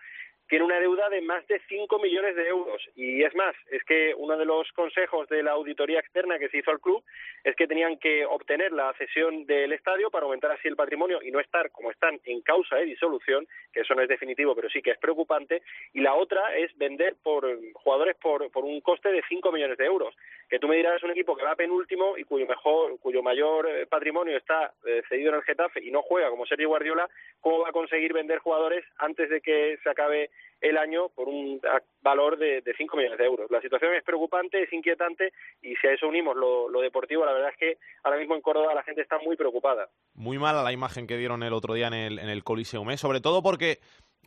tiene 0.47 0.65
una 0.65 0.79
deuda 0.79 1.07
de 1.09 1.21
más 1.21 1.47
de 1.47 1.61
5 1.69 1.99
millones 1.99 2.35
de 2.35 2.47
euros. 2.47 2.81
Y 2.95 3.23
es 3.23 3.33
más, 3.35 3.55
es 3.69 3.83
que 3.83 4.13
uno 4.17 4.37
de 4.37 4.45
los 4.45 4.69
consejos 4.73 5.29
de 5.29 5.43
la 5.43 5.51
auditoría 5.51 5.99
externa 5.99 6.39
que 6.39 6.49
se 6.49 6.57
hizo 6.57 6.71
al 6.71 6.79
club 6.79 7.03
es 7.43 7.55
que 7.55 7.67
tenían 7.67 7.97
que 7.97 8.25
obtener 8.25 8.71
la 8.71 8.93
cesión 8.93 9.45
del 9.45 9.71
estadio 9.73 10.09
para 10.09 10.25
aumentar 10.25 10.51
así 10.51 10.67
el 10.67 10.75
patrimonio 10.75 11.21
y 11.21 11.31
no 11.31 11.39
estar 11.39 11.71
como 11.71 11.91
están 11.91 12.19
en 12.25 12.41
causa 12.41 12.75
de 12.77 12.85
disolución, 12.85 13.47
que 13.71 13.81
eso 13.81 13.95
no 13.95 14.01
es 14.01 14.09
definitivo, 14.09 14.55
pero 14.55 14.69
sí 14.69 14.81
que 14.81 14.91
es 14.91 14.97
preocupante. 14.97 15.61
Y 15.93 16.01
la 16.01 16.15
otra 16.15 16.55
es 16.57 16.75
vender 16.77 17.15
por 17.23 17.47
jugadores 17.73 18.17
por, 18.17 18.51
por 18.51 18.65
un 18.65 18.81
coste 18.81 19.09
de 19.09 19.23
5 19.29 19.51
millones 19.51 19.77
de 19.77 19.85
euros. 19.85 20.15
Que 20.49 20.59
tú 20.59 20.67
me 20.67 20.75
dirás, 20.75 20.97
es 20.97 21.03
un 21.03 21.11
equipo 21.11 21.35
que 21.35 21.45
va 21.45 21.55
penúltimo 21.55 22.17
y 22.17 22.23
cuyo, 22.25 22.45
mejor, 22.45 22.99
cuyo 22.99 23.23
mayor 23.23 23.69
patrimonio 23.87 24.37
está 24.37 24.73
eh, 24.85 25.01
cedido 25.07 25.29
en 25.29 25.35
el 25.35 25.43
Getafe 25.43 25.81
y 25.81 25.91
no 25.91 26.01
juega 26.01 26.29
como 26.29 26.45
Sergio 26.45 26.67
Guardiola, 26.67 27.09
¿cómo 27.39 27.59
va 27.59 27.69
a 27.69 27.73
conseguir 27.73 28.11
vender 28.11 28.39
jugadores 28.39 28.83
antes 28.97 29.29
de 29.29 29.41
que 29.41 29.77
se 29.83 29.89
acabe 29.89 30.30
el 30.61 30.77
año 30.77 31.09
por 31.09 31.27
un 31.27 31.59
valor 32.01 32.37
de, 32.37 32.61
de 32.61 32.73
5 32.77 32.95
millones 32.95 33.17
de 33.17 33.25
euros. 33.25 33.49
La 33.49 33.61
situación 33.61 33.93
es 33.95 34.03
preocupante, 34.03 34.61
es 34.61 34.71
inquietante 34.71 35.33
y 35.61 35.75
si 35.75 35.87
a 35.87 35.93
eso 35.93 36.07
unimos 36.07 36.35
lo, 36.37 36.81
deportivo, 36.81 37.25
la 37.25 37.33
verdad 37.33 37.49
es 37.49 37.57
que 37.57 37.77
ahora 38.03 38.17
mismo 38.17 38.35
en 38.35 38.41
Córdoba 38.41 38.73
la 38.73 38.83
gente 38.83 39.01
está 39.01 39.17
muy 39.19 39.35
preocupada. 39.35 39.89
Muy 40.13 40.37
mala 40.37 40.63
la 40.63 40.71
imagen 40.71 41.07
que 41.07 41.17
dieron 41.17 41.43
el 41.43 41.53
otro 41.53 41.73
día 41.73 41.87
en 41.87 41.93
el, 41.93 42.19
en 42.19 42.29
el 42.29 42.43
Coliseum, 42.43 42.89
¿eh? 42.91 42.97
sobre 42.97 43.21
todo 43.21 43.41
porque 43.41 43.79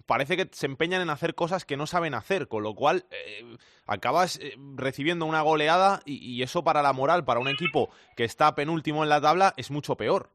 parece 0.07 0.37
que 0.37 0.49
se 0.51 0.67
empeñan 0.67 1.03
en 1.03 1.11
hacer 1.11 1.35
cosas 1.35 1.65
que 1.65 1.77
no 1.77 1.87
saben 1.87 2.15
hacer, 2.15 2.49
con 2.49 2.63
lo 2.65 2.75
cual 2.75 3.05
eh, 3.11 3.57
acabas 3.87 4.39
eh, 4.41 4.55
recibiendo 4.77 5.27
una 5.27 5.43
goleada 5.43 6.01
y 6.05 6.43
eso 6.43 6.65
para 6.65 6.83
la 6.83 6.93
moral, 6.93 7.25
para 7.25 7.41
un 7.41 7.49
equipo 7.49 7.91
que 8.17 8.25
está 8.25 8.55
penúltimo 8.55 9.05
en 9.05 9.09
la 9.09 9.21
tabla, 9.21 9.55
es 9.57 9.71
mucho 9.71 9.97
peor. 9.97 10.31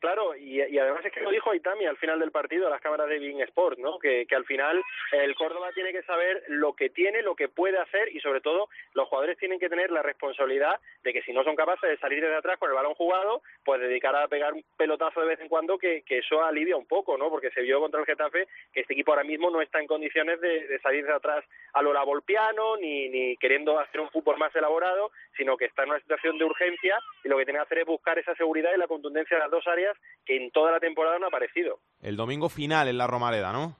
Claro, 0.00 0.36
y, 0.36 0.60
además 0.78 1.04
es 1.04 1.12
que 1.12 1.20
lo 1.20 1.30
dijo 1.30 1.50
Aitami 1.50 1.86
al 1.86 1.96
final 1.96 2.20
del 2.20 2.30
partido 2.30 2.66
a 2.66 2.70
las 2.70 2.80
cámaras 2.80 3.08
de 3.08 3.18
Being 3.18 3.40
Sport, 3.42 3.78
¿no? 3.78 3.98
Que, 3.98 4.26
que 4.26 4.34
al 4.34 4.44
final 4.44 4.82
el 5.12 5.34
Córdoba 5.34 5.70
tiene 5.74 5.92
que 5.92 6.02
saber 6.02 6.42
lo 6.48 6.74
que 6.74 6.90
tiene, 6.90 7.22
lo 7.22 7.34
que 7.34 7.48
puede 7.48 7.78
hacer 7.78 8.14
y 8.14 8.20
sobre 8.20 8.40
todo 8.40 8.68
los 8.94 9.08
jugadores 9.08 9.38
tienen 9.38 9.58
que 9.58 9.68
tener 9.68 9.90
la 9.90 10.02
responsabilidad 10.02 10.80
de 11.02 11.12
que 11.12 11.22
si 11.22 11.32
no 11.32 11.44
son 11.44 11.56
capaces 11.56 11.88
de 11.88 11.98
salir 11.98 12.22
desde 12.22 12.36
atrás 12.36 12.58
con 12.58 12.70
el 12.70 12.76
balón 12.76 12.94
jugado, 12.94 13.42
pues 13.64 13.80
dedicar 13.80 14.14
a 14.16 14.28
pegar 14.28 14.52
un 14.52 14.64
pelotazo 14.76 15.20
de 15.20 15.28
vez 15.28 15.40
en 15.40 15.48
cuando 15.48 15.78
que, 15.78 16.02
que 16.02 16.18
eso 16.18 16.42
alivia 16.42 16.76
un 16.76 16.86
poco, 16.86 17.16
¿no? 17.16 17.30
Porque 17.30 17.50
se 17.50 17.62
vio 17.62 17.80
contra 17.80 18.00
el 18.00 18.06
Getafe 18.06 18.46
que 18.72 18.80
este 18.80 18.92
equipo 18.92 19.12
ahora 19.12 19.24
mismo 19.24 19.50
no 19.50 19.60
está 19.60 19.80
en 19.80 19.86
condiciones 19.86 20.40
de, 20.40 20.66
de 20.66 20.78
salir 20.80 21.06
de 21.06 21.12
atrás 21.12 21.44
a 21.72 21.82
lo 21.82 21.92
lavolpiano 21.92 22.76
ni, 22.78 23.08
ni 23.08 23.36
queriendo 23.36 23.78
hacer 23.78 24.00
un 24.00 24.10
fútbol 24.10 24.38
más 24.38 24.54
elaborado, 24.56 25.10
sino 25.36 25.56
que 25.56 25.66
está 25.66 25.82
en 25.82 25.90
una 25.90 26.00
situación 26.00 26.38
de 26.38 26.44
urgencia 26.44 26.98
y 27.22 27.28
lo 27.28 27.36
que 27.36 27.44
tiene 27.44 27.58
que 27.58 27.64
hacer 27.64 27.78
es 27.78 27.86
buscar 27.86 28.18
esa 28.18 28.34
seguridad 28.34 28.70
y 28.74 28.78
la 28.78 28.88
contundencia 28.88 29.36
de 29.36 29.42
las 29.42 29.50
dos 29.50 29.66
áreas 29.66 29.85
que 30.24 30.36
en 30.36 30.50
toda 30.50 30.72
la 30.72 30.80
temporada 30.80 31.18
no 31.18 31.26
ha 31.26 31.28
aparecido. 31.28 31.80
El 32.02 32.16
domingo 32.16 32.48
final 32.48 32.88
en 32.88 32.98
la 32.98 33.06
Romareda, 33.06 33.52
¿no? 33.52 33.76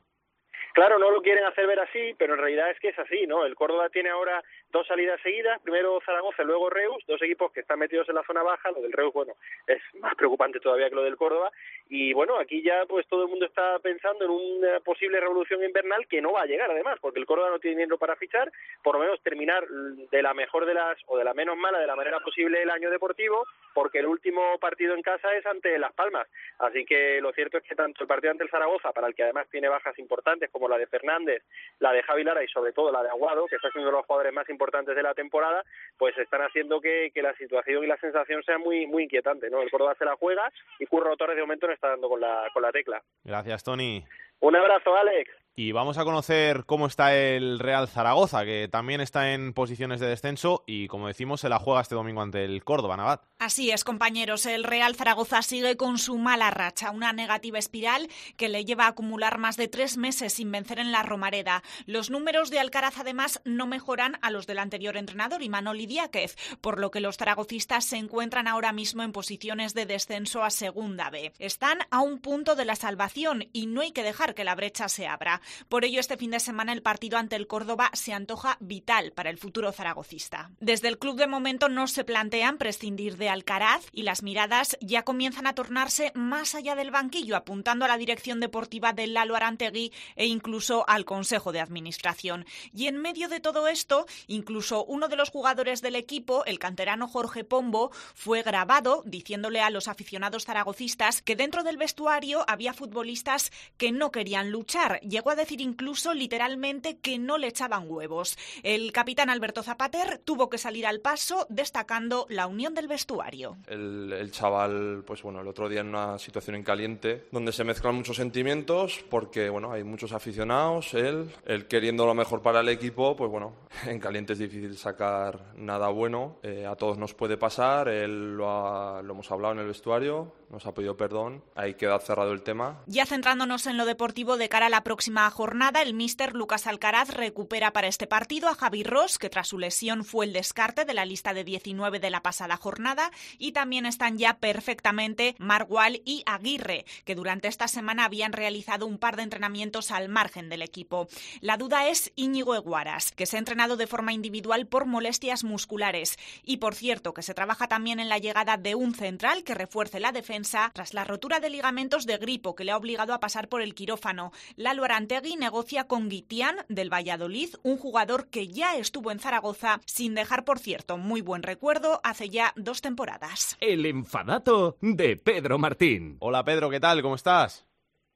Claro, 0.76 0.98
no 0.98 1.11
lo 1.11 1.22
quieren 1.22 1.44
hacer 1.46 1.66
ver 1.66 1.80
así, 1.80 2.14
pero 2.18 2.34
en 2.34 2.40
realidad 2.40 2.70
es 2.70 2.78
que 2.78 2.88
es 2.88 2.98
así, 2.98 3.26
¿no? 3.26 3.46
El 3.46 3.54
Córdoba 3.54 3.88
tiene 3.88 4.11
ahora 4.11 4.44
dos 4.77 4.87
salidas 4.87 5.18
seguidas, 5.22 5.59
primero 5.62 5.99
Zaragoza, 6.05 6.43
luego 6.43 6.68
Reus, 6.68 7.03
dos 7.07 7.22
equipos 7.22 7.51
que 7.51 7.61
están 7.61 7.79
metidos 7.79 8.07
en 8.11 8.14
la 8.14 8.22
zona 8.24 8.43
baja, 8.43 8.70
lo 8.72 8.83
del 8.83 8.93
Reus, 8.93 9.14
bueno, 9.14 9.33
es 9.66 9.81
más 10.01 10.14
preocupante 10.16 10.61
todavía 10.61 10.91
que 10.91 10.95
lo 10.95 11.03
del 11.03 11.16
Córdoba, 11.16 11.51
y 11.89 12.12
bueno, 12.12 12.39
aquí 12.39 12.62
ya 12.62 12.85
pues 12.87 13.07
todo 13.07 13.22
el 13.22 13.31
mundo 13.31 13.47
está 13.47 13.79
pensando 13.79 14.27
en 14.27 14.31
una 14.31 14.81
posible 14.81 15.18
revolución 15.18 15.64
invernal 15.64 16.07
que 16.07 16.20
no 16.20 16.33
va 16.33 16.43
a 16.43 16.47
llegar 16.47 16.70
además, 16.70 16.99
porque 17.01 17.18
el 17.18 17.24
Córdoba 17.24 17.49
no 17.49 17.59
tiene 17.59 17.77
dinero 17.79 17.97
para 17.97 18.16
fichar, 18.16 18.53
por 18.83 18.97
lo 18.97 19.01
menos 19.01 19.18
terminar 19.22 19.66
de 19.66 20.22
la 20.22 20.35
mejor 20.35 20.66
de 20.66 20.74
las, 20.74 20.99
o 21.07 21.16
de 21.16 21.24
la 21.24 21.33
menos 21.33 21.57
mala, 21.57 21.79
de 21.79 21.87
la 21.87 21.97
manera 21.97 22.20
posible 22.20 22.61
el 22.61 22.68
año 22.68 22.91
deportivo, 22.91 23.47
porque 23.72 24.01
el 24.01 24.07
último 24.07 24.59
partido 24.59 24.95
en 24.95 25.01
casa 25.01 25.35
es 25.35 25.47
ante 25.47 25.79
Las 25.79 25.95
Palmas, 25.95 26.29
así 26.59 26.85
que 26.85 27.18
lo 27.22 27.33
cierto 27.33 27.57
es 27.57 27.64
que 27.64 27.74
tanto 27.74 28.03
el 28.03 28.09
partido 28.09 28.31
ante 28.31 28.45
el 28.45 28.51
Zaragoza, 28.51 28.93
para 28.93 29.07
el 29.07 29.14
que 29.14 29.22
además 29.22 29.49
tiene 29.51 29.70
bajas 29.70 29.99
importantes, 29.99 30.51
como 30.51 30.68
la 30.68 30.77
de 30.77 30.87
Fernández, 30.87 31.43
la 31.79 31.93
de 31.93 32.03
Javi 32.03 32.24
Lara 32.24 32.45
y 32.45 32.49
sobre 32.49 32.74
todo 32.74 32.93
la 32.93 33.03
de 33.03 33.09
Aguado, 33.09 33.47
que 33.47 33.57
está 33.57 33.70
siendo 33.70 33.89
uno 33.89 33.97
de 33.97 34.01
los 34.01 34.07
jugadores 34.07 34.35
más 34.35 34.49
importantes 34.51 34.66
de 34.95 35.03
la 35.03 35.14
temporada, 35.14 35.62
pues 35.97 36.17
están 36.19 36.43
haciendo 36.43 36.81
que, 36.81 37.11
que 37.14 37.23
la 37.23 37.35
situación 37.35 37.85
y 37.85 37.87
la 37.87 37.97
sensación 37.99 38.43
sea 38.43 38.59
muy 38.59 38.87
muy 38.87 39.05
inquietante, 39.05 39.49
¿no? 39.51 39.62
El 39.62 39.71
Córdoba 39.71 39.95
se 39.99 40.05
la 40.05 40.17
juega 40.17 40.51
y 40.79 40.87
Curro 40.87 41.17
Torres 41.17 41.37
de 41.37 41.43
momento 41.43 41.67
no 41.67 41.73
está 41.73 41.89
dando 41.89 42.09
con 42.09 42.21
la, 42.21 42.49
con 42.53 42.62
la 42.62 42.73
tecla. 42.73 43.03
Gracias, 43.25 43.62
Tony. 43.62 44.05
Un 44.41 44.57
abrazo, 44.57 44.97
Alex. 44.97 45.31
Y 45.59 45.72
vamos 45.72 45.96
a 45.96 46.04
conocer 46.04 46.66
cómo 46.66 46.86
está 46.86 47.16
el 47.16 47.59
Real 47.59 47.88
Zaragoza, 47.88 48.44
que 48.44 48.68
también 48.70 49.00
está 49.00 49.32
en 49.32 49.54
posiciones 49.54 50.00
de 50.00 50.07
descenso 50.07 50.62
y, 50.66 50.86
como 50.86 51.07
decimos, 51.07 51.40
se 51.40 51.48
la 51.48 51.59
juega 51.59 51.80
este 51.80 51.94
domingo 51.94 52.20
ante 52.20 52.44
el 52.44 52.62
Córdoba, 52.62 52.98
Navat. 52.98 53.22
Así 53.38 53.70
es, 53.70 53.82
compañeros. 53.82 54.44
El 54.44 54.64
Real 54.64 54.94
Zaragoza 54.96 55.40
sigue 55.40 55.78
con 55.78 55.96
su 55.96 56.18
mala 56.18 56.50
racha, 56.50 56.90
una 56.90 57.14
negativa 57.14 57.59
espiral 57.59 58.11
que 58.36 58.50
le 58.50 58.66
lleva 58.66 58.84
a 58.84 58.88
acumular 58.88 59.38
más 59.38 59.57
de 59.57 59.66
tres 59.66 59.96
meses 59.96 60.34
sin 60.34 60.52
vencer 60.52 60.78
en 60.78 60.92
la 60.92 61.02
Romareda. 61.02 61.62
Los 61.86 62.11
números 62.11 62.50
de 62.50 62.61
Alcaraz, 62.61 62.98
además, 62.98 63.40
no 63.46 63.66
mejoran 63.66 64.18
a 64.20 64.30
los 64.30 64.46
del 64.46 64.59
anterior 64.59 64.98
entrenador, 64.98 65.42
Imanol 65.42 65.80
Idiáquez, 65.80 66.36
por 66.61 66.78
lo 66.78 66.90
que 66.90 67.00
los 67.00 67.16
zaragocistas 67.16 67.86
se 67.86 67.96
encuentran 67.96 68.46
ahora 68.46 68.72
mismo 68.72 69.02
en 69.02 69.12
posiciones 69.12 69.72
de 69.72 69.86
descenso 69.86 70.44
a 70.44 70.50
Segunda 70.50 71.09
B. 71.09 71.32
Están 71.38 71.78
a 71.90 72.00
un 72.00 72.18
punto 72.18 72.57
de 72.57 72.66
la 72.66 72.76
salvación 72.76 73.48
y 73.54 73.64
no 73.64 73.80
hay 73.80 73.92
que 73.92 74.02
dejar 74.02 74.34
que 74.34 74.44
la 74.44 74.54
brecha 74.54 74.90
se 74.90 75.07
abra. 75.07 75.40
Por 75.68 75.84
ello, 75.84 76.01
este 76.01 76.16
fin 76.16 76.30
de 76.30 76.40
semana 76.40 76.72
el 76.72 76.82
partido 76.82 77.18
ante 77.18 77.36
el 77.36 77.47
Córdoba 77.47 77.90
se 77.92 78.12
antoja 78.12 78.57
vital 78.61 79.12
para 79.12 79.30
el 79.30 79.38
futuro 79.38 79.72
zaragocista. 79.72 80.51
Desde 80.61 80.88
el 80.88 80.99
club 80.99 81.16
de 81.16 81.26
momento 81.26 81.68
no 81.68 81.86
se 81.86 82.05
plantean 82.05 82.59
prescindir 82.59 83.16
de 83.16 83.28
Alcaraz 83.28 83.86
y 83.92 84.03
las 84.03 84.22
miradas 84.22 84.76
ya 84.80 85.03
comienzan 85.03 85.47
a 85.47 85.55
tornarse 85.55 86.12
más 86.14 86.55
allá 86.55 86.74
del 86.74 86.90
banquillo, 86.90 87.36
apuntando 87.36 87.84
a 87.84 87.88
la 87.88 87.99
dirección 87.99 88.40
deportiva 88.40 88.92
del 88.92 89.14
Lalo 89.14 89.36
Arantegui 89.36 89.92
e 90.16 90.26
incluso 90.26 90.84
al 90.88 91.05
Consejo 91.05 91.53
de 91.53 91.61
Administración. 91.61 92.47
Y 92.74 92.86
en 92.86 92.99
medio 92.99 93.28
de 93.28 93.40
todo 93.40 93.68
esto, 93.68 94.07
incluso 94.26 94.84
uno 94.84 95.09
de 95.09 95.16
los 95.16 95.30
jugadores 95.30 95.82
del 95.82 95.97
equipo, 95.97 96.44
el 96.44 96.59
canterano 96.59 97.09
Jorge 97.09 97.44
Pombo, 97.44 97.90
fue 98.14 98.42
grabado 98.42 99.03
diciéndole 99.07 99.61
a 99.61 99.70
los 99.70 99.88
aficionados 99.88 100.44
zaragocistas 100.44 101.22
que 101.22 101.36
dentro 101.36 101.62
del 101.62 101.76
vestuario 101.76 102.44
había 102.49 102.74
futbolistas 102.74 103.53
que 103.76 103.92
no 103.92 104.11
querían 104.11 104.51
luchar. 104.51 105.01
Llegó 105.01 105.30
a 105.30 105.36
decir 105.37 105.61
incluso 105.61 106.14
literalmente 106.14 106.99
que 106.99 107.18
no 107.18 107.39
le 107.39 107.49
echaban 107.49 107.84
huevos. 107.89 108.37
El 108.62 108.93
capitán 108.93 109.30
Alberto 109.30 109.62
Zapater 109.62 110.18
tuvo 110.18 110.51
que 110.51 110.59
salir 110.59 110.87
al 110.87 111.01
paso 111.01 111.47
destacando 111.49 112.26
la 112.28 112.47
unión 112.47 112.74
del 112.74 112.89
vestuario. 112.89 113.57
El, 113.66 114.30
chaval, 114.32 115.05
pues 115.07 115.22
bueno, 115.22 115.41
el 115.41 115.49
otro 115.49 115.68
día 115.68 115.80
en 115.80 115.89
una 115.89 116.18
situación 116.18 116.57
en 116.57 116.62
caliente 116.62 117.26
donde 117.30 117.53
se 117.53 117.64
mezclan 117.64 117.95
muchos 117.95 118.16
sentimientos 118.16 119.05
porque, 119.09 119.49
bueno, 119.49 119.72
hay 119.72 119.84
muchos 119.84 120.12
aficionados, 120.12 120.95
él, 120.95 121.30
queriendo 121.68 122.07
lo 122.07 122.14
mejor 122.14 122.43
para 122.43 122.61
el 122.61 122.68
equipo, 122.68 123.16
pues 123.16 123.30
bueno, 123.30 123.55
en 123.87 124.01
caliente 124.01 124.32
es 124.32 124.39
difícil 124.39 124.76
sacar 124.76 125.55
nada 125.57 125.89
bueno, 125.89 126.39
eh, 126.43 126.66
a 126.66 126.76
todos 126.76 126.99
nos 126.99 127.14
puede 127.14 127.37
pasar, 127.37 127.89
él 127.89 128.37
lo 128.37 129.01
hemos 129.01 129.30
hablado 129.30 129.55
en 129.55 129.61
el 129.61 129.66
vestuario, 129.66 130.32
nos 130.51 130.66
ha 130.66 130.74
pedido 130.74 130.97
perdón, 130.97 131.42
ahí 131.55 131.74
queda 131.74 131.99
cerrado 131.99 132.32
el 132.32 132.42
tema. 132.42 132.82
Ya 132.86 133.05
centrándonos 133.07 133.66
en 133.66 133.76
lo 133.76 133.84
deportivo 133.84 134.36
de 134.36 134.49
cara 134.49 134.66
a 134.66 134.70
la 134.70 134.84
próxima 134.84 135.28
jornada, 135.30 135.82
el 135.82 135.94
míster 135.94 136.34
Lucas 136.34 136.66
Alcaraz 136.66 137.11
recupera 137.11 137.72
para 137.72 137.88
este 137.88 138.07
partido 138.07 138.49
a 138.49 138.55
Javi 138.55 138.84
Ross, 138.84 139.18
que 139.18 139.28
tras 139.28 139.49
su 139.49 139.59
lesión 139.59 140.05
fue 140.05 140.26
el 140.26 140.32
descarte 140.32 140.84
de 140.84 140.94
la 140.94 141.05
lista 141.05 141.34
de 141.34 141.44
19 141.44 141.99
de 141.99 142.11
la 142.11 142.22
pasada 142.22 142.57
jornada, 142.57 143.11
y 143.38 143.53
también 143.53 143.86
están 143.86 144.18
ya 144.18 144.38
perfectamente 144.38 145.34
Margual 145.38 146.01
y 146.05 146.22
Aguirre, 146.26 146.84
que 147.05 147.14
durante 147.14 147.49
esta 147.49 147.66
semana 147.66 148.05
habían 148.05 148.32
realizado 148.32 148.86
un 148.86 148.99
par 148.99 149.16
de 149.16 149.24
entrenamientos 149.24 149.90
al 149.90 150.09
margen 150.09 150.49
del 150.49 150.62
equipo. 150.62 151.09
La 151.40 151.57
duda 151.57 151.88
es 151.88 152.12
Íñigo 152.14 152.55
Eguaras, 152.55 153.12
que 153.12 153.26
se 153.26 153.36
ha 153.36 153.40
entrenado 153.40 153.76
de 153.76 153.86
forma 153.86 154.12
individual 154.12 154.66
por 154.66 154.86
molestias 154.86 155.42
musculares, 155.42 156.16
y 156.44 156.59
por 156.59 156.74
cierto 156.74 157.14
que 157.14 157.22
se 157.22 157.34
trabaja 157.34 157.66
también 157.66 157.99
en 157.99 158.09
la 158.09 158.18
llegada 158.18 158.57
de 158.57 158.74
un 158.74 158.94
central 158.94 159.42
que 159.42 159.55
refuerce 159.55 159.99
la 159.99 160.12
defensa 160.12 160.36
tras 160.74 160.93
la 160.93 161.05
rotura 161.05 161.41
de 161.41 161.49
ligamentos 161.49 162.05
de 162.05 162.18
gripo 162.18 162.55
que 162.55 162.64
le 162.64 162.72
ha 162.72 162.76
obligado 162.76 163.14
a 163.14 163.20
pasar 163.20 163.49
por 163.49 163.62
el 163.62 163.74
quirófano. 163.74 164.32
Lalo 164.57 164.84
Arantegui 164.84 165.37
negocia 165.37 165.87
con 165.87 166.09
Guitián 166.09 166.57
del 166.68 166.93
Valladolid, 166.93 167.55
un 167.62 167.78
jugador 167.78 168.28
que 168.28 168.49
ya 168.49 168.76
estuvo 168.76 169.11
en 169.11 169.18
Zaragoza, 169.18 169.80
sin 169.87 170.14
dejar, 170.14 170.45
por 170.45 170.59
cierto, 170.59 170.99
muy 170.99 171.22
buen 171.22 171.43
recuerdo 171.43 172.01
hace 172.05 172.28
ya 172.28 172.53
dos 172.57 172.82
temporadas. 172.82 173.57
El 173.61 173.87
enfadato 173.87 174.76
de 174.80 175.16
Pedro 175.16 175.59
Martín. 175.59 176.16
Hola 176.20 176.45
Pedro, 176.45 176.68
¿qué 176.68 176.80
tal? 176.80 177.01
¿Cómo 177.01 177.14
estás? 177.14 177.66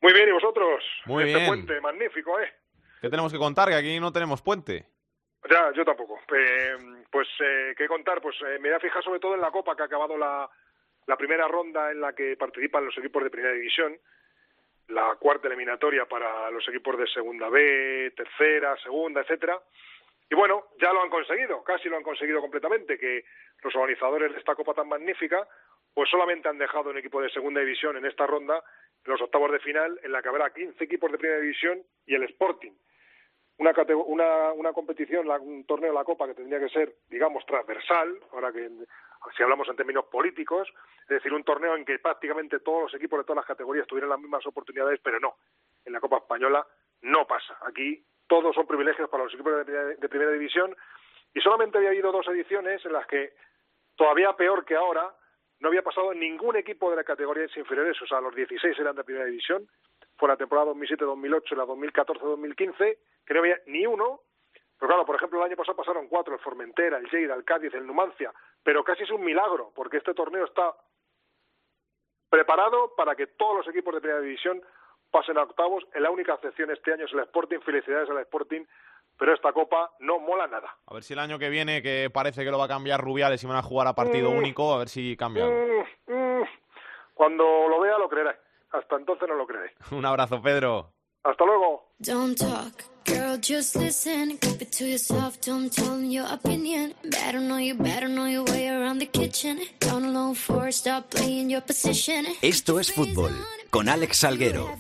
Muy 0.02 0.12
bien, 0.12 0.28
¿y 0.28 0.32
vosotros? 0.32 0.82
Muy 1.06 1.24
este 1.24 1.36
bien. 1.36 1.46
puente, 1.46 1.80
magnífico, 1.80 2.38
¿eh? 2.38 2.52
¿Qué 3.00 3.08
tenemos 3.08 3.32
que 3.32 3.38
contar? 3.38 3.68
Que 3.68 3.76
aquí 3.76 3.98
no 3.98 4.12
tenemos 4.12 4.42
puente. 4.42 4.86
Ya, 5.50 5.72
yo 5.74 5.84
tampoco. 5.84 6.18
Eh, 6.36 6.76
pues, 7.10 7.28
eh, 7.40 7.74
¿qué 7.76 7.88
contar? 7.88 8.20
Pues 8.20 8.36
eh, 8.42 8.58
me 8.60 8.68
voy 8.68 8.76
a 8.76 8.80
fijar 8.80 9.02
sobre 9.02 9.20
todo 9.20 9.34
en 9.34 9.40
la 9.40 9.50
Copa 9.50 9.74
que 9.74 9.82
ha 9.82 9.86
acabado 9.86 10.18
la, 10.18 10.48
la 11.10 11.16
primera 11.16 11.48
ronda 11.48 11.90
en 11.90 12.00
la 12.00 12.12
que 12.12 12.36
participan 12.36 12.84
los 12.84 12.96
equipos 12.96 13.24
de 13.24 13.30
primera 13.30 13.52
división, 13.52 13.98
la 14.90 15.16
cuarta 15.16 15.48
eliminatoria 15.48 16.06
para 16.06 16.48
los 16.52 16.66
equipos 16.68 16.96
de 16.96 17.08
segunda 17.08 17.48
B, 17.48 18.12
tercera, 18.16 18.76
segunda, 18.76 19.22
etcétera. 19.22 19.60
Y 20.30 20.36
bueno, 20.36 20.68
ya 20.80 20.92
lo 20.92 21.02
han 21.02 21.10
conseguido, 21.10 21.64
casi 21.64 21.88
lo 21.88 21.96
han 21.96 22.04
conseguido 22.04 22.40
completamente, 22.40 22.96
que 22.96 23.24
los 23.64 23.74
organizadores 23.74 24.32
de 24.32 24.38
esta 24.38 24.54
copa 24.54 24.72
tan 24.72 24.88
magnífica, 24.88 25.48
pues 25.92 26.08
solamente 26.08 26.48
han 26.48 26.58
dejado 26.58 26.90
un 26.90 26.98
equipo 26.98 27.20
de 27.20 27.30
segunda 27.30 27.58
división 27.58 27.96
en 27.96 28.06
esta 28.06 28.24
ronda, 28.24 28.62
los 29.04 29.20
octavos 29.20 29.50
de 29.50 29.58
final, 29.58 29.98
en 30.04 30.12
la 30.12 30.22
que 30.22 30.28
habrá 30.28 30.52
15 30.52 30.84
equipos 30.84 31.10
de 31.10 31.18
primera 31.18 31.40
división 31.40 31.82
y 32.06 32.14
el 32.14 32.22
Sporting. 32.22 32.70
Una, 33.58 33.72
una, 34.06 34.52
una 34.52 34.72
competición, 34.72 35.28
un 35.28 35.66
torneo, 35.66 35.92
la 35.92 36.04
Copa, 36.04 36.28
que 36.28 36.34
tendría 36.34 36.60
que 36.60 36.68
ser, 36.68 36.94
digamos, 37.08 37.44
transversal, 37.46 38.16
ahora 38.30 38.52
que 38.52 38.70
si 39.36 39.42
hablamos 39.42 39.68
en 39.68 39.76
términos 39.76 40.06
políticos, 40.06 40.68
es 41.02 41.08
decir, 41.08 41.32
un 41.32 41.44
torneo 41.44 41.76
en 41.76 41.84
que 41.84 41.98
prácticamente 41.98 42.60
todos 42.60 42.84
los 42.84 42.94
equipos 42.94 43.18
de 43.18 43.24
todas 43.24 43.36
las 43.36 43.46
categorías 43.46 43.86
tuvieran 43.86 44.10
las 44.10 44.20
mismas 44.20 44.46
oportunidades, 44.46 45.00
pero 45.02 45.20
no. 45.20 45.36
En 45.84 45.92
la 45.92 46.00
Copa 46.00 46.18
Española 46.18 46.66
no 47.02 47.26
pasa. 47.26 47.58
Aquí 47.62 48.04
todos 48.26 48.54
son 48.54 48.66
privilegios 48.66 49.08
para 49.10 49.24
los 49.24 49.34
equipos 49.34 49.66
de 49.66 50.08
primera, 50.08 50.30
división 50.30 50.74
y 51.34 51.40
solamente 51.40 51.78
había 51.78 51.90
habido 51.90 52.12
dos 52.12 52.26
ediciones 52.28 52.84
en 52.84 52.92
las 52.92 53.06
que, 53.06 53.34
todavía 53.96 54.32
peor 54.34 54.64
que 54.64 54.76
ahora, 54.76 55.12
no 55.60 55.68
había 55.68 55.82
pasado 55.82 56.14
ningún 56.14 56.56
equipo 56.56 56.90
de 56.90 56.96
las 56.96 57.04
categorías 57.04 57.54
inferiores, 57.56 58.00
o 58.00 58.06
sea, 58.06 58.20
los 58.20 58.34
16 58.34 58.78
eran 58.78 58.96
de 58.96 59.04
primera 59.04 59.26
división, 59.26 59.68
fue 60.16 60.28
la 60.28 60.36
temporada 60.36 60.72
2007-2008 60.72 61.52
y 61.52 61.54
la 61.56 61.64
2014-2015, 61.64 62.98
que 63.26 63.34
no 63.34 63.40
había 63.40 63.58
ni 63.66 63.86
uno, 63.86 64.20
pero 64.80 64.88
claro, 64.88 65.04
por 65.06 65.14
ejemplo, 65.16 65.38
el 65.38 65.44
año 65.44 65.56
pasado 65.56 65.76
pasaron 65.76 66.08
cuatro, 66.08 66.34
el 66.34 66.40
Formentera, 66.40 66.96
el 66.98 67.08
Lleida, 67.10 67.34
el 67.34 67.44
Cádiz, 67.44 67.72
el 67.74 67.86
Numancia, 67.86 68.32
pero 68.64 68.82
casi 68.82 69.02
es 69.04 69.10
un 69.10 69.22
milagro, 69.22 69.70
porque 69.76 69.98
este 69.98 70.14
torneo 70.14 70.44
está 70.46 70.74
preparado 72.28 72.94
para 72.96 73.14
que 73.14 73.26
todos 73.26 73.58
los 73.58 73.68
equipos 73.68 73.94
de 73.94 74.00
primera 74.00 74.20
división 74.20 74.62
pasen 75.10 75.36
a 75.38 75.42
octavos. 75.42 75.84
La 75.94 76.10
única 76.10 76.34
excepción 76.34 76.70
este 76.70 76.92
año 76.92 77.04
es 77.04 77.12
el 77.12 77.20
Sporting, 77.20 77.58
felicidades 77.60 78.08
al 78.08 78.18
Sporting, 78.18 78.64
pero 79.18 79.34
esta 79.34 79.52
copa 79.52 79.90
no 79.98 80.18
mola 80.18 80.46
nada. 80.46 80.76
A 80.86 80.94
ver 80.94 81.02
si 81.02 81.12
el 81.12 81.18
año 81.18 81.38
que 81.38 81.50
viene, 81.50 81.82
que 81.82 82.08
parece 82.12 82.44
que 82.44 82.50
lo 82.50 82.58
va 82.58 82.64
a 82.66 82.68
cambiar 82.68 83.00
Rubiales 83.00 83.42
y 83.42 83.46
van 83.46 83.56
a 83.56 83.62
jugar 83.62 83.86
a 83.88 83.94
partido 83.94 84.30
Mm. 84.30 84.36
único, 84.38 84.72
a 84.72 84.78
ver 84.78 84.88
si 84.88 85.16
cambia. 85.16 85.46
Mm, 85.46 86.12
mm. 86.12 86.44
Cuando 87.14 87.44
lo 87.68 87.80
vea 87.80 87.98
lo 87.98 88.08
creeré. 88.08 88.36
Hasta 88.72 88.96
entonces 88.96 89.28
no 89.28 89.34
lo 89.34 89.46
creeré. 89.46 89.74
Un 89.90 90.06
abrazo, 90.06 90.40
Pedro. 90.40 90.92
Hasta 91.22 91.44
luego. 91.44 91.82
Don't 91.98 92.34
talk, 92.38 92.82
girl, 93.04 93.36
just 93.36 93.76
listen. 93.76 94.38
Keep 94.38 94.62
it 94.62 94.72
to 94.78 94.86
yourself, 94.86 95.38
don't 95.46 95.70
tell 95.70 95.90
them 95.90 96.10
your 96.10 96.26
opinion. 96.32 96.94
Better 97.04 97.40
know 97.40 97.58
you, 97.58 97.74
better 97.74 98.08
know 98.08 98.26
your 98.26 98.44
way 98.44 98.68
around 98.68 99.00
the 99.00 99.06
kitchen. 99.06 99.58
Down 99.80 100.04
alone 100.06 100.34
for 100.34 100.72
stop 100.72 101.10
playing 101.10 101.50
your 101.50 101.60
position. 101.62 102.24
Esto 102.40 102.80
es 102.80 102.90
fútbol 102.90 103.32
con 103.68 103.90
Alex 103.90 104.16
Salguero. 104.16 104.74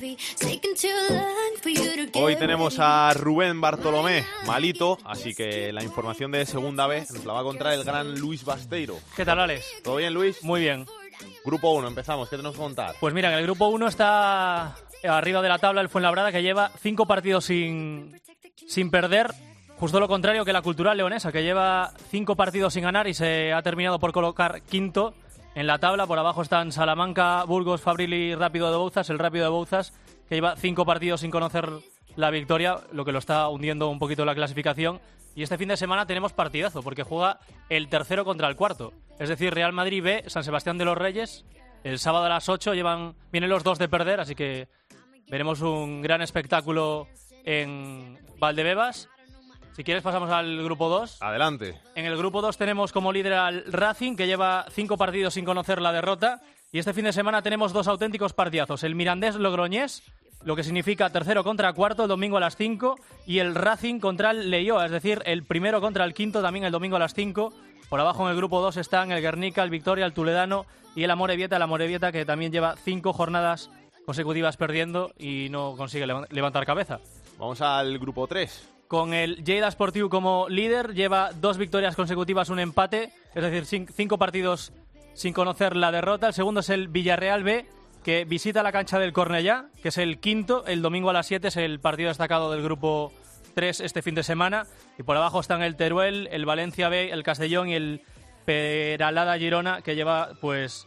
Hoy 2.14 2.36
tenemos 2.36 2.78
a 2.78 3.12
Rubén 3.12 3.60
Bartolomé, 3.60 4.24
malito, 4.46 4.96
así 5.04 5.34
que 5.34 5.74
la 5.74 5.84
información 5.84 6.32
de 6.32 6.46
segunda 6.46 6.86
vez 6.86 7.10
nos 7.10 7.26
la 7.26 7.34
va 7.34 7.40
a 7.40 7.44
contar 7.44 7.74
el 7.74 7.84
gran 7.84 8.18
Luis 8.18 8.46
Basteiro. 8.46 8.96
¿Qué 9.14 9.26
tal, 9.26 9.40
Alex? 9.40 9.82
¿Todo 9.84 9.96
bien, 9.96 10.14
Luis? 10.14 10.42
Muy 10.42 10.62
bien. 10.62 10.86
Grupo 11.44 11.72
1, 11.72 11.86
empezamos. 11.88 12.30
¿Qué 12.30 12.36
tenemos 12.36 12.56
que 12.56 12.62
contar? 12.62 12.96
Pues 12.98 13.12
mira, 13.12 13.30
en 13.30 13.38
el 13.38 13.44
grupo 13.44 13.68
1 13.68 13.88
está 13.88 14.74
arriba 15.08 15.42
de 15.42 15.48
la 15.48 15.58
tabla 15.58 15.80
el 15.80 15.88
Fuenlabrada 15.88 16.32
que 16.32 16.42
lleva 16.42 16.70
cinco 16.78 17.06
partidos 17.06 17.44
sin, 17.44 18.20
sin 18.66 18.90
perder. 18.90 19.30
Justo 19.78 19.98
lo 19.98 20.08
contrario 20.08 20.44
que 20.44 20.52
la 20.52 20.62
Cultural 20.62 20.96
Leonesa, 20.96 21.32
que 21.32 21.42
lleva 21.42 21.92
cinco 22.10 22.36
partidos 22.36 22.74
sin 22.74 22.84
ganar 22.84 23.08
y 23.08 23.14
se 23.14 23.52
ha 23.52 23.62
terminado 23.62 23.98
por 23.98 24.12
colocar 24.12 24.60
quinto 24.62 25.14
en 25.54 25.66
la 25.66 25.78
tabla. 25.78 26.06
Por 26.06 26.18
abajo 26.18 26.42
están 26.42 26.70
Salamanca, 26.72 27.44
Burgos, 27.44 27.80
Fabril 27.80 28.12
y 28.12 28.34
Rápido 28.34 28.70
de 28.70 28.76
Bouzas. 28.76 29.08
El 29.08 29.18
Rápido 29.18 29.44
de 29.44 29.50
Bouzas, 29.50 29.92
que 30.28 30.34
lleva 30.34 30.56
cinco 30.56 30.84
partidos 30.84 31.22
sin 31.22 31.30
conocer 31.30 31.70
la 32.16 32.30
victoria, 32.30 32.76
lo 32.92 33.04
que 33.04 33.12
lo 33.12 33.18
está 33.18 33.48
hundiendo 33.48 33.88
un 33.88 33.98
poquito 33.98 34.24
la 34.24 34.34
clasificación. 34.34 35.00
Y 35.34 35.42
este 35.42 35.56
fin 35.58 35.68
de 35.68 35.76
semana 35.76 36.06
tenemos 36.06 36.32
partidazo, 36.32 36.82
porque 36.82 37.02
juega 37.02 37.38
el 37.68 37.88
tercero 37.88 38.24
contra 38.24 38.48
el 38.48 38.56
cuarto. 38.56 38.92
Es 39.18 39.28
decir, 39.28 39.54
Real 39.54 39.72
Madrid 39.72 40.02
B, 40.02 40.24
San 40.26 40.44
Sebastián 40.44 40.76
de 40.76 40.84
los 40.84 40.98
Reyes. 40.98 41.44
El 41.84 41.98
sábado 41.98 42.26
a 42.26 42.28
las 42.28 42.48
8 42.48 42.74
llevan, 42.74 43.14
vienen 43.32 43.48
los 43.48 43.64
dos 43.64 43.78
de 43.78 43.88
perder, 43.88 44.20
así 44.20 44.34
que 44.34 44.68
veremos 45.30 45.60
un 45.60 46.02
gran 46.02 46.20
espectáculo 46.20 47.06
en 47.44 48.18
Valdebebas. 48.38 49.08
Si 49.72 49.84
quieres 49.84 50.02
pasamos 50.02 50.30
al 50.30 50.62
grupo 50.64 50.88
2. 50.88 51.22
Adelante. 51.22 51.80
En 51.94 52.04
el 52.04 52.16
grupo 52.16 52.42
2 52.42 52.58
tenemos 52.58 52.92
como 52.92 53.12
líder 53.12 53.34
al 53.34 53.64
Racing, 53.72 54.16
que 54.16 54.26
lleva 54.26 54.66
cinco 54.70 54.98
partidos 54.98 55.34
sin 55.34 55.44
conocer 55.44 55.80
la 55.80 55.92
derrota. 55.92 56.42
Y 56.72 56.78
este 56.78 56.92
fin 56.92 57.04
de 57.04 57.12
semana 57.12 57.42
tenemos 57.42 57.72
dos 57.72 57.88
auténticos 57.88 58.32
partidazos. 58.32 58.82
El 58.84 58.94
Mirandés 58.94 59.36
Logroñés, 59.36 60.02
lo 60.44 60.56
que 60.56 60.64
significa 60.64 61.10
tercero 61.10 61.44
contra 61.44 61.72
cuarto, 61.72 62.02
el 62.02 62.08
domingo 62.08 62.36
a 62.36 62.40
las 62.40 62.56
5. 62.56 62.96
Y 63.26 63.38
el 63.38 63.54
Racing 63.54 64.00
contra 64.00 64.32
el 64.32 64.50
Leioa, 64.50 64.84
es 64.84 64.92
decir, 64.92 65.22
el 65.24 65.44
primero 65.44 65.80
contra 65.80 66.04
el 66.04 66.14
quinto, 66.14 66.42
también 66.42 66.64
el 66.64 66.72
domingo 66.72 66.96
a 66.96 67.00
las 67.00 67.14
5. 67.14 67.52
Por 67.88 68.00
abajo 68.00 68.24
en 68.24 68.30
el 68.30 68.36
grupo 68.36 68.60
2 68.60 68.76
están 68.76 69.12
el 69.12 69.22
Guernica, 69.22 69.62
el 69.62 69.70
Victoria, 69.70 70.04
el 70.04 70.12
Tuledano 70.12 70.66
y 70.94 71.04
el 71.04 71.10
Amorebieta. 71.10 71.56
El 71.56 71.62
Amorebieta 71.62 72.12
que 72.12 72.24
también 72.24 72.52
lleva 72.52 72.76
cinco 72.76 73.12
jornadas 73.12 73.70
consecutivas 74.06 74.56
perdiendo 74.56 75.12
y 75.18 75.48
no 75.50 75.74
consigue 75.76 76.06
leva- 76.06 76.26
levantar 76.30 76.66
cabeza. 76.66 77.00
Vamos 77.38 77.60
al 77.60 77.98
grupo 77.98 78.26
3. 78.26 78.68
Con 78.88 79.14
el 79.14 79.44
Lleida 79.44 79.70
Sportiu 79.70 80.08
como 80.08 80.48
líder, 80.48 80.94
lleva 80.94 81.30
dos 81.32 81.58
victorias 81.58 81.94
consecutivas, 81.94 82.48
un 82.50 82.58
empate, 82.58 83.12
es 83.34 83.42
decir, 83.42 83.64
cin- 83.64 83.90
cinco 83.94 84.18
partidos 84.18 84.72
sin 85.14 85.32
conocer 85.32 85.76
la 85.76 85.92
derrota. 85.92 86.26
El 86.28 86.34
segundo 86.34 86.60
es 86.60 86.70
el 86.70 86.88
Villarreal 86.88 87.44
B, 87.44 87.66
que 88.02 88.24
visita 88.24 88.62
la 88.62 88.72
cancha 88.72 88.98
del 88.98 89.12
Cornellá, 89.12 89.66
que 89.82 89.88
es 89.90 89.98
el 89.98 90.18
quinto. 90.18 90.64
El 90.66 90.82
domingo 90.82 91.10
a 91.10 91.12
las 91.12 91.26
7 91.26 91.48
es 91.48 91.56
el 91.56 91.78
partido 91.80 92.08
destacado 92.08 92.50
del 92.50 92.62
grupo 92.62 93.12
3 93.54 93.80
este 93.80 94.02
fin 94.02 94.14
de 94.16 94.22
semana. 94.24 94.66
Y 94.98 95.02
por 95.04 95.16
abajo 95.16 95.38
están 95.38 95.62
el 95.62 95.76
Teruel, 95.76 96.28
el 96.32 96.44
Valencia 96.46 96.88
B, 96.88 97.10
el 97.12 97.22
Castellón 97.22 97.68
y 97.68 97.74
el 97.74 98.02
Peralada 98.44 99.38
Girona, 99.38 99.82
que 99.82 99.94
lleva 99.94 100.30
pues 100.40 100.86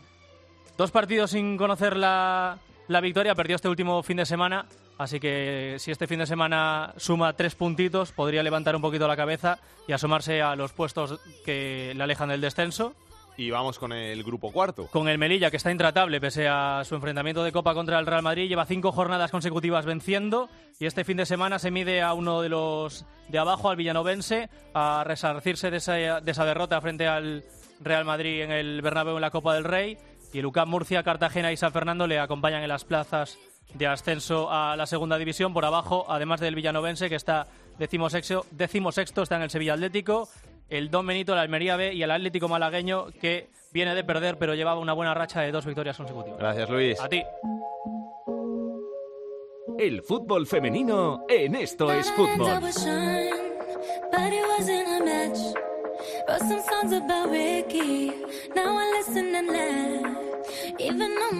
dos 0.77 0.91
partidos 0.91 1.31
sin 1.31 1.55
conocer 1.57 1.95
la, 1.95 2.57
la 2.87 3.01
victoria. 3.01 3.35
Perdió 3.35 3.55
este 3.55 3.69
último 3.69 4.03
fin 4.03 4.17
de 4.17 4.25
semana. 4.25 4.65
Así 4.97 5.19
que 5.19 5.75
si 5.79 5.91
este 5.91 6.07
fin 6.07 6.19
de 6.19 6.27
semana 6.27 6.93
suma 6.97 7.33
tres 7.33 7.55
puntitos, 7.55 8.11
podría 8.11 8.43
levantar 8.43 8.75
un 8.75 8.81
poquito 8.81 9.07
la 9.07 9.15
cabeza 9.15 9.59
y 9.87 9.91
asomarse 9.91 10.41
a 10.41 10.55
los 10.55 10.71
puestos 10.71 11.19
que 11.43 11.93
le 11.95 12.03
alejan 12.03 12.29
del 12.29 12.41
descenso. 12.41 12.93
Y 13.35 13.49
vamos 13.49 13.79
con 13.79 13.91
el 13.91 14.23
grupo 14.23 14.51
cuarto. 14.51 14.87
Con 14.87 15.07
el 15.07 15.17
Melilla, 15.17 15.49
que 15.49 15.57
está 15.57 15.71
intratable 15.71 16.21
pese 16.21 16.47
a 16.47 16.83
su 16.85 16.93
enfrentamiento 16.93 17.43
de 17.43 17.51
Copa 17.51 17.73
contra 17.73 17.97
el 17.97 18.05
Real 18.05 18.21
Madrid, 18.21 18.47
lleva 18.47 18.65
cinco 18.65 18.91
jornadas 18.91 19.31
consecutivas 19.31 19.85
venciendo 19.85 20.49
y 20.79 20.85
este 20.85 21.03
fin 21.03 21.17
de 21.17 21.25
semana 21.25 21.57
se 21.57 21.71
mide 21.71 22.03
a 22.03 22.13
uno 22.13 22.41
de 22.41 22.49
los 22.49 23.05
de 23.29 23.39
abajo, 23.39 23.71
al 23.71 23.75
villanovense, 23.77 24.49
a 24.75 25.03
resarcirse 25.03 25.71
de 25.71 25.77
esa, 25.77 25.93
de 25.93 26.31
esa 26.31 26.45
derrota 26.45 26.79
frente 26.79 27.07
al 27.07 27.43
Real 27.79 28.05
Madrid 28.05 28.41
en 28.41 28.51
el 28.51 28.81
Bernabéu 28.81 29.15
en 29.15 29.21
la 29.21 29.31
Copa 29.31 29.55
del 29.55 29.63
Rey. 29.63 29.97
Y 30.33 30.39
el 30.39 30.45
UCAM 30.47 30.67
Murcia, 30.67 31.03
Cartagena 31.03 31.51
y 31.51 31.57
San 31.57 31.71
Fernando 31.71 32.07
le 32.07 32.19
acompañan 32.19 32.63
en 32.63 32.69
las 32.69 32.83
plazas 32.83 33.37
de 33.75 33.87
ascenso 33.87 34.51
a 34.51 34.75
la 34.75 34.87
segunda 34.87 35.17
división. 35.17 35.53
Por 35.53 35.63
abajo, 35.63 36.05
además 36.09 36.39
del 36.39 36.55
villanovense, 36.55 37.07
que 37.07 37.15
está 37.15 37.47
decimosexto, 37.77 38.45
decimosexto 38.51 39.21
está 39.21 39.35
en 39.35 39.43
el 39.43 39.49
Sevilla 39.51 39.73
Atlético, 39.73 40.27
el 40.69 40.89
Don 40.89 41.05
Benito, 41.05 41.33
el 41.33 41.39
Almería 41.39 41.75
B 41.75 41.93
y 41.93 42.01
el 42.01 42.09
Atlético 42.09 42.47
Malagueño, 42.47 43.07
que 43.21 43.49
viene 43.71 43.93
de 43.93 44.03
perder, 44.03 44.37
pero 44.37 44.55
llevaba 44.55 44.79
una 44.79 44.93
buena 44.93 45.13
racha 45.13 45.41
de 45.41 45.51
dos 45.51 45.65
victorias 45.65 45.97
consecutivas. 45.97 46.39
Gracias, 46.39 46.69
Luis. 46.69 46.99
A 46.99 47.07
ti. 47.07 47.23
El 49.77 50.01
fútbol 50.01 50.47
femenino 50.47 51.25
en 51.29 51.55
Esto 51.55 51.91
es 51.91 52.11
Fútbol. 52.11 52.59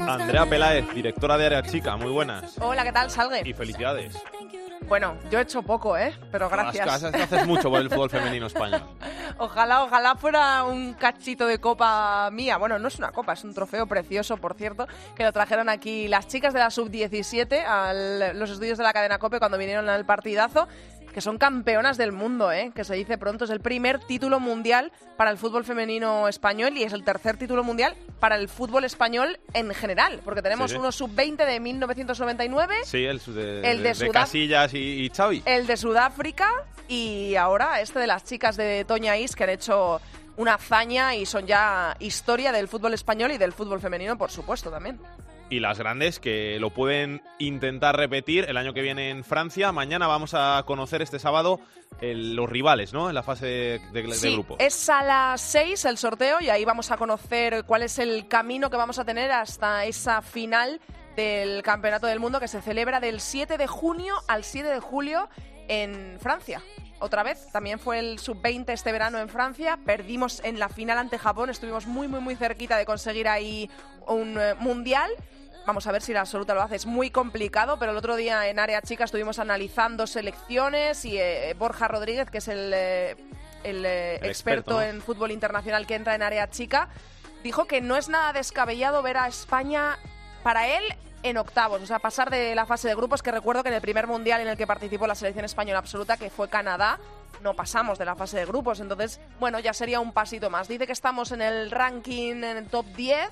Andrea 0.07 0.45
Peláez, 0.45 0.85
directora 0.93 1.37
de 1.37 1.45
Área 1.45 1.63
Chica, 1.63 1.95
muy 1.97 2.11
buenas. 2.11 2.57
Hola, 2.59 2.83
¿qué 2.83 2.91
tal, 2.91 3.09
Salgue? 3.09 3.41
Y 3.45 3.53
felicidades. 3.53 4.15
Bueno, 4.87 5.15
yo 5.31 5.39
he 5.39 5.41
hecho 5.41 5.63
poco, 5.63 5.97
¿eh? 5.97 6.13
Pero 6.31 6.49
gracias. 6.49 6.87
Haces, 6.87 7.15
haces 7.15 7.47
mucho 7.47 7.69
por 7.69 7.79
el 7.79 7.89
fútbol 7.89 8.09
femenino 8.09 8.47
español. 8.47 8.83
Ojalá, 9.39 9.83
ojalá 9.83 10.15
fuera 10.15 10.63
un 10.63 10.93
cachito 10.93 11.47
de 11.47 11.57
copa 11.57 12.29
mía. 12.31 12.57
Bueno, 12.57 12.77
no 12.77 12.87
es 12.87 12.99
una 12.99 13.11
copa, 13.11 13.33
es 13.33 13.43
un 13.43 13.53
trofeo 13.53 13.87
precioso, 13.87 14.37
por 14.37 14.53
cierto, 14.53 14.87
que 15.15 15.23
lo 15.23 15.33
trajeron 15.33 15.69
aquí 15.69 16.07
las 16.07 16.27
chicas 16.27 16.53
de 16.53 16.59
la 16.59 16.69
sub-17 16.69 17.63
a 17.65 18.33
los 18.33 18.51
estudios 18.51 18.77
de 18.77 18.83
la 18.83 18.93
cadena 18.93 19.17
COPE 19.17 19.39
cuando 19.39 19.57
vinieron 19.57 19.89
al 19.89 20.05
partidazo 20.05 20.67
que 21.13 21.21
son 21.21 21.37
campeonas 21.37 21.97
del 21.97 22.11
mundo, 22.11 22.51
¿eh? 22.51 22.71
que 22.75 22.83
se 22.83 22.95
dice 22.95 23.17
pronto. 23.17 23.45
Es 23.45 23.51
el 23.51 23.59
primer 23.61 23.99
título 23.99 24.39
mundial 24.39 24.91
para 25.15 25.29
el 25.31 25.37
fútbol 25.37 25.63
femenino 25.63 26.27
español 26.27 26.75
y 26.77 26.83
es 26.83 26.91
el 26.93 27.03
tercer 27.03 27.37
título 27.37 27.63
mundial 27.63 27.95
para 28.19 28.35
el 28.35 28.49
fútbol 28.49 28.83
español 28.83 29.39
en 29.53 29.73
general, 29.73 30.19
porque 30.25 30.41
tenemos 30.41 30.71
Sí, 30.71 30.75
sí. 30.75 30.79
uno 30.79 30.91
sub-20 30.91 31.45
de 31.45 31.59
1999, 31.59 32.75
Sí, 32.85 33.05
el, 33.05 33.19
de, 33.19 33.61
El 33.71 33.83
de 33.83 33.93
de 33.93 34.09
Casillas 34.09 34.73
y, 34.73 35.05
y 35.05 35.09
Xavi. 35.09 35.43
el 35.45 35.67
de 35.67 35.77
Sudáfrica 35.77 36.49
y 36.87 37.35
ahora 37.35 37.79
este 37.81 37.99
de 37.99 38.07
las 38.07 38.23
chicas 38.23 38.57
de 38.57 38.83
Toña 38.85 39.17
Is 39.17 39.35
que 39.35 39.43
han 39.43 39.49
hecho 39.51 40.01
una 40.35 40.55
hazaña 40.55 41.15
y 41.15 41.25
son 41.27 41.45
ya 41.45 41.95
historia 41.99 42.51
del 42.51 42.67
fútbol 42.67 42.93
español 42.95 43.31
y 43.31 43.37
del 43.37 43.53
fútbol 43.53 43.79
femenino, 43.79 44.17
por 44.17 44.31
supuesto, 44.31 44.71
también. 44.71 44.99
Y 45.53 45.59
las 45.59 45.77
grandes 45.77 46.19
que 46.19 46.57
lo 46.59 46.71
pueden 46.71 47.21
intentar 47.37 47.95
repetir 47.95 48.45
el 48.49 48.57
año 48.57 48.73
que 48.73 48.81
viene 48.81 49.11
en 49.11 49.23
Francia. 49.23 49.71
Mañana 49.71 50.07
vamos 50.07 50.33
a 50.33 50.63
conocer 50.65 51.03
este 51.03 51.19
sábado 51.19 51.59
el- 52.01 52.35
los 52.35 52.49
rivales, 52.49 52.91
¿no? 52.91 53.07
En 53.07 53.13
la 53.13 53.21
fase 53.21 53.45
de, 53.45 53.79
de- 53.91 54.01
de 54.01 54.13
Sí, 54.15 54.33
grupo. 54.33 54.55
es 54.57 54.89
a 54.89 55.03
las 55.03 55.39
6 55.41 55.85
el 55.85 55.99
sorteo 55.99 56.41
y 56.41 56.49
ahí 56.49 56.65
vamos 56.65 56.89
a 56.89 56.97
conocer 56.97 57.65
cuál 57.65 57.83
es 57.83 57.99
el 57.99 58.27
camino 58.27 58.71
que 58.71 58.77
vamos 58.77 58.97
a 58.97 59.05
tener 59.05 59.31
hasta 59.31 59.85
esa 59.85 60.23
final 60.23 60.81
del 61.15 61.61
Campeonato 61.61 62.07
del 62.07 62.19
Mundo 62.19 62.39
que 62.39 62.47
se 62.47 62.59
celebra 62.59 62.99
del 62.99 63.19
7 63.21 63.59
de 63.59 63.67
junio 63.67 64.15
al 64.27 64.43
7 64.43 64.67
de 64.67 64.79
julio 64.79 65.29
en 65.67 66.17
Francia. 66.19 66.63
Otra 66.99 67.21
vez, 67.21 67.47
también 67.51 67.79
fue 67.79 67.99
el 67.99 68.17
sub-20 68.17 68.69
este 68.71 68.91
verano 68.93 69.19
en 69.19 69.27
Francia, 69.27 69.77
perdimos 69.85 70.41
en 70.45 70.57
la 70.57 70.69
final 70.69 70.97
ante 70.97 71.19
Japón, 71.19 71.49
estuvimos 71.49 71.85
muy, 71.85 72.07
muy, 72.07 72.21
muy 72.21 72.35
cerquita 72.37 72.77
de 72.77 72.85
conseguir 72.85 73.27
ahí 73.27 73.69
un 74.07 74.37
eh, 74.39 74.53
mundial. 74.59 75.11
Vamos 75.65 75.87
a 75.87 75.91
ver 75.91 76.01
si 76.01 76.13
la 76.13 76.21
absoluta 76.21 76.53
lo 76.53 76.61
hace. 76.61 76.75
Es 76.75 76.85
muy 76.85 77.09
complicado, 77.09 77.77
pero 77.77 77.91
el 77.91 77.97
otro 77.97 78.15
día 78.15 78.47
en 78.49 78.59
Área 78.59 78.81
Chica 78.81 79.05
estuvimos 79.05 79.39
analizando 79.39 80.07
selecciones 80.07 81.05
y 81.05 81.17
eh, 81.17 81.55
Borja 81.57 81.87
Rodríguez, 81.87 82.29
que 82.29 82.39
es 82.39 82.47
el, 82.49 82.71
eh, 82.73 83.15
el, 83.63 83.85
eh, 83.85 84.15
El 84.17 84.29
experto, 84.29 84.71
experto, 84.71 84.81
en 84.81 85.01
fútbol 85.01 85.31
internacional 85.31 85.87
que 85.87 85.95
entra 85.95 86.15
en 86.15 86.21
Área 86.21 86.49
Chica, 86.49 86.89
dijo 87.43 87.65
que 87.65 87.79
no 87.79 87.95
es 87.95 88.09
nada 88.09 88.33
descabellado 88.33 89.01
ver 89.01 89.17
a 89.17 89.27
España 89.27 89.97
para 90.43 90.67
él 90.67 90.83
en 91.23 91.37
octavos, 91.37 91.81
o 91.81 91.85
sea, 91.85 91.99
pasar 91.99 92.29
de 92.29 92.53
la 92.53 92.65
fase 92.65 92.89
de 92.89 92.95
grupos, 92.95 93.23
que 93.23 93.31
recuerdo 93.31 93.63
que 93.63 93.69
en 93.69 93.75
el 93.75 93.81
primer 93.81 94.07
mundial 94.07 94.41
en 94.41 94.49
el 94.49 94.57
que 94.57 94.67
participó 94.67 95.07
la 95.07 95.15
selección 95.15 95.45
española 95.45 95.79
absoluta, 95.79 96.17
que 96.17 96.29
fue 96.29 96.49
Canadá, 96.49 96.99
no 97.41 97.55
pasamos 97.55 97.97
de 97.97 98.03
la 98.03 98.15
fase 98.15 98.37
de 98.37 98.45
grupos, 98.45 98.81
entonces, 98.81 99.21
bueno, 99.39 99.59
ya 99.59 99.73
sería 99.73 100.01
un 100.01 100.11
pasito 100.11 100.49
más. 100.49 100.67
Dice 100.67 100.85
que 100.85 100.91
estamos 100.91 101.31
en 101.31 101.41
el 101.41 101.71
ranking, 101.71 102.35
en 102.35 102.57
el 102.57 102.67
top 102.67 102.85
10, 102.87 103.29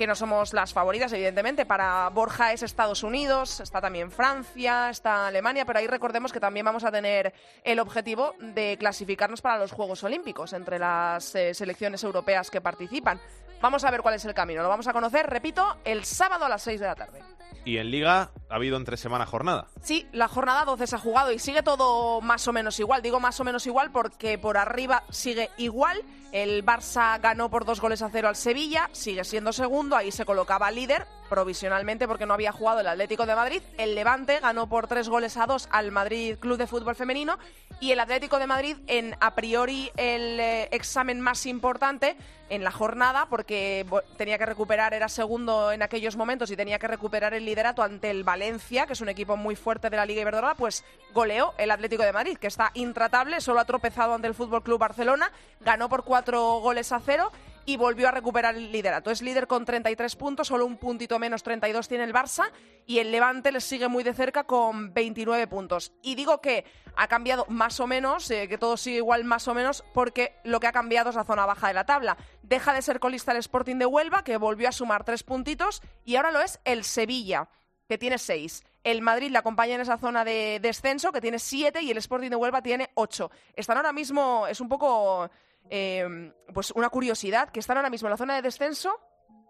que 0.00 0.06
no 0.06 0.14
somos 0.14 0.54
las 0.54 0.72
favoritas, 0.72 1.12
evidentemente. 1.12 1.66
Para 1.66 2.08
Borja 2.08 2.54
es 2.54 2.62
Estados 2.62 3.02
Unidos, 3.02 3.60
está 3.60 3.82
también 3.82 4.10
Francia, 4.10 4.88
está 4.88 5.26
Alemania, 5.26 5.66
pero 5.66 5.78
ahí 5.78 5.86
recordemos 5.86 6.32
que 6.32 6.40
también 6.40 6.64
vamos 6.64 6.84
a 6.84 6.90
tener 6.90 7.34
el 7.62 7.78
objetivo 7.78 8.34
de 8.38 8.78
clasificarnos 8.80 9.42
para 9.42 9.58
los 9.58 9.72
Juegos 9.72 10.02
Olímpicos 10.02 10.54
entre 10.54 10.78
las 10.78 11.34
eh, 11.34 11.52
selecciones 11.52 12.02
europeas 12.02 12.50
que 12.50 12.62
participan. 12.62 13.20
Vamos 13.60 13.84
a 13.84 13.90
ver 13.90 14.00
cuál 14.00 14.14
es 14.14 14.24
el 14.24 14.32
camino. 14.32 14.62
Lo 14.62 14.70
vamos 14.70 14.86
a 14.86 14.94
conocer, 14.94 15.28
repito, 15.28 15.76
el 15.84 16.06
sábado 16.06 16.46
a 16.46 16.48
las 16.48 16.62
6 16.62 16.80
de 16.80 16.86
la 16.86 16.94
tarde. 16.94 17.20
Y 17.64 17.78
en 17.78 17.90
Liga 17.90 18.30
ha 18.48 18.54
habido 18.54 18.76
entre 18.76 18.96
semana 18.96 19.26
jornada. 19.26 19.66
Sí, 19.82 20.06
la 20.12 20.28
jornada 20.28 20.64
12 20.64 20.86
se 20.86 20.96
ha 20.96 20.98
jugado 20.98 21.32
y 21.32 21.38
sigue 21.38 21.62
todo 21.62 22.20
más 22.20 22.46
o 22.48 22.52
menos 22.52 22.78
igual. 22.80 23.02
Digo 23.02 23.20
más 23.20 23.38
o 23.40 23.44
menos 23.44 23.66
igual 23.66 23.90
porque 23.92 24.38
por 24.38 24.56
arriba 24.56 25.02
sigue 25.10 25.50
igual. 25.58 26.02
El 26.32 26.64
Barça 26.64 27.20
ganó 27.20 27.50
por 27.50 27.64
dos 27.64 27.80
goles 27.80 28.02
a 28.02 28.08
cero 28.08 28.28
al 28.28 28.36
Sevilla, 28.36 28.88
sigue 28.92 29.24
siendo 29.24 29.52
segundo, 29.52 29.96
ahí 29.96 30.12
se 30.12 30.24
colocaba 30.24 30.70
líder 30.70 31.04
provisionalmente 31.28 32.06
porque 32.06 32.24
no 32.24 32.34
había 32.34 32.52
jugado 32.52 32.80
el 32.80 32.86
Atlético 32.86 33.26
de 33.26 33.34
Madrid. 33.34 33.62
El 33.78 33.96
Levante 33.96 34.38
ganó 34.38 34.68
por 34.68 34.86
tres 34.86 35.08
goles 35.08 35.36
a 35.36 35.46
dos 35.46 35.68
al 35.72 35.90
Madrid 35.90 36.36
Club 36.38 36.56
de 36.56 36.68
Fútbol 36.68 36.94
Femenino 36.94 37.36
y 37.80 37.92
el 37.92 38.00
Atlético 38.00 38.38
de 38.38 38.46
Madrid 38.46 38.76
en 38.86 39.16
a 39.20 39.34
priori 39.34 39.90
el 39.96 40.38
eh, 40.38 40.68
examen 40.70 41.20
más 41.20 41.46
importante 41.46 42.16
en 42.50 42.62
la 42.62 42.70
jornada 42.70 43.26
porque 43.30 43.86
tenía 44.16 44.36
que 44.36 44.44
recuperar, 44.44 44.92
era 44.92 45.08
segundo 45.08 45.72
en 45.72 45.82
aquellos 45.82 46.16
momentos 46.16 46.50
y 46.50 46.56
tenía 46.56 46.78
que 46.78 46.88
recuperar 46.88 47.32
el 47.32 47.44
liderato 47.44 47.82
ante 47.82 48.10
el 48.10 48.22
Valencia, 48.22 48.86
que 48.86 48.92
es 48.92 49.00
un 49.00 49.08
equipo 49.08 49.36
muy 49.36 49.56
fuerte 49.56 49.88
de 49.88 49.96
la 49.96 50.04
Liga 50.04 50.20
Iberdrola, 50.20 50.54
pues 50.56 50.84
goleó 51.14 51.54
el 51.58 51.70
Atlético 51.70 52.02
de 52.02 52.12
Madrid, 52.12 52.36
que 52.36 52.48
está 52.48 52.70
intratable, 52.74 53.40
solo 53.40 53.60
ha 53.60 53.64
tropezado 53.64 54.14
ante 54.14 54.26
el 54.26 54.34
Fútbol 54.34 54.62
Club 54.62 54.78
Barcelona, 54.78 55.32
ganó 55.60 55.88
por 55.88 56.04
cuatro 56.04 56.60
goles 56.60 56.92
a 56.92 57.00
cero 57.00 57.30
y 57.64 57.76
volvió 57.76 58.08
a 58.08 58.10
recuperar 58.10 58.54
el 58.54 58.72
liderato. 58.72 59.10
Es 59.10 59.22
líder 59.22 59.46
con 59.46 59.64
33 59.64 60.16
puntos, 60.16 60.48
solo 60.48 60.66
un 60.66 60.76
puntito 60.76 61.18
menos, 61.18 61.42
32 61.42 61.88
tiene 61.88 62.04
el 62.04 62.12
Barça 62.12 62.50
y 62.86 62.98
el 62.98 63.12
Levante 63.12 63.52
les 63.52 63.64
sigue 63.64 63.88
muy 63.88 64.02
de 64.02 64.14
cerca 64.14 64.44
con 64.44 64.92
29 64.92 65.46
puntos. 65.46 65.92
Y 66.02 66.14
digo 66.14 66.40
que 66.40 66.64
ha 66.96 67.08
cambiado 67.08 67.46
más 67.48 67.80
o 67.80 67.86
menos, 67.86 68.30
eh, 68.30 68.48
que 68.48 68.58
todo 68.58 68.76
sigue 68.76 68.96
igual 68.96 69.24
más 69.24 69.48
o 69.48 69.54
menos, 69.54 69.84
porque 69.94 70.34
lo 70.44 70.60
que 70.60 70.66
ha 70.66 70.72
cambiado 70.72 71.10
es 71.10 71.16
la 71.16 71.24
zona 71.24 71.46
baja 71.46 71.68
de 71.68 71.74
la 71.74 71.86
tabla. 71.86 72.16
Deja 72.42 72.74
de 72.74 72.82
ser 72.82 73.00
colista 73.00 73.32
el 73.32 73.38
Sporting 73.38 73.76
de 73.76 73.86
Huelva, 73.86 74.24
que 74.24 74.36
volvió 74.36 74.68
a 74.68 74.72
sumar 74.72 75.04
tres 75.04 75.22
puntitos, 75.22 75.82
y 76.04 76.16
ahora 76.16 76.32
lo 76.32 76.40
es 76.40 76.60
el 76.64 76.84
Sevilla, 76.84 77.48
que 77.88 77.98
tiene 77.98 78.18
seis. 78.18 78.64
El 78.82 79.02
Madrid 79.02 79.30
le 79.30 79.38
acompaña 79.38 79.74
en 79.74 79.82
esa 79.82 79.98
zona 79.98 80.24
de 80.24 80.58
descenso, 80.60 81.12
que 81.12 81.20
tiene 81.20 81.38
siete, 81.38 81.82
y 81.82 81.90
el 81.90 81.98
Sporting 81.98 82.30
de 82.30 82.36
Huelva 82.36 82.62
tiene 82.62 82.90
ocho. 82.94 83.30
Están 83.54 83.76
ahora 83.76 83.92
mismo, 83.92 84.46
es 84.46 84.60
un 84.60 84.68
poco 84.68 85.30
eh, 85.70 86.32
pues 86.52 86.72
una 86.72 86.90
curiosidad, 86.90 87.50
que 87.50 87.60
están 87.60 87.76
ahora 87.76 87.90
mismo 87.90 88.08
en 88.08 88.10
la 88.10 88.16
zona 88.16 88.34
de 88.36 88.42
descenso 88.42 88.98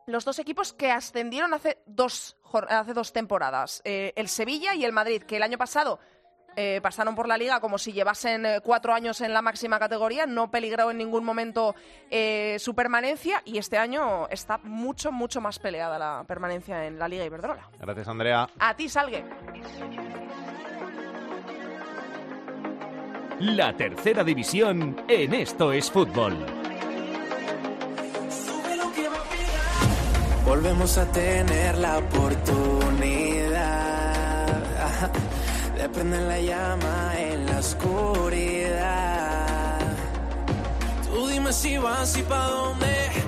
los 0.07 0.25
dos 0.25 0.39
equipos 0.39 0.73
que 0.73 0.91
ascendieron 0.91 1.55
hace 1.55 1.79
dos, 1.87 2.37
hace 2.69 2.95
dos 2.95 3.13
temporadas, 3.13 3.81
eh, 3.85 4.13
el 4.17 4.29
Sevilla 4.29 4.75
y 4.75 4.85
el 4.85 4.93
Madrid, 4.93 5.23
que 5.23 5.37
el 5.37 5.43
año 5.43 5.57
pasado 5.59 6.01
eh, 6.57 6.81
pasaron 6.83 7.15
por 7.15 7.29
la 7.29 7.39
liga 7.39 7.61
como 7.61 7.79
si 7.79 7.93
llevasen 7.93 8.45
eh, 8.45 8.61
cuatro 8.63 8.93
años 8.93 9.21
en 9.21 9.33
la 9.33 9.43
máxima 9.43 9.79
categoría, 9.79 10.27
no 10.27 10.51
peligró 10.51 10.91
en 10.91 10.99
ningún 10.99 11.25
momento 11.25 11.75
eh, 12.11 12.57
su 12.59 12.75
permanencia 12.75 13.43
y 13.45 13.59
este 13.59 13.79
año 13.79 14.27
está 14.29 14.59
mucho, 14.59 15.13
mucho 15.13 15.41
más 15.41 15.59
peleada 15.59 15.99
la 15.99 16.25
permanencia 16.27 16.87
en 16.87 16.99
la 16.99 17.09
Liga 17.09 17.25
Iberdrola. 17.25 17.71
Gracias, 17.79 18.09
Andrea. 18.09 18.49
A 18.59 18.75
ti, 18.75 18.89
Salgue. 18.89 19.25
La 23.41 23.75
tercera 23.75 24.23
división 24.23 24.97
en 25.09 25.33
Esto 25.33 25.73
es 25.73 25.91
Fútbol. 25.91 26.37
Volvemos 30.45 30.99
a 30.99 31.11
tener 31.11 31.79
la 31.79 31.97
oportunidad 31.97 33.01
de 35.75 35.89
prender 35.89 36.21
la 36.21 36.39
llama 36.39 37.15
en 37.17 37.47
la 37.47 37.61
oscuridad. 37.61 38.99
Tú 41.11 41.27
dime 41.29 41.51
si 41.55 41.79
vas 41.79 42.19
y 42.19 42.23
pa' 42.23 42.47
dónde. 42.47 43.20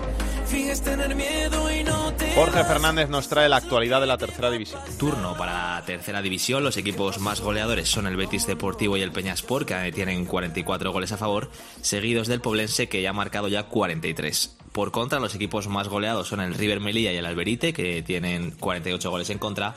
Jorge 2.35 2.65
Fernández 2.65 3.09
nos 3.09 3.29
trae 3.29 3.49
la 3.49 3.57
actualidad 3.57 4.01
de 4.01 4.07
la 4.07 4.19
tercera 4.19 4.51
división. 4.51 4.81
Turno 4.99 5.37
para 5.37 5.77
la 5.77 5.85
tercera 5.85 6.23
división. 6.23 6.65
Los 6.65 6.77
equipos 6.77 7.19
más 7.19 7.41
goleadores 7.41 7.89
son 7.89 8.07
el 8.07 8.17
Betis 8.17 8.47
Deportivo 8.47 8.97
y 8.97 9.03
el 9.03 9.13
Peñaspor, 9.13 9.67
que 9.67 9.93
tienen 9.93 10.25
44 10.25 10.93
goles 10.93 11.13
a 11.13 11.17
favor, 11.17 11.51
seguidos 11.81 12.29
del 12.29 12.41
Poblense, 12.41 12.89
que 12.89 13.03
ya 13.03 13.11
ha 13.11 13.15
marcado 13.15 13.49
ya 13.49 13.65
43. 13.65 14.57
Por 14.73 14.93
contra, 14.93 15.21
los 15.21 15.35
equipos 15.35 15.69
más 15.69 15.89
goleados 15.89 16.29
son 16.29 16.41
el 16.41 16.55
River 16.55 16.81
Melilla 16.81 17.13
y 17.13 17.17
el 17.17 17.27
Alberite, 17.27 17.73
que 17.73 18.03
tienen 18.03 18.53
48 18.53 19.11
goles 19.11 19.31
en 19.31 19.39
contra, 19.39 19.75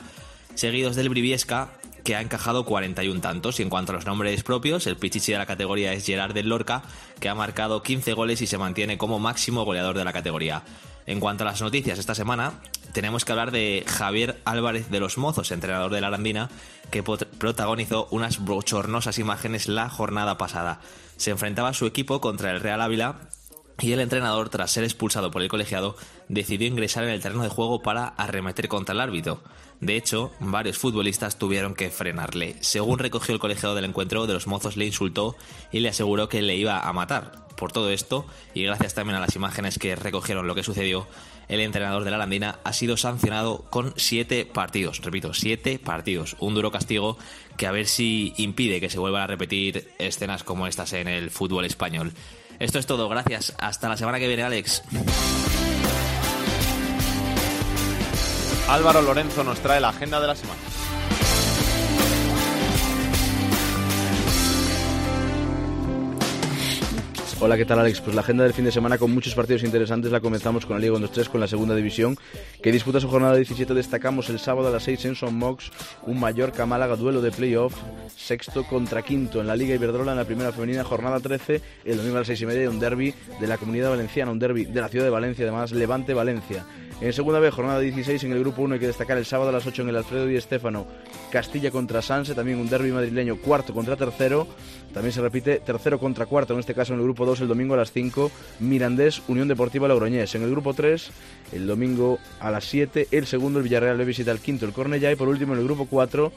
seguidos 0.54 0.96
del 0.96 1.10
Briviesca, 1.10 1.70
que 2.06 2.14
ha 2.14 2.20
encajado 2.20 2.64
41 2.64 3.20
tantos. 3.20 3.58
Y 3.58 3.64
en 3.64 3.68
cuanto 3.68 3.90
a 3.90 3.96
los 3.96 4.06
nombres 4.06 4.44
propios, 4.44 4.86
el 4.86 4.96
pichichi 4.96 5.32
de 5.32 5.38
la 5.38 5.44
categoría 5.44 5.92
es 5.92 6.06
Gerard 6.06 6.34
del 6.34 6.48
Lorca, 6.48 6.82
que 7.18 7.28
ha 7.28 7.34
marcado 7.34 7.82
15 7.82 8.12
goles 8.12 8.40
y 8.40 8.46
se 8.46 8.58
mantiene 8.58 8.96
como 8.96 9.18
máximo 9.18 9.64
goleador 9.64 9.98
de 9.98 10.04
la 10.04 10.12
categoría. 10.12 10.62
En 11.06 11.18
cuanto 11.18 11.42
a 11.42 11.46
las 11.48 11.60
noticias 11.60 11.98
esta 11.98 12.14
semana, 12.14 12.60
tenemos 12.92 13.24
que 13.24 13.32
hablar 13.32 13.50
de 13.50 13.82
Javier 13.88 14.40
Álvarez 14.44 14.88
de 14.88 15.00
los 15.00 15.18
Mozos, 15.18 15.50
entrenador 15.50 15.92
de 15.92 16.00
la 16.00 16.06
Arandina, 16.06 16.48
que 16.92 17.02
protagonizó 17.02 18.06
unas 18.12 18.38
bochornosas 18.38 19.18
imágenes 19.18 19.66
la 19.66 19.88
jornada 19.88 20.38
pasada. 20.38 20.80
Se 21.16 21.32
enfrentaba 21.32 21.70
a 21.70 21.74
su 21.74 21.86
equipo 21.86 22.20
contra 22.20 22.52
el 22.52 22.60
Real 22.60 22.82
Ávila 22.82 23.16
y 23.80 23.90
el 23.90 24.00
entrenador, 24.00 24.48
tras 24.48 24.70
ser 24.70 24.84
expulsado 24.84 25.32
por 25.32 25.42
el 25.42 25.48
colegiado, 25.48 25.96
decidió 26.28 26.68
ingresar 26.68 27.02
en 27.02 27.10
el 27.10 27.20
terreno 27.20 27.42
de 27.42 27.48
juego 27.48 27.82
para 27.82 28.06
arremeter 28.06 28.68
contra 28.68 28.94
el 28.94 29.00
árbitro. 29.00 29.42
De 29.80 29.96
hecho, 29.96 30.32
varios 30.40 30.78
futbolistas 30.78 31.38
tuvieron 31.38 31.74
que 31.74 31.90
frenarle. 31.90 32.56
Según 32.60 32.98
recogió 32.98 33.34
el 33.34 33.40
colegiado 33.40 33.74
del 33.74 33.84
encuentro, 33.84 34.26
de 34.26 34.34
los 34.34 34.46
mozos 34.46 34.76
le 34.76 34.86
insultó 34.86 35.36
y 35.70 35.80
le 35.80 35.90
aseguró 35.90 36.28
que 36.28 36.42
le 36.42 36.56
iba 36.56 36.80
a 36.80 36.92
matar. 36.92 37.46
Por 37.56 37.72
todo 37.72 37.90
esto, 37.90 38.26
y 38.52 38.64
gracias 38.64 38.94
también 38.94 39.16
a 39.16 39.20
las 39.20 39.34
imágenes 39.34 39.78
que 39.78 39.96
recogieron 39.96 40.46
lo 40.46 40.54
que 40.54 40.62
sucedió, 40.62 41.06
el 41.48 41.60
entrenador 41.60 42.04
de 42.04 42.10
la 42.10 42.16
Arandina 42.16 42.58
ha 42.64 42.72
sido 42.72 42.96
sancionado 42.96 43.64
con 43.70 43.94
siete 43.96 44.44
partidos. 44.44 45.00
Repito, 45.02 45.32
siete 45.32 45.78
partidos. 45.78 46.36
Un 46.38 46.54
duro 46.54 46.70
castigo 46.70 47.16
que 47.56 47.66
a 47.66 47.72
ver 47.72 47.86
si 47.86 48.34
impide 48.36 48.80
que 48.80 48.90
se 48.90 48.98
vuelvan 48.98 49.22
a 49.22 49.26
repetir 49.26 49.90
escenas 49.98 50.42
como 50.42 50.66
estas 50.66 50.92
en 50.92 51.08
el 51.08 51.30
fútbol 51.30 51.64
español. 51.64 52.12
Esto 52.58 52.78
es 52.78 52.86
todo, 52.86 53.08
gracias. 53.08 53.54
Hasta 53.58 53.88
la 53.88 53.96
semana 53.96 54.18
que 54.18 54.28
viene, 54.28 54.42
Alex. 54.42 54.82
Álvaro 58.68 59.00
Lorenzo 59.00 59.44
nos 59.44 59.60
trae 59.60 59.80
la 59.80 59.90
agenda 59.90 60.20
de 60.20 60.26
la 60.26 60.34
semana. 60.34 60.60
Hola, 67.38 67.56
¿qué 67.56 67.64
tal 67.64 67.78
Alex? 67.78 68.00
Pues 68.00 68.16
la 68.16 68.22
agenda 68.22 68.42
del 68.42 68.54
fin 68.54 68.64
de 68.64 68.72
semana 68.72 68.98
con 68.98 69.12
muchos 69.12 69.34
partidos 69.34 69.62
interesantes 69.62 70.10
la 70.10 70.20
comenzamos 70.20 70.66
con 70.66 70.76
la 70.76 70.80
Liga 70.80 70.96
1-2-3 70.96 71.28
con 71.28 71.40
la 71.40 71.46
segunda 71.46 71.76
división 71.76 72.16
que 72.60 72.72
disputa 72.72 72.98
su 72.98 73.08
jornada 73.08 73.36
17. 73.36 73.72
Destacamos 73.72 74.30
el 74.30 74.40
sábado 74.40 74.66
a 74.68 74.70
las 74.70 74.82
6 74.82 75.04
en 75.04 75.14
Son 75.14 75.38
Mox, 75.38 75.70
un 76.02 76.18
Mallorca-Málaga 76.18 76.96
duelo 76.96 77.20
de 77.20 77.30
playoff, 77.30 77.74
sexto 78.16 78.64
contra 78.64 79.02
quinto 79.02 79.40
en 79.40 79.46
la 79.46 79.54
Liga 79.54 79.76
Iberdrola 79.76 80.12
en 80.12 80.18
la 80.18 80.24
primera 80.24 80.50
femenina, 80.50 80.82
jornada 80.82 81.20
13, 81.20 81.60
el 81.84 81.98
domingo 81.98 82.16
a 82.16 82.20
las 82.20 82.26
6 82.28 82.40
y 82.40 82.46
media 82.46 82.70
un 82.70 82.80
derby 82.80 83.14
de 83.38 83.46
la 83.46 83.58
comunidad 83.58 83.90
valenciana, 83.90 84.32
un 84.32 84.40
derby 84.40 84.64
de 84.64 84.80
la 84.80 84.88
ciudad 84.88 85.04
de 85.04 85.10
Valencia, 85.10 85.44
además 85.44 85.70
Levante-Valencia. 85.70 86.64
En 86.98 87.12
segunda 87.12 87.40
B, 87.40 87.50
jornada 87.50 87.78
16 87.78 88.24
en 88.24 88.32
el 88.32 88.40
grupo 88.40 88.62
1 88.62 88.74
hay 88.74 88.80
que 88.80 88.86
destacar 88.86 89.18
el 89.18 89.26
sábado 89.26 89.50
a 89.50 89.52
las 89.52 89.66
8 89.66 89.82
en 89.82 89.90
el 89.90 89.96
Alfredo 89.96 90.30
y 90.30 90.36
Estéfano, 90.36 90.86
Castilla 91.30 91.70
contra 91.70 92.00
Sanse, 92.00 92.34
también 92.34 92.58
un 92.58 92.70
derby 92.70 92.90
madrileño, 92.90 93.36
cuarto 93.36 93.74
contra 93.74 93.96
tercero, 93.96 94.46
también 94.94 95.12
se 95.12 95.20
repite 95.20 95.58
tercero 95.58 95.98
contra 95.98 96.24
cuarto, 96.24 96.54
en 96.54 96.60
este 96.60 96.72
caso 96.72 96.94
en 96.94 97.00
el 97.00 97.04
grupo 97.04 97.26
2 97.26 97.42
el 97.42 97.48
domingo 97.48 97.74
a 97.74 97.76
las 97.76 97.92
5, 97.92 98.30
Mirandés, 98.60 99.20
Unión 99.28 99.46
Deportiva 99.46 99.88
Logroñés. 99.88 100.34
En 100.36 100.42
el 100.42 100.50
grupo 100.50 100.72
3, 100.72 101.10
el 101.52 101.66
domingo 101.66 102.18
a 102.40 102.50
las 102.50 102.64
7, 102.64 103.08
el 103.10 103.26
segundo, 103.26 103.58
el 103.58 103.64
Villarreal 103.64 103.98
le 103.98 104.06
visita 104.06 104.30
el 104.30 104.38
quinto, 104.38 104.64
el 104.64 104.72
Cornellá, 104.72 105.12
y 105.12 105.16
por 105.16 105.28
último 105.28 105.52
en 105.52 105.58
el 105.58 105.66
grupo 105.66 105.86
4, 105.90 106.32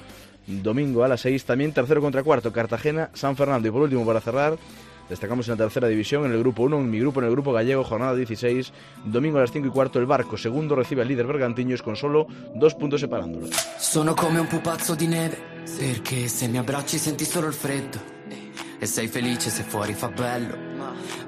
domingo 0.47 1.05
a 1.05 1.07
las 1.07 1.21
6, 1.21 1.45
también 1.45 1.71
tercero 1.71 2.01
contra 2.01 2.21
cuarto, 2.21 2.51
Cartagena, 2.51 3.11
San 3.13 3.37
Fernando. 3.37 3.69
Y 3.69 3.71
por 3.71 3.81
último, 3.81 4.05
para 4.05 4.19
cerrar, 4.19 4.57
Destacamos 5.09 5.47
en 5.47 5.53
la 5.53 5.63
tercera 5.65 5.87
división, 5.87 6.25
en 6.25 6.33
el 6.33 6.39
grupo 6.39 6.63
1, 6.63 6.77
en 6.77 6.89
mi 6.89 6.99
grupo, 6.99 7.19
en 7.19 7.25
el 7.25 7.31
grupo 7.31 7.51
gallego, 7.51 7.83
jornada 7.83 8.15
16, 8.15 8.71
domingo 9.05 9.39
a 9.39 9.41
las 9.41 9.51
5 9.51 9.67
y 9.67 9.71
cuarto, 9.71 9.97
el 9.97 10.05
Barco, 10.05 10.37
segundo 10.37 10.75
recibe 10.75 11.01
al 11.01 11.07
líder 11.07 11.25
Bergantiños 11.25 11.81
con 11.81 11.95
solo 11.95 12.27
dos 12.53 12.75
puntos 12.75 13.01
separándolos. 13.01 13.49
Sono 13.77 14.13
come 14.13 14.39
un 14.39 14.47
pupazzo 14.47 14.93
di 14.93 15.07
neve, 15.07 15.37
perché 15.79 16.27
se 16.27 16.47
mi 16.47 16.59
abbracci 16.59 16.99
senti 16.99 17.25
solo 17.25 17.47
il 17.47 17.53
freddo. 17.53 18.18
E 18.81 18.85
sei 18.85 19.09
felice 19.09 19.49
se 19.49 19.63
fuori 19.63 19.93
fa 19.93 20.07
bello, 20.07 20.57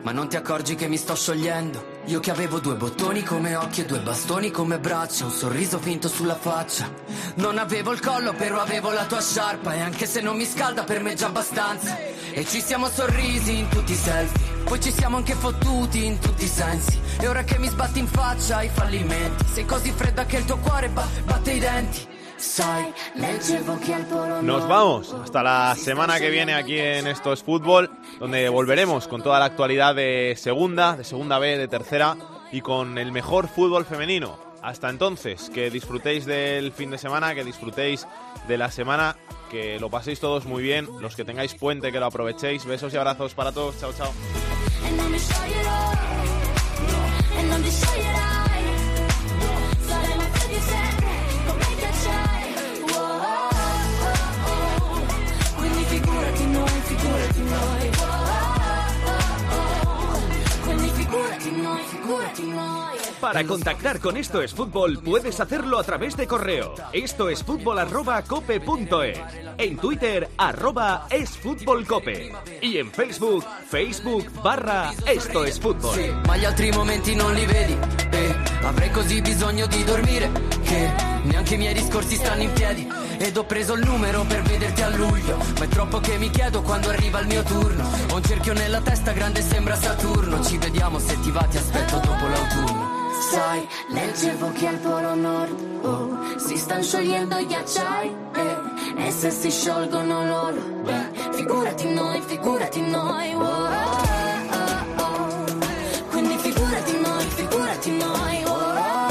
ma 0.04 0.14
non 0.14 0.30
ti 0.30 0.38
accorgi 0.38 0.76
che 0.76 0.88
mi 0.88 0.96
sto 0.96 1.16
sciogliendo. 1.16 2.00
Io 2.06 2.22
che 2.22 2.32
avevo 2.32 2.60
due 2.60 2.76
bottoni 2.76 3.24
come 3.24 3.56
occhi 3.56 3.82
e 3.82 3.86
due 3.86 4.00
bastoni 4.00 4.52
come 4.52 4.80
braccia, 4.80 5.26
un 5.26 5.32
sorriso 5.32 5.78
finto 5.78 6.08
sulla 6.08 6.36
faccia. 6.36 6.90
Non 7.36 7.58
avevo 7.58 7.92
il 7.92 8.00
collo, 8.00 8.32
però 8.34 8.62
avevo 8.62 8.92
la 8.92 9.06
tua 9.06 9.22
sciarpa 9.22 9.74
e 9.74 9.82
anche 9.82 10.06
se 10.06 10.22
non 10.22 10.38
mi 10.38 10.46
scalda 10.46 10.86
per 10.86 11.02
me 11.02 11.12
è 11.12 11.16
già 11.16 11.28
abbastanza. 11.28 11.98
E 12.32 12.46
ci 12.46 12.62
siamo 12.62 12.88
sorrisi 12.88 13.60
in 13.60 13.68
tutti 13.68 13.92
i 13.92 13.96
selfie, 13.96 14.64
poi 14.64 14.80
ci 14.80 14.92
siamo 14.94 15.18
anche 15.18 15.34
fottuti 15.34 16.06
in 16.06 16.20
tutti 16.20 16.46
i 16.46 16.48
sensi. 16.48 17.00
E 17.20 17.28
ora 17.28 17.44
che 17.44 17.60
mi 17.60 17.68
sbatti 17.68 18.00
in 18.00 18.08
faccia 18.08 18.58
ai 18.58 18.70
fallimenti, 18.70 19.46
sei 19.52 19.66
così 19.66 19.92
fredda 19.92 20.26
che 20.26 20.38
il 20.38 20.46
tuo 20.46 20.58
cuore 20.58 20.88
ba- 20.88 21.08
batte 21.26 21.52
i 21.52 21.60
denti. 21.60 22.08
Nos 24.42 24.68
vamos 24.68 25.14
hasta 25.14 25.44
la 25.44 25.76
semana 25.76 26.20
que 26.20 26.30
viene 26.30 26.54
aquí 26.54 26.78
en 26.78 27.08
Esto 27.08 27.34
es 27.34 27.44
Fútbol, 27.44 27.90
donde 28.20 28.50
volveremos 28.50 29.08
con 29.08 29.22
toda 29.22 29.40
la 29.40 29.46
actualidad 29.46 29.96
de 29.96 30.36
segunda, 30.38 30.98
de 30.98 31.04
segunda 31.04 31.40
B, 31.40 31.58
de 31.58 31.68
tercera 31.68 32.18
y 32.52 32.62
con 32.62 32.98
el 32.98 33.12
mejor 33.12 33.48
fútbol 33.48 33.86
femenino. 33.86 34.38
Hasta 34.62 34.90
entonces, 34.90 35.50
que 35.50 35.70
disfrutéis 35.70 36.26
del 36.26 36.72
fin 36.72 36.92
de 36.92 36.98
semana, 36.98 37.34
que 37.34 37.44
disfrutéis 37.44 38.08
de 38.48 38.58
la 38.58 38.70
semana, 38.70 39.16
que 39.50 39.80
lo 39.80 39.90
paséis 39.90 40.20
todos 40.20 40.46
muy 40.46 40.62
bien, 40.62 40.88
los 41.00 41.16
que 41.16 41.26
tengáis 41.26 41.56
puente, 41.56 41.92
que 41.92 42.00
lo 42.00 42.06
aprovechéis. 42.06 42.66
Besos 42.66 42.94
y 42.94 42.98
abrazos 42.98 43.34
para 43.34 43.52
todos. 43.52 43.80
Chao, 43.80 43.92
chao. 43.94 44.12
của 62.12 62.24
tình 62.38 62.56
ngồi 62.56 63.01
Para 63.22 63.46
contactar 63.46 64.00
con 64.00 64.18
Esto 64.18 64.42
es 64.42 64.52
Fútbol 64.52 65.00
puedes 65.04 65.40
hacerlo 65.40 65.78
a 65.78 65.84
través 65.84 66.18
de 66.18 66.26
correo. 66.26 66.74
Esto 66.92 67.30
es 67.30 67.44
fútbol 67.44 67.78
arroba 67.78 68.24
cope 68.24 68.60
punto 68.60 69.04
es. 69.04 69.20
En 69.60 69.78
Twitter 69.78 70.28
arroba 70.38 71.06
es 71.12 71.38
fútbol 71.38 71.86
cope. 71.86 72.34
Y 72.62 72.78
en 72.78 72.92
Facebook, 72.92 73.46
Facebook 73.70 74.26
barra 74.42 74.92
Esto 75.06 75.46
es 75.46 75.60
Fútbol. 75.60 75.96
Ma 76.26 76.36
gli 76.36 76.46
altri 76.46 76.72
momenti 76.72 77.16
non 77.16 77.34
li 77.34 77.46
vedi 77.46 77.78
E 78.10 78.36
avrei 78.64 78.90
così 78.90 79.22
bisogno 79.22 79.68
di 79.68 79.84
dormire 79.84 80.32
Che 80.64 80.92
neanche 81.24 81.54
i 81.54 81.58
miei 81.58 81.76
discorsi 81.76 82.16
stanno 82.16 82.42
in 82.42 82.54
piedi 82.54 82.88
Ed 83.20 83.38
ho 83.38 83.44
preso 83.46 83.74
il 83.74 83.86
numero 83.86 84.24
per 84.24 84.42
vederti 84.42 84.82
a 84.82 84.90
luglio 84.90 85.38
Ma 85.60 85.66
è 85.66 85.68
troppo 85.68 86.00
che 86.00 86.18
mi 86.18 86.32
chiedo 86.32 86.62
quando 86.64 86.90
arriva 86.90 87.20
il 87.20 87.28
mio 87.28 87.44
turno 87.44 87.88
Ho 88.10 88.16
un 88.16 88.24
cerchio 88.24 88.54
nella 88.54 88.82
testa 88.82 89.12
grande 89.12 89.42
sembra 89.42 89.76
Saturno 89.76 90.44
Ci 90.44 90.58
vediamo 90.58 90.98
se 90.98 91.20
ti 91.20 91.30
va 91.30 91.44
ti 91.44 91.58
aspetto 91.58 91.98
dopo 92.00 92.28
l'autunno 92.28 92.81
Sai, 93.32 93.66
leggevo 93.88 94.52
che 94.52 94.68
al 94.68 94.76
polo 94.76 95.16
nord 95.16 95.80
oh, 95.84 96.38
si 96.38 96.58
stanno 96.58 96.84
sciogliendo 96.84 97.38
i 97.38 97.46
ghiacciai 97.46 98.14
eh, 98.36 99.06
e 99.08 99.12
se 99.12 99.32
si 99.32 99.50
sciolgono 99.50 100.26
loro, 100.26 100.60
beh, 100.84 101.32
figurati 101.32 101.94
noi, 101.94 102.20
figurati 102.20 102.82
noi. 102.82 103.34
oh, 103.34 103.40
oh, 103.40 104.02
oh, 104.52 105.02
oh. 105.02 105.46
Quindi 106.10 106.36
figurati 106.40 107.00
noi, 107.00 107.24
figurati 107.24 107.92
noi. 107.98 108.44
oh, 108.44 108.50
oh, 108.50 109.08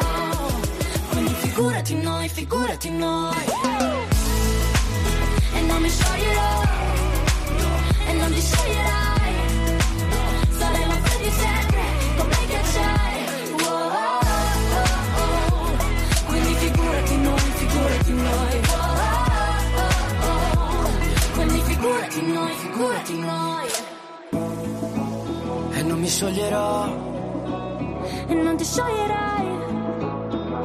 oh. 0.00 0.52
Quindi 1.10 1.34
figurati 1.34 1.94
noi, 2.00 2.28
figurati 2.30 2.90
noi. 2.90 3.47
paura 22.78 23.02
di 23.04 23.18
noi. 23.18 23.68
E 25.72 25.82
non 25.82 25.98
mi 25.98 26.08
scioglierò. 26.08 26.86
E 28.28 28.34
non 28.34 28.56
ti 28.56 28.64
scioglierai. 28.64 29.46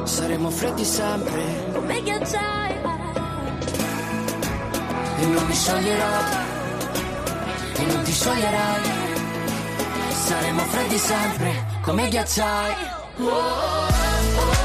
Saremo 0.04 0.50
freddi 0.50 0.84
sempre. 0.84 1.42
Come 1.72 2.02
ghiacciai. 2.02 2.72
E 5.18 5.26
non 5.26 5.44
mi 5.46 5.54
scioglierò. 5.54 6.18
E 7.76 7.84
non 7.86 8.02
ti 8.04 8.12
scioglierai. 8.12 8.82
Saremo 10.10 10.62
freddi 10.62 10.98
sempre. 10.98 11.66
Come 11.82 12.08
ghiacciai. 12.08 12.74
Oh, 13.18 13.24
oh, 13.24 13.30
oh. 13.30 14.64